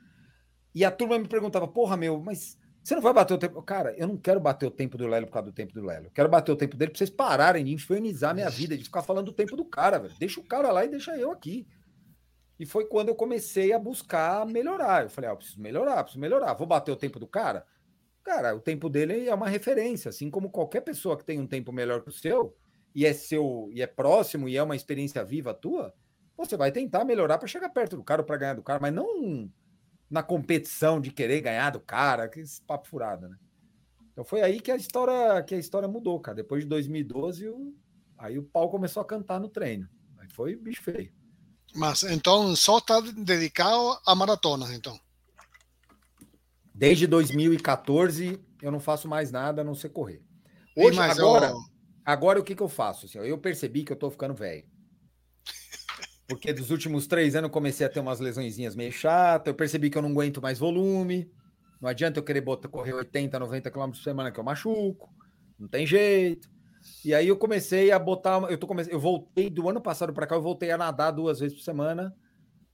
E 0.74 0.86
a 0.86 0.92
turma 0.92 1.20
me 1.20 1.28
perguntava: 1.28 1.68
"Porra, 1.68 1.98
meu, 1.98 2.22
mas 2.22 2.58
você 2.82 2.96
não 2.96 3.02
vai 3.02 3.12
bater 3.12 3.34
o 3.34 3.38
tempo?" 3.38 3.62
Cara, 3.62 3.94
eu 3.98 4.08
não 4.08 4.16
quero 4.16 4.40
bater 4.40 4.66
o 4.66 4.72
tempo 4.72 4.98
do 4.98 5.08
Lelo 5.08 5.26
por 5.26 5.34
causa 5.34 5.52
do 5.52 5.54
tempo 5.54 5.74
do 5.74 5.86
Lelo. 5.86 6.06
Eu 6.06 6.12
quero 6.12 6.30
bater 6.30 6.54
o 6.54 6.56
tempo 6.56 6.78
dele 6.78 6.92
para 6.92 7.00
vocês 7.00 7.10
pararem 7.10 7.66
de 7.66 7.74
infernizar 7.74 8.34
minha 8.34 8.50
vida, 8.50 8.78
de 8.78 8.84
ficar 8.86 9.02
falando 9.02 9.26
do 9.26 9.34
tempo 9.34 9.58
do 9.58 9.66
cara, 9.66 10.00
velho. 10.00 10.14
Deixa 10.18 10.40
o 10.40 10.44
cara 10.44 10.72
lá 10.72 10.86
e 10.86 10.88
deixa 10.88 11.18
eu 11.18 11.32
aqui. 11.32 11.68
E 12.60 12.66
foi 12.66 12.86
quando 12.86 13.10
eu 13.10 13.16
comecei 13.16 13.74
a 13.74 13.80
buscar 13.80 14.46
melhorar. 14.46 15.04
Eu 15.04 15.10
falei, 15.10 15.30
ah, 15.30 15.34
eu 15.34 15.38
preciso 15.38 15.60
melhorar, 15.60 16.04
preciso 16.04 16.22
melhorar. 16.22 16.54
Vou 16.54 16.68
bater 16.68 16.92
o 16.92 16.96
tempo 16.96 17.20
do 17.20 17.28
cara? 17.28 17.66
Cara, 18.24 18.56
o 18.56 18.60
tempo 18.60 18.90
dele 18.90 19.28
é 19.28 19.34
uma 19.34 19.48
referência, 19.48 20.10
assim 20.10 20.32
como 20.32 20.50
qualquer 20.50 20.82
pessoa 20.82 21.18
que 21.18 21.24
tem 21.24 21.40
um 21.40 21.46
tempo 21.46 21.72
melhor 21.72 22.02
que 22.02 22.10
o 22.10 22.12
seu, 22.12 22.58
e 22.94 23.06
é 23.06 23.14
seu 23.14 23.70
e 23.72 23.82
é 23.82 23.88
próximo 23.88 24.50
e 24.50 24.58
é 24.58 24.64
uma 24.64 24.76
experiência 24.76 25.24
viva 25.24 25.54
tua, 25.54 25.94
você 26.36 26.58
vai 26.58 26.72
tentar 26.72 27.06
melhorar 27.06 27.38
para 27.38 27.48
chegar 27.48 27.70
perto 27.70 27.96
do 27.96 28.04
cara 28.04 28.24
para 28.24 28.38
ganhar 28.38 28.54
do 28.56 28.64
cara, 28.64 28.80
mas 28.80 28.94
não 28.94 29.50
na 30.10 30.24
competição 30.24 31.00
de 31.00 31.12
querer 31.12 31.42
ganhar 31.42 31.70
do 31.72 31.80
cara, 31.80 32.28
que 32.28 32.40
esse 32.40 32.62
papo 32.62 32.88
furado, 32.88 33.28
né? 33.30 33.38
Então 34.12 34.24
foi 34.24 34.42
aí 34.42 34.60
que 34.60 34.72
a 34.72 34.76
história 34.76 35.44
que 35.44 35.54
a 35.54 35.58
história 35.60 35.88
mudou, 35.88 36.20
cara. 36.20 36.36
Depois 36.36 36.64
de 36.64 36.70
2012, 36.70 37.50
o, 37.50 37.76
aí 38.18 38.40
o 38.40 38.44
pau 38.44 38.70
começou 38.70 39.02
a 39.02 39.06
cantar 39.06 39.40
no 39.40 39.50
treino. 39.50 39.90
Aí 40.18 40.30
foi 40.30 40.56
bicho 40.56 40.82
feio. 40.82 41.12
Mas 41.76 42.04
então 42.04 42.56
só 42.56 42.78
está 42.78 43.02
dedicado 43.02 44.00
a 44.06 44.16
maratonas, 44.16 44.72
então. 44.72 44.98
Desde 46.74 47.06
2014 47.06 48.40
eu 48.62 48.72
não 48.72 48.80
faço 48.80 49.08
mais 49.08 49.32
nada 49.32 49.62
a 49.62 49.64
não 49.64 49.76
ser 49.76 49.90
correr. 49.90 50.22
Hoje, 50.76 51.00
agora, 51.00 51.48
eu... 51.48 51.58
agora 52.04 52.40
o 52.40 52.44
que, 52.44 52.56
que 52.56 52.64
eu 52.64 52.70
faço? 52.70 53.06
Assim, 53.06 53.20
eu 53.20 53.38
percebi 53.38 53.84
que 53.84 53.92
eu 53.92 53.98
tô 53.98 54.10
ficando 54.10 54.34
velho. 54.34 54.66
Porque 56.28 56.52
dos 56.52 56.72
últimos 56.72 57.08
três 57.08 57.36
anos 57.36 57.50
eu 57.50 57.54
comecei 57.54 57.86
a 57.86 57.90
ter 57.90 58.00
umas 58.00 58.20
lesõezinhas 58.20 58.76
meio 58.76 58.92
chatas, 58.92 59.48
eu 59.48 59.56
percebi 59.56 59.90
que 59.90 59.98
eu 59.98 60.02
não 60.02 60.10
aguento 60.10 60.42
mais 60.42 60.58
volume. 60.58 61.30
Não 61.82 61.90
adianta 61.90 62.20
eu 62.20 62.24
querer 62.24 62.42
botar, 62.42 62.70
correr 62.70 62.94
80, 62.94 63.38
90 63.38 63.70
km 63.70 63.90
por 63.90 63.98
semana 63.98 64.32
que 64.32 64.40
eu 64.40 64.44
machuco. 64.44 65.14
Não 65.60 65.68
tem 65.68 65.86
jeito. 65.86 66.50
E 67.04 67.14
aí 67.14 67.28
eu 67.28 67.38
comecei 67.38 67.92
a 67.92 68.00
botar. 68.00 68.42
Eu, 68.50 68.58
tô 68.58 68.68
eu 68.90 69.00
voltei 69.00 69.50
do 69.50 69.70
ano 69.70 69.82
passado 69.82 70.14
para 70.14 70.28
cá, 70.28 70.36
eu 70.36 70.42
voltei 70.42 70.72
a 70.72 70.78
nadar 70.78 71.12
duas 71.12 71.40
vezes 71.40 71.58
por 71.58 71.64
semana 71.64 72.14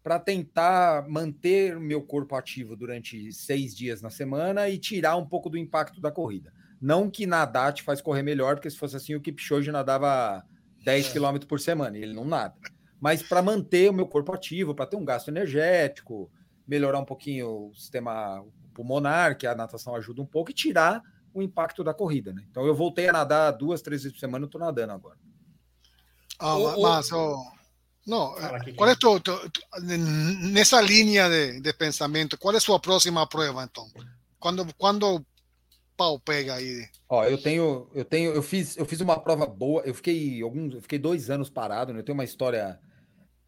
para 0.04 0.20
tentar 0.20 1.08
manter 1.08 1.80
meu 1.80 2.02
corpo 2.02 2.36
ativo 2.36 2.76
durante 2.76 3.32
seis 3.32 3.76
dias 3.76 4.02
na 4.02 4.10
semana 4.10 4.68
e 4.68 4.78
tirar 4.78 5.16
um 5.16 5.26
pouco 5.26 5.50
do 5.50 5.58
impacto 5.58 6.02
da 6.02 6.12
corrida. 6.12 6.52
Não 6.82 7.10
que 7.10 7.28
nadar 7.28 7.74
te 7.74 7.84
faz 7.84 8.02
correr 8.02 8.24
melhor, 8.24 8.56
porque 8.56 8.70
se 8.70 8.78
fosse 8.78 8.96
assim, 8.96 9.14
o 9.14 9.22
Kipchoge 9.22 9.72
nadava 9.72 10.44
10 10.84 11.08
é. 11.08 11.14
km 11.14 11.46
por 11.48 11.60
semana, 11.60 11.98
e 11.98 12.02
ele 12.02 12.14
não 12.14 12.26
nada. 12.26 12.56
Mas 13.00 13.22
para 13.22 13.42
manter 13.42 13.90
o 13.90 13.94
meu 13.94 14.08
corpo 14.08 14.34
ativo, 14.34 14.74
para 14.74 14.88
ter 14.88 14.96
um 14.96 15.06
gasto 15.06 15.28
energético, 15.28 16.32
melhorar 16.68 17.00
um 17.00 17.06
pouquinho 17.06 17.70
o 17.70 17.76
sistema 17.76 18.44
pulmonar, 18.74 19.38
que 19.38 19.46
a 19.46 19.54
natação 19.54 19.96
ajuda 19.96 20.22
um 20.22 20.26
pouco, 20.26 20.50
e 20.50 20.56
tirar 20.56 21.02
o 21.34 21.42
impacto 21.42 21.84
da 21.84 21.94
corrida. 21.94 22.34
Né? 22.34 22.44
Então 22.50 22.66
eu 22.66 22.76
voltei 22.76 23.08
a 23.10 23.14
nadar 23.14 23.52
duas, 23.52 23.82
três 23.82 24.04
vezes 24.04 24.14
por 24.16 24.20
semana, 24.20 24.44
eu 24.44 24.48
estou 24.48 24.62
nadando 24.62 24.94
agora. 24.94 25.18
Ah, 26.40 26.56
mas, 26.82 27.12
oh, 27.12 27.44
não, 28.08 28.34
qual 28.76 28.90
é 28.90 28.96
tu, 28.96 29.20
tu, 29.20 29.50
tu, 29.52 29.62
nessa 30.52 30.82
linha 30.82 31.30
de, 31.30 31.62
de 31.62 31.74
pensamento, 31.74 32.38
qual 32.38 32.54
é 32.54 32.58
a 32.58 32.62
sua 32.62 32.80
próxima 32.80 33.28
prova, 33.28 33.64
então? 33.64 33.88
Quando, 34.40 34.66
quando 34.76 35.24
pau 35.96 36.20
pega 36.20 36.56
aí? 36.56 36.88
Ó, 37.08 37.24
eu 37.26 37.38
tenho, 37.38 37.88
eu 37.94 38.04
tenho, 38.04 38.34
eu 38.34 38.42
fiz, 38.42 38.76
eu 38.76 38.86
fiz 38.86 39.02
uma 39.02 39.20
prova 39.20 39.46
boa. 39.46 39.84
Eu 39.84 39.94
fiquei 39.94 40.42
alguns, 40.42 40.74
eu 40.74 40.82
fiquei 40.82 40.98
dois 40.98 41.30
anos 41.30 41.48
parado. 41.48 41.94
Né? 41.94 42.00
Eu 42.00 42.04
tenho 42.04 42.18
uma 42.18 42.24
história. 42.24 42.80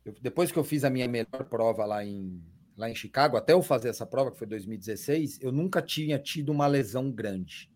Eu, 0.06 0.14
depois 0.22 0.52
que 0.52 0.60
eu 0.60 0.64
fiz 0.64 0.84
a 0.84 0.90
minha 0.90 1.08
melhor 1.08 1.46
prova 1.50 1.84
lá 1.86 2.06
em 2.06 2.44
lá 2.76 2.90
em 2.90 2.96
Chicago, 2.96 3.38
até 3.38 3.54
eu 3.54 3.62
fazer 3.62 3.90
essa 3.90 4.06
prova 4.06 4.32
que 4.32 4.38
foi 4.38 4.48
2016, 4.48 5.40
eu 5.42 5.52
nunca 5.52 5.80
tinha 5.80 6.18
tido 6.18 6.52
uma 6.52 6.66
lesão 6.66 7.12
grande. 7.12 7.70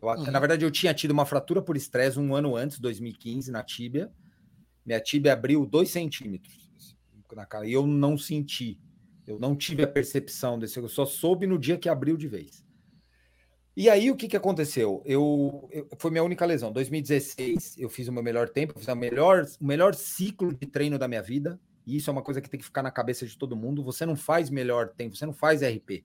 Eu, 0.00 0.08
uhum. 0.08 0.30
Na 0.30 0.38
verdade, 0.38 0.64
eu 0.64 0.70
tinha 0.70 0.94
tido 0.94 1.10
uma 1.10 1.26
fratura 1.26 1.62
por 1.62 1.76
estresse 1.76 2.18
um 2.18 2.34
ano 2.34 2.56
antes, 2.56 2.78
2015, 2.78 3.50
na 3.50 3.62
tíbia. 3.62 4.10
Minha 4.84 5.00
tíbia 5.00 5.32
abriu 5.32 5.66
dois 5.66 5.90
centímetros 5.90 6.68
na 7.34 7.46
cara 7.46 7.66
e 7.66 7.72
eu 7.72 7.86
não 7.86 8.16
senti. 8.16 8.80
Eu 9.26 9.38
não 9.38 9.54
tive 9.54 9.82
a 9.82 9.86
percepção 9.86 10.58
desse. 10.58 10.78
Eu 10.78 10.88
só 10.88 11.04
soube 11.04 11.46
no 11.46 11.58
dia 11.58 11.76
que 11.76 11.88
abriu 11.88 12.16
de 12.16 12.26
vez. 12.26 12.64
E 13.76 13.88
aí, 13.88 14.10
o 14.10 14.16
que, 14.16 14.26
que 14.26 14.36
aconteceu? 14.36 15.02
Eu, 15.04 15.68
eu, 15.70 15.86
foi 15.98 16.10
minha 16.10 16.24
única 16.24 16.44
lesão. 16.44 16.72
2016, 16.72 17.76
eu 17.78 17.88
fiz 17.88 18.08
o 18.08 18.12
meu 18.12 18.22
melhor 18.22 18.48
tempo, 18.48 18.76
fiz 18.76 18.88
o 18.88 18.96
melhor, 18.96 19.46
o 19.60 19.64
melhor 19.64 19.94
ciclo 19.94 20.52
de 20.52 20.66
treino 20.66 20.98
da 20.98 21.06
minha 21.06 21.22
vida. 21.22 21.60
E 21.86 21.96
isso 21.96 22.10
é 22.10 22.12
uma 22.12 22.22
coisa 22.22 22.40
que 22.40 22.50
tem 22.50 22.58
que 22.58 22.66
ficar 22.66 22.82
na 22.82 22.90
cabeça 22.90 23.24
de 23.24 23.38
todo 23.38 23.54
mundo. 23.54 23.84
Você 23.84 24.04
não 24.04 24.16
faz 24.16 24.50
melhor 24.50 24.88
tempo, 24.88 25.14
você 25.14 25.26
não 25.26 25.32
faz 25.32 25.62
RP. 25.62 26.04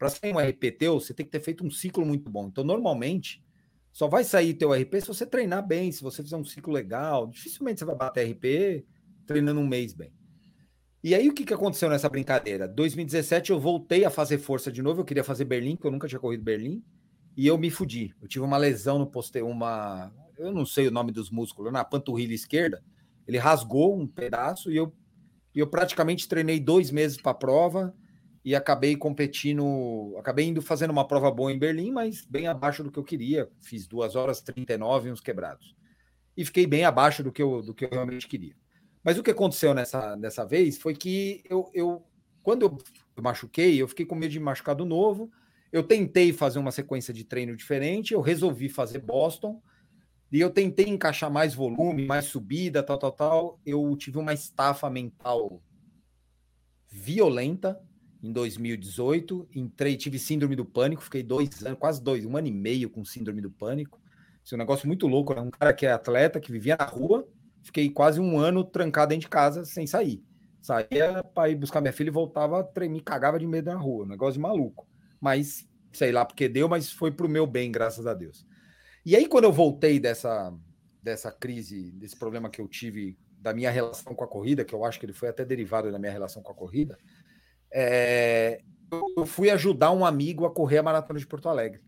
Para 0.00 0.08
sair 0.08 0.34
um 0.34 0.38
RP 0.38 0.78
teu, 0.78 0.98
você 0.98 1.12
tem 1.12 1.26
que 1.26 1.30
ter 1.30 1.40
feito 1.40 1.62
um 1.62 1.70
ciclo 1.70 2.06
muito 2.06 2.30
bom. 2.30 2.46
Então, 2.46 2.64
normalmente, 2.64 3.44
só 3.92 4.08
vai 4.08 4.24
sair 4.24 4.54
teu 4.54 4.72
RP 4.72 4.94
se 4.98 5.06
você 5.06 5.26
treinar 5.26 5.66
bem, 5.66 5.92
se 5.92 6.02
você 6.02 6.22
fizer 6.22 6.38
um 6.38 6.44
ciclo 6.44 6.72
legal. 6.72 7.26
Dificilmente 7.26 7.80
você 7.80 7.84
vai 7.84 7.94
bater 7.94 8.30
RP 8.30 8.86
treinando 9.26 9.60
um 9.60 9.68
mês 9.68 9.92
bem. 9.92 10.10
E 11.04 11.14
aí, 11.14 11.28
o 11.28 11.34
que, 11.34 11.44
que 11.44 11.52
aconteceu 11.52 11.90
nessa 11.90 12.08
brincadeira? 12.08 12.66
2017 12.66 13.50
eu 13.50 13.60
voltei 13.60 14.06
a 14.06 14.10
fazer 14.10 14.38
força 14.38 14.72
de 14.72 14.80
novo. 14.80 15.02
Eu 15.02 15.04
queria 15.04 15.22
fazer 15.22 15.44
Berlim, 15.44 15.76
porque 15.76 15.88
eu 15.88 15.92
nunca 15.92 16.08
tinha 16.08 16.18
corrido 16.18 16.42
Berlim 16.42 16.82
e 17.36 17.46
eu 17.46 17.58
me 17.58 17.70
fudi. 17.70 18.14
Eu 18.22 18.26
tive 18.26 18.42
uma 18.42 18.56
lesão 18.56 18.98
no 18.98 19.06
poste, 19.06 19.42
uma, 19.42 20.10
eu 20.38 20.50
não 20.50 20.64
sei 20.64 20.88
o 20.88 20.90
nome 20.90 21.12
dos 21.12 21.30
músculos, 21.30 21.70
na 21.70 21.84
panturrilha 21.84 22.32
esquerda. 22.32 22.82
Ele 23.28 23.36
rasgou 23.36 24.00
um 24.00 24.06
pedaço 24.06 24.72
e 24.72 24.78
eu, 24.78 24.94
eu 25.54 25.66
praticamente 25.66 26.26
treinei 26.26 26.58
dois 26.58 26.90
meses 26.90 27.20
para 27.20 27.32
a 27.32 27.34
prova 27.34 27.94
e 28.44 28.54
acabei 28.54 28.96
competindo, 28.96 30.14
acabei 30.18 30.46
indo 30.46 30.62
fazendo 30.62 30.90
uma 30.90 31.06
prova 31.06 31.30
boa 31.30 31.52
em 31.52 31.58
Berlim, 31.58 31.90
mas 31.90 32.24
bem 32.24 32.46
abaixo 32.46 32.82
do 32.82 32.90
que 32.90 32.98
eu 32.98 33.04
queria. 33.04 33.48
Fiz 33.60 33.86
duas 33.86 34.16
horas 34.16 34.40
39 34.40 35.08
e 35.08 35.12
uns 35.12 35.20
quebrados. 35.20 35.74
E 36.36 36.44
fiquei 36.44 36.66
bem 36.66 36.84
abaixo 36.84 37.22
do 37.22 37.30
que 37.30 37.42
eu, 37.42 37.62
do 37.62 37.74
que 37.74 37.84
eu 37.84 37.90
realmente 37.90 38.26
queria. 38.26 38.54
Mas 39.02 39.18
o 39.18 39.22
que 39.22 39.30
aconteceu 39.30 39.74
nessa, 39.74 40.16
nessa 40.16 40.44
vez 40.44 40.78
foi 40.78 40.94
que 40.94 41.42
eu, 41.48 41.70
eu 41.74 42.02
quando 42.42 42.62
eu 42.62 42.78
machuquei, 43.22 43.80
eu 43.80 43.88
fiquei 43.88 44.06
com 44.06 44.14
medo 44.14 44.32
de 44.32 44.40
machucar 44.40 44.74
do 44.74 44.84
novo 44.84 45.30
eu 45.72 45.82
tentei 45.82 46.32
fazer 46.32 46.58
uma 46.58 46.72
sequência 46.72 47.14
de 47.14 47.24
treino 47.24 47.56
diferente, 47.56 48.12
eu 48.12 48.20
resolvi 48.20 48.68
fazer 48.68 48.98
Boston, 48.98 49.62
e 50.32 50.40
eu 50.40 50.50
tentei 50.50 50.88
encaixar 50.88 51.30
mais 51.30 51.54
volume, 51.54 52.06
mais 52.06 52.26
subida, 52.26 52.82
tal, 52.82 52.98
tal, 52.98 53.12
tal. 53.12 53.60
Eu 53.66 53.96
tive 53.96 54.18
uma 54.18 54.32
estafa 54.32 54.88
mental 54.88 55.60
violenta 56.88 57.80
em 58.22 58.32
2018. 58.32 59.48
Entrei, 59.54 59.96
tive 59.96 60.18
síndrome 60.18 60.56
do 60.56 60.64
pânico, 60.64 61.02
fiquei 61.02 61.22
dois 61.22 61.64
anos, 61.64 61.78
quase 61.78 62.02
dois, 62.02 62.24
um 62.24 62.36
ano 62.36 62.48
e 62.48 62.52
meio 62.52 62.90
com 62.90 63.04
síndrome 63.04 63.40
do 63.40 63.50
pânico. 63.50 64.00
Isso 64.44 64.54
é 64.54 64.56
um 64.56 64.58
negócio 64.58 64.86
muito 64.86 65.06
louco. 65.06 65.32
Era 65.32 65.42
um 65.42 65.50
cara 65.50 65.72
que 65.72 65.86
é 65.86 65.92
atleta, 65.92 66.40
que 66.40 66.52
vivia 66.52 66.76
na 66.76 66.84
rua, 66.84 67.28
fiquei 67.62 67.90
quase 67.90 68.20
um 68.20 68.38
ano 68.38 68.64
trancado 68.64 69.10
dentro 69.10 69.22
de 69.22 69.28
casa 69.28 69.64
sem 69.64 69.86
sair. 69.86 70.22
Saía 70.60 71.24
para 71.34 71.48
ir 71.48 71.56
buscar 71.56 71.80
minha 71.80 71.92
filha 71.92 72.08
e 72.08 72.12
voltava, 72.12 72.70
me 72.88 73.00
cagava 73.00 73.38
de 73.38 73.46
medo 73.46 73.70
na 73.70 73.76
rua, 73.76 74.04
um 74.04 74.08
negócio 74.08 74.34
de 74.34 74.40
maluco 74.40 74.90
mas 75.20 75.68
sei 75.92 76.10
lá 76.10 76.24
porque 76.24 76.48
deu, 76.48 76.68
mas 76.68 76.90
foi 76.90 77.10
para 77.10 77.26
o 77.26 77.28
meu 77.28 77.46
bem, 77.46 77.70
graças 77.70 78.06
a 78.06 78.14
Deus. 78.14 78.46
E 79.04 79.14
aí, 79.14 79.26
quando 79.26 79.44
eu 79.44 79.52
voltei 79.52 80.00
dessa, 80.00 80.52
dessa 81.02 81.30
crise, 81.30 81.90
desse 81.92 82.16
problema 82.16 82.48
que 82.48 82.60
eu 82.60 82.68
tive 82.68 83.18
da 83.38 83.52
minha 83.52 83.70
relação 83.70 84.14
com 84.14 84.24
a 84.24 84.28
corrida, 84.28 84.64
que 84.64 84.74
eu 84.74 84.84
acho 84.84 84.98
que 84.98 85.06
ele 85.06 85.12
foi 85.12 85.28
até 85.28 85.44
derivado 85.44 85.90
da 85.90 85.98
minha 85.98 86.12
relação 86.12 86.42
com 86.42 86.52
a 86.52 86.54
corrida, 86.54 86.98
é, 87.72 88.60
eu 89.16 89.26
fui 89.26 89.50
ajudar 89.50 89.92
um 89.92 90.04
amigo 90.04 90.44
a 90.44 90.50
correr 90.50 90.78
a 90.78 90.82
maratona 90.82 91.18
de 91.18 91.26
Porto 91.26 91.48
Alegre. 91.48 91.80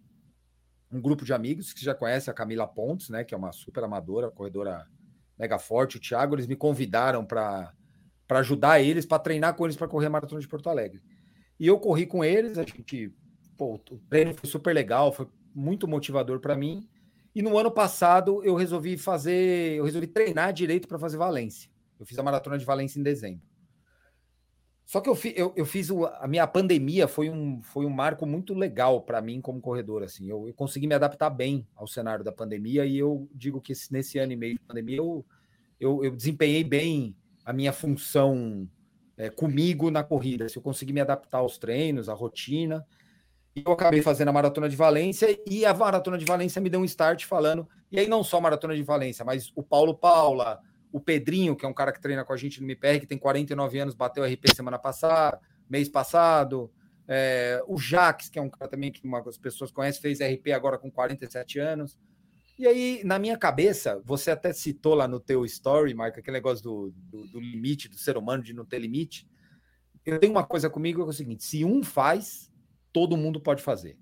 Um 0.90 1.00
grupo 1.00 1.24
de 1.24 1.32
amigos 1.32 1.72
que 1.72 1.84
já 1.84 1.94
conhece 1.94 2.30
a 2.30 2.34
Camila 2.34 2.66
Pontes, 2.66 3.08
né, 3.08 3.24
que 3.24 3.34
é 3.34 3.36
uma 3.36 3.52
super 3.52 3.82
amadora, 3.82 4.30
corredora 4.30 4.86
mega 5.38 5.58
forte, 5.58 5.96
o 5.96 6.00
Thiago, 6.00 6.34
eles 6.34 6.46
me 6.46 6.54
convidaram 6.54 7.24
para 7.24 7.72
ajudar 8.30 8.80
eles, 8.80 9.06
para 9.06 9.18
treinar 9.18 9.54
com 9.54 9.64
eles 9.64 9.76
para 9.76 9.88
correr 9.88 10.06
a 10.06 10.10
maratona 10.10 10.40
de 10.40 10.48
Porto 10.48 10.68
Alegre. 10.68 11.02
E 11.58 11.66
eu 11.66 11.78
corri 11.78 12.06
com 12.06 12.24
eles, 12.24 12.58
a 12.58 12.62
gente 12.62 13.12
pô, 13.56 13.74
o 13.74 13.98
treino 14.08 14.34
foi 14.34 14.48
super 14.48 14.74
legal, 14.74 15.12
foi 15.12 15.26
muito 15.54 15.88
motivador 15.88 16.40
para 16.40 16.56
mim. 16.56 16.88
E 17.34 17.42
no 17.42 17.56
ano 17.56 17.70
passado 17.70 18.42
eu 18.44 18.54
resolvi 18.54 18.96
fazer, 18.96 19.76
eu 19.76 19.84
resolvi 19.84 20.06
treinar 20.06 20.52
direito 20.52 20.86
para 20.86 20.98
fazer 20.98 21.16
Valência. 21.16 21.70
Eu 21.98 22.04
fiz 22.04 22.18
a 22.18 22.22
maratona 22.22 22.58
de 22.58 22.64
Valência 22.64 22.98
em 22.98 23.02
dezembro. 23.02 23.51
Só 24.92 25.00
que 25.00 25.08
eu, 25.08 25.14
fi, 25.14 25.32
eu, 25.34 25.54
eu 25.56 25.64
fiz 25.64 25.88
o, 25.88 26.04
a 26.04 26.28
minha 26.28 26.46
pandemia 26.46 27.08
foi 27.08 27.30
um, 27.30 27.62
foi 27.62 27.86
um 27.86 27.88
marco 27.88 28.26
muito 28.26 28.52
legal 28.52 29.00
para 29.00 29.22
mim 29.22 29.40
como 29.40 29.58
corredor. 29.58 30.02
Assim, 30.02 30.28
eu, 30.28 30.46
eu, 30.46 30.52
consegui 30.52 30.86
me 30.86 30.94
adaptar 30.94 31.30
bem 31.30 31.66
ao 31.74 31.86
cenário 31.86 32.22
da 32.22 32.30
pandemia 32.30 32.84
e 32.84 32.98
eu 32.98 33.26
digo 33.34 33.58
que 33.58 33.72
nesse 33.90 34.18
ano 34.18 34.32
e 34.32 34.36
meio 34.36 34.52
de 34.52 34.60
pandemia 34.60 34.98
eu, 34.98 35.24
eu, 35.80 36.04
eu 36.04 36.10
desempenhei 36.14 36.62
bem 36.62 37.16
a 37.42 37.54
minha 37.54 37.72
função 37.72 38.68
é, 39.16 39.30
comigo 39.30 39.90
na 39.90 40.04
corrida. 40.04 40.46
Se 40.46 40.58
eu 40.58 40.62
consegui 40.62 40.92
me 40.92 41.00
adaptar 41.00 41.38
aos 41.38 41.56
treinos, 41.56 42.10
à 42.10 42.12
rotina. 42.12 42.86
Eu 43.56 43.72
acabei 43.72 44.02
fazendo 44.02 44.28
a 44.28 44.32
maratona 44.32 44.68
de 44.68 44.76
Valência 44.76 45.26
e 45.46 45.64
a 45.64 45.72
maratona 45.72 46.18
de 46.18 46.26
Valência 46.26 46.60
me 46.60 46.68
deu 46.68 46.80
um 46.80 46.84
start 46.84 47.24
falando. 47.24 47.66
E 47.90 47.98
aí, 47.98 48.06
não 48.06 48.22
só 48.22 48.36
a 48.36 48.42
maratona 48.42 48.76
de 48.76 48.82
Valência, 48.82 49.24
mas 49.24 49.50
o 49.56 49.62
Paulo 49.62 49.94
Paula, 49.94 50.60
o 50.92 51.00
Pedrinho, 51.00 51.56
que 51.56 51.64
é 51.64 51.68
um 51.68 51.72
cara 51.72 51.92
que 51.92 52.00
treina 52.00 52.24
com 52.24 52.32
a 52.32 52.36
gente 52.36 52.60
no 52.60 52.66
MPR, 52.66 53.00
que 53.00 53.06
tem 53.06 53.18
49 53.18 53.78
anos, 53.78 53.94
bateu 53.94 54.24
RP 54.24 54.54
semana 54.54 54.78
passada, 54.78 55.40
mês 55.68 55.88
passado. 55.88 56.70
É, 57.08 57.62
o 57.66 57.78
Jax, 57.78 58.28
que 58.28 58.38
é 58.38 58.42
um 58.42 58.50
cara 58.50 58.70
também 58.70 58.92
que 58.92 59.02
as 59.26 59.38
pessoas 59.38 59.72
conhecem, 59.72 60.00
fez 60.00 60.20
RP 60.20 60.52
agora 60.52 60.78
com 60.78 60.90
47 60.90 61.58
anos. 61.58 61.98
E 62.58 62.66
aí, 62.66 63.00
na 63.04 63.18
minha 63.18 63.36
cabeça, 63.36 64.00
você 64.04 64.30
até 64.30 64.52
citou 64.52 64.94
lá 64.94 65.08
no 65.08 65.18
teu 65.18 65.44
story, 65.44 65.94
Marca, 65.94 66.20
aquele 66.20 66.36
negócio 66.36 66.62
do, 66.62 66.94
do, 66.94 67.26
do 67.26 67.40
limite 67.40 67.88
do 67.88 67.96
ser 67.96 68.16
humano, 68.16 68.42
de 68.42 68.52
não 68.52 68.64
ter 68.64 68.78
limite. 68.78 69.26
Eu 70.04 70.20
tenho 70.20 70.32
uma 70.32 70.44
coisa 70.44 70.68
comigo 70.68 71.02
que 71.02 71.06
é 71.06 71.10
o 71.10 71.12
seguinte: 71.12 71.44
se 71.44 71.64
um 71.64 71.82
faz, 71.82 72.52
todo 72.92 73.16
mundo 73.16 73.40
pode 73.40 73.62
fazer. 73.62 73.98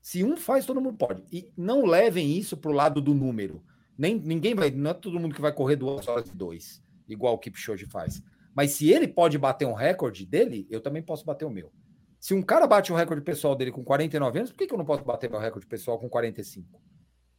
Se 0.00 0.22
um 0.22 0.36
faz, 0.36 0.64
todo 0.64 0.80
mundo 0.80 0.96
pode. 0.96 1.24
E 1.32 1.52
não 1.56 1.84
levem 1.84 2.36
isso 2.36 2.56
para 2.56 2.70
o 2.70 2.74
lado 2.74 3.00
do 3.00 3.12
número. 3.12 3.62
Nem, 3.96 4.18
ninguém 4.18 4.54
vai, 4.54 4.70
não 4.70 4.90
é 4.90 4.94
todo 4.94 5.18
mundo 5.20 5.34
que 5.34 5.40
vai 5.40 5.52
correr 5.52 5.76
duas 5.76 6.06
horas 6.08 6.28
e 6.28 6.34
dois, 6.34 6.82
igual 7.08 7.34
o 7.34 7.38
Kipchoge 7.38 7.86
faz. 7.86 8.22
Mas 8.54 8.72
se 8.72 8.90
ele 8.90 9.08
pode 9.08 9.36
bater 9.38 9.66
um 9.66 9.72
recorde 9.72 10.24
dele, 10.24 10.66
eu 10.70 10.80
também 10.80 11.02
posso 11.02 11.24
bater 11.24 11.44
o 11.44 11.50
meu. 11.50 11.72
Se 12.20 12.32
um 12.32 12.42
cara 12.42 12.66
bate 12.66 12.92
o 12.92 12.96
recorde 12.96 13.22
pessoal 13.22 13.54
dele 13.54 13.70
com 13.70 13.84
49 13.84 14.38
anos, 14.38 14.50
por 14.50 14.58
que, 14.58 14.66
que 14.66 14.72
eu 14.72 14.78
não 14.78 14.84
posso 14.84 15.04
bater 15.04 15.28
meu 15.28 15.38
recorde 15.38 15.66
pessoal 15.66 15.98
com 15.98 16.08
45? 16.08 16.80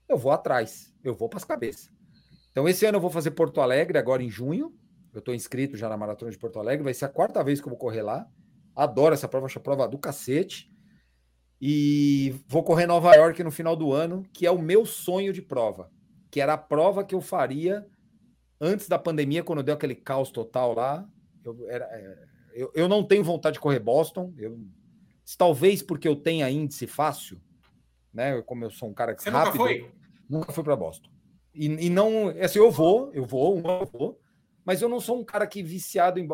Eu 0.08 0.18
vou 0.18 0.32
atrás, 0.32 0.93
eu 1.03 1.16
vou 1.16 1.28
para 1.28 1.38
as 1.38 1.43
cabeças. 1.43 1.89
Então, 2.51 2.70
esse 2.70 2.86
ano 2.86 2.97
eu 2.97 3.01
vou 3.01 3.10
fazer 3.10 3.32
Porto 3.32 3.60
Alegre, 3.62 3.97
agora 3.97 4.22
em 4.22 4.30
junho. 4.30 4.74
Eu 5.12 5.20
estou 5.20 5.34
inscrito 5.34 5.76
já 5.76 5.89
na 5.89 5.97
Maratona 5.97 6.30
de 6.30 6.38
Porto 6.38 6.60
Alegre, 6.60 6.84
vai 6.84 6.93
ser 6.93 7.06
a 7.06 7.10
quarta 7.10 7.43
vez 7.43 7.60
que 7.60 7.68
eu 7.68 7.72
vou 7.72 7.80
correr 7.80 8.01
lá. 8.01 8.28
Adoro 8.76 9.14
essa 9.14 9.28
prova, 9.28 9.45
acho 9.45 9.58
a 9.58 9.62
prova 9.62 9.88
do 9.88 9.97
cacete. 9.97 10.70
E 11.60 12.36
vou 12.47 12.64
correr 12.64 12.86
Nova 12.86 13.16
York 13.16 13.43
no 13.43 13.51
final 13.51 13.76
do 13.76 13.91
ano, 13.91 14.24
que 14.34 14.45
é 14.45 14.51
o 14.51 14.62
meu 14.62 14.86
sonho 14.86 15.34
de 15.34 15.41
prova, 15.41 15.89
que 16.36 16.42
era 16.42 16.56
a 16.56 16.58
prova 16.58 17.02
que 17.02 17.16
eu 17.16 17.22
faria 17.22 17.88
antes 18.60 18.90
da 18.90 19.00
pandemia, 19.00 19.42
quando 19.42 19.64
deu 19.64 19.74
aquele 19.74 19.96
caos 19.96 20.30
total 20.30 20.74
lá. 20.74 21.08
Eu, 21.42 21.66
era, 21.70 21.86
é, 21.86 22.26
eu, 22.54 22.70
eu 22.76 22.90
não 22.90 23.06
tenho 23.06 23.24
vontade 23.24 23.54
de 23.54 23.62
correr 23.62 23.80
Boston. 23.80 24.34
Eu, 24.38 24.60
talvez 25.38 25.82
porque 25.82 26.06
eu 26.06 26.14
tenha 26.14 26.50
índice 26.50 26.88
fácil, 26.88 27.40
né? 28.14 28.42
Como 28.42 28.66
eu 28.66 28.70
sou 28.70 28.90
um 28.90 28.94
cara 28.94 29.16
que 29.16 29.24
Você 29.24 29.30
rápido. 29.30 29.54
Nunca 29.54 29.64
foi? 29.64 29.92
Nunca 30.30 30.52
fui 30.52 30.62
para 30.62 30.76
Boston. 30.76 31.10
E, 31.54 31.68
e 31.68 31.90
não, 31.90 32.28
assim, 32.28 32.60
eu 32.60 32.70
vou, 32.70 33.14
eu 33.14 33.24
vou, 33.24 33.58
eu 33.58 33.86
vou, 33.86 34.22
mas 34.66 34.82
eu 34.82 34.90
não 34.90 35.00
sou 35.00 35.18
um 35.18 35.24
cara 35.24 35.48
que 35.48 35.64
viciado 35.64 36.20
em 36.20 36.28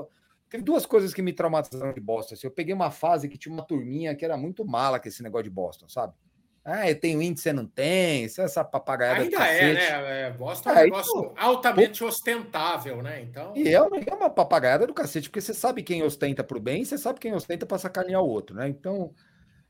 Teve 0.50 0.64
duas 0.64 0.84
coisas 0.84 1.14
que 1.14 1.22
me 1.22 1.32
traumatizaram 1.32 1.94
de 1.94 2.02
Boston. 2.02 2.34
Assim, 2.34 2.48
eu 2.48 2.52
peguei 2.52 2.74
uma 2.74 2.90
fase 2.90 3.30
que 3.30 3.38
tinha 3.38 3.54
uma 3.54 3.64
turminha 3.64 4.16
que 4.16 4.26
era 4.26 4.36
muito 4.36 4.66
mala 4.66 5.00
com 5.00 5.08
esse 5.08 5.22
negócio 5.22 5.44
de 5.44 5.52
Boston, 5.52 5.88
sabe? 5.88 6.16
Ah, 6.64 6.88
eu 6.88 7.00
tenho 7.00 7.22
índice, 7.22 7.44
você 7.44 7.54
não 7.54 7.66
tem, 7.66 8.24
essa 8.26 8.64
papagaiada. 8.64 9.22
Ainda 9.22 9.48
é, 9.48 9.74
né? 9.74 10.22
É, 10.28 10.32
Boston 10.32 10.70
é 10.70 10.74
um 10.74 10.78
é, 10.78 10.84
negócio 10.84 11.34
altamente 11.36 12.04
ostentável, 12.04 13.02
né? 13.02 13.22
Então... 13.22 13.54
E 13.56 13.68
é 13.68 13.82
uma, 13.82 13.98
é 13.98 14.14
uma 14.14 14.30
papagaiada 14.30 14.86
do 14.86 14.94
cacete, 14.94 15.28
porque 15.28 15.42
você 15.42 15.56
sabe 15.56 15.82
quem 15.82 16.04
ostenta 16.04 16.44
para 16.44 16.58
o 16.58 16.62
bem 16.62 16.84
e 16.84 16.86
você 16.86 17.00
sabe 17.00 17.20
quem 17.20 17.34
ostenta 17.34 17.66
para 17.66 17.80
sacanear 17.80 18.22
o 18.22 18.30
outro, 18.30 18.56
né? 18.56 18.70
Então, 18.70 19.12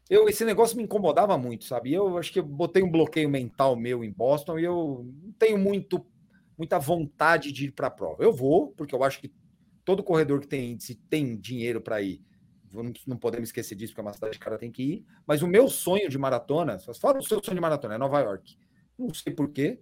eu, 0.09 0.27
esse 0.27 0.43
negócio 0.43 0.75
me 0.75 0.83
incomodava 0.83 1.37
muito, 1.37 1.63
sabe? 1.63 1.93
Eu 1.93 2.17
acho 2.17 2.33
que 2.33 2.39
eu 2.39 2.43
botei 2.43 2.83
um 2.83 2.91
bloqueio 2.91 3.29
mental 3.29 3.77
meu 3.77 4.03
em 4.03 4.11
Boston 4.11 4.59
e 4.59 4.65
eu 4.65 5.09
não 5.23 5.31
tenho 5.39 5.57
muito, 5.57 6.05
muita 6.57 6.77
vontade 6.77 7.53
de 7.53 7.67
ir 7.67 7.71
para 7.71 7.87
a 7.87 7.91
prova. 7.91 8.21
Eu 8.21 8.33
vou, 8.33 8.73
porque 8.73 8.93
eu 8.93 9.01
acho 9.01 9.21
que 9.21 9.33
todo 9.85 10.03
corredor 10.03 10.41
que 10.41 10.47
tem 10.47 10.71
índice 10.71 10.95
tem 11.09 11.37
dinheiro 11.37 11.79
para 11.79 12.01
ir 12.01 12.21
não 13.07 13.17
podemos 13.17 13.49
esquecer 13.49 13.75
disso, 13.75 13.93
porque 13.93 14.01
é 14.01 14.03
uma 14.03 14.13
cidade 14.13 14.37
que 14.37 14.41
o 14.41 14.45
cara 14.45 14.57
tem 14.57 14.71
que 14.71 14.83
ir. 14.83 15.05
Mas 15.25 15.41
o 15.41 15.47
meu 15.47 15.67
sonho 15.67 16.09
de 16.09 16.17
maratona, 16.17 16.79
fala 16.99 17.19
o 17.19 17.23
seu 17.23 17.43
sonho 17.43 17.55
de 17.55 17.61
maratona, 17.61 17.95
é 17.95 17.97
Nova 17.97 18.19
York. 18.19 18.57
Não 18.97 19.13
sei 19.13 19.33
porquê, 19.33 19.81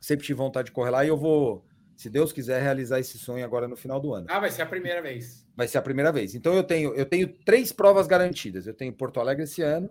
sempre 0.00 0.26
tive 0.26 0.36
vontade 0.36 0.66
de 0.66 0.72
correr 0.72 0.90
lá 0.90 1.04
e 1.04 1.08
eu 1.08 1.16
vou, 1.16 1.64
se 1.96 2.08
Deus 2.10 2.32
quiser, 2.32 2.62
realizar 2.62 3.00
esse 3.00 3.18
sonho 3.18 3.44
agora 3.44 3.66
no 3.66 3.76
final 3.76 4.00
do 4.00 4.12
ano. 4.14 4.26
Ah, 4.28 4.40
vai 4.40 4.50
ser 4.50 4.62
a 4.62 4.66
primeira 4.66 5.02
vez. 5.02 5.46
Vai 5.56 5.66
ser 5.68 5.78
a 5.78 5.82
primeira 5.82 6.12
vez. 6.12 6.34
Então 6.34 6.54
eu 6.54 6.64
tenho, 6.64 6.94
eu 6.94 7.06
tenho 7.06 7.28
três 7.44 7.72
provas 7.72 8.06
garantidas. 8.06 8.66
Eu 8.66 8.74
tenho 8.74 8.92
Porto 8.92 9.20
Alegre 9.20 9.44
esse 9.44 9.62
ano, 9.62 9.90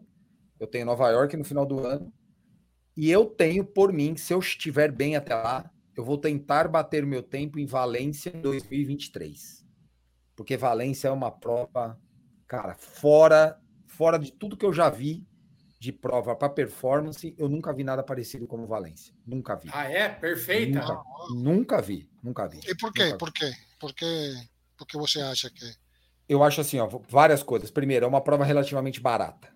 eu 0.59 0.67
tenho 0.67 0.85
Nova 0.85 1.09
York 1.09 1.35
no 1.35 1.43
final 1.43 1.65
do 1.65 1.79
ano, 1.79 2.11
e 2.95 3.09
eu 3.09 3.25
tenho 3.25 3.65
por 3.65 3.91
mim 3.91 4.15
se 4.15 4.33
eu 4.33 4.39
estiver 4.39 4.91
bem 4.91 5.15
até 5.15 5.33
lá, 5.33 5.69
eu 5.95 6.03
vou 6.03 6.17
tentar 6.17 6.67
bater 6.67 7.03
o 7.03 7.07
meu 7.07 7.23
tempo 7.23 7.59
em 7.59 7.65
Valência 7.65 8.31
em 8.35 8.41
2023. 8.41 9.63
Porque 10.35 10.57
Valência 10.57 11.07
é 11.07 11.11
uma 11.11 11.31
prova 11.31 11.99
Cara, 12.53 12.75
fora, 12.75 13.59
fora 13.87 14.19
de 14.19 14.31
tudo 14.31 14.55
que 14.55 14.63
eu 14.63 14.71
já 14.71 14.87
vi 14.87 15.25
de 15.79 15.91
prova 15.91 16.35
para 16.35 16.47
performance, 16.49 17.33
eu 17.35 17.49
nunca 17.49 17.73
vi 17.73 17.83
nada 17.83 18.03
parecido 18.03 18.45
como 18.45 18.67
Valência. 18.67 19.11
Nunca 19.25 19.55
vi. 19.55 19.71
Ah, 19.73 19.89
é? 19.89 20.07
Perfeita. 20.07 20.79
Nunca, 20.79 21.03
nunca 21.31 21.81
vi, 21.81 22.11
nunca 22.21 22.47
vi. 22.47 22.59
E 22.67 22.75
por 22.75 22.93
quê? 22.93 23.15
Por 23.17 23.33
quê? 23.33 23.51
Por 23.79 23.91
quê? 23.95 24.35
Por 24.77 24.85
que 24.85 24.97
você 24.97 25.19
acha 25.21 25.49
que. 25.49 25.65
Eu 26.29 26.43
acho 26.43 26.61
assim, 26.61 26.77
ó, 26.77 26.87
várias 27.09 27.41
coisas. 27.41 27.71
Primeiro, 27.71 28.05
é 28.05 28.07
uma 28.07 28.21
prova 28.21 28.45
relativamente 28.45 29.01
barata. 29.01 29.49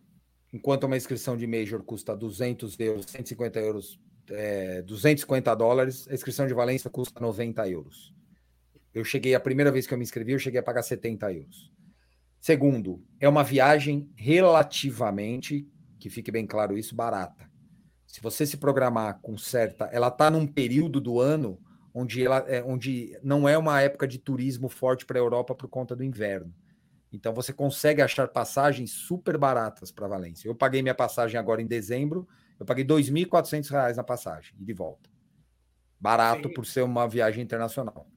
Enquanto 0.51 0.85
uma 0.85 0.97
inscrição 0.97 1.37
de 1.37 1.45
Major 1.45 1.83
custa 1.83 2.17
200 2.17 2.79
euros, 2.79 3.05
150 3.11 3.59
euros, 3.59 3.99
é, 4.31 4.81
250 4.81 5.53
dólares, 5.53 6.07
a 6.09 6.15
inscrição 6.15 6.47
de 6.47 6.53
Valência 6.55 6.89
custa 6.89 7.19
90 7.19 7.69
euros. 7.69 8.11
Eu 8.91 9.03
cheguei, 9.03 9.35
a 9.35 9.39
primeira 9.39 9.71
vez 9.71 9.85
que 9.85 9.93
eu 9.93 9.99
me 9.99 10.03
inscrevi, 10.03 10.31
eu 10.31 10.39
cheguei 10.39 10.59
a 10.59 10.63
pagar 10.63 10.81
70 10.81 11.31
euros. 11.31 11.77
Segundo, 12.47 13.03
é 13.19 13.27
uma 13.27 13.43
viagem 13.43 14.09
relativamente, 14.15 15.67
que 15.99 16.09
fique 16.09 16.31
bem 16.31 16.47
claro 16.47 16.77
isso, 16.77 16.95
barata. 16.95 17.45
Se 18.05 18.21
você 18.21 18.45
se 18.45 18.55
programar 18.55 19.19
com 19.21 19.37
certa, 19.37 19.83
ela 19.91 20.07
está 20.07 20.31
num 20.31 20.47
período 20.47 21.01
do 21.01 21.19
ano 21.19 21.59
onde 21.93 22.25
ela 22.25 22.37
é, 22.47 22.63
onde 22.63 23.19
não 23.21 23.49
é 23.49 23.57
uma 23.57 23.81
época 23.81 24.07
de 24.07 24.17
turismo 24.17 24.69
forte 24.69 25.05
para 25.05 25.19
a 25.19 25.21
Europa 25.21 25.53
por 25.53 25.67
conta 25.67 25.93
do 25.93 26.05
inverno. 26.05 26.55
Então 27.11 27.33
você 27.33 27.51
consegue 27.51 28.01
achar 28.01 28.29
passagens 28.29 28.91
super 28.91 29.37
baratas 29.37 29.91
para 29.91 30.07
Valência. 30.07 30.47
Eu 30.47 30.55
paguei 30.55 30.81
minha 30.81 30.95
passagem 30.95 31.37
agora 31.37 31.61
em 31.61 31.67
dezembro, 31.67 32.25
eu 32.57 32.65
paguei 32.65 32.85
R$ 32.85 32.91
2.400 32.91 33.93
na 33.93 34.03
passagem 34.05 34.55
e 34.57 34.63
de 34.63 34.71
volta. 34.71 35.09
Barato 35.99 36.47
Sim. 36.47 36.53
por 36.53 36.65
ser 36.65 36.83
uma 36.83 37.09
viagem 37.09 37.43
internacional. 37.43 38.07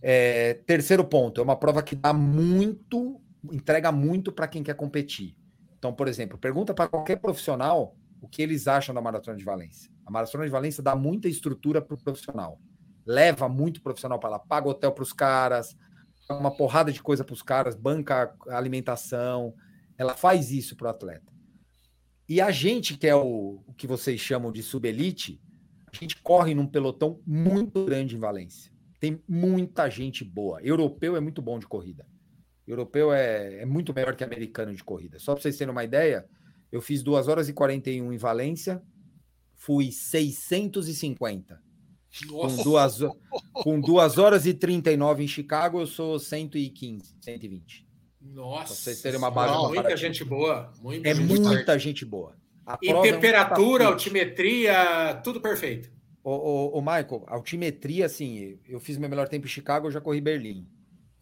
É, 0.00 0.54
terceiro 0.64 1.04
ponto, 1.04 1.40
é 1.40 1.44
uma 1.44 1.56
prova 1.56 1.82
que 1.82 1.96
dá 1.96 2.12
muito 2.12 3.20
entrega 3.52 3.92
muito 3.92 4.32
para 4.32 4.48
quem 4.48 4.62
quer 4.62 4.74
competir. 4.74 5.36
Então, 5.78 5.92
por 5.92 6.08
exemplo, 6.08 6.36
pergunta 6.38 6.74
para 6.74 6.88
qualquer 6.88 7.16
profissional 7.16 7.96
o 8.20 8.28
que 8.28 8.42
eles 8.42 8.66
acham 8.66 8.94
da 8.94 9.00
Maratona 9.00 9.36
de 9.36 9.44
Valência. 9.44 9.90
A 10.04 10.10
Maratona 10.10 10.44
de 10.44 10.50
Valência 10.50 10.82
dá 10.82 10.96
muita 10.96 11.28
estrutura 11.28 11.80
para 11.80 11.94
o 11.94 12.02
profissional. 12.02 12.60
Leva 13.06 13.48
muito 13.48 13.80
profissional 13.80 14.18
para 14.18 14.30
lá, 14.30 14.38
paga 14.38 14.68
hotel 14.68 14.92
para 14.92 15.02
os 15.02 15.12
caras, 15.12 15.76
uma 16.28 16.50
porrada 16.50 16.92
de 16.92 17.00
coisa 17.00 17.24
para 17.24 17.32
os 17.32 17.42
caras, 17.42 17.76
banca 17.76 18.34
alimentação. 18.48 19.54
Ela 19.96 20.14
faz 20.14 20.50
isso 20.50 20.76
para 20.76 20.88
o 20.88 20.90
atleta. 20.90 21.32
E 22.28 22.40
a 22.40 22.50
gente, 22.50 22.98
que 22.98 23.06
é 23.06 23.14
o, 23.14 23.62
o 23.66 23.72
que 23.72 23.86
vocês 23.86 24.20
chamam 24.20 24.52
de 24.52 24.62
subelite, 24.62 25.40
a 25.90 25.96
gente 25.96 26.20
corre 26.20 26.54
num 26.54 26.66
pelotão 26.66 27.22
muito 27.24 27.86
grande 27.86 28.16
em 28.16 28.18
Valência. 28.18 28.70
Tem 29.00 29.22
muita 29.28 29.88
gente 29.88 30.24
boa. 30.24 30.60
Europeu 30.60 31.16
é 31.16 31.20
muito 31.20 31.40
bom 31.40 31.58
de 31.58 31.66
corrida 31.66 32.04
europeu 32.70 33.12
é, 33.12 33.62
é 33.62 33.66
muito 33.66 33.94
melhor 33.94 34.14
que 34.14 34.24
americano 34.24 34.74
de 34.74 34.84
corrida. 34.84 35.18
Só 35.18 35.32
para 35.32 35.42
vocês 35.42 35.56
terem 35.56 35.72
uma 35.72 35.84
ideia, 35.84 36.26
eu 36.70 36.80
fiz 36.80 37.02
2 37.02 37.28
horas 37.28 37.48
e 37.48 37.52
41 37.52 38.12
em 38.12 38.16
Valência, 38.16 38.82
fui 39.54 39.90
650. 39.90 41.60
Com 42.28 42.56
duas, 42.62 42.98
com 43.52 43.80
2 43.80 44.18
horas 44.18 44.46
e 44.46 44.54
39 44.54 45.24
em 45.24 45.28
Chicago, 45.28 45.80
eu 45.80 45.86
sou 45.86 46.18
115, 46.18 47.16
120. 47.20 47.86
Nossa, 48.20 48.66
pra 48.66 48.74
vocês 48.74 49.02
terem 49.02 49.18
uma 49.18 49.30
base. 49.30 49.52
Não, 49.52 49.68
muita 49.68 49.96
gente 49.96 50.24
boa. 50.24 50.72
Muita 50.80 51.08
é 51.08 51.14
gente 51.14 51.26
muita 51.26 51.78
gente 51.78 52.04
boa. 52.04 52.34
A 52.66 52.78
e 52.82 52.92
temperatura, 53.00 53.84
é 53.84 53.88
um 53.88 53.92
altimetria, 53.92 55.20
tudo 55.24 55.40
perfeito. 55.40 55.90
O, 56.22 56.30
o, 56.30 56.78
o 56.78 56.80
Michael, 56.80 57.24
altimetria, 57.26 58.04
assim, 58.06 58.58
eu 58.68 58.78
fiz 58.80 58.98
meu 58.98 59.08
melhor 59.08 59.28
tempo 59.28 59.46
em 59.46 59.48
Chicago, 59.48 59.86
eu 59.86 59.90
já 59.90 60.00
corri 60.00 60.20
Berlim. 60.20 60.66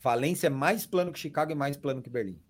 Valência 0.01 0.49
é 0.49 0.51
mais 0.51 0.87
plano 0.87 1.13
que 1.13 1.19
Chicago 1.19 1.53
e 1.53 1.55
mais 1.55 1.77
plano 1.77 2.03
que 2.03 2.11
Berlim. 2.11 2.41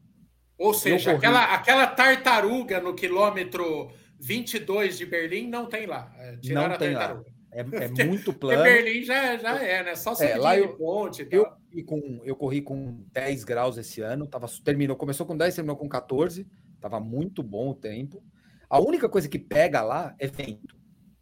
Ou 0.59 0.73
seja, 0.73 1.13
aquela, 1.13 1.55
aquela 1.55 1.87
tartaruga 1.87 2.81
no 2.81 2.95
quilômetro 2.95 3.91
22 4.19 4.99
de 4.99 5.07
Berlim 5.07 5.49
não 5.49 5.67
tem 5.67 5.87
lá. 5.87 6.13
É, 6.19 6.39
não 6.53 6.79
tem 6.79 6.95
lá. 6.95 7.23
É, 7.53 7.61
é 7.61 8.05
muito 8.05 8.33
plano. 8.33 8.63
Porque 8.63 8.83
Berlim 8.83 9.03
já, 9.03 9.37
já 9.37 9.63
é, 9.63 9.83
né? 9.83 9.95
Só 9.95 10.15
é, 10.23 10.37
lá 10.37 10.57
eu, 10.57 10.77
ponte 10.77 11.27
eu, 11.31 11.47
eu, 11.73 11.85
com, 11.85 12.21
eu 12.25 12.35
corri 12.35 12.63
com 12.63 13.05
10 13.13 13.45
graus 13.45 13.77
esse 13.77 14.01
ano. 14.01 14.27
Tava, 14.27 14.47
terminou, 14.65 14.97
começou 14.97 15.27
com 15.27 15.37
10, 15.37 15.55
terminou 15.55 15.77
com 15.77 15.89
14. 15.89 16.47
Tava 16.81 17.01
muito 17.01 17.43
bom 17.43 17.71
o 17.71 17.75
tempo. 17.75 18.23
A 18.69 18.81
única 18.81 19.09
coisa 19.09 19.29
que 19.29 19.39
pega 19.39 19.83
lá 19.83 20.15
é 20.19 20.27
vento. 20.27 20.77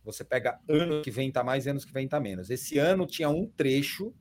Você 0.05 0.23
pega 0.23 0.61
ano 0.69 1.03
que 1.03 1.11
vem 1.11 1.31
tá 1.33 1.43
mais, 1.43 1.67
anos 1.67 1.85
que 1.85 1.93
vem 1.93 2.07
tá 2.07 2.21
menos. 2.21 2.51
Esse 2.51 2.79
ano 2.79 3.07
tinha 3.07 3.29
um 3.29 3.47
trecho 3.47 4.15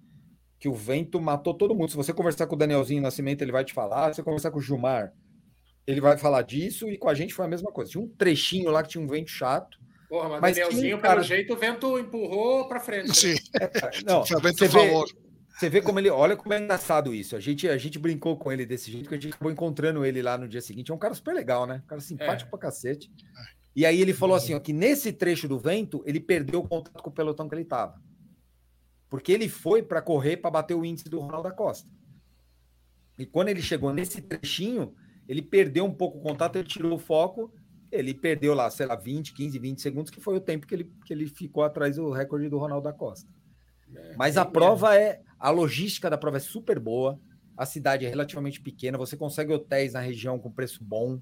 que 0.64 0.70
o 0.70 0.74
vento 0.74 1.20
matou 1.20 1.53
todo 1.53 1.76
mundo. 1.76 1.89
Se 1.89 1.97
você 1.97 2.14
conversar 2.14 2.47
com 2.47 2.55
o 2.55 2.57
Danielzinho 2.57 3.01
Nascimento, 3.01 3.41
ele 3.41 3.51
vai 3.51 3.66
te 3.66 3.74
falar. 3.74 4.07
Se 4.07 4.16
você 4.16 4.24
conversar 4.24 4.49
com 4.49 4.59
o 4.59 4.61
Gilmar, 4.61 5.11
ele 5.86 5.99
vai 5.99 6.18
falar 6.18 6.41
disso. 6.41 6.88
E 6.89 6.97
com 6.97 7.09
a 7.09 7.14
gente 7.14 7.34
foi 7.34 7.43
a 7.43 7.49
mesma 7.49 7.70
coisa. 7.70 7.91
Tinha 7.91 8.01
um 8.01 8.07
trechinho 8.07 8.72
lá 8.72 8.82
que 8.82 8.88
tinha 8.88 9.03
um 9.03 9.07
vento 9.07 9.30
chato. 9.30 9.78
Porra, 10.07 10.30
mas, 10.30 10.39
mas 10.39 10.55
Danielzinho, 10.55 10.97
cara... 10.99 11.16
pelo 11.16 11.26
jeito, 11.26 11.53
o 11.53 11.57
vento 11.57 11.99
empurrou 11.99 12.66
para 12.70 12.80
frente. 12.80 13.09
Né? 13.09 13.14
Sim. 13.14 13.36
É, 13.59 13.70
não, 14.05 14.24
você 14.24 14.70
vê, 14.70 14.89
você 15.49 15.68
vê 15.70 15.82
como 15.82 15.99
ele. 15.99 16.09
Olha 16.09 16.38
como 16.38 16.53
é 16.53 16.61
engraçado 16.61 17.14
isso. 17.14 17.36
A 17.36 17.41
gente, 17.41 17.68
a 17.68 17.78
gente 17.78 17.99
brincou 17.99 18.38
com 18.38 18.49
ele 18.49 18.66
desse 18.66 18.89
jeito, 18.89 19.09
que 19.09 19.16
a 19.16 19.20
gente 19.20 19.34
acabou 19.34 19.51
encontrando 19.51 20.05
ele 20.05 20.22
lá 20.22 20.38
no 20.38 20.47
dia 20.47 20.61
seguinte. 20.61 20.91
É 20.91 20.93
um 20.93 20.97
cara 20.97 21.14
super 21.14 21.36
legal, 21.36 21.68
né? 21.68 21.82
Um 21.84 21.88
cara 21.89 21.99
simpático 21.99 22.47
é. 22.47 22.51
pra 22.51 22.59
cacete. 22.59 23.11
E 23.76 23.86
aí 23.86 23.99
ele 23.99 24.14
falou 24.14 24.38
assim: 24.38 24.53
ó, 24.53 24.61
que 24.61 24.72
nesse 24.72 25.11
trecho 25.11 25.45
do 25.45 25.59
vento, 25.59 26.01
ele 26.05 26.22
perdeu 26.22 26.61
o 26.61 26.68
contato 26.70 27.03
com 27.03 27.09
o 27.09 27.14
pelotão 27.14 27.49
que 27.49 27.55
ele 27.55 27.66
tava. 27.66 28.01
Porque 29.14 29.32
ele 29.32 29.47
foi 29.47 29.84
para 29.84 30.01
correr 30.01 30.38
para 30.38 30.49
bater 30.49 30.74
o 30.74 30.84
índice 30.84 31.07
do 31.07 31.20
Ronaldo 31.20 31.47
da 31.47 31.53
Costa. 31.53 31.88
E 33.16 33.28
quando 33.28 33.49
ele 33.49 33.61
chegou 33.61 33.93
nesse 33.93 34.20
trechinho, 34.24 34.95
ele 35.28 35.39
perdeu 35.39 35.86
um 35.86 35.93
pouco 35.93 36.18
o 36.18 36.22
contato, 36.24 36.55
ele 36.55 36.68
tirou 36.68 36.95
o 36.95 36.97
foco, 36.97 37.53
ele 37.91 38.11
perdeu 38.11 38.55
lá, 38.55 38.72
sei 38.72 38.88
lá, 38.88 38.95
20, 38.95 39.36
15, 39.36 39.59
20 39.59 39.82
segundos, 39.84 40.09
que 40.09 40.20
foi 40.20 40.36
o 40.36 40.41
tempo 40.41 40.66
que 40.66 40.74
ele, 40.74 40.91
que 41.05 41.14
ele 41.14 41.28
ficou 41.28 41.64
atrás 41.64 41.97
do 41.97 42.09
recorde 42.09 42.49
do 42.49 42.57
Ronaldo 42.57 42.86
da 42.86 42.91
Costa. 42.91 43.30
É, 43.93 44.16
Mas 44.18 44.36
a 44.36 44.43
prova 44.43 44.97
é. 44.97 45.22
A 45.38 45.51
logística 45.51 46.09
da 46.09 46.18
prova 46.18 46.38
é 46.38 46.39
super 46.39 46.80
boa. 46.80 47.20
A 47.55 47.68
cidade 47.68 48.07
é 48.07 48.09
relativamente 48.09 48.59
pequena. 48.59 48.97
Você 48.97 49.16
consegue 49.16 49.53
hotéis 49.53 49.93
na 49.93 49.99
região 49.99 50.39
com 50.39 50.51
preço 50.51 50.84
bom. 50.84 51.22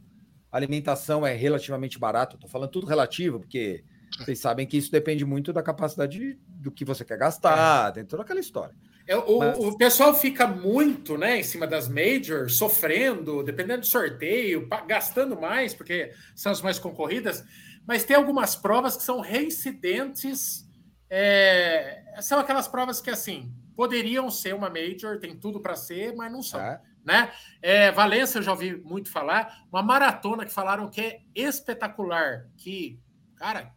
A 0.50 0.56
alimentação 0.56 1.28
é 1.28 1.36
relativamente 1.36 2.00
barata. 2.00 2.36
Estou 2.36 2.50
falando 2.50 2.72
tudo 2.72 2.88
relativo, 2.88 3.38
porque 3.38 3.84
vocês 4.20 4.40
sabem 4.40 4.68
que 4.68 4.78
isso 4.78 4.92
depende 4.92 5.26
muito 5.26 5.54
da 5.54 5.64
capacidade 5.64 6.38
do 6.48 6.72
que 6.72 6.84
você 6.84 7.04
quer 7.06 7.18
gastar, 7.18 7.90
é. 7.90 7.92
tem 7.94 8.06
toda 8.06 8.24
aquela 8.24 8.40
história. 8.40 8.76
É, 9.08 9.16
o, 9.16 9.40
Mas... 9.40 9.58
o, 9.58 9.78
pessoal 9.78 10.14
fica 10.14 10.48
muito 10.48 11.18
né, 11.18 11.40
em 11.40 11.44
cima 11.44 11.66
das 11.66 11.88
majors, 11.88 12.56
sofrendo, 12.56 13.44
dependendo 13.44 13.82
do 13.82 13.88
sorteio, 13.88 14.68
gastando 14.88 15.40
mais, 15.40 15.74
porque 15.74 16.12
são 16.36 16.52
as 16.52 16.62
mais 16.62 16.78
concorridas. 16.78 17.44
Mas 17.86 18.04
tem 18.04 18.16
algumas 18.16 18.56
provas 18.56 18.96
que 18.96 19.04
são 19.04 19.20
reincidentes. 19.20 20.68
É, 21.10 22.04
são 22.22 22.40
aquelas 22.40 22.68
provas 22.68 23.02
que, 23.02 23.10
assim, 23.10 23.52
poderiam 23.76 24.30
ser 24.30 24.54
uma 24.54 24.70
major, 24.70 25.20
tem 25.20 25.36
tudo 25.36 25.60
para 25.60 25.76
ser, 25.76 26.16
mas 26.16 26.32
não 26.32 26.44
são. 26.44 26.60
É. 26.60 26.80
Né? 27.04 27.32
É, 27.62 27.92
Valência, 27.92 28.38
eu 28.38 28.44
já 28.44 28.52
ouvi 28.52 28.76
muito 28.78 29.10
falar. 29.10 29.66
Uma 29.72 29.82
maratona 29.82 30.46
que 30.46 30.54
falaram 30.54 30.90
que 30.90 31.02
é 31.02 31.22
espetacular, 31.34 32.48
que, 32.56 33.00
cara, 33.36 33.74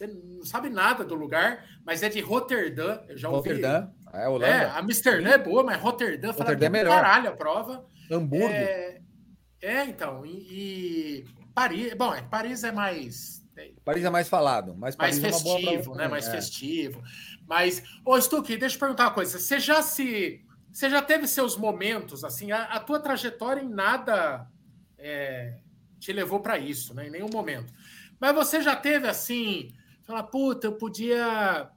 você 0.00 0.06
não 0.06 0.44
sabe 0.44 0.70
nada 0.70 1.04
do 1.04 1.14
lugar, 1.14 1.66
mas 1.84 2.02
é 2.02 2.08
de 2.08 2.20
Roterdã. 2.20 3.00
Eu 3.06 3.18
já 3.18 3.28
ouvi. 3.28 3.50
Roterdã, 3.50 3.88
é 4.12 4.28
Holanda. 4.28 4.46
É, 4.46 4.64
a 4.64 4.78
Amsterdã 4.78 5.30
é 5.30 5.38
boa, 5.38 5.62
mas 5.62 5.78
Roterdã, 5.78 6.30
Roterdã 6.30 6.66
é 6.66 6.68
melhor. 6.70 6.94
caralho 6.94 7.28
a 7.28 7.32
prova. 7.32 7.84
Hamburgo. 8.10 8.48
É, 8.48 9.00
é 9.60 9.84
então. 9.84 10.24
E, 10.24 10.30
e, 10.30 11.24
Paris, 11.54 11.92
bom, 11.94 12.14
é, 12.14 12.22
Paris 12.22 12.64
é 12.64 12.72
mais. 12.72 13.40
Paris 13.84 14.02
é 14.02 14.08
mais 14.08 14.26
falado, 14.26 14.74
mas 14.74 14.96
mais 14.96 15.22
é 15.22 15.30
festivo, 15.30 15.94
né? 15.94 16.08
Mais 16.08 16.26
é. 16.28 16.30
festivo. 16.30 17.02
Mas, 17.46 17.82
ô 18.02 18.18
Stuque, 18.18 18.56
deixa 18.56 18.76
eu 18.76 18.80
perguntar 18.80 19.04
uma 19.04 19.14
coisa. 19.14 19.38
Você 19.38 19.60
já 19.60 19.82
se. 19.82 20.42
Você 20.72 20.88
já 20.88 21.02
teve 21.02 21.26
seus 21.26 21.56
momentos, 21.58 22.24
assim, 22.24 22.52
a, 22.52 22.62
a 22.62 22.80
tua 22.80 23.00
trajetória 23.00 23.60
em 23.60 23.68
nada 23.68 24.46
é, 24.96 25.58
te 25.98 26.12
levou 26.12 26.40
para 26.40 26.58
isso, 26.58 26.94
né? 26.94 27.08
Em 27.08 27.10
nenhum 27.10 27.28
momento. 27.30 27.70
Mas 28.18 28.34
você 28.34 28.62
já 28.62 28.76
teve 28.76 29.06
assim 29.08 29.74
Fala, 30.10 30.24
puta, 30.24 30.66
eu 30.66 30.72
podia. 30.72 31.70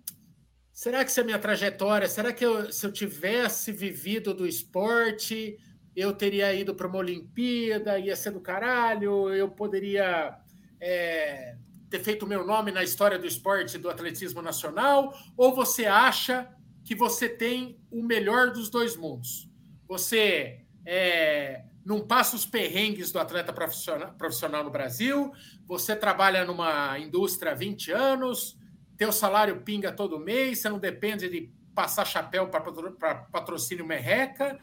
Será 0.72 1.06
que 1.06 1.12
se 1.12 1.22
a 1.22 1.24
minha 1.24 1.38
trajetória, 1.38 2.08
será 2.08 2.34
que 2.34 2.44
eu, 2.44 2.74
se 2.74 2.84
eu 2.84 2.92
tivesse 2.92 3.72
vivido 3.72 4.34
do 4.34 4.48
esporte, 4.48 5.56
eu 5.96 6.12
teria 6.12 6.52
ido 6.52 6.74
para 6.74 6.88
uma 6.88 6.98
Olimpíada, 6.98 8.00
ia 8.00 8.16
ser 8.16 8.32
do 8.32 8.42
caralho, 8.42 9.32
eu 9.32 9.52
poderia 9.52 10.36
é, 10.82 11.56
ter 11.92 12.00
feito 12.00 12.26
o 12.26 12.28
meu 12.28 12.44
nome 12.44 12.72
na 12.72 12.84
história 12.84 13.20
do 13.20 13.28
esporte 13.28 13.78
do 13.78 13.88
atletismo 13.88 14.42
nacional? 14.42 15.16
Ou 15.38 15.54
você 15.54 15.86
acha 15.86 16.52
que 16.84 16.96
você 16.96 17.30
tem 17.30 17.80
o 17.92 18.02
melhor 18.02 18.52
dos 18.52 18.68
dois 18.68 18.96
mundos? 18.96 19.48
Você 19.88 20.66
é, 20.84 21.66
não 21.86 22.02
passa 22.02 22.36
os 22.36 22.46
perrengues 22.46 23.12
do 23.12 23.20
atleta 23.20 23.52
profissional, 23.52 24.14
profissional 24.14 24.64
no 24.64 24.70
Brasil, 24.70 25.32
você 25.66 25.96
trabalha 25.96 26.46
numa 26.46 26.98
indústria 27.00 27.52
há 27.52 27.56
20 27.56 27.92
anos, 27.92 28.58
teu 28.98 29.12
salário 29.12 29.62
pinga 29.62 29.92
todo 29.92 30.20
mês, 30.20 30.60
você 30.60 30.70
não 30.70 30.80
depende 30.80 31.30
de 31.30 31.52
passar 31.76 32.06
chapéu 32.06 32.48
para 32.48 33.16
patrocínio 33.32 33.86
merreca, 33.86 34.60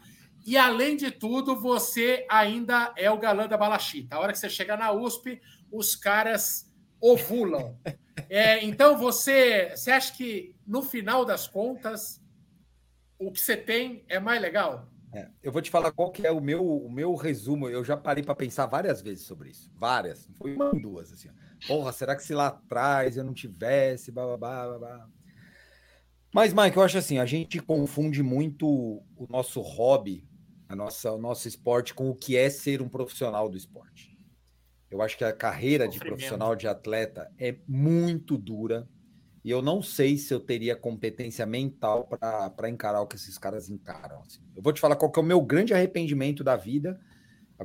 e 0.46 0.56
além 0.56 0.96
de 0.96 1.10
tudo, 1.10 1.54
você 1.54 2.26
ainda 2.28 2.94
é 2.96 3.10
o 3.10 3.18
galã 3.18 3.46
da 3.46 3.58
balachita. 3.58 4.16
A 4.16 4.20
hora 4.20 4.32
que 4.32 4.38
você 4.38 4.48
chega 4.48 4.76
na 4.76 4.90
USP, 4.92 5.40
os 5.70 5.94
caras 5.94 6.70
ovulam. 7.00 7.78
É, 8.28 8.62
então 8.62 8.98
você, 8.98 9.70
você 9.74 9.90
acha 9.90 10.12
que 10.12 10.54
no 10.66 10.82
final 10.82 11.24
das 11.24 11.48
contas 11.48 12.22
o 13.18 13.32
que 13.32 13.40
você 13.40 13.56
tem 13.56 14.04
é 14.08 14.20
mais 14.20 14.40
legal? 14.40 14.88
É, 15.12 15.28
eu 15.42 15.50
vou 15.50 15.60
te 15.60 15.70
falar 15.70 15.90
qual 15.90 16.12
que 16.12 16.24
é 16.24 16.30
o 16.30 16.40
meu, 16.40 16.64
o 16.64 16.90
meu 16.90 17.14
resumo. 17.14 17.68
Eu 17.68 17.84
já 17.84 17.96
parei 17.96 18.22
para 18.22 18.34
pensar 18.34 18.66
várias 18.66 19.02
vezes 19.02 19.26
sobre 19.26 19.50
isso. 19.50 19.70
Várias. 19.76 20.28
Não 20.28 20.34
foi 20.36 20.54
uma 20.54 20.70
duas. 20.70 21.12
Assim. 21.12 21.28
Porra, 21.66 21.92
será 21.92 22.14
que 22.14 22.22
se 22.22 22.32
lá 22.32 22.48
atrás 22.48 23.16
eu 23.16 23.24
não 23.24 23.34
tivesse, 23.34 24.12
blá, 24.12 24.36
blá, 24.36 24.36
blá, 24.36 24.78
blá. 24.78 25.08
Mas, 26.32 26.52
Mike, 26.52 26.76
eu 26.76 26.82
acho 26.82 26.96
assim, 26.96 27.18
a 27.18 27.26
gente 27.26 27.58
confunde 27.58 28.22
muito 28.22 28.66
o 28.68 29.26
nosso 29.28 29.60
hobby, 29.60 30.28
a 30.68 30.76
nossa, 30.76 31.12
o 31.12 31.18
nosso 31.18 31.48
esporte 31.48 31.92
com 31.92 32.08
o 32.08 32.14
que 32.14 32.36
é 32.36 32.48
ser 32.48 32.80
um 32.80 32.88
profissional 32.88 33.48
do 33.48 33.56
esporte. 33.56 34.16
Eu 34.88 35.02
acho 35.02 35.18
que 35.18 35.24
a 35.24 35.32
carreira 35.32 35.88
de 35.88 35.98
profissional 35.98 36.54
de 36.54 36.68
atleta 36.68 37.32
é 37.36 37.56
muito 37.66 38.38
dura 38.38 38.88
e 39.44 39.50
eu 39.50 39.62
não 39.62 39.80
sei 39.80 40.18
se 40.18 40.34
eu 40.34 40.40
teria 40.40 40.76
competência 40.76 41.46
mental 41.46 42.06
para 42.06 42.68
encarar 42.68 43.00
o 43.00 43.06
que 43.06 43.16
esses 43.16 43.38
caras 43.38 43.70
encaram. 43.70 44.20
Assim. 44.20 44.40
Eu 44.54 44.62
vou 44.62 44.72
te 44.72 44.80
falar 44.80 44.96
qual 44.96 45.10
que 45.10 45.18
é 45.18 45.22
o 45.22 45.26
meu 45.26 45.40
grande 45.40 45.72
arrependimento 45.72 46.44
da 46.44 46.56
vida, 46.56 47.00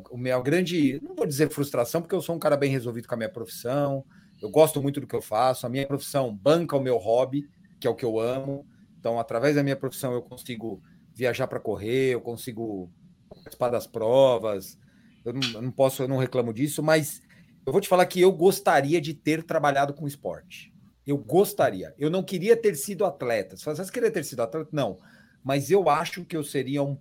o 0.09 0.17
meu 0.17 0.41
grande, 0.41 1.01
não 1.01 1.15
vou 1.15 1.25
dizer 1.25 1.49
frustração, 1.49 2.01
porque 2.01 2.15
eu 2.15 2.21
sou 2.21 2.35
um 2.35 2.39
cara 2.39 2.57
bem 2.57 2.71
resolvido 2.71 3.07
com 3.07 3.13
a 3.13 3.17
minha 3.17 3.29
profissão, 3.29 4.05
eu 4.41 4.49
gosto 4.49 4.81
muito 4.81 4.99
do 4.99 5.07
que 5.07 5.15
eu 5.15 5.21
faço, 5.21 5.65
a 5.65 5.69
minha 5.69 5.87
profissão 5.87 6.33
banca 6.33 6.75
o 6.75 6.81
meu 6.81 6.97
hobby, 6.97 7.49
que 7.79 7.87
é 7.87 7.89
o 7.89 7.95
que 7.95 8.05
eu 8.05 8.19
amo. 8.19 8.65
Então, 8.99 9.19
através 9.19 9.55
da 9.55 9.63
minha 9.63 9.75
profissão, 9.75 10.13
eu 10.13 10.21
consigo 10.21 10.81
viajar 11.13 11.47
para 11.47 11.59
correr, 11.59 12.13
eu 12.13 12.21
consigo 12.21 12.91
participar 13.29 13.69
das 13.69 13.87
provas. 13.87 14.77
Eu 15.23 15.33
não, 15.33 15.41
eu 15.53 15.61
não 15.61 15.71
posso, 15.71 16.03
eu 16.03 16.07
não 16.07 16.17
reclamo 16.17 16.53
disso, 16.53 16.83
mas 16.83 17.21
eu 17.65 17.71
vou 17.71 17.81
te 17.81 17.87
falar 17.87 18.05
que 18.05 18.19
eu 18.21 18.31
gostaria 18.31 18.99
de 18.99 19.13
ter 19.13 19.43
trabalhado 19.43 19.93
com 19.93 20.07
esporte. 20.07 20.74
Eu 21.05 21.17
gostaria. 21.17 21.93
Eu 21.97 22.09
não 22.09 22.23
queria 22.23 22.57
ter 22.57 22.75
sido 22.75 23.05
atleta. 23.05 23.55
Você 23.55 23.91
queria 23.91 24.11
ter 24.11 24.23
sido 24.23 24.41
atleta, 24.41 24.69
não. 24.71 24.99
Mas 25.43 25.69
eu 25.69 25.87
acho 25.89 26.25
que 26.25 26.35
eu 26.35 26.43
seria 26.43 26.81
um 26.81 26.97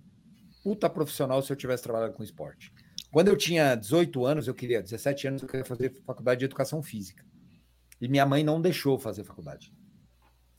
puta 0.63 0.89
profissional 0.89 1.41
se 1.41 1.51
eu 1.51 1.55
tivesse 1.55 1.83
trabalhado 1.83 2.13
com 2.13 2.23
esporte. 2.23 2.71
Quando 3.11 3.29
eu 3.29 3.37
tinha 3.37 3.75
18 3.75 4.25
anos, 4.25 4.47
eu 4.47 4.53
queria, 4.53 4.81
17 4.81 5.27
anos, 5.27 5.41
eu 5.41 5.47
queria 5.47 5.65
fazer 5.65 5.93
faculdade 6.05 6.39
de 6.39 6.45
educação 6.45 6.83
física. 6.83 7.25
E 7.99 8.07
minha 8.07 8.25
mãe 8.25 8.43
não 8.43 8.61
deixou 8.61 8.99
fazer 8.99 9.23
faculdade. 9.23 9.73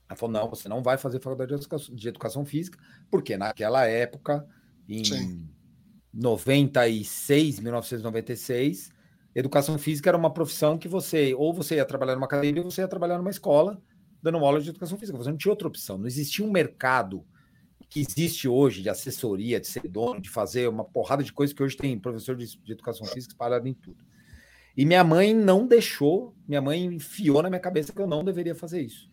Ela 0.08 0.16
falou: 0.16 0.32
não, 0.32 0.48
você 0.48 0.68
não 0.68 0.82
vai 0.82 0.96
fazer 0.96 1.20
faculdade 1.20 1.54
de 1.92 2.08
educação, 2.08 2.44
física, 2.44 2.78
porque 3.10 3.36
naquela 3.36 3.86
época, 3.86 4.46
em 4.88 5.04
Sim. 5.04 5.48
96, 6.14 7.60
1996, 7.60 8.90
Educação 9.38 9.76
física 9.76 10.08
era 10.08 10.16
uma 10.16 10.32
profissão 10.32 10.78
que 10.78 10.88
você, 10.88 11.34
ou 11.34 11.52
você 11.52 11.74
ia 11.74 11.84
trabalhar 11.84 12.14
numa 12.14 12.24
academia, 12.24 12.62
ou 12.62 12.70
você 12.70 12.80
ia 12.80 12.88
trabalhar 12.88 13.18
numa 13.18 13.28
escola, 13.28 13.78
dando 14.22 14.38
aula 14.38 14.62
de 14.62 14.70
educação 14.70 14.96
física. 14.96 15.18
Você 15.18 15.28
não 15.28 15.36
tinha 15.36 15.52
outra 15.52 15.68
opção. 15.68 15.98
Não 15.98 16.06
existia 16.06 16.42
um 16.42 16.50
mercado 16.50 17.22
que 17.90 18.00
existe 18.00 18.48
hoje 18.48 18.80
de 18.80 18.88
assessoria, 18.88 19.60
de 19.60 19.66
ser 19.66 19.86
dono, 19.86 20.22
de 20.22 20.30
fazer 20.30 20.70
uma 20.70 20.86
porrada 20.86 21.22
de 21.22 21.34
coisas 21.34 21.54
que 21.54 21.62
hoje 21.62 21.76
tem 21.76 21.98
professor 21.98 22.34
de, 22.34 22.46
de 22.46 22.72
educação 22.72 23.06
física 23.06 23.34
espalhado 23.34 23.68
em 23.68 23.74
tudo. 23.74 24.02
E 24.74 24.86
minha 24.86 25.04
mãe 25.04 25.34
não 25.34 25.66
deixou, 25.66 26.34
minha 26.48 26.62
mãe 26.62 26.86
enfiou 26.86 27.42
na 27.42 27.50
minha 27.50 27.60
cabeça 27.60 27.92
que 27.92 28.00
eu 28.00 28.06
não 28.06 28.24
deveria 28.24 28.54
fazer 28.54 28.80
isso. 28.80 29.10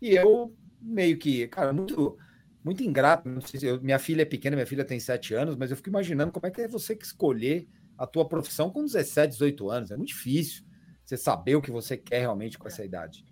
E 0.00 0.10
eu 0.14 0.54
meio 0.80 1.18
que, 1.18 1.48
cara, 1.48 1.72
muito 1.72 2.16
muito 2.62 2.84
ingrato. 2.84 3.28
Se 3.48 3.66
eu, 3.66 3.80
minha 3.80 3.98
filha 3.98 4.22
é 4.22 4.24
pequena, 4.24 4.54
minha 4.54 4.66
filha 4.66 4.84
tem 4.84 5.00
sete 5.00 5.34
anos, 5.34 5.56
mas 5.56 5.72
eu 5.72 5.76
fico 5.76 5.88
imaginando 5.88 6.30
como 6.30 6.46
é 6.46 6.50
que 6.52 6.60
é 6.60 6.68
você 6.68 6.94
que 6.94 7.04
escolher 7.04 7.68
a 7.98 8.06
tua 8.06 8.26
profissão 8.26 8.70
com 8.70 8.84
17, 8.84 9.32
18 9.32 9.70
anos. 9.70 9.90
É 9.90 9.96
muito 9.96 10.08
difícil 10.08 10.64
você 11.04 11.16
saber 11.16 11.56
o 11.56 11.62
que 11.62 11.70
você 11.70 11.96
quer 11.96 12.20
realmente 12.20 12.58
com 12.58 12.66
essa 12.66 12.84
idade. 12.84 13.24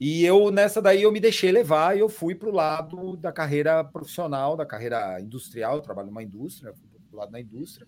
E 0.00 0.24
eu, 0.24 0.50
nessa 0.50 0.82
daí, 0.82 1.02
eu 1.02 1.12
me 1.12 1.20
deixei 1.20 1.52
levar 1.52 1.96
e 1.96 2.00
eu 2.00 2.08
fui 2.08 2.34
para 2.34 2.48
o 2.48 2.52
lado 2.52 3.16
da 3.16 3.30
carreira 3.30 3.84
profissional, 3.84 4.56
da 4.56 4.66
carreira 4.66 5.20
industrial. 5.20 5.76
Eu 5.76 5.82
trabalho 5.82 6.08
numa 6.08 6.22
indústria, 6.22 6.74
fui 6.74 6.88
para 7.08 7.20
lado 7.20 7.30
da 7.30 7.40
indústria. 7.40 7.86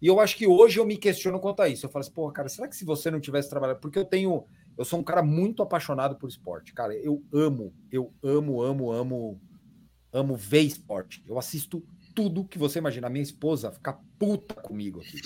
E 0.00 0.06
eu 0.06 0.18
acho 0.18 0.36
que 0.36 0.46
hoje 0.46 0.80
eu 0.80 0.86
me 0.86 0.96
questiono 0.96 1.38
quanto 1.38 1.60
a 1.60 1.68
isso. 1.68 1.84
Eu 1.84 1.90
falo 1.90 2.00
assim, 2.00 2.12
porra, 2.12 2.32
cara, 2.32 2.48
será 2.48 2.66
que 2.66 2.74
se 2.74 2.84
você 2.84 3.10
não 3.10 3.20
tivesse 3.20 3.50
trabalhado. 3.50 3.80
Porque 3.80 3.98
eu 3.98 4.04
tenho. 4.04 4.46
Eu 4.78 4.84
sou 4.84 4.98
um 4.98 5.02
cara 5.02 5.22
muito 5.22 5.62
apaixonado 5.62 6.16
por 6.16 6.28
esporte. 6.30 6.72
Cara, 6.72 6.94
eu 6.94 7.22
amo, 7.30 7.74
eu 7.92 8.10
amo, 8.22 8.62
amo, 8.62 8.90
amo, 8.90 9.40
amo 10.10 10.36
ver 10.36 10.62
esporte. 10.62 11.22
Eu 11.26 11.38
assisto 11.38 11.84
tudo 12.20 12.44
que 12.44 12.58
você 12.58 12.78
imagina. 12.78 13.06
A 13.06 13.10
minha 13.10 13.22
esposa 13.22 13.72
fica 13.72 13.98
puta 14.18 14.54
comigo 14.54 15.00
aqui. 15.00 15.20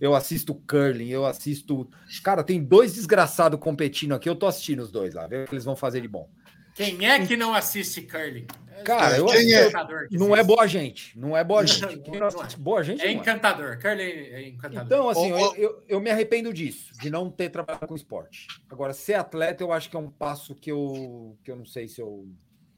Eu 0.00 0.14
assisto 0.14 0.54
curling, 0.54 1.08
eu 1.08 1.26
assisto. 1.26 1.88
Cara, 2.22 2.42
tem 2.42 2.62
dois 2.62 2.94
desgraçados 2.94 3.60
competindo 3.60 4.14
aqui. 4.14 4.28
Eu 4.28 4.36
tô 4.36 4.46
assistindo 4.46 4.80
os 4.80 4.90
dois 4.90 5.12
lá, 5.12 5.26
ver 5.26 5.44
o 5.44 5.46
que 5.46 5.54
eles 5.54 5.64
vão 5.64 5.76
fazer 5.76 6.00
de 6.00 6.08
bom. 6.08 6.30
Quem 6.74 7.06
é 7.06 7.26
que 7.26 7.36
não 7.36 7.54
assiste 7.54 8.00
curling? 8.02 8.46
Cara, 8.84 9.18
eu 9.18 9.26
Quem 9.26 9.52
é? 9.52 9.70
não 10.12 10.34
é 10.34 10.42
boa 10.42 10.66
gente. 10.66 11.18
Não 11.18 11.36
é 11.36 11.44
boa 11.44 11.66
gente. 11.66 12.08
Não, 12.08 12.20
não 12.20 12.26
é. 12.26 12.56
Boa 12.56 12.82
gente 12.82 13.02
é 13.02 13.10
encantador. 13.10 13.72
É. 13.72 13.76
Curling 13.76 14.02
é 14.02 14.48
encantador. 14.48 14.86
Então, 14.86 15.08
assim, 15.08 15.30
eu, 15.30 15.54
eu, 15.56 15.84
eu, 15.88 16.00
me 16.00 16.10
arrependo 16.10 16.54
disso, 16.54 16.92
de 16.98 17.10
não 17.10 17.30
ter 17.30 17.50
trabalhado 17.50 17.86
com 17.86 17.94
esporte. 17.94 18.46
Agora, 18.70 18.94
ser 18.94 19.14
atleta, 19.14 19.62
eu 19.62 19.72
acho 19.72 19.90
que 19.90 19.96
é 19.96 19.98
um 19.98 20.08
passo 20.08 20.54
que 20.54 20.70
eu, 20.70 21.36
que 21.42 21.50
eu 21.50 21.56
não 21.56 21.66
sei 21.66 21.88
se 21.88 22.00
eu, 22.00 22.26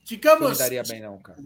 Digamos, 0.03 0.39
se 0.39 0.45
eu 0.45 0.51
me 0.51 0.59
daria 0.59 0.83
bem, 0.83 1.01
não, 1.01 1.18
cara. 1.18 1.39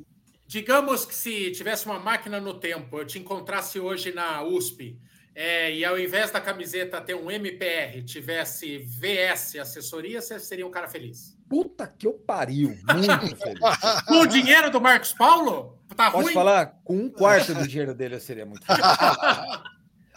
Digamos 0.46 1.04
que 1.04 1.14
se 1.14 1.50
tivesse 1.52 1.86
uma 1.86 1.98
máquina 1.98 2.40
no 2.40 2.54
tempo, 2.54 2.98
eu 2.98 3.06
te 3.06 3.18
encontrasse 3.18 3.80
hoje 3.80 4.12
na 4.12 4.42
USP 4.42 4.98
é, 5.34 5.72
e 5.74 5.84
ao 5.84 5.98
invés 5.98 6.30
da 6.30 6.40
camiseta 6.40 7.00
ter 7.00 7.14
um 7.14 7.28
MPR, 7.30 8.02
tivesse 8.04 8.78
VS 8.78 9.56
assessoria, 9.56 10.20
você 10.20 10.38
seria 10.38 10.66
um 10.66 10.70
cara 10.70 10.86
feliz. 10.86 11.36
Puta 11.48 11.86
que 11.86 12.06
eu 12.06 12.12
pariu. 12.12 12.68
Muito 12.68 13.36
feliz. 13.42 13.60
Com 14.06 14.20
o 14.20 14.26
dinheiro 14.26 14.70
do 14.70 14.80
Marcos 14.80 15.12
Paulo? 15.12 15.78
Tá 15.96 16.10
Posso 16.10 16.24
ruim? 16.24 16.34
falar? 16.34 16.80
Com 16.84 16.96
um 16.96 17.10
quarto 17.10 17.54
do 17.54 17.66
dinheiro 17.66 17.94
dele 17.94 18.14
eu 18.16 18.20
seria 18.20 18.46
muito 18.46 18.64
feliz. 18.64 18.82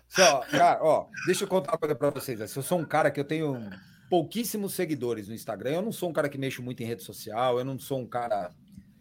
Só, 0.07 0.39
cara, 0.41 0.79
ó, 0.81 1.07
deixa 1.25 1.43
eu 1.43 1.47
contar 1.47 1.71
uma 1.73 1.77
coisa 1.77 1.95
pra 1.95 2.09
vocês. 2.09 2.39
Eu 2.39 2.63
sou 2.63 2.79
um 2.79 2.85
cara 2.85 3.11
que 3.11 3.19
eu 3.19 3.25
tenho 3.25 3.69
pouquíssimos 4.09 4.73
seguidores 4.73 5.27
no 5.27 5.33
Instagram. 5.33 5.71
Eu 5.71 5.81
não 5.81 5.91
sou 5.91 6.09
um 6.09 6.13
cara 6.13 6.29
que 6.29 6.37
mexo 6.37 6.61
muito 6.61 6.81
em 6.81 6.85
rede 6.85 7.03
social. 7.03 7.59
Eu 7.59 7.65
não 7.65 7.77
sou 7.77 7.99
um 7.99 8.07
cara. 8.07 8.51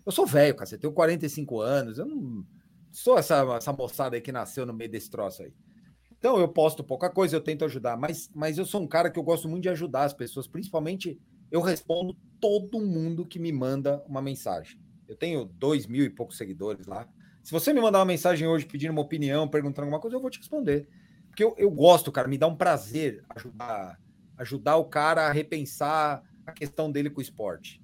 Eu 0.07 0.13
sou 0.13 0.25
velho, 0.25 0.55
cara. 0.55 0.71
Eu 0.71 0.79
tenho 0.79 0.93
45 0.93 1.61
anos. 1.61 1.99
Eu 1.99 2.07
não 2.07 2.47
sou 2.93 3.19
essa, 3.19 3.43
essa 3.57 3.73
moçada 3.73 4.17
aí 4.17 4.23
que 4.23 4.33
nasceu 4.33 4.65
no 4.65 4.73
meio 4.73 4.91
desse 4.91 5.11
troço 5.11 5.43
aí. 5.43 5.53
Então, 6.19 6.39
eu 6.39 6.49
posto 6.49 6.83
pouca 6.83 7.11
coisa, 7.11 7.37
eu 7.37 7.41
tento 7.41 7.65
ajudar, 7.65 7.97
mas, 7.97 8.31
mas 8.35 8.57
eu 8.57 8.65
sou 8.65 8.81
um 8.81 8.87
cara 8.87 9.11
que 9.11 9.19
eu 9.19 9.23
gosto 9.23 9.49
muito 9.49 9.65
de 9.65 9.69
ajudar 9.69 10.05
as 10.05 10.15
pessoas, 10.15 10.47
principalmente 10.47 11.21
eu 11.51 11.61
respondo 11.61 12.17
todo 12.41 12.81
mundo 12.81 13.27
que 13.27 13.39
me 13.39 13.53
manda 13.53 14.03
uma 14.09 14.23
mensagem. 14.23 14.81
Eu 15.07 15.15
tenho 15.15 15.45
dois 15.45 15.87
mil 15.87 16.05
e 16.05 16.11
poucos 16.11 16.37
seguidores 16.37 16.87
lá. 16.87 17.07
Se 17.45 17.53
você 17.53 17.73
me 17.73 17.81
mandar 17.81 17.99
uma 17.99 18.07
mensagem 18.07 18.49
hoje 18.49 18.67
pedindo 18.67 18.91
uma 18.91 19.03
opinião, 19.03 19.47
perguntando 19.47 19.83
alguma 19.83 20.01
coisa, 20.01 20.17
eu 20.17 20.21
vou 20.21 20.31
te 20.31 20.39
responder. 20.39 20.89
Porque 21.29 21.45
eu, 21.45 21.55
eu 21.59 21.71
gosto, 21.71 22.11
cara, 22.11 22.27
me 22.27 22.39
dá 22.39 22.47
um 22.47 22.57
prazer 22.57 23.23
ajudar, 23.29 24.01
ajudar 24.39 24.77
o 24.77 24.87
cara 24.87 25.29
a 25.29 25.33
repensar 25.33 26.23
a 26.45 26.53
questão 26.53 26.91
dele 26.91 27.11
com 27.11 27.21
o 27.21 27.23
esporte. 27.23 27.81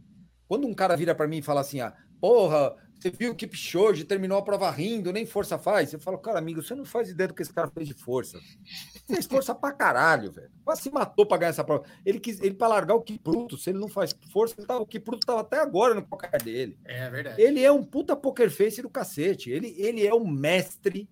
Quando 0.49 0.67
um 0.67 0.75
cara 0.75 0.97
vira 0.97 1.15
para 1.15 1.29
mim 1.29 1.39
e 1.39 1.43
fala 1.43 1.61
assim, 1.61 1.81
ah, 1.81 1.95
porra, 2.23 2.77
você 2.95 3.11
viu 3.11 3.35
que 3.35 3.49
Kipchoge 3.49 4.05
terminou 4.05 4.39
a 4.39 4.43
prova 4.43 4.71
rindo, 4.71 5.13
nem 5.13 5.27
força 5.27 5.59
faz. 5.59 5.93
Eu 5.93 5.99
falo, 5.99 6.19
cara, 6.19 6.39
amigo, 6.39 6.63
você 6.63 6.73
não 6.73 6.85
faz 6.85 7.11
ideia 7.11 7.27
do 7.27 7.35
que 7.35 7.43
esse 7.43 7.53
cara 7.53 7.69
fez 7.69 7.89
de 7.89 7.95
força. 7.95 8.39
Ele 8.39 9.17
fez 9.17 9.27
força 9.27 9.53
pra 9.53 9.73
caralho, 9.73 10.31
velho. 10.31 10.53
Quase 10.65 10.83
se 10.83 10.91
matou 10.91 11.27
pra 11.27 11.37
ganhar 11.37 11.51
essa 11.51 11.65
prova. 11.65 11.85
Ele 12.07 12.21
quis, 12.21 12.41
ele 12.41 12.55
pra 12.55 12.69
largar 12.69 12.95
o 12.95 13.03
Kipruto, 13.03 13.59
se 13.59 13.71
ele 13.71 13.81
não 13.81 13.89
faz 13.89 14.15
força, 14.33 14.55
ele 14.57 14.69
tava, 14.69 14.81
o 14.81 14.87
Kipruto 14.87 15.27
tava 15.27 15.41
até 15.41 15.59
agora 15.59 15.95
no 15.95 16.07
poker 16.07 16.31
dele. 16.45 16.79
É 16.85 17.11
verdade. 17.11 17.43
Ele 17.43 17.65
é 17.65 17.73
um 17.73 17.83
puta 17.83 18.15
poker 18.15 18.49
face 18.49 18.81
do 18.81 18.89
cacete. 18.89 19.51
Ele, 19.51 19.75
ele 19.77 20.07
é 20.07 20.15
o 20.15 20.25
mestre 20.25 21.11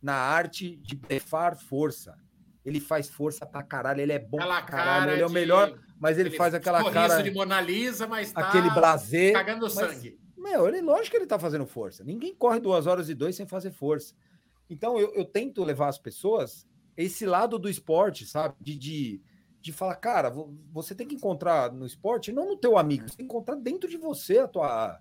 na 0.00 0.14
arte 0.14 0.74
de 0.76 0.96
blefar 0.96 1.54
força. 1.54 2.16
Ele 2.64 2.80
faz 2.80 3.10
força 3.10 3.44
pra 3.44 3.62
caralho, 3.62 4.00
ele 4.00 4.12
é 4.12 4.18
bom 4.18 4.38
aquela 4.38 4.62
pra 4.62 4.70
caralho, 4.70 5.12
ele 5.12 5.22
é 5.22 5.26
o 5.26 5.30
melhor, 5.30 5.78
mas 6.00 6.18
ele, 6.18 6.30
ele 6.30 6.36
faz 6.36 6.54
aquela 6.54 6.90
cara 6.90 7.22
de 7.22 7.30
Mona 7.30 7.60
Lisa, 7.60 8.06
mas 8.06 8.32
tá 8.32 8.48
aquele 8.48 8.70
blazer, 8.70 9.34
cagando 9.34 9.66
mas, 9.66 9.72
sangue 9.74 10.25
meu, 10.46 10.68
ele, 10.68 10.80
lógico 10.80 11.10
que 11.10 11.16
ele 11.16 11.26
tá 11.26 11.38
fazendo 11.38 11.66
força. 11.66 12.04
Ninguém 12.04 12.34
corre 12.34 12.60
duas 12.60 12.86
horas 12.86 13.08
e 13.08 13.14
dois 13.14 13.34
sem 13.34 13.46
fazer 13.46 13.72
força. 13.72 14.14
Então, 14.70 14.98
eu, 14.98 15.12
eu 15.14 15.24
tento 15.24 15.64
levar 15.64 15.88
as 15.88 15.98
pessoas 15.98 16.66
esse 16.96 17.26
lado 17.26 17.58
do 17.58 17.68
esporte, 17.68 18.24
sabe? 18.24 18.54
De, 18.60 18.76
de, 18.76 19.22
de 19.60 19.72
falar, 19.72 19.96
cara, 19.96 20.32
você 20.72 20.94
tem 20.94 21.06
que 21.06 21.14
encontrar 21.14 21.72
no 21.72 21.84
esporte, 21.84 22.32
não 22.32 22.48
no 22.48 22.56
teu 22.56 22.78
amigo, 22.78 23.08
você 23.08 23.16
tem 23.16 23.26
que 23.26 23.32
encontrar 23.32 23.56
dentro 23.56 23.88
de 23.90 23.96
você 23.96 24.38
a 24.38 24.48
tua, 24.48 25.00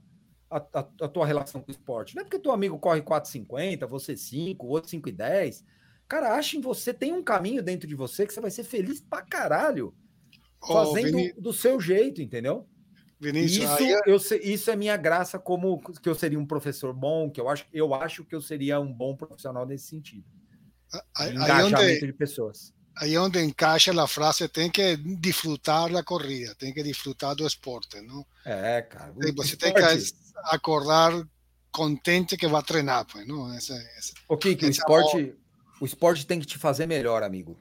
a, 0.50 0.58
a, 0.58 0.80
a 1.02 1.08
tua 1.08 1.26
relação 1.26 1.62
com 1.62 1.70
o 1.70 1.72
esporte. 1.72 2.16
Não 2.16 2.22
é 2.22 2.26
porque 2.26 2.40
teu 2.40 2.52
amigo 2.52 2.78
corre 2.80 3.02
4,50, 3.02 3.88
você 3.88 4.18
5, 4.18 4.66
o 4.66 4.70
outro 4.70 4.90
5,10. 4.90 5.64
Cara, 6.08 6.36
acha 6.36 6.58
em 6.58 6.62
você, 6.62 6.94
tem 6.94 7.14
um 7.14 7.24
caminho 7.24 7.64
dentro 7.64 7.88
de 7.88 7.96
você 7.96 8.28
que 8.28 8.34
você 8.34 8.42
vai 8.42 8.52
ser 8.52 8.64
feliz 8.64 9.00
pra 9.00 9.22
caralho. 9.22 9.94
Fazendo 10.68 11.18
oh, 11.18 11.42
do 11.42 11.54
seu 11.54 11.80
jeito, 11.80 12.22
entendeu? 12.22 12.68
Vinícius, 13.20 13.64
isso, 13.64 13.84
é... 13.84 14.02
eu, 14.06 14.16
isso 14.42 14.72
é 14.72 14.76
minha 14.76 14.98
graça 14.98 15.40
como 15.40 15.82
que 16.02 16.10
eu 16.10 16.16
seria 16.16 16.40
um 16.40 16.46
professor 16.46 16.94
bom, 16.94 17.30
que 17.30 17.40
eu 17.40 17.50
acho, 17.50 17.66
eu 17.72 17.94
acho 17.94 18.26
que 18.26 18.36
eu 18.36 18.42
seria 18.42 18.80
um 18.80 18.92
bom 18.92 19.16
profissional 19.16 19.66
nesse 19.66 19.88
sentido. 19.88 20.26
Aí, 21.16 21.34
engajamento 21.34 21.82
onde, 21.82 22.00
de 22.08 22.14
pessoas. 22.14 22.74
Aí 22.98 23.18
onde 23.18 23.42
encaixa 23.42 23.92
a 24.02 24.08
frase 24.08 24.48
tem 24.48 24.70
que 24.70 24.96
disfrutar 24.98 25.92
da 25.92 26.04
corrida, 26.04 26.56
tem 26.56 26.74
que 26.74 26.84
disfrutar 26.84 27.36
do 27.36 27.46
esporte, 27.46 28.00
não? 28.02 28.26
É, 28.46 28.82
cara. 28.82 29.14
Você 29.36 29.58
tem 29.58 29.74
que 29.74 29.82
acordar 30.46 31.12
contente 31.72 32.38
que 32.38 32.48
vai 32.48 32.64
treinar, 32.64 33.06
pois, 33.06 33.28
não? 33.28 33.54
Essa, 33.54 33.74
essa, 33.98 34.14
o 34.30 34.38
que 34.38 34.50
o 34.50 34.70
esporte, 34.70 35.36
o 35.82 35.86
esporte 35.86 36.26
tem 36.26 36.40
que 36.40 36.46
te 36.46 36.58
fazer 36.58 36.86
melhor, 36.86 37.22
amigo. 37.22 37.60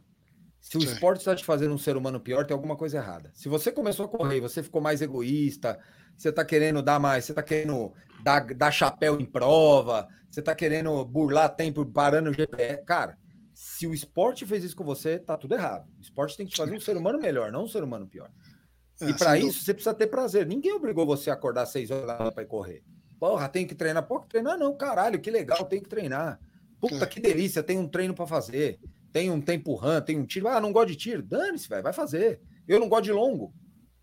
Se 0.74 0.78
o 0.78 0.80
Sim. 0.80 0.92
esporte 0.92 1.20
está 1.20 1.36
te 1.36 1.44
fazendo 1.44 1.72
um 1.72 1.78
ser 1.78 1.96
humano 1.96 2.18
pior, 2.18 2.44
tem 2.44 2.52
alguma 2.52 2.74
coisa 2.74 2.98
errada. 2.98 3.30
Se 3.32 3.48
você 3.48 3.70
começou 3.70 4.06
a 4.06 4.08
correr, 4.08 4.40
você 4.40 4.60
ficou 4.60 4.80
mais 4.82 5.00
egoísta, 5.00 5.78
você 6.16 6.30
está 6.30 6.44
querendo 6.44 6.82
dar 6.82 6.98
mais, 6.98 7.24
você 7.24 7.30
está 7.30 7.44
querendo 7.44 7.92
dar, 8.24 8.44
dar 8.52 8.72
chapéu 8.72 9.20
em 9.20 9.24
prova, 9.24 10.08
você 10.28 10.40
está 10.40 10.52
querendo 10.52 11.04
burlar 11.04 11.54
tempo 11.54 11.86
parando 11.86 12.30
o 12.30 12.34
GPS. 12.34 12.82
Cara, 12.84 13.16
se 13.54 13.86
o 13.86 13.94
esporte 13.94 14.44
fez 14.44 14.64
isso 14.64 14.74
com 14.74 14.82
você, 14.82 15.16
tá 15.16 15.36
tudo 15.36 15.54
errado. 15.54 15.88
O 15.96 16.00
esporte 16.00 16.36
tem 16.36 16.44
que 16.44 16.50
te 16.50 16.56
fazer 16.56 16.74
um 16.74 16.80
ser 16.80 16.96
humano 16.96 17.20
melhor, 17.20 17.52
não 17.52 17.62
um 17.62 17.68
ser 17.68 17.84
humano 17.84 18.08
pior. 18.08 18.28
É, 19.00 19.10
e 19.10 19.14
para 19.14 19.38
isso, 19.38 19.62
você 19.62 19.72
precisa 19.72 19.94
ter 19.94 20.08
prazer. 20.08 20.44
Ninguém 20.44 20.72
obrigou 20.72 21.06
você 21.06 21.30
a 21.30 21.34
acordar 21.34 21.66
seis 21.66 21.92
horas 21.92 22.08
da 22.08 22.18
manhã 22.18 22.32
para 22.32 22.44
correr. 22.46 22.82
Porra, 23.20 23.48
tem 23.48 23.64
que 23.64 23.76
treinar. 23.76 24.08
Pode 24.08 24.26
treinar, 24.26 24.58
não, 24.58 24.76
caralho, 24.76 25.20
que 25.20 25.30
legal, 25.30 25.64
tem 25.66 25.80
que 25.80 25.88
treinar. 25.88 26.40
Puta, 26.80 27.04
é. 27.04 27.06
que 27.06 27.20
delícia, 27.20 27.62
tem 27.62 27.78
um 27.78 27.86
treino 27.86 28.12
para 28.12 28.26
fazer 28.26 28.80
tem 29.14 29.30
um 29.30 29.40
tempo 29.40 29.76
run, 29.76 30.00
tem 30.00 30.18
um 30.18 30.26
tiro. 30.26 30.48
Ah, 30.48 30.60
não 30.60 30.72
gosto 30.72 30.88
de 30.88 30.96
tiro. 30.96 31.22
Dane-se, 31.22 31.68
vai 31.68 31.92
fazer. 31.92 32.40
Eu 32.66 32.80
não 32.80 32.88
gosto 32.88 33.04
de 33.04 33.12
longo. 33.12 33.54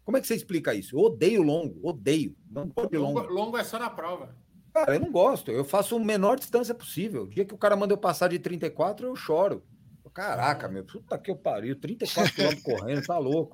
Como 0.06 0.16
é 0.16 0.22
que 0.22 0.26
você 0.26 0.36
explica 0.36 0.74
isso? 0.74 0.96
Eu 0.96 1.02
odeio 1.02 1.44
longo, 1.44 1.78
odeio. 1.86 2.34
Não 2.50 2.70
gosto 2.70 2.90
de 2.90 2.98
longo. 2.98 3.20
Longo 3.24 3.58
é 3.58 3.64
só 3.66 3.78
na 3.78 3.90
prova. 3.90 4.34
Cara, 4.74 4.96
eu 4.96 5.02
não 5.02 5.12
gosto. 5.12 5.52
Eu 5.52 5.66
faço 5.66 5.98
a 5.98 6.00
menor 6.00 6.40
distância 6.40 6.74
possível. 6.74 7.24
O 7.24 7.28
dia 7.28 7.44
que 7.44 7.54
o 7.54 7.58
cara 7.58 7.76
manda 7.76 7.94
eu 7.94 7.98
passar 7.98 8.30
de 8.30 8.40
34, 8.40 9.06
eu 9.06 9.14
choro. 9.14 9.62
Caraca, 10.14 10.70
meu, 10.70 10.86
puta 10.86 11.18
que 11.18 11.30
eu 11.30 11.36
pariu, 11.36 11.78
34 11.78 12.34
km 12.34 12.62
correndo, 12.64 13.06
tá 13.06 13.18
louco. 13.18 13.54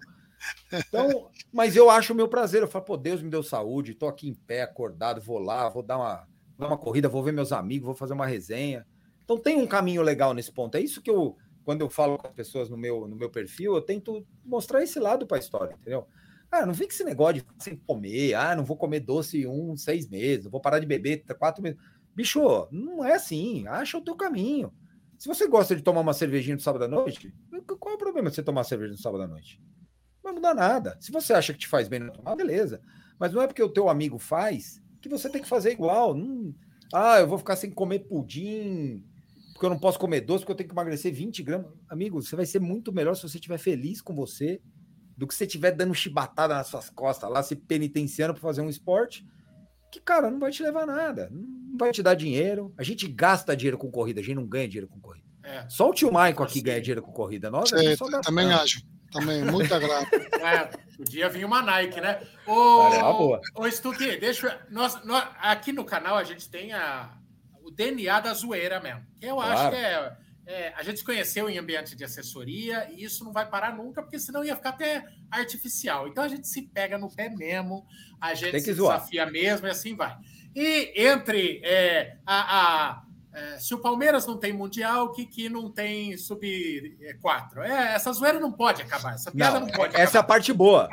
Então, 0.72 1.32
mas 1.52 1.76
eu 1.76 1.90
acho 1.90 2.14
o 2.14 2.16
meu 2.16 2.28
prazer. 2.28 2.62
Eu 2.62 2.68
falo, 2.68 2.86
pô, 2.86 2.98
Deus 2.98 3.20
me 3.20 3.32
deu 3.32 3.42
saúde, 3.42 3.96
tô 3.96 4.08
aqui 4.08 4.30
em 4.30 4.36
pé, 4.36 4.62
acordado, 4.62 5.22
vou 5.22 5.40
lá, 5.40 5.68
vou 5.70 5.82
dar 5.82 5.98
uma, 5.98 6.28
dar 6.56 6.68
uma 6.68 6.78
corrida, 6.78 7.10
vou 7.10 7.24
ver 7.24 7.32
meus 7.32 7.52
amigos, 7.52 7.88
vou 7.88 7.96
fazer 7.96 8.14
uma 8.14 8.28
resenha. 8.28 8.86
Então 9.24 9.38
tem 9.38 9.58
um 9.58 9.68
caminho 9.68 10.02
legal 10.02 10.34
nesse 10.34 10.52
ponto. 10.52 10.76
É 10.76 10.80
isso 10.80 11.02
que 11.02 11.10
eu, 11.10 11.36
quando 11.68 11.82
eu 11.82 11.90
falo 11.90 12.18
com 12.18 12.26
as 12.26 12.34
pessoas 12.34 12.70
no 12.70 12.78
meu, 12.78 13.10
no 13.10 13.16
meu 13.18 13.30
perfil, 13.30 13.76
eu 13.76 13.82
tento 13.82 14.26
mostrar 14.46 14.82
esse 14.82 14.98
lado 15.02 15.28
para 15.28 15.36
a 15.36 15.40
história, 15.42 15.74
entendeu? 15.74 16.08
Ah, 16.50 16.66
não 16.66 16.74
com 16.74 16.82
esse 16.82 17.04
negócio 17.04 17.44
de 17.44 17.46
sem 17.62 17.76
comer, 17.76 18.36
ah, 18.36 18.56
não 18.56 18.64
vou 18.64 18.78
comer 18.78 19.02
doce 19.02 19.46
um, 19.46 19.76
seis 19.76 20.08
meses, 20.08 20.50
vou 20.50 20.62
parar 20.62 20.80
de 20.80 20.86
beber 20.86 21.26
quatro 21.38 21.62
meses. 21.62 21.78
Bicho, 22.16 22.40
não 22.72 23.04
é 23.04 23.16
assim, 23.16 23.68
acha 23.68 23.98
o 23.98 24.02
teu 24.02 24.16
caminho. 24.16 24.74
Se 25.18 25.28
você 25.28 25.46
gosta 25.46 25.76
de 25.76 25.82
tomar 25.82 26.00
uma 26.00 26.14
cervejinha 26.14 26.56
no 26.56 26.62
sábado 26.62 26.86
à 26.86 26.88
noite, 26.88 27.36
qual 27.78 27.92
é 27.92 27.96
o 27.96 28.00
problema 28.00 28.30
de 28.30 28.38
você 28.38 28.44
tomar 28.44 28.64
cerveja 28.64 28.94
no 28.94 28.98
sábado 28.98 29.24
à 29.24 29.28
noite? 29.28 29.62
Não 30.24 30.32
vai 30.32 30.34
mudar 30.36 30.54
nada. 30.54 30.98
Se 31.02 31.12
você 31.12 31.34
acha 31.34 31.52
que 31.52 31.60
te 31.60 31.68
faz 31.68 31.90
bem 31.90 32.00
não 32.00 32.14
tomar, 32.14 32.38
beleza. 32.38 32.82
Mas 33.20 33.34
não 33.34 33.42
é 33.42 33.48
porque 33.48 33.62
o 33.62 33.68
teu 33.68 33.90
amigo 33.90 34.18
faz 34.18 34.82
que 35.02 35.10
você 35.10 35.30
tem 35.30 35.42
que 35.42 35.50
fazer 35.50 35.72
igual. 35.72 36.16
Ah, 36.94 37.20
eu 37.20 37.28
vou 37.28 37.38
ficar 37.38 37.58
sem 37.58 37.70
comer 37.70 38.08
pudim 38.08 39.04
porque 39.58 39.66
eu 39.66 39.72
não 39.72 39.80
posso 39.80 39.98
comer 39.98 40.22
doce, 40.22 40.42
porque 40.42 40.52
eu 40.52 40.56
tenho 40.56 40.70
que 40.70 40.76
emagrecer 40.76 41.12
20 41.12 41.42
gramas. 41.42 41.72
Amigo, 41.90 42.22
você 42.22 42.36
vai 42.36 42.46
ser 42.46 42.60
muito 42.60 42.94
melhor 42.94 43.16
se 43.16 43.24
você 43.24 43.38
estiver 43.38 43.58
feliz 43.58 44.04
com 44.04 44.14
você 44.14 44.62
do 45.18 45.26
que 45.26 45.34
se 45.34 45.40
você 45.40 45.46
estiver 45.46 45.72
dando 45.72 45.96
chibatada 45.96 46.54
nas 46.54 46.68
suas 46.68 46.92
costas 46.92 47.28
lá, 47.28 47.42
se 47.42 47.56
penitenciando 47.56 48.36
para 48.36 48.42
fazer 48.44 48.62
um 48.62 48.70
esporte 48.70 49.26
que, 49.92 50.00
cara, 50.00 50.30
não 50.30 50.40
vai 50.40 50.52
te 50.52 50.62
levar 50.62 50.86
nada. 50.86 51.28
Não 51.32 51.76
vai 51.76 51.92
te 51.92 52.04
dar 52.04 52.14
dinheiro. 52.14 52.72
A 52.78 52.84
gente 52.84 53.08
gasta 53.08 53.58
dinheiro 53.58 53.80
com 53.80 53.90
corrida, 53.90 54.22
a 54.22 54.24
gente 54.24 54.36
não 54.36 54.46
ganha 54.46 54.68
dinheiro 54.68 54.88
com 54.88 55.00
corrida. 55.00 55.26
É. 55.42 55.68
Só 55.68 55.90
o 55.90 55.94
tio 55.94 56.10
Michael 56.10 56.44
aqui 56.44 56.62
ganha 56.62 56.80
dinheiro 56.80 57.02
com 57.02 57.12
corrida. 57.12 57.50
Nós, 57.50 57.70
Sim, 57.70 57.96
também 58.24 58.54
acho. 58.54 58.84
Também, 59.12 59.44
muita 59.44 59.80
graça. 59.80 60.08
É, 60.38 60.70
podia 60.96 61.30
vir 61.30 61.46
uma 61.46 61.64
Nike, 61.64 62.00
né? 62.00 62.22
Ô, 62.46 63.40
ô 63.56 63.72
Stuque, 63.72 64.18
deixa 64.18 64.62
nós, 64.70 65.04
nós, 65.04 65.28
aqui 65.40 65.72
no 65.74 65.84
canal 65.84 66.16
a 66.16 66.24
gente 66.24 66.48
tem 66.48 66.74
a, 66.74 67.18
o 67.68 67.72
DNA 67.72 68.22
da 68.22 68.34
zoeira 68.34 68.80
mesmo. 68.80 69.06
Eu 69.22 69.36
claro. 69.36 69.52
acho 69.52 69.70
que 69.70 69.76
é, 69.76 70.18
é, 70.46 70.74
A 70.78 70.84
gente 70.84 71.00
se 71.00 71.04
conheceu 71.04 71.50
em 71.50 71.58
ambiente 71.58 71.98
de 71.98 72.04
assessoria 72.06 72.90
e 72.92 73.04
isso 73.04 73.26
não 73.26 73.34
vai 73.34 73.46
parar 73.46 73.76
nunca, 73.76 74.02
porque 74.02 74.18
senão 74.18 74.44
ia 74.44 74.56
ficar 74.56 74.70
até 74.70 75.06
artificial. 75.30 76.08
Então 76.08 76.24
a 76.24 76.30
gente 76.30 76.48
se 76.48 76.62
pega 76.62 76.98
no 76.98 77.14
pé 77.14 77.30
mesmo, 77.30 77.86
a 78.22 78.34
gente 78.34 78.62
se 78.62 78.74
zoar. 78.74 79.00
desafia 79.00 79.26
mesmo 79.26 79.68
e 79.68 79.70
assim 79.70 79.96
vai. 79.96 80.18
E 80.56 80.94
entre 80.96 81.62
é, 81.64 82.18
a, 82.26 82.92
a 82.92 83.07
é, 83.38 83.60
se 83.60 83.76
o 83.76 83.78
Palmeiras 83.78 84.26
não 84.26 84.36
tem 84.36 84.52
Mundial, 84.52 85.06
o 85.06 85.12
Kiki 85.12 85.48
não 85.48 85.70
tem 85.72 86.18
Sub-4. 86.18 87.60
É, 87.60 87.94
essa 87.94 88.12
zoeira 88.12 88.40
não 88.40 88.52
pode 88.52 88.82
acabar. 88.82 89.14
Essa 89.14 89.32
piada 89.32 89.60
não, 89.60 89.68
não 89.68 89.74
pode 89.74 89.96
Essa 89.96 90.18
acabar. 90.18 90.18
é 90.18 90.22
a 90.22 90.24
parte 90.24 90.52
boa. 90.52 90.90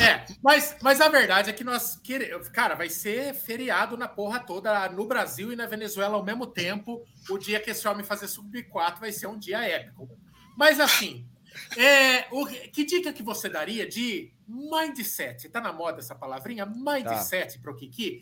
É, 0.00 0.26
mas, 0.42 0.76
mas 0.82 1.00
a 1.00 1.08
verdade 1.08 1.50
é 1.50 1.52
que 1.52 1.62
nós 1.62 1.94
queremos. 1.94 2.48
Cara, 2.48 2.74
vai 2.74 2.90
ser 2.90 3.32
feriado 3.32 3.96
na 3.96 4.08
porra 4.08 4.40
toda, 4.40 4.88
no 4.88 5.06
Brasil 5.06 5.52
e 5.52 5.56
na 5.56 5.66
Venezuela 5.66 6.16
ao 6.16 6.24
mesmo 6.24 6.48
tempo. 6.48 7.04
O 7.30 7.38
dia 7.38 7.60
que 7.60 7.70
esse 7.70 7.86
homem 7.86 8.04
fazer 8.04 8.26
Sub-4 8.26 8.98
vai 8.98 9.12
ser 9.12 9.28
um 9.28 9.38
dia 9.38 9.62
épico. 9.62 10.08
Mas 10.56 10.80
assim, 10.80 11.28
é, 11.76 12.26
o, 12.32 12.44
que 12.44 12.84
dica 12.84 13.12
que 13.12 13.22
você 13.22 13.48
daria 13.48 13.88
de 13.88 14.32
mindset? 14.48 15.48
Tá 15.48 15.60
na 15.60 15.72
moda 15.72 16.00
essa 16.00 16.14
palavrinha? 16.14 16.66
Mindset 16.66 17.54
tá. 17.54 17.62
para 17.62 17.70
o 17.70 17.76
Kiki? 17.76 18.20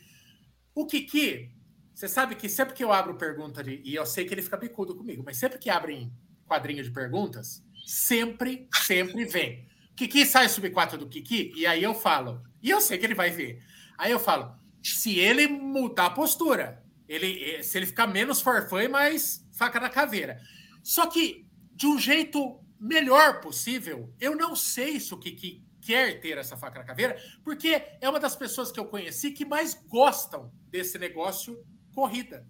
O 0.75 0.87
Kiki 0.87 1.51
você 1.95 2.09
sabe 2.09 2.35
que 2.35 2.49
sempre 2.49 2.75
que 2.75 2.83
eu 2.83 2.93
abro 2.93 3.15
pergunta 3.15 3.63
de, 3.63 3.81
e 3.85 3.95
eu 3.95 4.07
sei 4.07 4.25
que 4.25 4.35
ele 4.35 4.43
fica 4.43 4.57
bicudo 4.57 4.95
comigo, 4.95 5.23
mas 5.25 5.37
sempre 5.37 5.59
que 5.59 5.71
abrem 5.71 6.13
quadrinho 6.47 6.83
de 6.83 6.91
perguntas, 6.91 7.65
sempre, 7.87 8.69
sempre 8.85 9.25
vem. 9.25 9.67
Kiki 9.95 10.25
sai 10.27 10.49
sub 10.49 10.69
4 10.71 10.99
do 10.99 11.09
Kiki, 11.09 11.53
e 11.55 11.67
aí 11.67 11.83
eu 11.83 11.95
falo, 11.95 12.43
e 12.63 12.71
eu 12.71 12.81
sei 12.81 12.99
que 12.99 13.05
ele 13.05 13.15
vai 13.15 13.31
ver. 13.31 13.63
Aí 13.99 14.11
eu 14.11 14.19
falo, 14.19 14.55
se 14.83 15.19
ele 15.19 15.47
mudar 15.47 16.07
a 16.07 16.11
postura, 16.11 16.83
ele, 17.09 17.63
se 17.63 17.79
ele 17.79 17.87
ficar 17.87 18.07
menos 18.07 18.41
forfã 18.41 18.83
e 18.83 18.89
mais 18.89 19.47
faca 19.53 19.79
na 19.79 19.91
caveira. 19.91 20.41
Só 20.83 21.07
que, 21.07 21.47
de 21.75 21.87
um 21.87 21.99
jeito 21.99 22.61
melhor 22.81 23.41
possível, 23.41 24.13
eu 24.21 24.35
não 24.35 24.57
sei 24.57 24.99
se 24.99 25.13
o 25.15 25.19
Kiki 25.19 25.63
quer 25.81 26.21
ter 26.21 26.39
essa 26.39 26.57
faca 26.57 26.79
na 26.79 26.85
caveira, 26.85 27.17
porque 27.45 27.83
é 28.01 28.09
uma 28.09 28.19
das 28.19 28.35
pessoas 28.35 28.73
que 28.73 28.81
eu 28.81 28.87
conheci 28.87 29.33
que 29.33 29.45
mais 29.45 29.75
gostam 29.75 30.53
desse 30.69 30.99
negócio 30.99 31.63
corrida. 31.93 32.47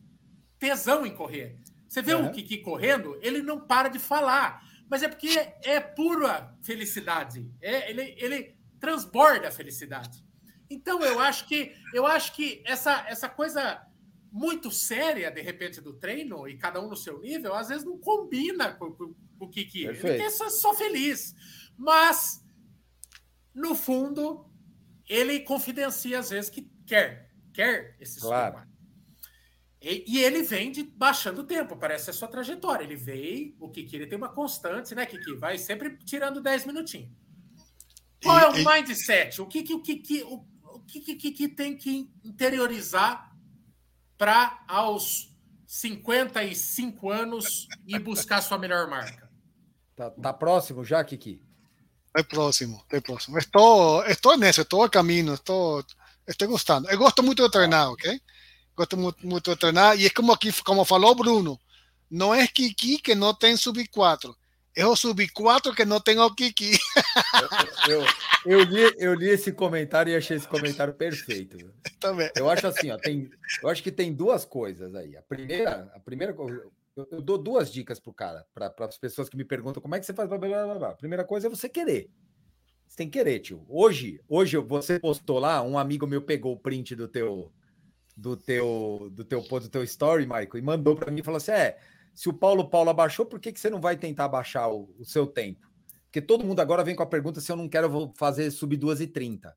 Tesão 0.59 1.05
em 1.05 1.15
correr. 1.15 1.59
Você 1.89 2.01
vê 2.01 2.15
o 2.15 2.31
Kiki 2.31 2.59
correndo, 2.59 3.19
ele 3.21 3.43
não 3.43 3.61
para 3.61 3.89
de 3.89 3.99
falar. 3.99 4.67
Mas 4.89 5.03
é 5.03 5.09
porque 5.09 5.29
é 5.63 5.81
pura 5.81 6.57
felicidade. 6.63 7.51
É, 7.61 7.91
ele, 7.91 8.15
ele 8.19 8.57
transborda 8.81 9.49
a 9.49 9.53
felicidade. 9.53 10.25
Então 10.71 11.03
eu 11.03 11.21
acho 11.21 11.47
que 11.47 11.75
eu 11.93 12.07
acho 12.07 12.35
que 12.35 12.63
essa, 12.65 13.05
essa 13.09 13.29
coisa 13.29 13.87
muito 14.33 14.71
séria, 14.71 15.31
de 15.31 15.43
repente, 15.43 15.81
do 15.83 15.93
treino, 15.93 16.49
e 16.49 16.57
cada 16.57 16.81
um 16.81 16.89
no 16.89 16.97
seu 16.97 17.21
nível, 17.21 17.55
às 17.55 17.69
vezes 17.69 17.85
não 17.85 17.99
combina 17.99 18.73
com, 18.73 18.91
com, 18.91 19.15
com 19.39 19.45
o 19.45 19.49
Kiki. 19.51 19.85
Ele 19.85 19.99
quer 19.99 20.31
só, 20.31 20.49
só 20.49 20.73
feliz. 20.73 21.35
Mas, 21.77 22.43
no 23.55 23.75
fundo, 23.75 24.51
ele 25.07 25.41
confidencia 25.41 26.19
às 26.19 26.31
vezes 26.31 26.49
que 26.49 26.63
quer, 26.87 27.31
quer 27.53 27.95
esse 28.01 28.21
claro. 28.21 28.67
E, 29.83 30.05
e, 30.07 30.25
ele 30.25 30.43
vem 30.43 30.71
de 30.71 30.85
baixando 30.85 31.41
o 31.41 31.45
tempo, 31.45 31.77
parece 31.77 32.09
a 32.09 32.13
sua 32.13 32.29
trajetória. 32.29 32.85
Ele 32.85 32.95
veio, 32.95 33.57
o 33.59 33.69
Kiki 33.69 33.97
ele 33.97 34.07
tem 34.07 34.17
uma 34.17 34.29
constante, 34.29 34.95
né, 34.95 35.05
Kiki? 35.05 35.35
Vai 35.35 35.59
sempre 35.59 35.97
tirando 36.05 36.41
10 36.41 36.67
minutinhos. 36.67 37.11
Qual 38.23 38.39
é 38.39 38.49
o 38.49 38.53
mindset? 38.65 39.43
O 39.43 39.47
que 39.47 39.65
que 39.65 39.75
o 39.75 39.83
Kiki, 39.83 40.23
o, 40.23 40.47
o 40.63 40.81
que, 40.87 41.01
que, 41.01 41.17
Kiki 41.17 41.49
tem 41.49 41.77
que 41.77 42.09
interiorizar 42.23 43.35
para 44.17 44.65
aos 44.69 45.37
55 45.67 47.11
anos 47.11 47.67
e 47.85 47.99
buscar 47.99 48.41
sua 48.41 48.59
melhor 48.59 48.89
marca? 48.89 49.29
Tá, 49.97 50.11
tá 50.11 50.33
próximo 50.33 50.85
já, 50.85 51.03
Kiki? 51.03 51.43
É 52.17 52.23
próximo, 52.23 52.85
é 52.91 53.01
próximo. 53.01 53.37
Estou, 53.37 54.05
estou 54.05 54.37
nesse, 54.37 54.61
estou 54.61 54.85
a 54.85 54.89
caminho, 54.89 55.35
estou, 55.35 55.85
estou 56.29 56.47
gostando. 56.47 56.89
Eu 56.89 56.99
gosto 56.99 57.23
muito 57.23 57.43
de 57.43 57.51
treinar, 57.51 57.91
ok? 57.91 58.21
Gosto 58.77 58.97
muito, 58.97 59.27
muito 59.27 59.51
de 59.51 59.57
treinar. 59.57 59.99
E 59.99 60.07
é 60.07 60.11
como 60.11 60.33
aqui, 60.33 60.53
como 60.63 60.85
falou 60.85 61.15
Bruno, 61.15 61.59
não 62.11 62.35
é 62.35 62.47
Kiki 62.47 62.99
que 62.99 63.15
não 63.15 63.35
tem 63.35 63.57
sub 63.57 63.87
4. 63.89 64.37
É 64.75 64.87
o 64.87 64.97
sub 64.97 65.27
4 65.29 65.75
que 65.75 65.85
não 65.85 66.01
tem 66.01 66.19
o 66.19 66.35
Kiki. 66.35 66.73
Eu, 67.87 68.01
eu, 68.01 68.07
eu, 68.47 68.63
li, 68.63 68.95
eu 68.99 69.15
li 69.15 69.29
esse 69.29 69.53
comentário 69.53 70.11
e 70.11 70.17
achei 70.17 70.37
esse 70.37 70.49
comentário 70.49 70.95
perfeito. 70.95 71.59
Também. 72.01 72.31
Eu 72.37 72.49
acho 72.49 72.67
assim, 72.67 72.91
ó, 72.91 72.97
tem, 72.97 73.29
eu 73.63 73.69
acho 73.69 73.83
que 73.83 73.93
tem 73.93 74.13
duas 74.13 74.45
coisas 74.45 74.95
aí. 74.95 75.17
A 75.17 75.23
primeira, 75.23 75.91
a 75.95 76.01
primeira 76.01 76.35
eu, 76.97 77.09
eu 77.11 77.21
dou 77.21 77.37
duas 77.37 77.71
dicas 77.71 77.99
pro 77.99 78.13
cara, 78.13 78.47
para 78.55 78.73
as 78.81 78.97
pessoas 78.97 79.29
que 79.29 79.37
me 79.37 79.45
perguntam 79.45 79.83
como 79.83 79.95
é 79.95 80.01
que 80.01 80.07
você 80.07 80.15
faz. 80.15 80.29
Blá, 80.29 80.39
blá, 80.39 80.75
blá. 80.75 80.89
A 80.91 80.97
primeira 80.97 81.25
coisa 81.25 81.49
é 81.49 81.51
você 81.51 81.69
querer. 81.69 82.09
Você 82.87 82.97
tem 82.97 83.11
que 83.11 83.19
querer, 83.19 83.41
tio. 83.41 83.65
Hoje, 83.69 84.21
hoje 84.29 84.57
você 84.59 84.99
postou 84.99 85.39
lá, 85.39 85.63
um 85.63 85.79
amigo 85.79 86.07
meu 86.07 86.23
pegou 86.23 86.53
o 86.53 86.59
print 86.59 86.95
do 86.95 87.09
teu 87.09 87.53
do 88.17 88.37
teu 88.37 89.11
do 89.13 89.25
teu 89.25 89.41
do 89.41 89.69
teu 89.69 89.83
story, 89.85 90.25
Michael, 90.25 90.57
e 90.57 90.63
mandou 90.63 90.95
para 90.95 91.11
mim 91.11 91.21
e 91.21 91.25
falou 91.25 91.39
assim: 91.39 91.53
"É, 91.53 91.79
se 92.15 92.29
o 92.29 92.33
Paulo 92.33 92.69
Paulo 92.69 92.91
abaixou, 92.91 93.27
por 93.27 93.41
que, 93.41 93.53
que 93.53 93.61
você 93.61 93.71
não 93.71 93.81
vai 93.81 93.97
tentar 93.97 94.27
abaixar 94.27 94.71
o, 94.71 94.95
o 94.99 95.05
seu 95.05 95.27
tempo?" 95.27 95.71
Porque 96.05 96.21
todo 96.21 96.45
mundo 96.45 96.61
agora 96.61 96.85
vem 96.85 96.95
com 96.95 97.03
a 97.03 97.07
pergunta 97.07 97.41
se 97.41 97.51
eu 97.51 97.57
não 97.57 97.67
quero 97.67 98.13
fazer 98.17 98.51
sub 98.51 98.77
2 98.77 99.01
e 99.01 99.07
30. 99.07 99.57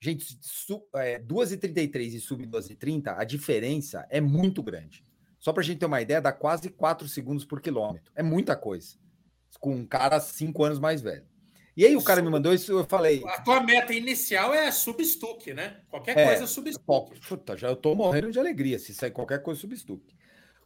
Gente, 0.00 0.38
su, 0.40 0.86
é, 0.94 1.18
2 1.18 1.52
e 1.52 1.56
33 1.56 2.14
e 2.14 2.20
sub 2.20 2.46
2 2.46 2.70
e 2.70 2.76
30, 2.76 3.18
a 3.18 3.24
diferença 3.24 4.06
é 4.08 4.20
muito 4.20 4.62
grande. 4.62 5.04
Só 5.40 5.52
para 5.52 5.62
a 5.62 5.64
gente 5.64 5.78
ter 5.78 5.86
uma 5.86 6.00
ideia, 6.00 6.20
dá 6.20 6.32
quase 6.32 6.70
4 6.70 7.08
segundos 7.08 7.44
por 7.44 7.60
quilômetro. 7.60 8.12
É 8.14 8.22
muita 8.22 8.54
coisa. 8.54 8.96
Com 9.58 9.74
um 9.74 9.86
cara 9.86 10.20
5 10.20 10.62
anos 10.62 10.78
mais 10.78 11.00
velho. 11.00 11.26
E 11.76 11.84
aí 11.84 11.94
o 11.94 12.02
cara 12.02 12.22
me 12.22 12.30
mandou 12.30 12.54
isso, 12.54 12.72
eu 12.72 12.86
falei. 12.86 13.22
A 13.26 13.42
tua 13.42 13.60
meta 13.60 13.92
inicial 13.92 14.54
é 14.54 14.70
substuque, 14.70 15.52
né? 15.52 15.82
Qualquer 15.90 16.16
é, 16.16 16.26
coisa 16.26 16.46
substuque. 16.46 17.20
Puta, 17.28 17.54
já 17.54 17.68
eu 17.68 17.76
tô 17.76 17.94
morrendo 17.94 18.32
de 18.32 18.38
alegria 18.38 18.78
se 18.78 18.94
sair 18.94 19.10
qualquer 19.10 19.42
coisa 19.42 19.60
substuque. 19.60 20.16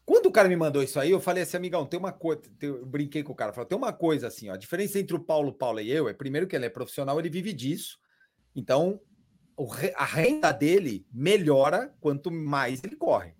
Quando 0.06 0.26
o 0.26 0.32
cara 0.32 0.48
me 0.48 0.54
mandou 0.54 0.82
isso 0.82 1.00
aí, 1.00 1.10
eu 1.10 1.20
falei 1.20 1.42
assim, 1.42 1.56
amigão, 1.56 1.84
tem 1.84 1.98
uma 1.98 2.12
coisa. 2.12 2.42
Eu 2.60 2.86
brinquei 2.86 3.24
com 3.24 3.32
o 3.32 3.34
cara, 3.34 3.52
falei, 3.52 3.68
tem 3.68 3.76
uma 3.76 3.92
coisa 3.92 4.28
assim, 4.28 4.50
ó. 4.50 4.54
A 4.54 4.56
diferença 4.56 5.00
entre 5.00 5.16
o 5.16 5.20
Paulo, 5.20 5.52
Paulo 5.52 5.80
e 5.80 5.90
eu 5.90 6.08
é 6.08 6.12
primeiro 6.12 6.46
que 6.46 6.54
ele 6.54 6.66
é 6.66 6.70
profissional, 6.70 7.18
ele 7.18 7.28
vive 7.28 7.52
disso. 7.52 7.98
Então, 8.54 9.00
a 9.96 10.04
renda 10.04 10.52
dele 10.52 11.04
melhora 11.12 11.92
quanto 12.00 12.30
mais 12.30 12.84
ele 12.84 12.94
corre. 12.94 13.34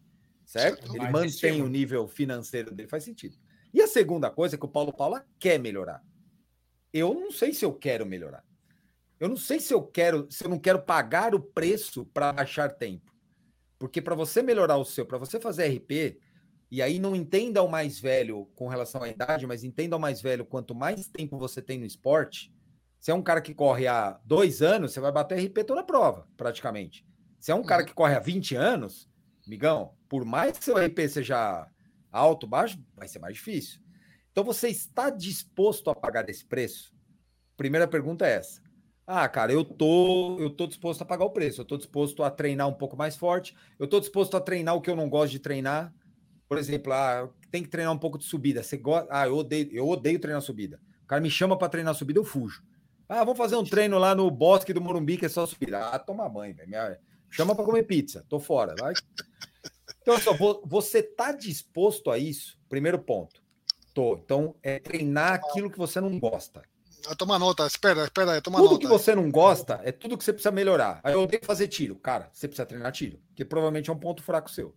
Certo? 0.45 0.97
Ele 0.97 1.09
mantém 1.09 1.63
o 1.63 1.69
nível 1.69 2.09
financeiro 2.09 2.75
dele, 2.75 2.89
faz 2.89 3.05
sentido. 3.05 3.37
E 3.73 3.81
a 3.81 3.87
segunda 3.87 4.29
coisa 4.29 4.57
é 4.57 4.59
que 4.59 4.65
o 4.65 4.69
Paulo 4.69 4.93
Paula 4.93 5.25
quer 5.39 5.57
melhorar 5.61 6.03
eu 6.93 7.15
não 7.15 7.31
sei 7.31 7.53
se 7.53 7.65
eu 7.65 7.73
quero 7.73 8.07
melhorar. 8.07 8.45
Eu 9.19 9.29
não 9.29 9.37
sei 9.37 9.61
se 9.61 9.73
eu 9.73 9.83
quero, 9.83 10.27
se 10.31 10.45
eu 10.45 10.49
não 10.49 10.59
quero 10.59 10.83
pagar 10.83 11.35
o 11.35 11.41
preço 11.41 12.07
para 12.07 12.31
achar 12.31 12.71
tempo. 12.71 13.13
Porque 13.79 14.01
para 14.01 14.15
você 14.15 14.43
melhorar 14.43 14.77
o 14.77 14.85
seu, 14.85 15.07
para 15.07 15.19
você 15.19 15.39
fazer 15.39 15.69
RP, 15.69 16.19
e 16.71 16.81
aí 16.81 16.99
não 16.99 17.17
entenda 17.17 17.63
o 17.63 17.69
mais 17.69 17.99
velho 17.99 18.47
com 18.55 18.69
relação 18.69 19.03
à 19.03 19.09
idade, 19.09 19.47
mas 19.47 19.65
entenda 19.65 19.97
o 19.97 20.01
mais 20.01 20.23
velho, 20.23 20.45
quanto 20.45 20.75
mais 20.75 21.09
tempo 21.09 21.39
você 21.39 21.61
tem 21.61 21.79
no 21.79 21.85
esporte, 21.85 22.53
se 23.01 23.11
é 23.11 23.15
um 23.15 23.23
cara 23.23 23.41
que 23.41 23.55
corre 23.55 23.87
há 23.87 24.21
dois 24.25 24.61
anos, 24.61 24.93
você 24.93 25.01
vai 25.01 25.11
bater 25.11 25.39
RP 25.47 25.65
toda 25.67 25.81
a 25.81 25.85
prova, 25.85 26.29
praticamente. 26.37 27.07
Se 27.39 27.51
é 27.51 27.55
um 27.55 27.63
cara 27.63 27.83
uhum. 27.83 27.89
que 27.89 27.95
corre 27.95 28.15
há 28.15 28.21
20 28.21 28.55
anos, 28.55 29.09
migão, 29.47 29.95
por 30.09 30.25
mais 30.25 30.59
que 30.59 30.65
seu 30.65 30.77
RP 30.77 31.09
seja 31.09 31.67
alto, 32.13 32.47
baixo, 32.47 32.79
vai 32.95 33.09
ser 33.09 33.19
mais 33.19 33.35
difícil. 33.35 33.81
Então 34.33 34.45
você 34.45 34.69
está 34.69 35.11
disposto 35.11 35.91
a 35.91 35.95
pagar 35.95 36.29
esse 36.29 36.45
preço? 36.45 36.95
Primeira 37.57 37.87
pergunta 37.87 38.27
é 38.27 38.37
essa. 38.37 38.63
Ah, 39.07 39.29
cara, 39.29 39.53
eu 39.53 39.65
tô, 39.65 40.39
eu 40.39 40.51
tô 40.51 40.67
disposto 40.67 41.03
a 41.03 41.05
pagar 41.05 41.25
o 41.25 41.31
preço. 41.31 41.61
Eu 41.61 41.65
tô 41.65 41.77
disposto 41.77 42.23
a 42.23 42.31
treinar 42.31 42.69
um 42.69 42.73
pouco 42.73 42.97
mais 42.97 43.17
forte. 43.17 43.57
Eu 43.79 43.89
tô 43.89 43.99
disposto 43.99 44.37
a 44.37 44.41
treinar 44.41 44.77
o 44.77 44.81
que 44.81 44.89
eu 44.89 44.95
não 44.95 45.09
gosto 45.09 45.33
de 45.33 45.41
treinar. 45.41 45.93
Por 46.49 46.59
exemplo, 46.59 46.93
ah, 46.93 47.29
tem 47.51 47.63
que 47.63 47.69
treinar 47.69 47.93
um 47.93 47.99
pouco 47.99 48.19
de 48.19 48.25
subida. 48.25 48.63
Você 48.63 48.77
gosta? 48.77 49.09
Ah, 49.11 49.27
eu 49.27 49.37
odeio, 49.37 49.69
eu 49.73 49.89
odeio 49.89 50.21
treinar 50.21 50.41
subida. 50.43 50.81
O 51.03 51.07
cara 51.07 51.21
me 51.21 51.31
chama 51.31 51.59
para 51.59 51.69
treinar 51.69 51.95
subida, 51.95 52.21
eu 52.21 52.25
fujo. 52.25 52.63
Ah, 53.09 53.25
vamos 53.25 53.39
fazer 53.39 53.57
um 53.57 53.65
treino 53.65 53.99
lá 53.99 54.15
no 54.15 54.31
Bosque 54.31 54.73
do 54.73 54.81
Morumbi 54.81 55.17
que 55.17 55.27
é 55.27 55.29
só 55.29 55.45
subida. 55.45 55.81
Ah, 55.89 55.99
toma 55.99 56.29
banho, 56.29 56.55
velho. 56.55 56.97
Chama 57.29 57.55
para 57.55 57.65
comer 57.65 57.83
pizza. 57.83 58.25
Tô 58.29 58.39
fora, 58.39 58.77
vai. 58.79 58.95
Então, 60.03 60.19
só, 60.19 60.33
você 60.65 61.03
tá 61.03 61.33
disposto 61.33 62.11
a 62.11 62.19
isso? 62.19 62.57
Primeiro 62.69 62.99
ponto. 62.99 63.43
Tô. 63.95 64.15
Então, 64.17 64.55
é 64.63 64.79
treinar 64.79 65.35
aquilo 65.35 65.71
que 65.71 65.79
você 65.79 66.01
não 66.01 66.19
gosta. 66.19 66.63
Toma 67.17 67.39
nota, 67.39 67.67
espera, 67.67 68.05
espera, 68.05 68.41
toma 68.43 68.59
tudo 68.59 68.73
nota. 68.73 68.81
que 68.81 68.87
você 68.87 69.15
não 69.15 69.31
gosta 69.31 69.81
é 69.83 69.91
tudo 69.91 70.19
que 70.19 70.25
você 70.25 70.33
precisa 70.33 70.51
melhorar. 70.51 71.01
Aí 71.03 71.15
eu 71.15 71.23
odeio 71.23 71.45
fazer 71.45 71.67
tiro. 71.69 71.97
Cara, 71.97 72.29
você 72.33 72.47
precisa 72.47 72.67
treinar 72.67 72.93
tiro, 72.93 73.19
que 73.35 73.45
provavelmente 73.45 73.89
é 73.89 73.93
um 73.93 73.99
ponto 73.99 74.23
fraco 74.23 74.51
seu. 74.51 74.75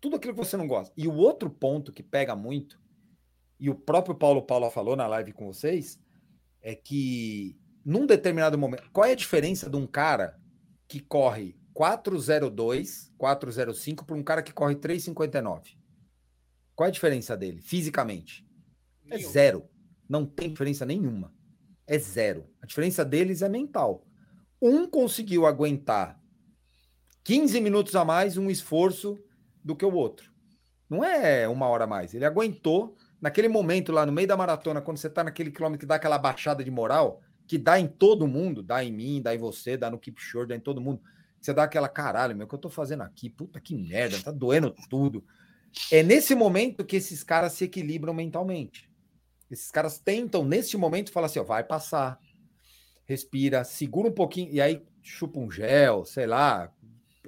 Tudo 0.00 0.16
aquilo 0.16 0.34
que 0.34 0.38
você 0.38 0.56
não 0.56 0.68
gosta. 0.68 0.92
E 0.96 1.08
o 1.08 1.14
outro 1.14 1.50
ponto 1.50 1.92
que 1.92 2.02
pega 2.02 2.36
muito, 2.36 2.78
e 3.58 3.68
o 3.68 3.74
próprio 3.74 4.14
Paulo 4.14 4.42
Paulo 4.42 4.70
falou 4.70 4.94
na 4.94 5.06
live 5.08 5.32
com 5.32 5.46
vocês, 5.46 5.98
é 6.62 6.76
que 6.76 7.58
num 7.84 8.06
determinado 8.06 8.56
momento, 8.58 8.88
qual 8.92 9.06
é 9.06 9.12
a 9.12 9.16
diferença 9.16 9.68
de 9.68 9.76
um 9.76 9.86
cara 9.86 10.38
que 10.86 11.00
corre 11.00 11.58
402, 11.72 13.12
405 13.16 14.04
para 14.04 14.16
um 14.16 14.22
cara 14.22 14.42
que 14.42 14.52
corre 14.52 14.76
359? 14.76 15.77
Qual 16.78 16.86
é 16.86 16.90
a 16.90 16.92
diferença 16.92 17.36
dele, 17.36 17.60
fisicamente? 17.60 18.46
É 19.10 19.18
zero. 19.18 19.68
Não 20.08 20.24
tem 20.24 20.48
diferença 20.48 20.86
nenhuma. 20.86 21.34
É 21.84 21.98
zero. 21.98 22.48
A 22.62 22.66
diferença 22.66 23.04
deles 23.04 23.42
é 23.42 23.48
mental. 23.48 24.06
Um 24.62 24.88
conseguiu 24.88 25.44
aguentar 25.44 26.22
15 27.24 27.60
minutos 27.60 27.96
a 27.96 28.04
mais 28.04 28.36
um 28.36 28.48
esforço 28.48 29.18
do 29.64 29.74
que 29.74 29.84
o 29.84 29.92
outro. 29.92 30.30
Não 30.88 31.02
é 31.02 31.48
uma 31.48 31.66
hora 31.66 31.82
a 31.82 31.86
mais. 31.88 32.14
Ele 32.14 32.24
aguentou 32.24 32.96
naquele 33.20 33.48
momento 33.48 33.90
lá 33.90 34.06
no 34.06 34.12
meio 34.12 34.28
da 34.28 34.36
maratona, 34.36 34.80
quando 34.80 34.98
você 34.98 35.10
tá 35.10 35.24
naquele 35.24 35.50
quilômetro 35.50 35.80
que 35.80 35.86
dá 35.86 35.96
aquela 35.96 36.16
baixada 36.16 36.62
de 36.62 36.70
moral, 36.70 37.20
que 37.48 37.58
dá 37.58 37.80
em 37.80 37.88
todo 37.88 38.28
mundo, 38.28 38.62
dá 38.62 38.84
em 38.84 38.92
mim, 38.92 39.20
dá 39.20 39.34
em 39.34 39.38
você, 39.38 39.76
dá 39.76 39.90
no 39.90 39.98
Keep 39.98 40.22
Short, 40.22 40.48
dá 40.48 40.54
em 40.54 40.60
todo 40.60 40.80
mundo. 40.80 41.02
Você 41.40 41.52
dá 41.52 41.64
aquela 41.64 41.88
caralho, 41.88 42.36
meu, 42.36 42.46
o 42.46 42.48
que 42.48 42.54
eu 42.54 42.60
tô 42.60 42.70
fazendo 42.70 43.02
aqui? 43.02 43.28
Puta 43.28 43.60
que 43.60 43.74
merda, 43.74 44.22
tá 44.22 44.30
doendo 44.30 44.72
tudo. 44.88 45.24
É 45.90 46.02
nesse 46.02 46.34
momento 46.34 46.84
que 46.84 46.96
esses 46.96 47.22
caras 47.22 47.52
se 47.52 47.64
equilibram 47.64 48.12
mentalmente. 48.12 48.88
Esses 49.50 49.70
caras 49.70 49.98
tentam, 49.98 50.44
nesse 50.44 50.76
momento, 50.76 51.12
falar 51.12 51.26
assim: 51.26 51.38
ó, 51.38 51.44
vai 51.44 51.64
passar, 51.64 52.18
respira, 53.06 53.64
segura 53.64 54.08
um 54.08 54.12
pouquinho, 54.12 54.52
e 54.52 54.60
aí 54.60 54.82
chupa 55.02 55.38
um 55.40 55.50
gel, 55.50 56.04
sei 56.04 56.26
lá, 56.26 56.70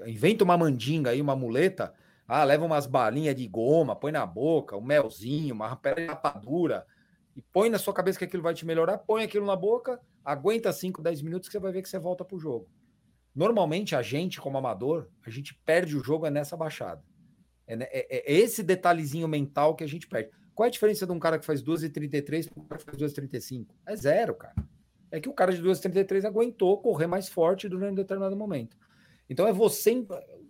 inventa 0.07 0.45
uma 0.45 0.57
mandinga 0.57 1.11
aí, 1.11 1.21
uma 1.21 1.35
muleta. 1.35 1.95
Ah, 2.29 2.45
leva 2.45 2.65
umas 2.65 2.87
balinhas 2.87 3.35
de 3.35 3.49
goma, 3.49 3.97
põe 3.97 4.13
na 4.13 4.25
boca, 4.25 4.77
um 4.77 4.83
melzinho, 4.83 5.55
uma 5.55 5.67
rapadura, 5.67 6.87
e 7.35 7.43
põe 7.43 7.69
na 7.69 7.79
sua 7.79 7.93
cabeça 7.93 8.19
que 8.19 8.25
aquilo 8.25 8.43
vai 8.43 8.55
te 8.55 8.65
melhorar, 8.65 8.99
põe 8.99 9.25
aquilo 9.25 9.47
na 9.47 9.57
boca, 9.57 10.01
aguenta 10.25 10.73
5, 10.73 11.03
10 11.03 11.23
minutos 11.23 11.49
que 11.49 11.53
você 11.53 11.59
vai 11.59 11.73
ver 11.73 11.83
que 11.83 11.89
você 11.89 11.99
volta 11.99 12.25
pro 12.25 12.39
jogo. 12.39 12.69
Normalmente, 13.35 13.97
a 13.97 14.03
gente, 14.03 14.41
como 14.41 14.59
amador, 14.59 15.09
a 15.27 15.31
gente 15.31 15.55
perde 15.65 15.97
o 15.97 16.05
jogo 16.05 16.27
é 16.27 16.31
nessa 16.31 16.57
baixada. 16.57 17.03
É, 17.71 17.89
é, 17.93 18.33
é 18.33 18.35
esse 18.35 18.63
detalhezinho 18.63 19.29
mental 19.29 19.75
que 19.75 19.85
a 19.85 19.87
gente 19.87 20.07
perde. 20.07 20.31
Qual 20.55 20.67
é 20.67 20.69
a 20.69 20.73
diferença 20.73 21.07
de 21.07 21.13
um 21.13 21.19
cara 21.19 21.39
que 21.39 21.47
faz 21.47 21.63
2,33 21.63 22.51
para 22.51 22.63
um 22.63 22.67
cara 22.67 22.79
que 22.79 22.85
faz 22.85 22.99
2,35? 22.99 23.67
É 23.87 23.97
zero, 23.97 24.35
cara. 24.35 24.55
É 25.11 25.21
que 25.21 25.29
o 25.29 25.33
cara 25.33 25.53
de 25.53 25.63
2,33 25.63 26.25
aguentou 26.25 26.81
correr 26.81 27.07
mais 27.07 27.29
forte 27.29 27.69
durante 27.69 27.93
um 27.93 27.97
determinado 27.97 28.37
momento. 28.37 28.77
Então 29.29 29.47
é 29.47 29.53
você. 29.53 30.05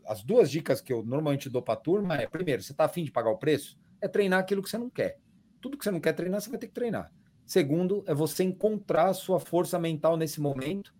As 0.06 0.22
duas 0.22 0.50
dicas 0.50 0.80
que 0.80 0.92
eu 0.92 1.04
normalmente 1.04 1.48
dou 1.48 1.62
para 1.62 1.76
turma 1.76 2.16
é: 2.16 2.26
primeiro, 2.26 2.62
você 2.62 2.72
está 2.72 2.84
afim 2.86 3.04
de 3.04 3.12
pagar 3.12 3.30
o 3.30 3.38
preço? 3.38 3.78
É 4.00 4.08
treinar 4.08 4.40
aquilo 4.40 4.62
que 4.62 4.70
você 4.70 4.78
não 4.78 4.90
quer. 4.90 5.18
Tudo 5.60 5.76
que 5.76 5.84
você 5.84 5.90
não 5.90 6.00
quer 6.00 6.14
treinar, 6.14 6.40
você 6.40 6.48
vai 6.48 6.58
ter 6.58 6.66
que 6.66 6.74
treinar. 6.74 7.12
Segundo, 7.44 8.02
é 8.06 8.14
você 8.14 8.42
encontrar 8.42 9.08
a 9.08 9.14
sua 9.14 9.38
força 9.38 9.78
mental 9.78 10.16
nesse 10.16 10.40
momento. 10.40 10.94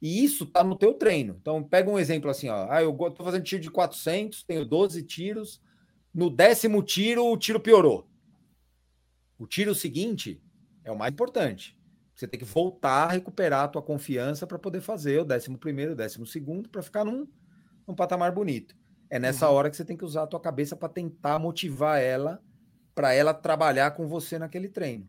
E 0.00 0.24
isso 0.24 0.44
está 0.44 0.64
no 0.64 0.76
teu 0.76 0.94
treino. 0.94 1.36
Então, 1.40 1.62
pega 1.62 1.90
um 1.90 1.98
exemplo 1.98 2.30
assim, 2.30 2.48
ó. 2.48 2.66
Ah, 2.70 2.82
eu 2.82 2.90
estou 2.90 3.24
fazendo 3.24 3.44
tiro 3.44 3.62
de 3.62 3.70
400, 3.70 4.42
tenho 4.44 4.64
12 4.64 5.02
tiros. 5.02 5.60
No 6.12 6.30
décimo 6.30 6.82
tiro, 6.82 7.26
o 7.26 7.36
tiro 7.36 7.60
piorou. 7.60 8.08
O 9.38 9.46
tiro 9.46 9.74
seguinte 9.74 10.42
é 10.84 10.90
o 10.90 10.98
mais 10.98 11.12
importante. 11.12 11.78
Você 12.14 12.26
tem 12.26 12.38
que 12.38 12.44
voltar 12.44 13.04
a 13.04 13.12
recuperar 13.12 13.64
a 13.64 13.68
tua 13.68 13.82
confiança 13.82 14.46
para 14.46 14.58
poder 14.58 14.80
fazer 14.80 15.20
o 15.20 15.24
décimo 15.24 15.56
primeiro, 15.56 15.92
o 15.92 15.96
décimo 15.96 16.26
segundo, 16.26 16.68
para 16.68 16.82
ficar 16.82 17.04
num, 17.04 17.26
num 17.86 17.94
patamar 17.94 18.32
bonito. 18.32 18.74
É 19.08 19.18
nessa 19.18 19.48
uhum. 19.48 19.54
hora 19.54 19.70
que 19.70 19.76
você 19.76 19.84
tem 19.84 19.96
que 19.96 20.04
usar 20.04 20.22
a 20.22 20.26
tua 20.26 20.40
cabeça 20.40 20.76
para 20.76 20.88
tentar 20.88 21.38
motivar 21.38 22.00
ela, 22.00 22.42
para 22.94 23.12
ela 23.12 23.32
trabalhar 23.32 23.92
com 23.92 24.06
você 24.06 24.38
naquele 24.38 24.68
treino. 24.68 25.08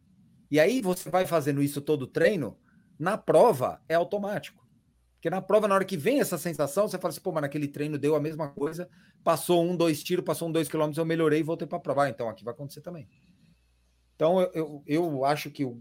E 0.50 0.60
aí 0.60 0.82
você 0.82 1.10
vai 1.10 1.26
fazendo 1.26 1.62
isso 1.62 1.82
todo 1.82 2.04
o 2.04 2.08
treino, 2.08 2.58
na 2.98 3.18
prova 3.18 3.82
é 3.88 3.96
automático. 3.96 4.61
Porque 5.22 5.30
na 5.30 5.40
prova, 5.40 5.68
na 5.68 5.76
hora 5.76 5.86
que 5.86 5.96
vem 5.96 6.20
essa 6.20 6.36
sensação, 6.36 6.88
você 6.88 6.98
fala 6.98 7.12
assim, 7.12 7.22
pô, 7.22 7.32
mas 7.32 7.44
naquele 7.44 7.68
treino 7.68 7.96
deu 7.96 8.16
a 8.16 8.20
mesma 8.20 8.50
coisa, 8.50 8.90
passou 9.24 9.64
um, 9.64 9.76
dois 9.76 10.02
tiros, 10.02 10.26
passou 10.26 10.50
um, 10.50 10.52
dois 10.52 10.68
quilômetros, 10.68 10.98
eu 10.98 11.06
melhorei 11.06 11.42
e 11.42 11.44
voltei 11.44 11.68
para 11.68 11.80
provar. 11.80 12.10
Então 12.10 12.28
aqui 12.28 12.44
vai 12.44 12.56
acontecer 12.56 12.82
também. 12.82 13.08
Então, 14.16 14.42
eu, 14.42 14.52
eu, 14.56 14.84
eu 14.88 15.26
acho 15.26 15.52
que 15.52 15.64
o, 15.64 15.80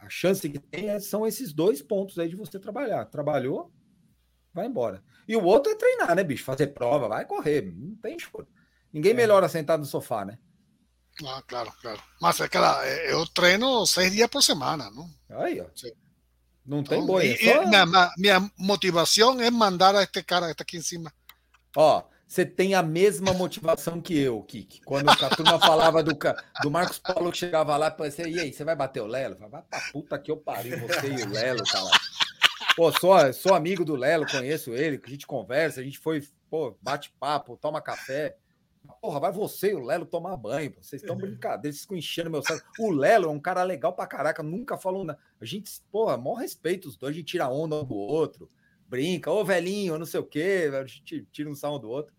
a 0.00 0.08
chance 0.08 0.48
que 0.48 0.58
tem 0.58 0.88
é, 0.88 0.98
são 0.98 1.24
esses 1.24 1.52
dois 1.52 1.80
pontos 1.80 2.18
aí 2.18 2.28
de 2.28 2.34
você 2.34 2.58
trabalhar. 2.58 3.04
Trabalhou, 3.04 3.72
vai 4.52 4.66
embora. 4.66 5.04
E 5.28 5.36
o 5.36 5.44
outro 5.44 5.70
é 5.70 5.76
treinar, 5.76 6.16
né, 6.16 6.24
bicho? 6.24 6.42
Fazer 6.42 6.66
prova, 6.66 7.06
vai 7.06 7.24
correr. 7.24 7.72
Não 7.72 7.94
tem 7.94 8.18
choro. 8.18 8.48
Ninguém 8.92 9.12
é. 9.12 9.14
melhora 9.14 9.48
sentado 9.48 9.78
no 9.78 9.86
sofá, 9.86 10.24
né? 10.24 10.36
Ah, 11.24 11.40
claro, 11.46 11.72
claro. 11.80 12.02
Mas, 12.20 12.40
é 12.40 12.48
cara, 12.48 12.84
eu 13.08 13.24
treino 13.24 13.86
seis 13.86 14.10
dias 14.10 14.28
por 14.28 14.42
semana, 14.42 14.90
não? 14.90 15.08
Aí, 15.30 15.60
ó. 15.60 15.66
Sim. 15.76 15.92
Não 16.64 16.82
tem 16.82 16.98
então, 16.98 17.06
boi. 17.06 17.32
É 17.40 17.54
só... 17.54 17.66
minha, 17.66 18.12
minha 18.16 18.50
motivação 18.56 19.40
é 19.40 19.50
mandar 19.50 19.94
a 19.94 20.02
este 20.02 20.22
cara 20.22 20.46
que 20.46 20.52
está 20.52 20.62
aqui 20.62 20.76
em 20.76 20.82
cima. 20.82 21.12
Ó, 21.76 22.02
você 22.32 22.46
tem 22.46 22.74
a 22.74 22.82
mesma 22.82 23.34
motivação 23.34 24.00
que 24.00 24.18
eu, 24.18 24.42
Kiki. 24.42 24.80
Quando 24.84 25.10
a 25.10 25.30
turma 25.30 25.58
falava 25.58 26.02
do, 26.02 26.16
do 26.62 26.70
Marcos 26.70 26.98
Paulo 26.98 27.30
que 27.30 27.38
chegava 27.38 27.76
lá, 27.76 27.90
você, 27.90 28.28
e 28.28 28.40
aí, 28.40 28.52
você 28.52 28.64
vai 28.64 28.74
bater 28.74 29.02
o 29.02 29.06
Lelo? 29.06 29.36
Vai 29.36 29.50
pra 29.50 29.80
puta 29.92 30.18
que 30.18 30.30
eu 30.30 30.36
pariu, 30.36 30.78
você 30.80 31.08
e 31.08 31.22
o 31.24 31.28
Lelo, 31.28 31.62
cara. 31.64 31.90
Pô, 32.74 32.90
sou, 32.92 33.32
sou 33.34 33.54
amigo 33.54 33.84
do 33.84 33.96
Lelo, 33.96 34.26
conheço 34.26 34.72
ele, 34.72 34.96
que 34.96 35.08
a 35.08 35.12
gente 35.12 35.26
conversa, 35.26 35.80
a 35.80 35.84
gente 35.84 35.98
foi, 35.98 36.26
pô, 36.48 36.74
bate 36.80 37.12
papo, 37.20 37.58
toma 37.58 37.82
café. 37.82 38.36
Porra, 38.92 39.20
vai 39.20 39.32
você 39.32 39.70
e 39.70 39.74
o 39.74 39.84
Lelo 39.84 40.06
tomar 40.06 40.36
banho. 40.36 40.74
Vocês 40.80 41.02
estão 41.02 41.16
brincadeira, 41.16 41.72
vocês 41.72 41.82
ficam 41.82 41.96
enchendo 41.96 42.30
meu 42.30 42.42
cérebro. 42.42 42.66
O 42.78 42.90
Lelo 42.90 43.26
é 43.26 43.30
um 43.30 43.40
cara 43.40 43.62
legal 43.62 43.92
pra 43.92 44.06
caraca, 44.06 44.42
nunca 44.42 44.76
falou 44.76 45.04
nada. 45.04 45.18
A 45.40 45.44
gente, 45.44 45.70
porra, 45.90 46.16
maior 46.16 46.36
respeito 46.36 46.88
os 46.88 46.96
dois, 46.96 47.14
a 47.14 47.18
gente 47.18 47.26
tira 47.26 47.48
onda 47.48 47.76
um 47.76 47.84
do 47.84 47.96
outro, 47.96 48.50
brinca, 48.88 49.30
ô 49.30 49.44
velhinho, 49.44 49.98
não 49.98 50.06
sei 50.06 50.20
o 50.20 50.24
quê, 50.24 50.70
a 50.72 50.84
gente 50.84 51.26
tira 51.32 51.50
um 51.50 51.54
sal 51.54 51.76
um 51.76 51.80
do 51.80 51.88
outro. 51.88 52.14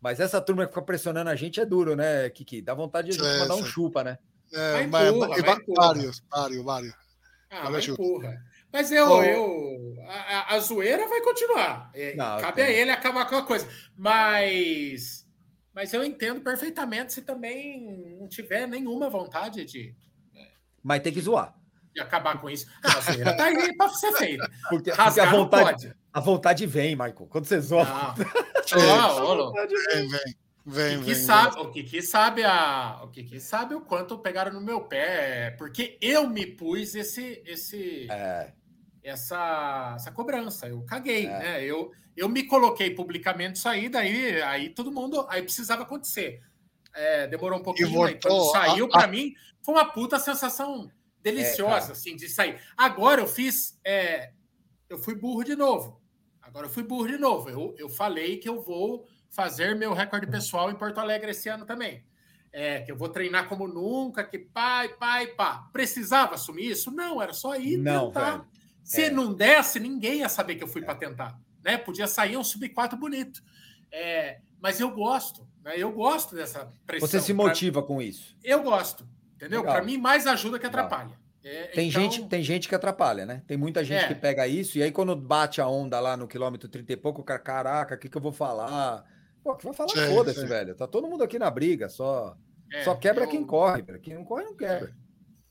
Mas 0.00 0.20
essa 0.20 0.40
turma 0.40 0.66
que 0.66 0.72
fica 0.72 0.82
pressionando 0.82 1.30
a 1.30 1.34
gente 1.34 1.60
é 1.60 1.66
duro, 1.66 1.96
né, 1.96 2.28
Kiki? 2.30 2.60
Dá 2.60 2.74
vontade 2.74 3.10
de 3.10 3.20
a 3.20 3.24
gente 3.24 3.40
mandar 3.40 3.56
um 3.56 3.64
chupa, 3.64 4.04
né? 4.04 4.18
É, 4.52 4.86
vai 4.86 5.08
empurra, 5.08 5.28
mas, 5.28 5.42
vai 5.42 5.56
vários, 5.66 6.22
vários, 6.30 6.64
vários. 6.64 6.94
Ah, 7.50 7.70
vai 7.70 7.80
empurra. 7.80 8.42
Mas 8.72 8.92
eu, 8.92 9.08
oh. 9.08 9.22
eu 9.22 9.94
a, 10.06 10.54
a, 10.54 10.60
zoeira 10.60 11.08
vai 11.08 11.20
continuar. 11.22 11.90
É, 11.94 12.14
não, 12.14 12.38
cabe 12.40 12.62
a 12.62 12.70
ele 12.70 12.90
acabar 12.90 13.28
com 13.28 13.36
a 13.36 13.42
coisa. 13.42 13.66
Mas, 13.96 15.25
mas 15.76 15.92
eu 15.92 16.02
entendo 16.02 16.40
perfeitamente 16.40 17.12
se 17.12 17.20
também 17.20 18.16
não 18.18 18.26
tiver 18.26 18.66
nenhuma 18.66 19.10
vontade 19.10 19.62
de. 19.66 19.94
Mas 20.82 21.02
tem 21.02 21.12
que 21.12 21.20
zoar. 21.20 21.54
De 21.94 22.00
acabar 22.00 22.40
com 22.40 22.48
isso. 22.48 22.66
A 22.82 23.00
zoeira 23.00 23.36
tá 23.36 23.44
aí 23.44 23.76
para 23.76 23.90
ser 23.90 24.12
feita. 24.14 24.50
Porque, 24.70 24.90
porque 24.90 25.20
a 25.20 25.30
vontade, 25.30 25.94
a 26.10 26.20
vontade 26.20 26.66
vem, 26.66 26.96
Michael. 26.96 27.26
Quando 27.28 27.44
você 27.44 27.60
zoa. 27.60 27.84
Não. 27.84 29.52
vem, 29.92 30.08
vem. 30.08 30.36
Vem, 30.68 30.96
o 30.96 31.00
que, 31.00 31.14
vem, 31.14 31.14
sabe, 31.14 31.54
vem. 31.54 31.64
o 31.64 31.70
que, 31.70 31.82
que 31.84 32.02
sabe 32.02 32.42
a, 32.42 33.00
o 33.04 33.08
que, 33.08 33.22
que 33.22 33.38
sabe 33.38 33.74
o 33.74 33.82
quanto 33.82 34.18
pegaram 34.18 34.52
no 34.52 34.60
meu 34.60 34.80
pé, 34.80 35.50
porque 35.58 35.96
eu 36.00 36.28
me 36.28 36.44
pus 36.44 36.96
esse, 36.96 37.40
esse, 37.46 38.08
é. 38.10 38.52
Essa, 39.08 39.94
essa 39.96 40.10
cobrança. 40.10 40.66
Eu 40.68 40.82
caguei, 40.82 41.26
é. 41.26 41.38
né? 41.38 41.64
Eu, 41.64 41.92
eu 42.16 42.28
me 42.28 42.42
coloquei 42.42 42.90
publicamente 42.90 43.58
isso 43.58 43.68
aí, 43.68 43.88
daí 43.88 44.42
aí 44.42 44.70
todo 44.70 44.90
mundo, 44.90 45.24
aí 45.28 45.42
precisava 45.42 45.82
acontecer. 45.82 46.42
É, 46.94 47.26
demorou 47.26 47.58
um 47.58 47.62
pouquinho, 47.62 47.88
e 47.88 48.08
aí, 48.08 48.18
quando 48.20 48.50
saiu 48.52 48.88
para 48.88 49.06
mim 49.06 49.34
foi 49.62 49.74
uma 49.74 49.84
puta 49.84 50.18
sensação 50.18 50.90
deliciosa, 51.22 51.88
é, 51.88 51.92
assim, 51.92 52.16
de 52.16 52.28
sair. 52.28 52.58
Agora 52.76 53.20
eu 53.20 53.26
fiz, 53.26 53.78
é, 53.84 54.32
eu 54.88 54.98
fui 54.98 55.14
burro 55.14 55.44
de 55.44 55.54
novo. 55.54 56.00
Agora 56.40 56.66
eu 56.66 56.70
fui 56.70 56.82
burro 56.82 57.08
de 57.08 57.18
novo. 57.18 57.50
Eu, 57.50 57.74
eu 57.76 57.88
falei 57.88 58.38
que 58.38 58.48
eu 58.48 58.62
vou 58.62 59.06
fazer 59.28 59.74
meu 59.74 59.92
recorde 59.92 60.26
pessoal 60.26 60.70
em 60.70 60.76
Porto 60.76 60.98
Alegre 60.98 61.32
esse 61.32 61.48
ano 61.48 61.66
também. 61.66 62.04
É, 62.52 62.80
que 62.80 62.90
eu 62.90 62.96
vou 62.96 63.08
treinar 63.08 63.48
como 63.48 63.68
nunca, 63.68 64.24
que 64.24 64.38
pai, 64.38 64.88
pai, 64.88 65.26
pá. 65.26 65.68
Precisava 65.72 66.36
assumir 66.36 66.70
isso? 66.70 66.90
Não, 66.90 67.20
era 67.20 67.34
só 67.34 67.54
ir 67.56 67.76
não, 67.76 68.06
tentar. 68.06 68.30
Velho. 68.30 68.55
Se 68.86 69.02
é. 69.02 69.10
não 69.10 69.34
desse, 69.34 69.80
ninguém 69.80 70.20
ia 70.20 70.28
saber 70.28 70.54
que 70.54 70.62
eu 70.62 70.68
fui 70.68 70.80
é. 70.80 70.84
para 70.84 70.94
tentar. 70.94 71.36
Né? 71.64 71.76
Podia 71.76 72.06
sair 72.06 72.36
um 72.36 72.44
sub-4 72.44 72.96
bonito. 72.96 73.42
É, 73.90 74.38
mas 74.60 74.78
eu 74.78 74.90
gosto, 74.90 75.46
né? 75.64 75.74
Eu 75.76 75.90
gosto 75.90 76.36
dessa 76.36 76.72
pressão. 76.86 77.08
Você 77.08 77.20
se 77.20 77.32
motiva 77.32 77.82
pra... 77.82 77.88
com 77.88 78.00
isso? 78.00 78.36
Eu 78.44 78.62
gosto, 78.62 79.06
entendeu? 79.34 79.64
Para 79.64 79.82
mim, 79.82 79.98
mais 79.98 80.26
ajuda 80.26 80.58
que 80.58 80.66
atrapalha. 80.66 81.18
É, 81.42 81.64
tem, 81.68 81.88
então... 81.88 82.00
gente, 82.00 82.24
tem 82.28 82.42
gente 82.42 82.68
que 82.68 82.74
atrapalha, 82.74 83.26
né? 83.26 83.42
Tem 83.46 83.56
muita 83.56 83.84
gente 83.84 84.04
é. 84.04 84.08
que 84.08 84.14
pega 84.14 84.46
isso, 84.46 84.78
e 84.78 84.82
aí 84.82 84.92
quando 84.92 85.14
bate 85.16 85.60
a 85.60 85.66
onda 85.68 85.98
lá 85.98 86.16
no 86.16 86.28
quilômetro 86.28 86.68
30 86.68 86.92
e 86.92 86.96
pouco, 86.96 87.20
o 87.20 87.24
cara, 87.24 87.38
caraca, 87.40 87.94
o 87.94 87.98
que, 87.98 88.08
que 88.08 88.16
eu 88.16 88.22
vou 88.22 88.32
falar? 88.32 89.04
Pô, 89.42 89.56
que 89.56 89.64
vai 89.64 89.74
falar, 89.74 89.90
foda-se, 90.08 90.44
velho. 90.46 90.74
Tá 90.74 90.86
todo 90.86 91.08
mundo 91.08 91.22
aqui 91.22 91.38
na 91.38 91.50
briga, 91.50 91.88
só, 91.88 92.36
é, 92.72 92.84
só 92.84 92.94
quebra 92.94 93.24
eu... 93.24 93.28
quem 93.28 93.44
corre, 93.44 93.82
velho. 93.82 94.00
Quem 94.00 94.14
não 94.14 94.24
corre, 94.24 94.44
não 94.44 94.56
quebra. 94.56 94.92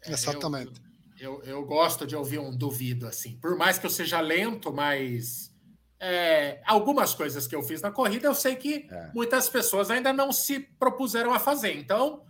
É, 0.05 0.11
Exatamente. 0.11 0.81
Eu, 0.81 0.84
eu, 1.25 1.41
eu, 1.43 1.65
gosto 1.65 2.05
de 2.05 2.15
ouvir 2.15 2.39
um 2.39 2.55
duvido, 2.55 3.07
assim. 3.07 3.37
Por 3.37 3.57
mais 3.57 3.77
que 3.77 3.85
eu 3.85 3.89
seja 3.89 4.21
lento, 4.21 4.71
mas 4.71 5.51
é, 5.99 6.61
algumas 6.65 7.13
coisas 7.13 7.47
que 7.47 7.55
eu 7.55 7.63
fiz 7.63 7.81
na 7.81 7.91
corrida, 7.91 8.27
eu 8.27 8.35
sei 8.35 8.55
que 8.55 8.87
é. 8.89 9.11
muitas 9.13 9.49
pessoas 9.49 9.89
ainda 9.89 10.13
não 10.13 10.31
se 10.31 10.59
propuseram 10.59 11.33
a 11.33 11.39
fazer. 11.39 11.75
Então, 11.77 12.23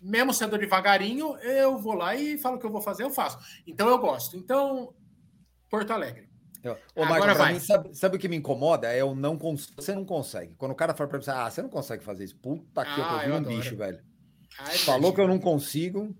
mesmo 0.00 0.34
sendo 0.34 0.58
devagarinho, 0.58 1.36
eu 1.38 1.78
vou 1.78 1.94
lá 1.94 2.14
e 2.14 2.36
falo 2.36 2.56
o 2.56 2.58
que 2.58 2.66
eu 2.66 2.70
vou 2.70 2.82
fazer, 2.82 3.04
eu 3.04 3.10
faço. 3.10 3.38
Então 3.66 3.88
eu 3.88 3.98
gosto. 3.98 4.36
Então, 4.36 4.92
Porto 5.70 5.90
Alegre. 5.92 6.28
Eu, 6.62 6.76
ô, 6.94 7.02
Agora 7.02 7.34
vai. 7.34 7.54
Mim, 7.54 7.60
sabe, 7.60 7.94
sabe, 7.96 8.16
o 8.16 8.18
que 8.18 8.28
me 8.28 8.36
incomoda? 8.36 8.92
É 8.92 9.00
eu 9.00 9.14
não 9.14 9.36
cons... 9.36 9.72
Você 9.74 9.94
não 9.94 10.04
consegue. 10.04 10.54
Quando 10.54 10.72
o 10.72 10.76
cara 10.76 10.94
fala 10.94 11.08
pra 11.08 11.20
você, 11.20 11.30
ah, 11.30 11.50
você 11.50 11.62
não 11.62 11.68
consegue 11.68 12.04
fazer 12.04 12.24
isso. 12.24 12.36
Puta 12.36 12.84
que 12.84 13.00
ah, 13.00 13.22
eu 13.24 13.30
vi 13.30 13.32
um 13.32 13.56
bicho, 13.56 13.76
velho. 13.76 14.00
É 14.60 14.78
Falou 14.78 15.12
que 15.12 15.20
eu 15.20 15.26
não 15.26 15.38
consigo. 15.40 16.14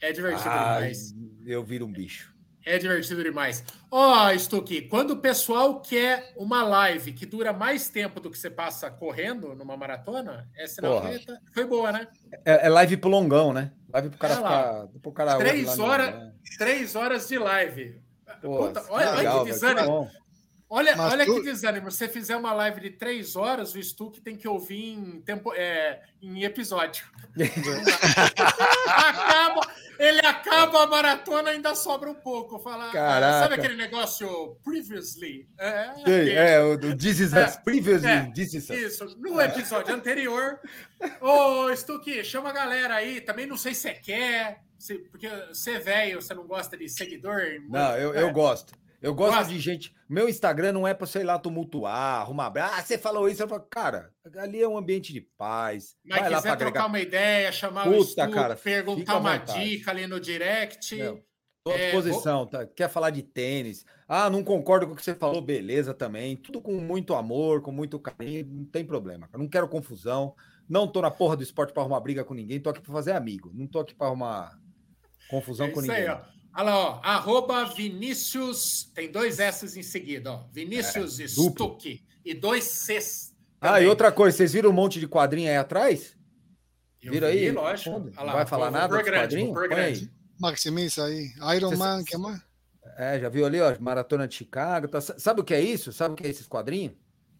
É 0.00 0.12
divertido 0.12 0.48
ah, 0.48 0.74
demais. 0.74 1.14
Eu 1.44 1.64
viro 1.64 1.86
um 1.86 1.92
bicho. 1.92 2.34
É 2.66 2.78
divertido 2.78 3.22
demais. 3.22 3.64
Ó, 3.88 4.26
oh, 4.26 4.38
Stuque, 4.38 4.82
quando 4.82 5.12
o 5.12 5.18
pessoal 5.18 5.80
quer 5.80 6.32
uma 6.36 6.64
live 6.64 7.12
que 7.12 7.24
dura 7.24 7.52
mais 7.52 7.88
tempo 7.88 8.18
do 8.18 8.28
que 8.28 8.36
você 8.36 8.50
passa 8.50 8.90
correndo 8.90 9.54
numa 9.54 9.76
maratona, 9.76 10.50
essa 10.56 10.82
não 10.82 11.00
foi 11.54 11.64
boa, 11.64 11.92
né? 11.92 12.08
É, 12.44 12.66
é, 12.66 12.68
live 12.68 12.96
pro 12.96 13.08
longão, 13.08 13.52
né? 13.52 13.70
Live 13.92 14.10
pro 14.10 14.18
cara 14.18 14.32
é 14.32 14.36
ficar. 14.36 14.86
Pro 15.00 15.12
cara 15.12 15.38
três, 15.38 15.78
horas, 15.78 16.12
né? 16.12 16.32
três 16.58 16.96
horas 16.96 17.28
de 17.28 17.38
live. 17.38 18.02
Porra, 18.42 18.66
Puta, 18.66 18.84
olha, 18.90 19.10
legal, 19.12 19.36
olha 19.36 19.44
que 19.44 19.52
desânimo. 19.52 20.10
Olha, 20.68 21.00
olha 21.00 21.24
tu... 21.24 21.34
que 21.36 21.42
desânimo. 21.42 21.90
Se 21.90 21.98
você 21.98 22.08
fizer 22.08 22.36
uma 22.36 22.52
live 22.52 22.80
de 22.80 22.90
três 22.90 23.36
horas, 23.36 23.74
o 23.74 23.82
Stuck 23.82 24.20
tem 24.20 24.36
que 24.36 24.48
ouvir 24.48 24.94
em, 24.94 25.20
tempo, 25.20 25.52
é, 25.54 26.02
em 26.20 26.42
episódio. 26.42 27.06
acaba, 28.88 29.60
ele 29.98 30.26
acaba 30.26 30.82
a 30.82 30.86
maratona 30.88 31.50
ainda 31.50 31.74
sobra 31.76 32.10
um 32.10 32.14
pouco. 32.14 32.58
Fala, 32.58 32.90
Caraca. 32.90 33.40
sabe 33.40 33.54
aquele 33.54 33.76
negócio 33.76 34.56
previously? 34.64 35.48
É, 35.56 35.90
é, 36.04 36.54
é 36.54 36.60
o 36.60 36.76
This 36.96 37.20
is 37.20 37.32
é, 37.32 37.46
previously. 37.64 38.10
É, 38.10 38.32
this 38.34 38.54
is 38.54 38.68
isso, 38.68 39.16
no 39.18 39.40
episódio 39.40 39.94
anterior. 39.94 40.58
Ô, 41.20 41.72
Stuck, 41.76 42.24
chama 42.24 42.50
a 42.50 42.52
galera 42.52 42.96
aí. 42.96 43.20
Também 43.20 43.46
não 43.46 43.56
sei 43.56 43.72
se 43.72 43.82
você 43.82 43.94
quer, 43.94 44.62
se, 44.76 44.98
porque 44.98 45.28
você 45.48 45.72
é 45.72 45.78
velho, 45.78 46.20
você 46.20 46.34
não 46.34 46.44
gosta 46.44 46.76
de 46.76 46.88
seguidor. 46.88 47.40
Não, 47.68 47.96
eu, 47.96 48.12
eu 48.14 48.32
gosto. 48.32 48.74
Eu 49.00 49.14
gosto 49.14 49.36
Nossa. 49.36 49.50
de 49.50 49.58
gente. 49.58 49.94
Meu 50.08 50.28
Instagram 50.28 50.72
não 50.72 50.86
é 50.86 50.94
para, 50.94 51.06
sei 51.06 51.24
lá, 51.24 51.38
tumultuar, 51.38 52.20
arrumar. 52.20 52.52
Ah, 52.56 52.82
você 52.82 52.96
falou 52.96 53.28
isso. 53.28 53.42
Eu 53.42 53.48
falo, 53.48 53.66
cara, 53.70 54.10
ali 54.36 54.62
é 54.62 54.68
um 54.68 54.78
ambiente 54.78 55.12
de 55.12 55.20
paz. 55.20 55.96
Mas 56.04 56.20
vai 56.20 56.28
quiser 56.28 56.50
lá 56.50 56.56
trocar 56.56 56.80
agregar... 56.80 56.86
uma 56.86 57.00
ideia, 57.00 57.52
chamar 57.52 57.84
Puta, 57.84 57.96
o 57.96 58.00
estudo, 58.00 58.30
cara, 58.30 58.56
perguntar 58.56 59.18
uma 59.18 59.36
dica 59.36 59.90
ali 59.90 60.06
no 60.06 60.20
direct. 60.20 60.94
Estou 60.94 61.72
à 61.72 61.76
disposição. 61.76 62.38
vou... 62.38 62.46
tá? 62.46 62.66
Quer 62.66 62.88
falar 62.88 63.10
de 63.10 63.22
tênis? 63.22 63.84
Ah, 64.08 64.30
não 64.30 64.44
concordo 64.44 64.86
com 64.86 64.92
o 64.92 64.96
que 64.96 65.02
você 65.02 65.14
falou, 65.14 65.42
beleza 65.42 65.92
também. 65.92 66.36
Tudo 66.36 66.60
com 66.60 66.74
muito 66.74 67.14
amor, 67.14 67.60
com 67.60 67.72
muito 67.72 67.98
carinho, 67.98 68.46
não 68.46 68.64
tem 68.64 68.84
problema. 68.84 69.28
Eu 69.32 69.38
não 69.38 69.48
quero 69.48 69.68
confusão. 69.68 70.34
Não 70.68 70.88
tô 70.88 71.00
na 71.00 71.10
porra 71.10 71.36
do 71.36 71.42
esporte 71.42 71.72
para 71.72 71.82
arrumar 71.82 72.00
briga 72.00 72.24
com 72.24 72.34
ninguém, 72.34 72.60
tô 72.60 72.70
aqui 72.70 72.80
para 72.80 72.92
fazer 72.92 73.12
amigo. 73.12 73.52
Não 73.54 73.66
tô 73.66 73.78
aqui 73.78 73.94
para 73.94 74.08
arrumar 74.08 74.58
confusão 75.28 75.66
é 75.66 75.70
com 75.70 75.80
ninguém. 75.80 75.96
Aí, 75.96 76.08
ó. 76.08 76.35
Olha 76.56 76.64
lá, 76.64 76.76
ó, 76.78 77.00
arroba 77.02 77.66
Vinícius, 77.66 78.90
tem 78.94 79.12
dois 79.12 79.38
S 79.38 79.78
em 79.78 79.82
seguida, 79.82 80.32
ó. 80.32 80.44
Vinícius 80.50 81.20
é, 81.20 81.28
Stuck 81.28 82.02
e 82.24 82.34
dois 82.34 82.64
Cs. 82.64 83.34
Também. 83.60 83.76
Ah, 83.76 83.80
e 83.82 83.86
outra 83.86 84.10
coisa, 84.10 84.34
vocês 84.34 84.54
viram 84.54 84.70
um 84.70 84.72
monte 84.72 84.98
de 84.98 85.06
quadrinho 85.06 85.50
aí 85.50 85.56
atrás? 85.56 86.16
Eu 87.02 87.12
Vira 87.12 87.30
vi, 87.30 87.38
aí? 87.40 87.50
lógico. 87.52 87.98
Não 87.98 88.32
vai 88.32 88.46
falar 88.46 88.70
nada 88.70 88.96
dos 88.96 89.08
quadrinhos? 89.08 89.56
Aí. 89.70 90.10
Maximis 90.40 90.98
aí, 90.98 91.30
Iron 91.56 91.70
Você 91.70 91.76
Man, 91.76 92.04
que 92.04 92.16
mais? 92.16 92.40
É, 92.96 93.20
já 93.20 93.28
viu 93.28 93.44
ali, 93.44 93.60
ó, 93.60 93.76
Maratona 93.78 94.26
de 94.26 94.36
Chicago. 94.36 94.88
Tá... 94.88 95.00
Sabe 95.00 95.42
o 95.42 95.44
que 95.44 95.52
é 95.52 95.60
isso? 95.60 95.92
Sabe 95.92 96.14
o 96.14 96.16
que 96.16 96.26
é 96.26 96.30
esses 96.30 96.46
quadrinhos? 96.46 96.94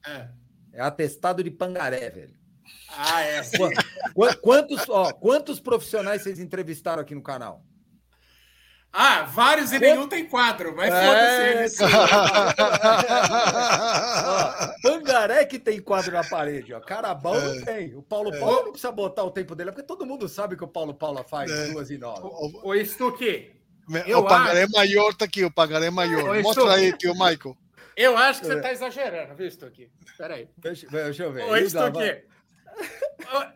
É. 0.07 0.29
É 0.75 0.81
atestado 0.83 1.43
de 1.43 1.51
pangaré, 1.51 2.11
velho. 2.11 2.35
Ah, 2.91 3.23
é. 3.23 3.41
Quantos, 4.43 4.89
ó, 4.91 5.11
quantos 5.13 5.59
profissionais 5.59 6.23
vocês 6.23 6.39
entrevistaram 6.39 7.01
aqui 7.01 7.15
no 7.15 7.23
canal? 7.23 7.65
Ah, 8.93 9.25
vários 9.25 9.73
e 9.73 9.79
nenhum 9.79 10.09
tem 10.09 10.25
quadro, 10.25 10.75
mas 10.75 10.93
é... 10.93 11.69
foda-se 11.69 11.83
Pangaré 14.83 15.45
que 15.45 15.59
tem 15.59 15.81
quadro 15.81 16.13
na 16.13 16.25
parede, 16.25 16.73
ó. 16.73 16.81
Carabão 16.81 17.35
é. 17.35 17.41
não 17.41 17.63
tem. 17.63 17.95
O 17.95 18.03
Paulo 18.03 18.35
é. 18.35 18.41
Paulo 18.41 18.65
não 18.65 18.71
precisa 18.73 18.91
botar 18.91 19.25
o 19.25 19.31
tempo 19.31 19.55
dele, 19.55 19.71
porque 19.71 19.87
todo 19.87 20.07
mundo 20.07 20.29
sabe 20.29 20.57
que 20.57 20.65
o 20.65 20.69
Paulo 20.69 20.95
Paulo 20.95 21.23
faz 21.25 21.51
é. 21.51 21.69
duas 21.69 21.91
e 21.91 21.99
nove. 21.99 22.23
O, 22.23 22.71
o 22.71 22.85
Stuque. 22.85 23.53
O 23.89 24.23
Pangaré 24.25 24.63
acho... 24.63 24.73
maior 24.73 25.15
tá 25.15 25.27
aqui, 25.27 25.45
o 25.45 25.51
Pangaré 25.51 25.91
maior. 25.91 26.43
Mostra 26.43 26.73
aí, 26.73 26.97
tio 26.97 27.13
Michael. 27.13 27.57
Eu 27.97 28.17
acho 28.17 28.41
que 28.41 28.47
você 28.47 28.61
tá 28.61 28.73
exagerando, 28.73 29.35
viu, 29.35 29.51
Stuque? 29.51 29.91
Peraí. 30.17 30.49
Deixa, 30.57 30.87
deixa 30.89 31.23
eu 31.25 31.33
ver. 31.33 31.45
Ô, 31.45 31.69
Stuque. 31.69 32.25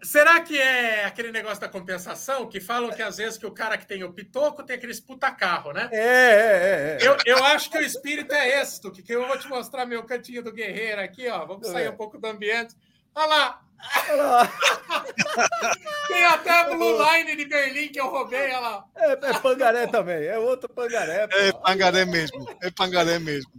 Será 0.03 0.41
que 0.41 0.59
é 0.59 1.05
aquele 1.05 1.31
negócio 1.31 1.61
da 1.61 1.69
compensação 1.69 2.49
que 2.49 2.61
falam 2.61 2.91
que 2.91 3.03
às 3.03 3.19
vezes 3.19 3.39
que 3.39 3.47
o 3.47 3.53
cara 3.53 3.79
que 3.79 3.87
tem 3.87 4.03
o 4.03 4.13
pitoco 4.13 4.63
tem 4.63 4.77
aqueles 4.77 5.01
puta 5.01 5.31
carro, 5.31 5.73
né? 5.73 5.89
É, 5.93 5.99
é, 5.99 6.03
é. 6.03 6.99
é. 7.01 7.07
Eu, 7.07 7.17
eu 7.27 7.45
acho 7.45 7.71
que 7.71 7.79
o 7.79 7.83
espírito 7.83 8.33
é 8.33 8.61
esse, 8.61 8.81
que, 8.91 9.03
que 9.03 9.15
eu 9.15 9.27
vou 9.27 9.39
te 9.39 9.49
mostrar 9.49 9.87
meu 9.87 10.03
cantinho 10.05 10.43
do 10.43 10.53
guerreiro 10.53 11.01
aqui, 11.01 11.29
ó. 11.29 11.45
Vamos 11.45 11.69
sair 11.69 11.85
é. 11.85 11.91
um 11.91 11.97
pouco 11.97 12.19
do 12.19 12.27
ambiente. 12.27 12.75
Olha 13.15 13.27
lá. 13.27 13.63
Olha 14.11 14.23
lá. 14.23 14.53
tem 16.09 16.25
até 16.25 16.51
a 16.51 16.65
Blue 16.65 16.99
Line 16.99 17.37
de 17.37 17.45
Berlim 17.47 17.89
que 17.89 18.01
eu 18.01 18.09
roubei, 18.09 18.47
olha 18.47 18.61
lá. 18.61 18.85
É, 18.97 19.13
é 19.13 19.39
pangaré 19.41 19.87
também, 19.87 20.27
é 20.27 20.39
outro 20.39 20.69
pangaré. 20.69 21.27
Pô. 21.27 21.37
É 21.37 21.53
pangaré 21.53 22.05
mesmo, 22.05 22.47
é 22.63 22.71
pangaré 22.71 23.19
mesmo. 23.19 23.51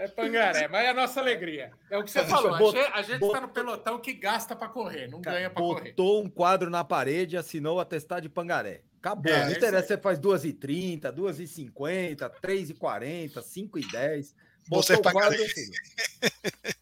É 0.00 0.08
pangaré, 0.08 0.66
mas 0.66 0.86
é 0.86 0.88
a 0.88 0.94
nossa 0.94 1.20
alegria. 1.20 1.72
É 1.90 1.98
o 1.98 2.02
que 2.02 2.10
você 2.10 2.24
falou. 2.24 2.56
Bot, 2.56 2.78
a 2.78 3.02
gente 3.02 3.22
está 3.22 3.38
no 3.38 3.48
pelotão 3.48 3.98
que 3.98 4.14
gasta 4.14 4.56
para 4.56 4.66
correr, 4.66 5.08
não 5.08 5.20
ganha 5.20 5.50
para 5.50 5.62
correr. 5.62 5.90
Botou 5.90 6.24
um 6.24 6.30
quadro 6.30 6.70
na 6.70 6.82
parede 6.82 7.36
e 7.36 7.38
assinou 7.38 7.76
o 7.76 7.80
atestado 7.80 8.22
de 8.22 8.30
pangaré. 8.30 8.80
Acabou. 8.98 9.30
É, 9.30 9.44
não 9.44 9.52
interessa 9.52 9.82
se 9.82 9.88
você 9.88 9.98
faz 9.98 10.18
2h30, 10.18 11.12
2h50, 11.12 12.32
3h40, 12.42 13.42
5h10. 13.42 14.34
Você 14.70 14.94
é 14.94 15.02
pangaré. 15.02 15.36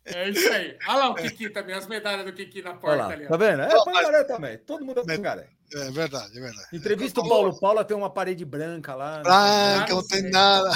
É 0.05 0.29
isso 0.31 0.49
aí. 0.53 0.77
Olha 0.89 0.99
lá 0.99 1.11
o 1.11 1.15
Kiki 1.15 1.51
também, 1.51 1.75
as 1.75 1.87
medalhas 1.87 2.25
do 2.25 2.33
Kiki 2.33 2.63
na 2.63 2.75
porta 2.75 3.07
ali. 3.07 3.27
Tá 3.27 3.37
vendo? 3.37 3.63
É 3.63 3.85
pangaré 3.85 4.25
também. 4.25 4.59
Todo 4.59 4.85
mundo 4.85 5.01
é 5.01 5.05
pangaré. 5.05 5.49
É 5.75 5.91
verdade, 5.91 6.39
é 6.39 6.41
verdade. 6.41 6.67
Entrevista 6.73 7.21
o 7.21 7.29
Paulo 7.29 7.61
Paula 7.61 7.85
tem 7.85 7.95
uma 7.95 8.09
parede 8.09 8.43
branca 8.43 8.95
lá. 8.95 9.21
Branca, 9.23 9.95
não 9.95 10.07
tem 10.07 10.23
nada. 10.31 10.71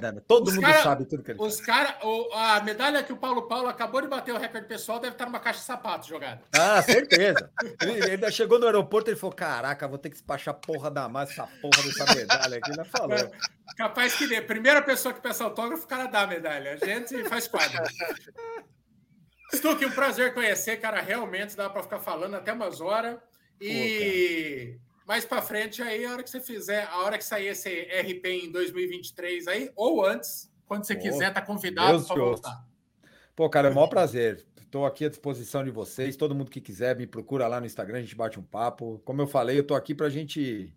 Nada. 0.00 0.24
Todo 0.26 0.48
os 0.48 0.54
mundo 0.54 0.64
cara, 0.64 0.82
sabe 0.82 1.04
tudo 1.04 1.22
que 1.22 1.32
ele 1.32 1.42
Os 1.42 1.60
caras, 1.60 1.96
a 2.32 2.58
medalha 2.60 3.02
que 3.02 3.12
o 3.12 3.16
Paulo 3.16 3.42
Paulo 3.42 3.68
acabou 3.68 4.00
de 4.00 4.08
bater 4.08 4.32
o 4.32 4.38
recorde 4.38 4.66
pessoal 4.66 4.98
deve 4.98 5.12
estar 5.12 5.26
numa 5.26 5.38
caixa 5.38 5.58
de 5.58 5.66
sapato 5.66 6.08
jogada. 6.08 6.40
Ah, 6.54 6.80
certeza. 6.82 7.50
ele, 7.82 8.10
ele 8.10 8.32
chegou 8.32 8.58
no 8.58 8.64
aeroporto 8.64 9.10
e 9.10 9.16
falou: 9.16 9.36
Caraca, 9.36 9.86
vou 9.86 9.98
ter 9.98 10.08
que 10.08 10.14
despachar 10.14 10.54
porra 10.54 10.90
da 10.90 11.06
massa, 11.10 11.32
essa 11.32 11.48
porra 11.60 11.82
dessa 11.82 12.14
medalha 12.14 12.56
aqui. 12.56 12.70
Ainda 12.70 12.84
falou. 12.86 13.14
É, 13.14 13.30
capaz 13.76 14.14
que 14.14 14.26
dê. 14.26 14.40
Primeira 14.40 14.80
pessoa 14.80 15.12
que 15.12 15.20
peça 15.20 15.44
autógrafo, 15.44 15.84
o 15.84 15.88
cara 15.88 16.06
dá 16.06 16.22
a 16.22 16.26
medalha. 16.26 16.78
A 16.80 16.86
gente 16.86 17.22
faz 17.28 17.46
quadro. 17.46 17.82
Stuck, 19.54 19.84
um 19.84 19.90
prazer 19.90 20.32
conhecer, 20.32 20.78
cara. 20.78 21.00
Realmente 21.00 21.56
dá 21.56 21.68
para 21.68 21.82
ficar 21.82 21.98
falando 21.98 22.34
até 22.34 22.52
umas 22.52 22.80
horas. 22.80 23.18
E. 23.60 24.76
Pô, 24.78 24.92
mais 25.06 25.24
para 25.24 25.42
frente 25.42 25.82
aí, 25.82 26.04
a 26.04 26.12
hora 26.12 26.22
que 26.22 26.30
você 26.30 26.40
fizer, 26.40 26.84
a 26.84 26.98
hora 27.02 27.18
que 27.18 27.24
sair 27.24 27.48
esse 27.48 27.68
RP 27.68 28.24
em 28.26 28.52
2023 28.52 29.48
aí, 29.48 29.70
ou 29.76 30.04
antes, 30.04 30.50
quando 30.66 30.86
você 30.86 30.94
Pô, 30.94 31.02
quiser, 31.02 31.32
tá 31.32 31.42
convidado 31.42 32.02
para 32.04 32.16
voltar. 32.16 32.64
Pô, 33.34 33.48
cara, 33.50 33.68
é 33.68 33.70
um 33.70 33.74
maior 33.74 33.88
prazer. 33.88 34.44
Estou 34.56 34.86
aqui 34.86 35.04
à 35.04 35.08
disposição 35.08 35.62
de 35.62 35.70
vocês. 35.70 36.16
Todo 36.16 36.34
mundo 36.34 36.50
que 36.50 36.60
quiser, 36.60 36.96
me 36.96 37.06
procura 37.06 37.46
lá 37.46 37.60
no 37.60 37.66
Instagram, 37.66 37.98
a 37.98 38.00
gente 38.00 38.16
bate 38.16 38.40
um 38.40 38.42
papo. 38.42 39.02
Como 39.04 39.20
eu 39.20 39.26
falei, 39.26 39.58
eu 39.58 39.62
estou 39.62 39.76
aqui 39.76 39.94
para 39.94 40.08
gente, 40.08 40.74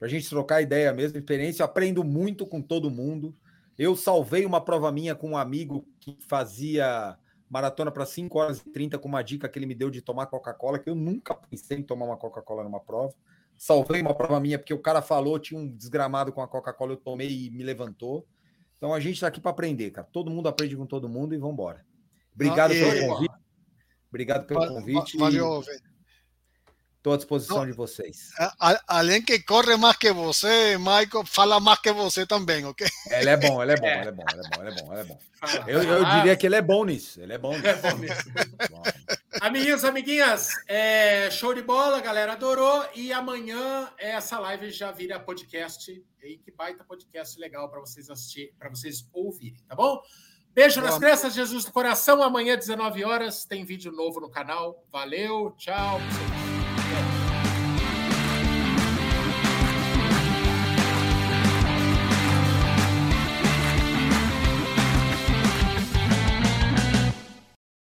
a 0.00 0.06
gente 0.06 0.28
trocar 0.28 0.60
ideia 0.60 0.92
mesmo, 0.92 1.16
experiência. 1.16 1.62
Eu 1.62 1.66
aprendo 1.66 2.04
muito 2.04 2.46
com 2.46 2.60
todo 2.60 2.90
mundo. 2.90 3.34
Eu 3.80 3.96
salvei 3.96 4.44
uma 4.44 4.60
prova 4.60 4.92
minha 4.92 5.14
com 5.14 5.30
um 5.30 5.36
amigo 5.36 5.88
que 5.98 6.18
fazia 6.28 7.16
maratona 7.48 7.90
para 7.90 8.04
5 8.04 8.38
horas 8.38 8.58
e 8.58 8.70
30 8.70 8.98
com 8.98 9.08
uma 9.08 9.22
dica 9.22 9.48
que 9.48 9.58
ele 9.58 9.66
me 9.66 9.74
deu 9.74 9.90
de 9.90 10.02
tomar 10.02 10.26
Coca-Cola, 10.26 10.78
que 10.78 10.90
eu 10.90 10.94
nunca 10.94 11.34
pensei 11.34 11.78
em 11.78 11.82
tomar 11.82 12.06
uma 12.06 12.16
Coca-Cola 12.16 12.62
numa 12.62 12.80
prova 12.80 13.14
salvei 13.60 14.00
uma 14.00 14.14
prova 14.14 14.40
minha, 14.40 14.58
porque 14.58 14.72
o 14.72 14.78
cara 14.78 15.02
falou, 15.02 15.38
tinha 15.38 15.60
um 15.60 15.68
desgramado 15.68 16.32
com 16.32 16.40
a 16.40 16.48
Coca-Cola, 16.48 16.92
eu 16.92 16.96
tomei 16.96 17.28
e 17.28 17.50
me 17.50 17.62
levantou. 17.62 18.26
Então 18.78 18.94
a 18.94 18.98
gente 18.98 19.16
está 19.16 19.26
aqui 19.26 19.38
para 19.38 19.50
aprender, 19.50 19.90
cara. 19.90 20.08
Todo 20.10 20.30
mundo 20.30 20.48
aprende 20.48 20.74
com 20.74 20.86
todo 20.86 21.10
mundo 21.10 21.34
e 21.34 21.36
vamos 21.36 21.52
embora. 21.52 21.84
Obrigado 22.34 22.70
ah, 22.70 22.74
pelo 22.74 23.08
convite. 23.08 23.34
Obrigado 24.08 24.46
pelo 24.46 24.66
convite. 24.66 25.18
Valeu, 25.18 25.62
Estou 27.00 27.14
à 27.14 27.16
disposição 27.16 27.64
de 27.64 27.72
vocês. 27.72 28.28
além 28.86 29.22
que 29.22 29.38
corre 29.38 29.74
mais 29.78 29.96
que 29.96 30.12
você, 30.12 30.76
Michael, 30.76 31.24
fala 31.24 31.58
mais 31.58 31.78
que 31.78 31.90
você 31.92 32.26
também, 32.26 32.62
ok? 32.66 32.86
Ele 33.10 33.30
é 33.30 33.38
bom, 33.38 33.62
ele 33.62 33.72
é 33.72 33.76
bom, 33.76 33.86
é. 33.86 34.00
ele 34.00 34.08
é 34.10 34.12
bom, 34.12 34.24
ele 34.30 34.40
é 34.40 34.42
bom, 34.42 34.60
ele 34.60 34.70
é 34.70 34.82
bom, 34.82 34.92
ele 34.92 35.00
é 35.00 35.04
bom. 35.04 35.18
Eu, 35.66 35.82
eu 35.82 36.04
diria 36.04 36.36
que 36.36 36.44
ele 36.44 36.56
é 36.56 36.60
bom 36.60 36.84
nisso. 36.84 37.18
Ele 37.22 37.32
é 37.32 37.38
bom 37.38 37.56
nisso. 37.56 37.68
É 37.68 37.74
bom 37.74 37.96
nisso. 37.96 38.22
Amiguinhos, 39.40 39.84
amiguinhas, 39.84 40.50
é, 40.68 41.30
show 41.30 41.54
de 41.54 41.62
bola, 41.62 42.02
galera 42.02 42.32
adorou. 42.32 42.84
E 42.94 43.14
amanhã 43.14 43.90
essa 43.96 44.38
live 44.38 44.70
já 44.70 44.92
vira 44.92 45.18
podcast. 45.18 45.90
E 46.22 46.36
que 46.36 46.50
baita 46.50 46.84
podcast 46.84 47.40
legal 47.40 47.70
para 47.70 47.80
vocês 47.80 48.10
assistir, 48.10 48.52
para 48.58 48.68
vocês 48.68 49.08
ouvirem, 49.10 49.58
tá 49.66 49.74
bom? 49.74 50.02
Beijo 50.52 50.82
nas 50.82 50.98
crianças, 50.98 51.32
Jesus 51.32 51.64
do 51.64 51.72
coração. 51.72 52.22
Amanhã, 52.22 52.58
19 52.58 53.04
horas, 53.04 53.46
tem 53.46 53.64
vídeo 53.64 53.90
novo 53.90 54.20
no 54.20 54.28
canal. 54.28 54.84
Valeu, 54.92 55.54
tchau. 55.56 55.98